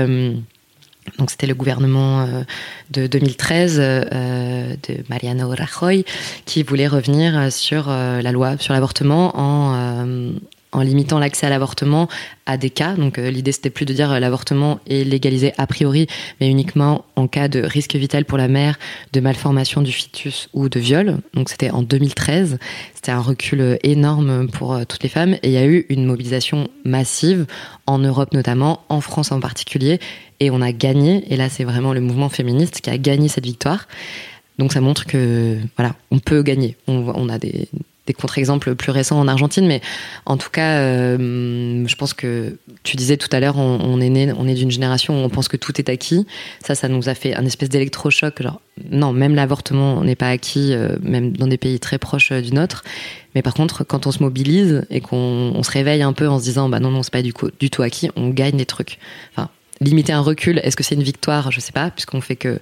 donc 1.18 1.30
c'était 1.30 1.46
le 1.46 1.54
gouvernement 1.54 2.20
euh, 2.20 2.42
de 2.90 3.06
2013 3.06 3.78
euh, 3.80 4.74
de 4.88 5.04
Mariano 5.08 5.48
Rajoy 5.48 6.04
qui 6.44 6.62
voulait 6.62 6.86
revenir 6.86 7.52
sur 7.52 7.86
euh, 7.88 8.20
la 8.20 8.32
loi 8.32 8.56
sur 8.58 8.74
l'avortement 8.74 9.32
en 9.36 9.98
en 10.72 10.82
limitant 10.82 11.18
l'accès 11.18 11.46
à 11.46 11.50
l'avortement 11.50 12.08
à 12.46 12.56
des 12.56 12.70
cas. 12.70 12.94
Donc 12.94 13.18
euh, 13.18 13.30
l'idée 13.30 13.52
c'était 13.52 13.70
plus 13.70 13.86
de 13.86 13.92
dire 13.92 14.10
euh, 14.12 14.18
l'avortement 14.18 14.80
est 14.86 15.04
légalisé 15.04 15.52
a 15.58 15.66
priori, 15.66 16.06
mais 16.40 16.48
uniquement 16.48 17.04
en 17.16 17.26
cas 17.26 17.48
de 17.48 17.60
risque 17.60 17.94
vital 17.94 18.24
pour 18.24 18.38
la 18.38 18.48
mère, 18.48 18.78
de 19.12 19.20
malformation 19.20 19.82
du 19.82 19.92
fœtus 19.92 20.48
ou 20.52 20.68
de 20.68 20.80
viol. 20.80 21.18
Donc 21.34 21.48
c'était 21.48 21.70
en 21.70 21.82
2013. 21.82 22.58
C'était 22.94 23.12
un 23.12 23.20
recul 23.20 23.60
euh, 23.60 23.76
énorme 23.82 24.48
pour 24.48 24.78
toutes 24.86 25.02
les 25.02 25.08
femmes 25.08 25.34
et 25.34 25.48
il 25.48 25.52
y 25.52 25.56
a 25.56 25.66
eu 25.66 25.86
une 25.88 26.04
mobilisation 26.04 26.68
massive 26.84 27.46
en 27.86 27.98
Europe 27.98 28.32
notamment, 28.32 28.82
en 28.88 29.00
France 29.00 29.32
en 29.32 29.40
particulier, 29.40 30.00
et 30.40 30.50
on 30.50 30.60
a 30.60 30.72
gagné. 30.72 31.24
Et 31.32 31.36
là 31.36 31.48
c'est 31.48 31.64
vraiment 31.64 31.92
le 31.92 32.00
mouvement 32.00 32.28
féministe 32.28 32.80
qui 32.80 32.90
a 32.90 32.98
gagné 32.98 33.28
cette 33.28 33.44
victoire. 33.44 33.86
Donc 34.58 34.72
ça 34.72 34.80
montre 34.80 35.06
que 35.06 35.56
voilà, 35.76 35.94
on 36.10 36.18
peut 36.18 36.42
gagner. 36.42 36.76
On 36.88 37.28
a 37.28 37.38
des, 37.38 37.68
des 38.08 38.14
contre-exemples 38.14 38.74
plus 38.74 38.90
récents 38.90 39.20
en 39.20 39.28
Argentine, 39.28 39.66
mais 39.66 39.80
en 40.26 40.36
tout 40.36 40.50
cas, 40.50 40.78
euh, 40.78 41.86
je 41.86 41.94
pense 41.94 42.14
que 42.14 42.56
tu 42.82 42.96
disais 42.96 43.18
tout 43.18 43.28
à 43.32 43.38
l'heure, 43.38 43.58
on, 43.58 44.00
est 44.00 44.08
né, 44.08 44.32
on 44.36 44.48
est 44.48 44.54
d'une 44.54 44.70
génération 44.70 45.22
où 45.22 45.24
on 45.24 45.28
pense 45.28 45.46
que 45.46 45.56
tout 45.56 45.78
est 45.78 45.88
acquis. 45.88 46.26
Ça, 46.64 46.74
ça 46.74 46.88
nous 46.88 47.08
a 47.08 47.14
fait 47.14 47.34
un 47.34 47.44
espèce 47.44 47.68
d'électrochoc. 47.68 48.42
Genre, 48.42 48.60
non, 48.90 49.12
même 49.12 49.34
l'avortement 49.34 50.02
n'est 50.02 50.16
pas 50.16 50.30
acquis, 50.30 50.72
euh, 50.72 50.96
même 51.02 51.36
dans 51.36 51.46
des 51.46 51.58
pays 51.58 51.78
très 51.78 51.98
proches 51.98 52.32
euh, 52.32 52.40
du 52.40 52.52
nôtre. 52.52 52.82
Mais 53.34 53.42
par 53.42 53.54
contre, 53.54 53.84
quand 53.84 54.06
on 54.06 54.10
se 54.10 54.22
mobilise 54.22 54.86
et 54.90 55.00
qu'on 55.00 55.62
se 55.62 55.70
réveille 55.70 56.02
un 56.02 56.14
peu 56.14 56.26
en 56.28 56.38
se 56.38 56.44
disant, 56.44 56.68
bah 56.70 56.80
non, 56.80 56.90
non, 56.90 57.02
c'est 57.02 57.12
pas 57.12 57.22
du, 57.22 57.34
du 57.60 57.70
tout 57.70 57.82
acquis, 57.82 58.10
on 58.16 58.30
gagne 58.30 58.56
des 58.56 58.66
trucs. 58.66 58.98
Enfin, 59.32 59.50
limiter 59.80 60.14
un 60.14 60.20
recul, 60.22 60.60
est-ce 60.64 60.76
que 60.76 60.82
c'est 60.82 60.94
une 60.94 61.02
victoire? 61.02 61.50
Je 61.50 61.60
sais 61.60 61.72
pas, 61.72 61.90
puisqu'on 61.90 62.22
fait 62.22 62.36
que 62.36 62.58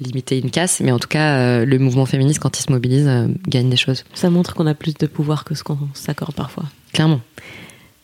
limiter 0.00 0.38
une 0.38 0.50
casse, 0.50 0.80
mais 0.80 0.90
en 0.92 0.98
tout 0.98 1.08
cas, 1.08 1.36
euh, 1.36 1.64
le 1.64 1.78
mouvement 1.78 2.06
féministe, 2.06 2.40
quand 2.40 2.58
il 2.58 2.62
se 2.62 2.72
mobilise, 2.72 3.06
euh, 3.06 3.28
gagne 3.46 3.70
des 3.70 3.76
choses. 3.76 4.04
Ça 4.14 4.30
montre 4.30 4.54
qu'on 4.54 4.66
a 4.66 4.74
plus 4.74 4.94
de 4.94 5.06
pouvoir 5.06 5.44
que 5.44 5.54
ce 5.54 5.62
qu'on 5.62 5.78
s'accorde 5.94 6.34
parfois. 6.34 6.64
Clairement. 6.92 7.20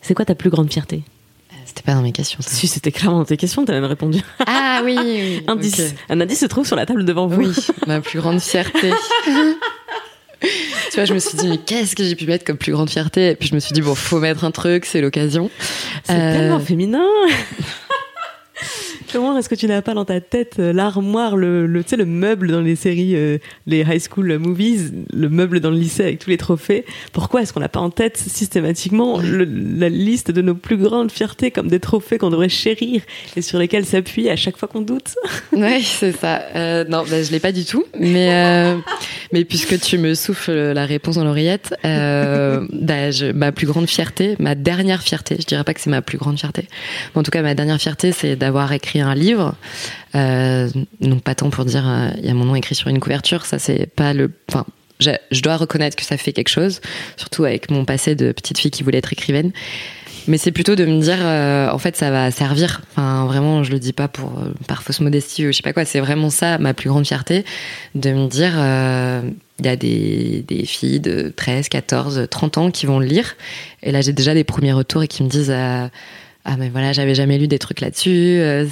C'est 0.01 0.15
quoi 0.15 0.25
ta 0.25 0.35
plus 0.35 0.51
grande 0.51 0.73
fierté? 0.73 1.03
Euh, 1.53 1.57
C'était 1.67 1.83
pas 1.83 1.95
dans 1.95 2.03
mes 2.03 2.13
questions. 2.13 2.41
Ça. 2.43 2.51
Si, 2.51 2.69
c'était 2.69 2.93
clairement 2.93 3.19
dans 3.19 3.25
tes 3.25 3.37
questions, 3.37 3.65
t'as 3.65 3.73
même 3.73 3.85
répondu. 3.85 4.21
Ah 4.47 4.83
oui, 4.85 5.43
indice. 5.49 5.95
Un 6.09 6.21
indice 6.21 6.41
se 6.41 6.47
trouve 6.47 6.67
sur 6.67 6.77
la 6.77 6.87
table 6.87 7.05
devant 7.05 7.27
vous. 7.27 7.41
Oui, 7.43 7.53
ma 7.87 8.01
plus 8.01 8.21
grande 8.21 8.41
fierté. 8.41 8.93
tu 10.41 10.95
vois, 10.95 11.05
je 11.05 11.15
me 11.15 11.19
suis 11.19 11.37
dit, 11.37 11.49
mais 11.49 11.59
qu'est-ce 11.59 11.97
que 11.97 12.05
j'ai 12.05 12.15
pu 12.15 12.27
mettre 12.27 12.45
comme 12.45 12.57
plus 12.57 12.73
grande 12.73 12.89
fierté? 12.89 13.31
Et 13.31 13.35
puis 13.35 13.49
je 13.49 13.55
me 13.55 13.61
suis 13.61 13.73
dit, 13.73 13.83
bon, 13.83 13.95
faut 13.95 14.21
mettre 14.21 14.45
un 14.45 14.53
truc, 14.53 14.87
c'est 14.87 15.01
l'occasion. 15.01 15.51
C'est 16.05 16.15
tellement 16.15 16.61
féminin 16.61 17.05
Comment 19.13 19.37
est-ce 19.37 19.49
que 19.49 19.57
tu 19.57 19.67
n'as 19.67 19.83
pas 19.83 19.95
dans 19.95 20.05
ta 20.05 20.21
tête 20.21 20.57
euh, 20.61 20.73
l'armoire, 20.73 21.37
le, 21.37 21.67
le, 21.67 21.83
tu 21.83 21.91
sais, 21.91 21.97
le 21.97 22.05
meuble 22.05 22.53
dans 22.53 22.61
les 22.61 22.77
séries, 22.77 23.17
euh, 23.17 23.39
les 23.67 23.81
high 23.81 24.01
school 24.01 24.39
movies, 24.39 24.93
le 25.13 25.29
meuble 25.29 25.59
dans 25.59 25.71
le 25.71 25.77
lycée 25.77 26.05
avec 26.05 26.21
tous 26.21 26.31
les 26.31 26.37
trophées? 26.37 26.85
Pourquoi 27.13 27.43
est-ce 27.43 27.53
qu'on 27.53 27.61
n'a 27.61 27.69
pas 27.69 27.81
en 27.81 27.91
tête 27.91 28.17
systématiquement 28.17 29.21
la 29.21 29.89
liste 29.89 30.31
de 30.31 30.43
nos 30.43 30.55
plus 30.55 30.77
grandes 30.77 31.11
fiertés 31.11 31.51
comme 31.51 31.69
des 31.69 31.81
trophées 31.81 32.19
qu'on 32.19 32.31
devrait 32.31 32.49
chérir 32.49 33.03
et 33.37 33.43
sur 33.43 33.59
lesquels 33.59 33.85
s'appuyer 33.85 34.31
à 34.31 34.37
chaque 34.37 34.57
fois 34.57 34.69
qu'on 34.69 34.83
doute? 34.83 35.15
Oui, 35.53 35.83
c'est 35.83 36.13
ça. 36.13 36.43
Euh, 36.55 36.85
non, 36.85 37.05
bah, 37.11 37.23
je 37.23 37.31
l'ai 37.33 37.41
pas 37.41 37.53
du 37.53 37.65
tout. 37.65 37.85
Mais, 37.99 38.33
euh, 38.33 38.77
mais 39.33 39.45
puisque 39.45 39.79
tu 39.81 39.99
me 39.99 40.15
souffles 40.15 40.53
la 40.53 40.87
réponse 40.87 41.17
dans 41.17 41.25
l'oreillette, 41.25 41.75
bah, 41.83 43.11
je, 43.11 43.33
ma 43.33 43.51
plus 43.51 43.67
grande 43.67 43.89
fierté, 43.89 44.37
ma 44.39 44.55
dernière 44.55 45.03
fierté, 45.03 45.37
je 45.41 45.47
dirais 45.47 45.65
pas 45.65 45.75
que 45.75 45.81
c'est 45.81 45.91
ma 45.91 46.03
plus 46.03 46.19
grande 46.19 46.39
fierté, 46.39 46.69
mais 47.15 47.21
en 47.21 47.23
tout 47.23 47.31
cas 47.31 47.43
ma 47.43 47.55
dernière 47.55 47.81
fierté, 47.81 48.13
c'est 48.13 48.37
d'avoir 48.37 48.73
écrit 48.73 49.00
un 49.01 49.15
livre. 49.15 49.55
Euh, 50.15 50.69
donc 51.01 51.23
pas 51.23 51.35
tant 51.35 51.51
pour 51.51 51.65
dire 51.65 51.87
euh, 51.87 52.09
il 52.19 52.27
y 52.27 52.31
a 52.31 52.35
mon 52.35 52.45
nom 52.45 52.55
écrit 52.55 52.75
sur 52.75 52.89
une 52.89 53.01
couverture, 53.01 53.47
ça 53.47 53.59
c'est 53.59 53.87
pas 53.87 54.13
le. 54.13 54.33
Enfin, 54.49 54.65
je, 54.99 55.41
dois 55.41 55.57
reconnaître 55.57 55.97
que 55.97 56.05
ça 56.05 56.17
fait 56.17 56.33
quelque 56.33 56.49
chose, 56.49 56.81
surtout 57.17 57.45
avec 57.45 57.71
mon 57.71 57.85
passé 57.85 58.15
de 58.15 58.33
petite 58.33 58.59
fille 58.59 58.71
qui 58.71 58.83
voulait 58.83 58.99
être 58.99 59.13
écrivaine. 59.13 59.53
Mais 60.29 60.37
c'est 60.37 60.53
plutôt 60.53 60.77
de 60.77 60.85
me 60.85 61.01
dire, 61.01 61.17
euh, 61.21 61.71
en 61.71 61.79
fait, 61.79 61.97
ça 61.97 62.11
va 62.11 62.31
servir. 62.31 62.83
Enfin, 62.91 63.25
vraiment, 63.25 63.65
je 63.65 63.71
le 63.71 63.79
dis 63.79 63.95
pas 63.95 64.07
pour 64.07 64.33
par 64.69 64.83
fausse 64.83 65.01
modestie 65.01 65.47
ou 65.47 65.53
je 65.53 65.57
sais 65.57 65.63
pas 65.63 65.73
quoi. 65.73 65.87
C'est 65.87 66.01
vraiment 66.01 66.29
ça 66.29 66.59
ma 66.59 66.75
plus 66.75 66.91
grande 66.91 67.07
fierté, 67.07 67.45
de 67.95 68.11
me 68.13 68.29
dire, 68.29 68.53
il 69.59 69.65
y 69.65 69.69
a 69.69 69.77
des, 69.77 70.45
des, 70.47 70.67
filles 70.67 71.01
de 71.01 71.33
13, 71.35 71.71
14, 71.71 72.27
30 72.31 72.59
ans 72.59 72.71
qui 72.71 72.85
vont 72.85 72.99
le 72.99 73.07
lire. 73.07 73.37
Et 73.83 73.93
là, 73.93 74.03
j'ai 74.03 74.13
déjà 74.13 74.35
des 74.35 74.45
premiers 74.45 74.75
retours 74.75 75.03
et 75.03 75.09
qui 75.09 75.23
me 75.23 75.29
disent 75.29 75.55
ah 76.45 76.57
mais 76.57 76.69
voilà, 76.69 76.93
j'avais 76.93 77.15
jamais 77.15 77.39
lu 77.39 77.49
des 77.49 77.59
trucs 77.59 77.81
là-dessus. 77.81 78.39
Euh, 78.41 78.67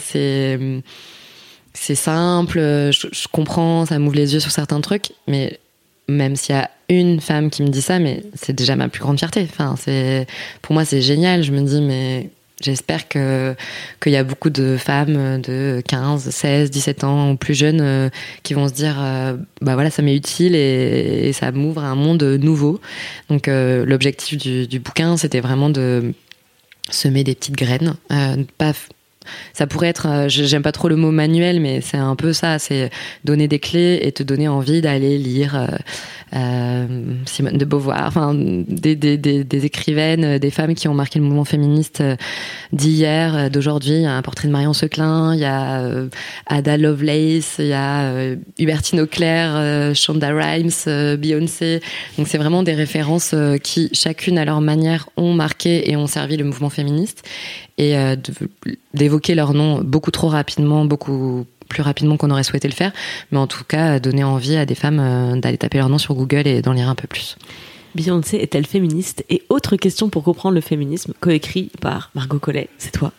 c'est 1.75 1.95
simple, 1.95 2.59
je, 2.59 3.29
comprends, 3.31 3.87
ça 3.87 3.99
m'ouvre 3.99 4.17
les 4.17 4.35
yeux 4.35 4.41
sur 4.41 4.51
certains 4.51 4.81
trucs, 4.81 5.13
mais 5.27 5.61
même 6.09 6.35
s'il 6.35 6.55
y 6.55 6.59
a 6.59 6.71
une 6.89 7.21
femme 7.21 7.51
qui 7.51 7.63
me 7.63 7.69
dit 7.69 7.83
ça, 7.83 7.99
mais 7.99 8.23
c'est 8.35 8.55
déjà 8.55 8.75
ma 8.75 8.89
plus 8.89 9.01
grande 9.01 9.19
fierté. 9.19 9.47
Enfin, 9.49 9.77
c'est 9.79 10.27
pour 10.63 10.73
moi 10.73 10.85
c'est 10.85 11.03
génial. 11.03 11.43
Je 11.43 11.53
me 11.53 11.61
dis 11.61 11.83
mais 11.83 12.31
j'espère 12.61 13.07
que 13.09 13.55
qu'il 14.03 14.13
y 14.13 14.17
a 14.17 14.25
beaucoup 14.25 14.51
de 14.51 14.77
femmes 14.77 15.41
de 15.43 15.81
15, 15.87 16.31
16, 16.31 16.71
17 16.71 17.05
ans 17.05 17.31
ou 17.33 17.37
plus 17.37 17.55
jeunes 17.55 17.81
euh, 17.81 18.09
qui 18.43 18.55
vont 18.55 18.67
se 18.67 18.73
dire 18.73 18.97
euh, 18.99 19.37
bah 19.61 19.75
voilà 19.75 19.91
ça 19.91 20.03
m'est 20.03 20.17
utile 20.17 20.57
et, 20.57 21.33
ça 21.35 21.53
m'ouvre 21.53 21.85
un 21.85 21.95
monde 21.95 22.23
nouveau. 22.23 22.81
Donc 23.29 23.47
l'objectif 23.47 24.39
du 24.39 24.81
bouquin 24.81 25.17
c'était 25.17 25.41
vraiment 25.41 25.69
de 25.71 26.15
semer 26.91 27.25
des 27.25 27.35
petites 27.35 27.57
graines, 27.57 27.95
pas 28.59 28.73
ça 29.53 29.67
pourrait 29.67 29.89
être, 29.89 30.07
euh, 30.07 30.29
j'aime 30.29 30.63
pas 30.63 30.73
trop 30.73 30.89
le 30.89 30.97
mot 30.97 31.11
manuel, 31.11 31.61
mais 31.61 31.81
c'est 31.81 31.97
un 31.97 32.17
peu 32.17 32.33
ça, 32.33 32.59
c'est 32.59 32.91
donner 33.25 33.49
des 33.49 33.59
clés 33.59 33.99
et 34.03 34.13
te 34.13 34.23
donner 34.23 34.49
envie 34.49 34.81
d'aller 34.81 35.19
lire 35.19 35.57
euh, 35.57 35.67
euh, 35.67 36.28
Simone 36.33 37.59
de 37.59 37.65
Beauvoir, 37.65 38.05
enfin 38.07 38.35
des, 38.35 38.97
des, 38.97 39.65
écrivaines, 39.65 40.39
des 40.39 40.51
femmes 40.51 40.75
qui 40.75 40.89
ont 40.89 40.95
marqué 40.95 41.19
le 41.19 41.25
mouvement 41.25 41.45
féministe 41.45 42.03
d'hier, 42.73 43.51
d'aujourd'hui. 43.51 43.95
Il 43.95 44.03
y 44.03 44.07
a 44.07 44.15
un 44.15 44.23
portrait 44.23 44.49
de 44.49 44.53
Marion 44.53 44.73
Seclin, 44.73 45.35
il 45.35 45.41
y 45.41 45.45
a 45.45 45.83
Ada 46.47 46.77
Lovelace, 46.77 47.57
il 47.59 47.67
y 47.67 47.73
a 47.73 48.13
Hubertine 48.59 49.01
Auclair, 49.01 49.95
Shonda 49.95 50.29
Rhimes, 50.29 51.17
Beyoncé. 51.19 51.81
Donc 52.17 52.29
c'est 52.29 52.39
vraiment 52.39 52.63
des 52.63 52.75
références 52.75 53.35
qui, 53.63 53.91
chacune 53.93 54.39
à 54.39 54.45
leur 54.45 54.61
manière, 54.61 55.09
ont 55.17 55.33
marqué 55.33 55.91
et 55.91 55.97
ont 55.97 56.07
servi 56.07 56.37
le 56.37 56.45
mouvement 56.45 56.71
féministe 56.71 57.25
et 57.79 57.97
euh, 57.97 58.17
d'évoquer 58.93 59.35
leur 59.35 59.55
nom 59.55 59.81
beaucoup 59.83 60.11
trop 60.11 60.29
rapidement, 60.29 60.85
beaucoup 60.85 61.47
plus 61.69 61.83
rapidement 61.83 62.17
qu'on 62.17 62.31
aurait 62.31 62.45
souhaité 62.45 62.69
le 62.69 62.75
faire, 62.75 62.93
mais 63.31 63.39
en 63.39 63.47
tout 63.47 63.65
cas 63.65 63.99
donner 64.01 64.25
envie 64.25 64.57
à 64.57 64.67
des 64.67 64.75
femmes 64.75 65.01
euh, 65.01 65.37
d'aller 65.37 65.59
taper 65.59 65.79
leur 65.79 65.89
nom 65.89 65.99
sur 65.99 66.15
Google 66.15 66.47
et 66.47 66.63
d'en 66.63 66.73
lire 66.73 66.89
un 66.89 66.95
peu 66.95 67.07
plus. 67.07 67.37
Beyoncé 67.95 68.37
est-elle 68.37 68.67
féministe? 68.67 69.25
Et 69.31 69.43
autre 69.49 69.77
question 69.77 70.09
pour 70.09 70.23
comprendre 70.23 70.55
le 70.55 70.61
féminisme, 70.61 71.15
coécrit 71.21 71.71
par 71.81 72.11
Margot 72.15 72.39
Collet, 72.39 72.69
c'est 72.79 72.93
toi, 72.93 73.13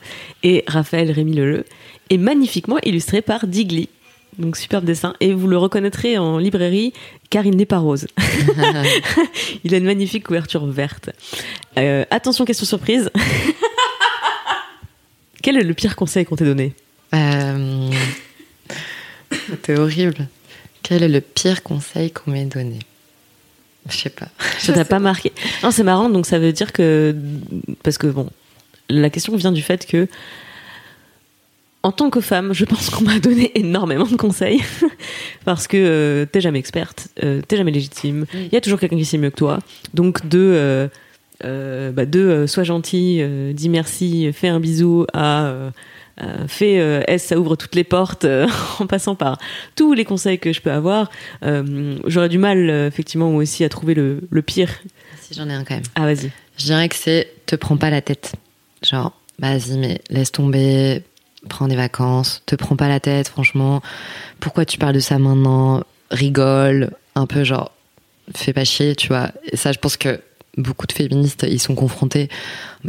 et 0.44 0.64
Raphaël 0.68 1.12
Rémy 1.12 1.34
Leleu, 1.34 1.66
et 2.10 2.18
magnifiquement 2.18 2.78
illustré 2.84 3.22
par 3.22 3.48
Digli. 3.48 3.90
Donc 4.38 4.56
superbe 4.56 4.86
dessin. 4.86 5.16
Et 5.20 5.34
vous 5.34 5.48
le 5.48 5.58
reconnaîtrez 5.58 6.18
en 6.18 6.38
librairie 6.38 6.94
car 7.30 7.46
il 7.46 7.58
n'est 7.58 7.66
pas 7.66 7.80
rose. 7.80 8.08
il 9.64 9.74
a 9.74 9.78
une 9.78 9.86
magnifique 9.86 10.26
couverture 10.26 10.66
verte. 10.66 11.10
Euh, 11.78 12.06
attention, 12.10 12.46
question 12.46 12.66
surprise. 12.66 13.10
Quel 15.42 15.58
est 15.58 15.64
le 15.64 15.74
pire 15.74 15.96
conseil 15.96 16.26
qu'on 16.26 16.36
t'ait 16.36 16.46
donné? 16.46 16.74
Euh... 17.14 17.90
C'était 19.50 19.78
horrible. 19.78 20.28
Quel 20.84 21.04
est 21.04 21.10
le 21.10 21.22
pire 21.22 21.64
conseil 21.64 22.12
qu'on 22.12 22.32
m'ait 22.32 22.46
donné? 22.46 22.80
Je 23.90 23.98
sais 23.98 24.10
pas. 24.10 24.28
Ça 24.60 24.74
t'a 24.74 24.86
pas 24.86 25.00
marqué 25.00 25.32
Non, 25.64 25.72
c'est 25.72 25.84
marrant. 25.84 26.10
Donc 26.10 26.26
ça 26.26 26.40
veut 26.40 26.52
dire 26.52 26.74
que 26.74 27.16
parce 27.84 27.98
que 27.98 28.08
bon, 28.08 28.30
la 28.90 29.10
question 29.10 29.36
vient 29.36 29.52
du 29.52 29.62
fait 29.62 29.86
que 29.86 30.08
en 31.82 31.92
tant 31.92 32.10
que 32.10 32.20
femme, 32.20 32.54
je 32.54 32.66
pense 32.66 32.90
qu'on 32.90 33.06
m'a 33.06 33.20
donné 33.20 33.58
énormément 33.58 34.06
de 34.06 34.18
conseils 34.18 34.62
parce 35.46 35.68
que 35.68 35.78
euh, 35.78 36.26
t'es 36.26 36.42
jamais 36.42 36.60
experte, 36.60 37.08
euh, 37.24 37.42
t'es 37.48 37.56
jamais 37.56 37.72
légitime. 37.72 38.26
Il 38.34 38.52
y 38.52 38.58
a 38.58 38.62
toujours 38.62 38.80
quelqu'un 38.80 38.98
qui 38.98 39.06
sait 39.06 39.18
mieux 39.18 39.30
que 39.30 39.38
toi. 39.38 39.60
Donc 39.94 40.28
de 40.28 40.90
euh, 41.46 41.92
bah 41.92 42.06
de 42.06 42.46
sois 42.48 42.64
gentil, 42.64 43.24
dis 43.54 43.70
merci, 43.70 44.32
fais 44.34 44.50
un 44.50 44.60
bisou 44.60 45.06
à 45.14 45.72
fais 46.48 46.76
S, 47.08 47.24
ça 47.24 47.40
ouvre 47.40 47.56
toutes 47.56 47.76
les 47.76 47.84
portes 47.84 48.26
en 48.80 48.88
passant 48.88 49.16
par 49.16 49.38
tous 49.76 49.94
les 49.94 50.06
conseils 50.06 50.40
que 50.40 50.54
je 50.54 50.62
peux 50.62 50.72
avoir. 50.72 51.10
J'aurais 52.06 52.30
du 52.30 52.38
mal, 52.38 52.70
effectivement, 52.70 53.30
moi 53.30 53.42
aussi, 53.42 53.64
à 53.64 53.70
trouver 53.70 53.94
le, 53.94 54.22
le 54.30 54.42
pire. 54.42 54.70
Si 55.22 55.34
j'en 55.34 55.50
ai 55.50 55.54
un 55.54 55.64
quand 55.64 55.76
même. 55.76 55.84
Ah, 55.96 56.02
vas-y. 56.02 56.32
Je 56.58 56.66
dirais 56.66 56.90
que 56.90 56.96
c'est 56.96 57.32
te 57.46 57.56
prends 57.56 57.78
pas 57.78 57.90
la 57.90 58.02
tête. 58.02 58.34
Genre, 58.84 59.14
vas-y, 59.40 59.78
mais 59.78 60.02
laisse 60.10 60.32
tomber, 60.32 61.04
prends 61.48 61.68
des 61.68 61.76
vacances, 61.76 62.44
te 62.46 62.56
prends 62.56 62.76
pas 62.76 62.88
la 62.88 63.00
tête, 63.00 63.30
franchement. 63.30 63.82
Pourquoi 64.40 64.66
tu 64.66 64.78
parles 64.78 64.94
de 64.94 65.00
ça 65.00 65.18
maintenant? 65.20 65.84
Rigole, 66.12 66.92
un 67.16 67.26
peu 67.26 67.44
genre, 67.44 67.72
fais 68.36 68.54
pas 68.54 68.66
chier, 68.66 68.96
tu 68.96 69.08
vois. 69.08 69.32
Et 69.52 69.58
ça, 69.58 69.72
je 69.72 69.80
pense 69.80 69.98
que 69.98 70.20
beaucoup 70.60 70.88
de 70.88 70.92
féministes 70.92 71.46
ils 71.50 71.60
sont 71.60 71.76
confrontés. 71.76 72.30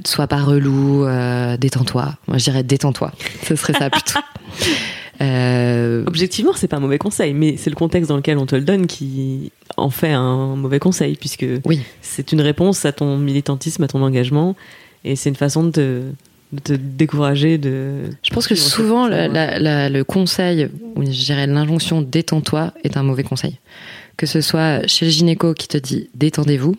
Sois 0.05 0.27
pas 0.27 0.43
relou, 0.43 1.05
euh, 1.05 1.57
détends-toi. 1.57 2.15
Moi, 2.29 2.39
je 2.39 2.45
dirais 2.45 2.63
détends-toi. 2.63 3.13
Ce 3.45 3.57
serait 3.57 3.75
ça 3.75 3.91
plutôt. 3.91 4.21
Euh... 5.23 6.03
Objectivement, 6.07 6.53
c'est 6.57 6.67
pas 6.67 6.79
un 6.79 6.81
mauvais 6.81 6.97
conseil, 6.99 7.35
mais 7.35 7.57
c'est 7.59 7.69
le 7.69 7.77
contexte 7.77 8.09
dans 8.09 8.17
lequel 8.17 8.39
on 8.39 8.47
te 8.47 8.57
le 8.57 8.63
donne 8.63 8.87
qui 8.87 9.53
en 9.77 9.91
fait 9.91 10.13
un 10.13 10.57
mauvais 10.57 10.79
conseil, 10.79 11.17
puisque 11.17 11.45
oui. 11.67 11.81
c'est 12.01 12.33
une 12.33 12.41
réponse 12.41 12.87
à 12.87 12.93
ton 12.93 13.19
militantisme, 13.19 13.83
à 13.83 13.89
ton 13.89 14.03
engagement, 14.03 14.57
et 15.05 15.17
c'est 15.17 15.29
une 15.29 15.37
façon 15.37 15.65
de 15.65 15.71
te, 15.71 16.03
de 16.53 16.61
te 16.61 16.73
décourager 16.73 17.59
de. 17.59 18.05
Je 18.23 18.31
pense 18.31 18.49
que 18.49 18.55
souvent 18.55 19.09
la, 19.09 19.29
la, 19.29 19.89
le 19.91 20.05
conseil, 20.05 20.71
ou 20.97 21.05
je 21.05 21.11
dirais 21.11 21.47
l'injonction 21.47 22.01
détends-toi, 22.01 22.73
est 22.83 22.97
un 22.97 23.03
mauvais 23.03 23.23
conseil. 23.23 23.59
Que 24.17 24.27
ce 24.27 24.41
soit 24.41 24.87
chez 24.87 25.07
le 25.07 25.11
gynéco 25.11 25.55
qui 25.55 25.69
te 25.69 25.79
dit 25.79 26.09
détendez-vous, 26.15 26.77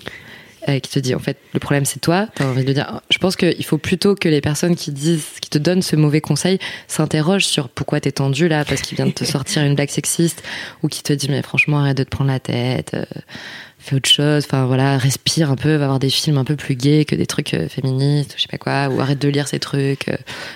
euh, 0.69 0.79
qui 0.79 0.91
te 0.91 0.99
dit 0.99 1.15
en 1.15 1.19
fait 1.19 1.37
le 1.53 1.59
problème 1.59 1.85
c'est 1.85 1.99
toi, 1.99 2.27
t'as 2.35 2.45
envie 2.45 2.63
de 2.63 2.73
dire. 2.73 3.01
Je 3.09 3.17
pense 3.17 3.35
qu'il 3.35 3.65
faut 3.65 3.79
plutôt 3.79 4.13
que 4.13 4.29
les 4.29 4.41
personnes 4.41 4.75
qui 4.75 4.91
disent, 4.91 5.25
qui 5.41 5.49
te 5.49 5.57
donnent 5.57 5.81
ce 5.81 5.95
mauvais 5.95 6.21
conseil, 6.21 6.59
s'interrogent 6.87 7.45
sur 7.45 7.67
pourquoi 7.67 7.99
t'es 7.99 8.11
tendu 8.11 8.47
là 8.47 8.63
parce 8.63 8.81
qu'il 8.81 8.95
vient 8.95 9.07
de 9.07 9.11
te 9.11 9.23
sortir 9.25 9.63
une 9.63 9.73
blague 9.73 9.89
sexiste 9.89 10.43
ou 10.83 10.87
qui 10.87 11.01
te 11.01 11.13
dit 11.13 11.29
mais 11.29 11.41
franchement 11.41 11.79
arrête 11.79 11.97
de 11.97 12.03
te 12.03 12.09
prendre 12.09 12.29
la 12.29 12.39
tête. 12.39 12.91
Euh, 12.93 13.05
fais 13.79 13.95
autre 13.95 14.07
chose, 14.07 14.43
enfin 14.45 14.67
voilà, 14.67 14.99
respire 14.99 15.49
un 15.49 15.55
peu, 15.55 15.75
va 15.75 15.87
voir 15.87 15.97
des 15.97 16.11
films 16.11 16.37
un 16.37 16.43
peu 16.43 16.55
plus 16.55 16.75
gays 16.75 17.05
que 17.05 17.15
des 17.15 17.25
trucs 17.25 17.55
euh, 17.55 17.67
féministes, 17.67 18.35
je 18.37 18.43
sais 18.43 18.47
pas 18.47 18.59
quoi, 18.59 18.89
ou 18.89 19.01
arrête 19.01 19.19
de 19.19 19.29
lire 19.29 19.47
ces 19.47 19.57
trucs, 19.57 20.05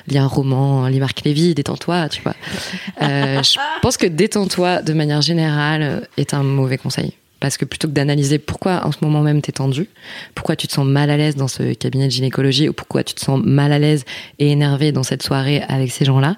lis 0.07 0.19
un 0.19 0.27
roman, 0.27 0.85
lis 0.87 0.99
Marc 0.99 1.23
Lévy, 1.23 1.55
détends-toi, 1.55 2.09
tu 2.09 2.21
vois. 2.21 2.35
Je 3.01 3.57
pense 3.81 3.97
que 3.97 4.05
détends-toi 4.05 4.83
de 4.83 4.93
manière 4.93 5.21
générale 5.21 6.07
est 6.17 6.35
un 6.35 6.43
mauvais 6.43 6.77
conseil. 6.77 7.15
Parce 7.39 7.57
que 7.57 7.65
plutôt 7.65 7.87
que 7.87 7.93
d'analyser 7.93 8.39
pourquoi 8.39 8.85
en 8.85 8.91
ce 8.91 8.97
moment 9.01 9.21
même 9.21 9.41
t'es 9.41 9.51
tendu, 9.51 9.89
pourquoi 10.33 10.55
tu 10.55 10.67
te 10.67 10.73
sens 10.73 10.85
mal 10.85 11.09
à 11.09 11.17
l'aise 11.17 11.35
dans 11.35 11.47
ce 11.47 11.73
cabinet 11.73 12.05
de 12.05 12.11
gynécologie 12.11 12.69
ou 12.69 12.73
pourquoi 12.73 13.03
tu 13.03 13.13
te 13.13 13.21
sens 13.21 13.41
mal 13.43 13.71
à 13.71 13.79
l'aise 13.79 14.05
et 14.39 14.51
énervé 14.51 14.91
dans 14.91 15.03
cette 15.03 15.21
soirée 15.21 15.61
avec 15.67 15.91
ces 15.91 16.05
gens-là, 16.05 16.37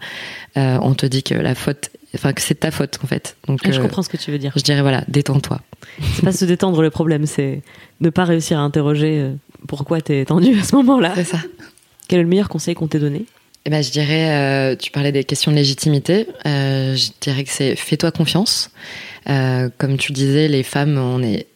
euh, 0.58 0.80
on 0.82 0.96
te 0.96 1.06
dit 1.06 1.24
que 1.24 1.36
la 1.36 1.56
faute, 1.56 1.92
enfin 2.16 2.34
que 2.34 2.42
c'est 2.42 2.56
ta 2.56 2.72
faute 2.72 3.00
en 3.04 3.08
fait. 3.08 3.38
Donc 3.48 3.60
je 3.64 3.80
euh, 3.80 3.82
comprends 3.82 4.02
ce 4.02 4.10
que 4.10 4.18
tu 4.18 4.32
veux 4.32 4.40
dire. 4.40 4.54
Je 4.56 4.64
dirais 4.64 4.82
voilà, 4.82 5.04
détends-toi. 5.08 5.62
C'est 6.16 6.24
pas 6.24 6.32
se 6.32 6.46
détendre 6.46 6.82
le 6.82 6.90
problème, 6.90 7.26
c'est 7.26 7.62
ne 8.02 8.10
pas 8.10 8.26
réussir 8.26 8.58
à 8.58 8.62
interroger 8.62 9.20
euh, 9.20 9.34
pourquoi 9.68 10.02
t'es 10.02 10.26
tendu 10.26 10.60
à 10.60 10.64
ce 10.64 10.76
moment-là. 10.78 11.14
C'est 11.16 11.24
ça. 11.24 11.40
Quel 12.08 12.20
est 12.20 12.24
le 12.24 12.30
meilleur 12.30 12.50
conseil 12.50 12.74
qu'on 12.74 12.88
t'ait 12.88 13.00
donné? 13.00 13.26
Eh 13.68 13.70
ben, 13.70 13.84
je 13.84 13.92
dirais, 13.92 14.76
tu 14.78 14.92
parlais 14.92 15.12
des 15.12 15.26
questions 15.26 15.52
de 15.52 15.58
légitimité. 15.58 16.26
je 16.46 17.10
dirais 17.20 17.44
que 17.44 17.52
c'est 17.52 17.76
fais-toi 17.76 18.12
confiance. 18.12 18.72
Euh, 19.30 19.70
comme 19.78 19.98
tu 19.98 20.14
disais, 20.14 20.48
les 20.48 20.64
femmes, 20.64 20.98
on 20.98 21.22
est 21.22 21.48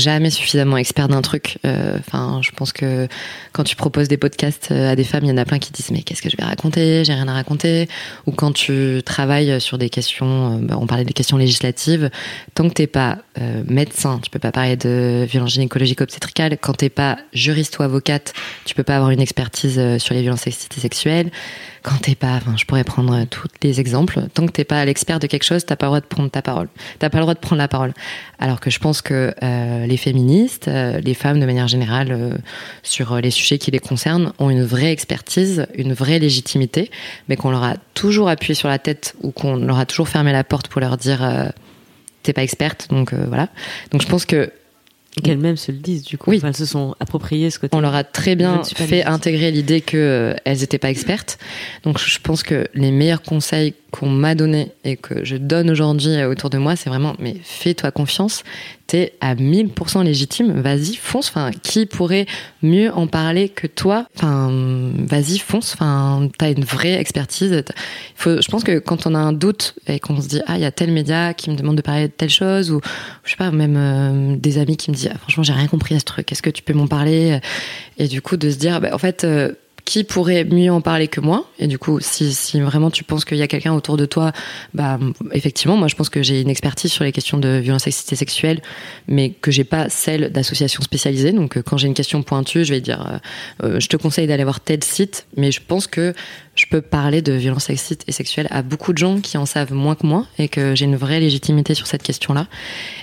jamais 0.00 0.30
suffisamment 0.30 0.76
expert 0.76 1.08
d'un 1.08 1.22
truc. 1.22 1.58
Euh, 1.64 1.96
enfin, 1.98 2.40
je 2.42 2.50
pense 2.50 2.72
que 2.72 3.06
quand 3.52 3.64
tu 3.64 3.76
proposes 3.76 4.08
des 4.08 4.16
podcasts 4.16 4.68
euh, 4.70 4.90
à 4.90 4.96
des 4.96 5.04
femmes, 5.04 5.24
il 5.24 5.28
y 5.28 5.32
en 5.32 5.36
a 5.36 5.44
plein 5.44 5.58
qui 5.58 5.70
disent 5.70 5.90
mais 5.90 6.02
qu'est-ce 6.02 6.22
que 6.22 6.30
je 6.30 6.36
vais 6.36 6.44
raconter? 6.44 7.04
J'ai 7.04 7.12
rien 7.12 7.28
à 7.28 7.32
raconter. 7.32 7.88
Ou 8.26 8.32
quand 8.32 8.52
tu 8.52 9.02
travailles 9.04 9.60
sur 9.60 9.78
des 9.78 9.90
questions, 9.90 10.58
bah, 10.62 10.76
on 10.80 10.86
parlait 10.86 11.04
des 11.04 11.12
questions 11.12 11.36
législatives, 11.36 12.10
tant 12.54 12.68
que 12.68 12.74
t'es 12.74 12.86
pas 12.86 13.18
médecin, 13.66 14.20
tu 14.22 14.28
peux 14.28 14.38
pas 14.38 14.52
parler 14.52 14.76
de 14.76 15.26
violence 15.28 15.52
gynécologique 15.54 16.02
obstétricale. 16.02 16.58
Quand 16.60 16.74
t'es 16.74 16.90
pas 16.90 17.16
juriste 17.32 17.78
ou 17.78 17.82
avocate, 17.82 18.34
tu 18.66 18.74
peux 18.74 18.82
pas 18.82 18.96
avoir 18.96 19.10
une 19.10 19.20
expertise 19.20 19.80
sur 19.98 20.14
les 20.14 20.20
violences 20.20 20.42
sexuelles 20.42 21.30
quand 21.82 21.96
t'es 22.02 22.14
pas, 22.14 22.34
enfin, 22.36 22.54
je 22.56 22.64
pourrais 22.64 22.84
prendre 22.84 23.24
tous 23.24 23.48
les 23.62 23.80
exemples, 23.80 24.22
tant 24.34 24.46
que 24.46 24.52
t'es 24.52 24.64
pas 24.64 24.84
l'expert 24.84 25.18
de 25.18 25.26
quelque 25.26 25.44
chose, 25.44 25.64
t'as 25.64 25.76
pas 25.76 25.86
le 25.86 25.90
droit 25.90 26.00
de 26.00 26.06
prendre 26.06 26.30
ta 26.30 26.42
parole. 26.42 26.68
T'as 26.98 27.08
pas 27.08 27.18
le 27.18 27.22
droit 27.22 27.34
de 27.34 27.38
prendre 27.38 27.58
la 27.58 27.68
parole. 27.68 27.92
Alors 28.38 28.60
que 28.60 28.70
je 28.70 28.78
pense 28.78 29.02
que 29.02 29.34
euh, 29.42 29.86
les 29.86 29.96
féministes, 29.96 30.68
euh, 30.68 31.00
les 31.00 31.14
femmes 31.14 31.40
de 31.40 31.46
manière 31.46 31.68
générale, 31.68 32.08
euh, 32.10 32.34
sur 32.82 33.16
les 33.16 33.30
sujets 33.30 33.58
qui 33.58 33.70
les 33.70 33.78
concernent, 33.78 34.32
ont 34.38 34.50
une 34.50 34.64
vraie 34.64 34.92
expertise, 34.92 35.66
une 35.74 35.92
vraie 35.92 36.18
légitimité, 36.18 36.90
mais 37.28 37.36
qu'on 37.36 37.50
leur 37.50 37.64
a 37.64 37.76
toujours 37.94 38.28
appuyé 38.28 38.54
sur 38.54 38.68
la 38.68 38.78
tête 38.78 39.14
ou 39.22 39.30
qu'on 39.30 39.56
leur 39.56 39.78
a 39.78 39.86
toujours 39.86 40.08
fermé 40.08 40.32
la 40.32 40.44
porte 40.44 40.68
pour 40.68 40.80
leur 40.80 40.96
dire 40.96 41.20
t'es 42.22 42.32
pas 42.34 42.42
experte, 42.42 42.88
donc 42.90 43.14
voilà. 43.14 43.48
Donc 43.92 44.02
je 44.02 44.06
pense 44.06 44.26
que 44.26 44.52
qu'elles-mêmes 45.22 45.56
se 45.56 45.72
le 45.72 45.78
disent 45.78 46.04
du 46.04 46.18
coup. 46.18 46.30
Oui. 46.30 46.40
elles 46.42 46.56
se 46.56 46.66
sont 46.66 46.94
appropriées 47.00 47.50
ce 47.50 47.58
côté. 47.58 47.76
On 47.76 47.80
leur 47.80 47.94
a 47.94 48.04
très 48.04 48.36
bien 48.36 48.62
fait 48.62 49.04
intégrer 49.04 49.50
l'idée 49.50 49.80
qu'elles 49.80 50.00
euh, 50.00 50.34
n'étaient 50.46 50.78
pas 50.78 50.90
expertes. 50.90 51.38
Donc 51.82 51.98
je 51.98 52.18
pense 52.20 52.42
que 52.42 52.68
les 52.74 52.92
meilleurs 52.92 53.22
conseils 53.22 53.74
qu'on 53.90 54.08
m'a 54.08 54.34
donnés 54.34 54.70
et 54.84 54.96
que 54.96 55.24
je 55.24 55.36
donne 55.36 55.70
aujourd'hui 55.70 56.12
euh, 56.12 56.30
autour 56.30 56.48
de 56.50 56.58
moi, 56.58 56.76
c'est 56.76 56.90
vraiment 56.90 57.14
mais 57.18 57.36
fais-toi 57.42 57.90
confiance, 57.90 58.44
à 59.20 59.34
1000% 59.34 60.04
légitime, 60.04 60.60
vas-y 60.60 60.94
fonce. 60.94 61.28
Enfin, 61.28 61.50
qui 61.62 61.86
pourrait 61.86 62.26
mieux 62.62 62.92
en 62.92 63.06
parler 63.06 63.48
que 63.48 63.66
toi? 63.66 64.06
Enfin, 64.16 64.50
vas-y 65.06 65.38
fonce. 65.38 65.74
Enfin, 65.74 66.28
t'as 66.38 66.50
une 66.50 66.64
vraie 66.64 66.94
expertise. 66.94 67.62
Faut, 68.16 68.40
je 68.40 68.48
pense 68.48 68.64
que 68.64 68.78
quand 68.78 69.06
on 69.06 69.14
a 69.14 69.18
un 69.18 69.32
doute 69.32 69.74
et 69.86 70.00
qu'on 70.00 70.20
se 70.20 70.28
dit 70.28 70.40
ah 70.46 70.56
il 70.56 70.62
y 70.62 70.64
a 70.64 70.72
tel 70.72 70.92
média 70.92 71.34
qui 71.34 71.50
me 71.50 71.56
demande 71.56 71.76
de 71.76 71.82
parler 71.82 72.08
de 72.08 72.12
telle 72.12 72.30
chose 72.30 72.70
ou 72.70 72.80
je 73.24 73.30
sais 73.30 73.36
pas 73.36 73.50
même 73.50 73.76
euh, 73.76 74.36
des 74.36 74.58
amis 74.58 74.76
qui 74.76 74.90
me 74.90 74.96
disent 74.96 75.10
ah, 75.12 75.18
franchement 75.18 75.42
j'ai 75.42 75.52
rien 75.52 75.68
compris 75.68 75.94
à 75.94 76.00
ce 76.00 76.04
truc, 76.04 76.30
est-ce 76.32 76.42
que 76.42 76.50
tu 76.50 76.62
peux 76.62 76.74
m'en 76.74 76.86
parler? 76.86 77.40
Et 77.98 78.08
du 78.08 78.22
coup 78.22 78.36
de 78.36 78.50
se 78.50 78.56
dire 78.56 78.80
bah, 78.80 78.90
en 78.92 78.98
fait 78.98 79.24
euh, 79.24 79.52
qui 79.90 80.04
pourrait 80.04 80.44
mieux 80.44 80.70
en 80.70 80.80
parler 80.80 81.08
que 81.08 81.20
moi 81.20 81.50
Et 81.58 81.66
du 81.66 81.76
coup, 81.76 81.98
si, 81.98 82.60
vraiment 82.60 82.92
tu 82.92 83.02
penses 83.02 83.24
qu'il 83.24 83.38
y 83.38 83.42
a 83.42 83.48
quelqu'un 83.48 83.72
autour 83.72 83.96
de 83.96 84.06
toi, 84.06 84.30
bah 84.72 85.00
effectivement, 85.32 85.76
moi 85.76 85.88
je 85.88 85.96
pense 85.96 86.08
que 86.08 86.22
j'ai 86.22 86.42
une 86.42 86.48
expertise 86.48 86.92
sur 86.92 87.02
les 87.02 87.10
questions 87.10 87.38
de 87.38 87.58
violence 87.58 87.88
et 87.88 87.90
sexuelle, 87.90 88.62
mais 89.08 89.30
que 89.30 89.50
j'ai 89.50 89.64
pas 89.64 89.88
celle 89.88 90.30
d'associations 90.30 90.84
spécialisées. 90.84 91.32
Donc 91.32 91.56
euh, 91.56 91.62
quand 91.62 91.76
j'ai 91.76 91.88
une 91.88 91.94
question 91.94 92.22
pointue, 92.22 92.64
je 92.64 92.72
vais 92.72 92.80
dire, 92.80 93.04
euh, 93.04 93.66
euh, 93.66 93.80
je 93.80 93.88
te 93.88 93.96
conseille 93.96 94.28
d'aller 94.28 94.44
voir 94.44 94.60
tel 94.60 94.84
site, 94.84 95.26
mais 95.36 95.50
je 95.50 95.60
pense 95.60 95.88
que 95.88 96.14
je 96.54 96.66
peux 96.70 96.82
parler 96.82 97.20
de 97.20 97.32
violence 97.32 97.64
sexiste 97.64 98.04
et 98.06 98.12
sexuelle 98.12 98.46
à 98.50 98.62
beaucoup 98.62 98.92
de 98.92 98.98
gens 98.98 99.20
qui 99.20 99.38
en 99.38 99.46
savent 99.46 99.72
moins 99.72 99.96
que 99.96 100.06
moi 100.06 100.24
et 100.38 100.46
que 100.46 100.76
j'ai 100.76 100.84
une 100.84 100.94
vraie 100.94 101.18
légitimité 101.18 101.74
sur 101.74 101.88
cette 101.88 102.04
question-là. 102.04 102.46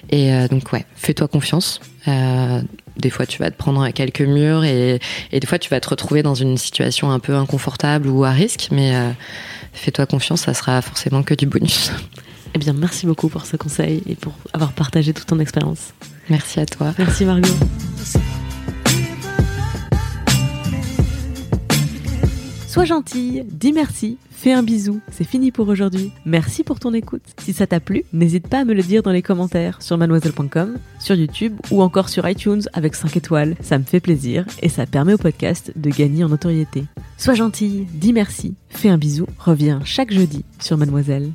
Et 0.10 0.32
donc 0.50 0.72
ouais, 0.72 0.86
fais-toi 0.96 1.28
confiance. 1.28 1.82
Euh, 2.08 2.62
des 2.98 3.10
fois, 3.10 3.26
tu 3.26 3.40
vas 3.40 3.52
te 3.52 3.58
prendre 3.58 3.82
à 3.82 3.92
quelques 3.92 4.22
murs 4.22 4.64
et, 4.64 5.00
et, 5.32 5.40
des 5.40 5.48
fois, 5.48 5.60
tu 5.60 5.70
vas 5.70 5.80
te 5.80 5.90
retrouver 5.90 6.24
dans 6.24 6.36
une 6.36 6.58
situation 6.58 7.12
un 7.12 7.20
peu 7.20 7.36
inconfortable 7.36 8.08
ou 8.08 8.24
à 8.24 8.32
risque. 8.32 8.70
Mais 8.72 8.96
euh, 8.96 9.12
fais-toi 9.74 10.06
confiance, 10.06 10.42
ça 10.42 10.54
sera 10.54 10.82
forcément 10.82 11.24
que 11.24 11.34
du 11.34 11.46
bonus. 11.46 11.92
Eh 12.56 12.60
bien, 12.60 12.74
merci 12.74 13.06
beaucoup 13.06 13.28
pour 13.28 13.46
ce 13.46 13.58
conseil 13.58 14.02
et 14.08 14.16
pour 14.16 14.34
avoir 14.54 14.72
partagé 14.72 15.14
toute 15.14 15.28
ton 15.28 15.40
expérience. 15.40 15.94
Merci 16.30 16.60
à 16.60 16.66
toi. 16.66 16.94
Merci 16.98 17.26
Margot. 17.26 17.50
Sois 22.68 22.86
gentille, 22.86 23.44
dis 23.50 23.74
merci, 23.74 24.18
fais 24.38 24.54
un 24.54 24.62
bisou, 24.62 25.02
c'est 25.12 25.24
fini 25.24 25.52
pour 25.52 25.68
aujourd'hui. 25.68 26.12
Merci 26.26 26.64
pour 26.64 26.80
ton 26.80 26.94
écoute. 26.94 27.24
Si 27.40 27.54
ça 27.54 27.66
t'a 27.66 27.80
plu, 27.80 28.04
n'hésite 28.14 28.48
pas 28.48 28.60
à 28.60 28.66
me 28.66 28.74
le 28.74 28.84
dire 28.84 29.02
dans 29.02 29.12
les 29.12 29.24
commentaires 29.24 29.82
sur 29.82 29.98
mademoiselle.com, 29.98 30.78
sur 31.00 31.16
YouTube 31.16 31.60
ou 31.72 31.82
encore 31.82 32.08
sur 32.08 32.30
iTunes 32.30 32.62
avec 32.74 32.94
5 32.94 33.18
étoiles. 33.18 33.56
Ça 33.62 33.80
me 33.80 33.84
fait 33.84 34.00
plaisir 34.00 34.46
et 34.62 34.70
ça 34.70 34.86
permet 34.86 35.14
au 35.14 35.18
podcast 35.18 35.74
de 35.76 35.90
gagner 35.90 36.24
en 36.24 36.30
notoriété. 36.30 36.86
Sois 37.18 37.34
gentille, 37.34 37.88
dis 37.94 38.14
merci, 38.14 38.54
fais 38.70 38.90
un 38.90 38.98
bisou, 39.00 39.26
reviens 39.40 39.82
chaque 39.84 40.14
jeudi 40.14 40.46
sur 40.60 40.78
Mademoiselle. 40.78 41.32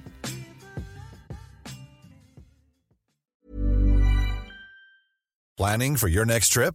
Planning 5.58 5.96
for 5.96 6.08
your 6.08 6.24
next 6.24 6.52
trip? 6.52 6.74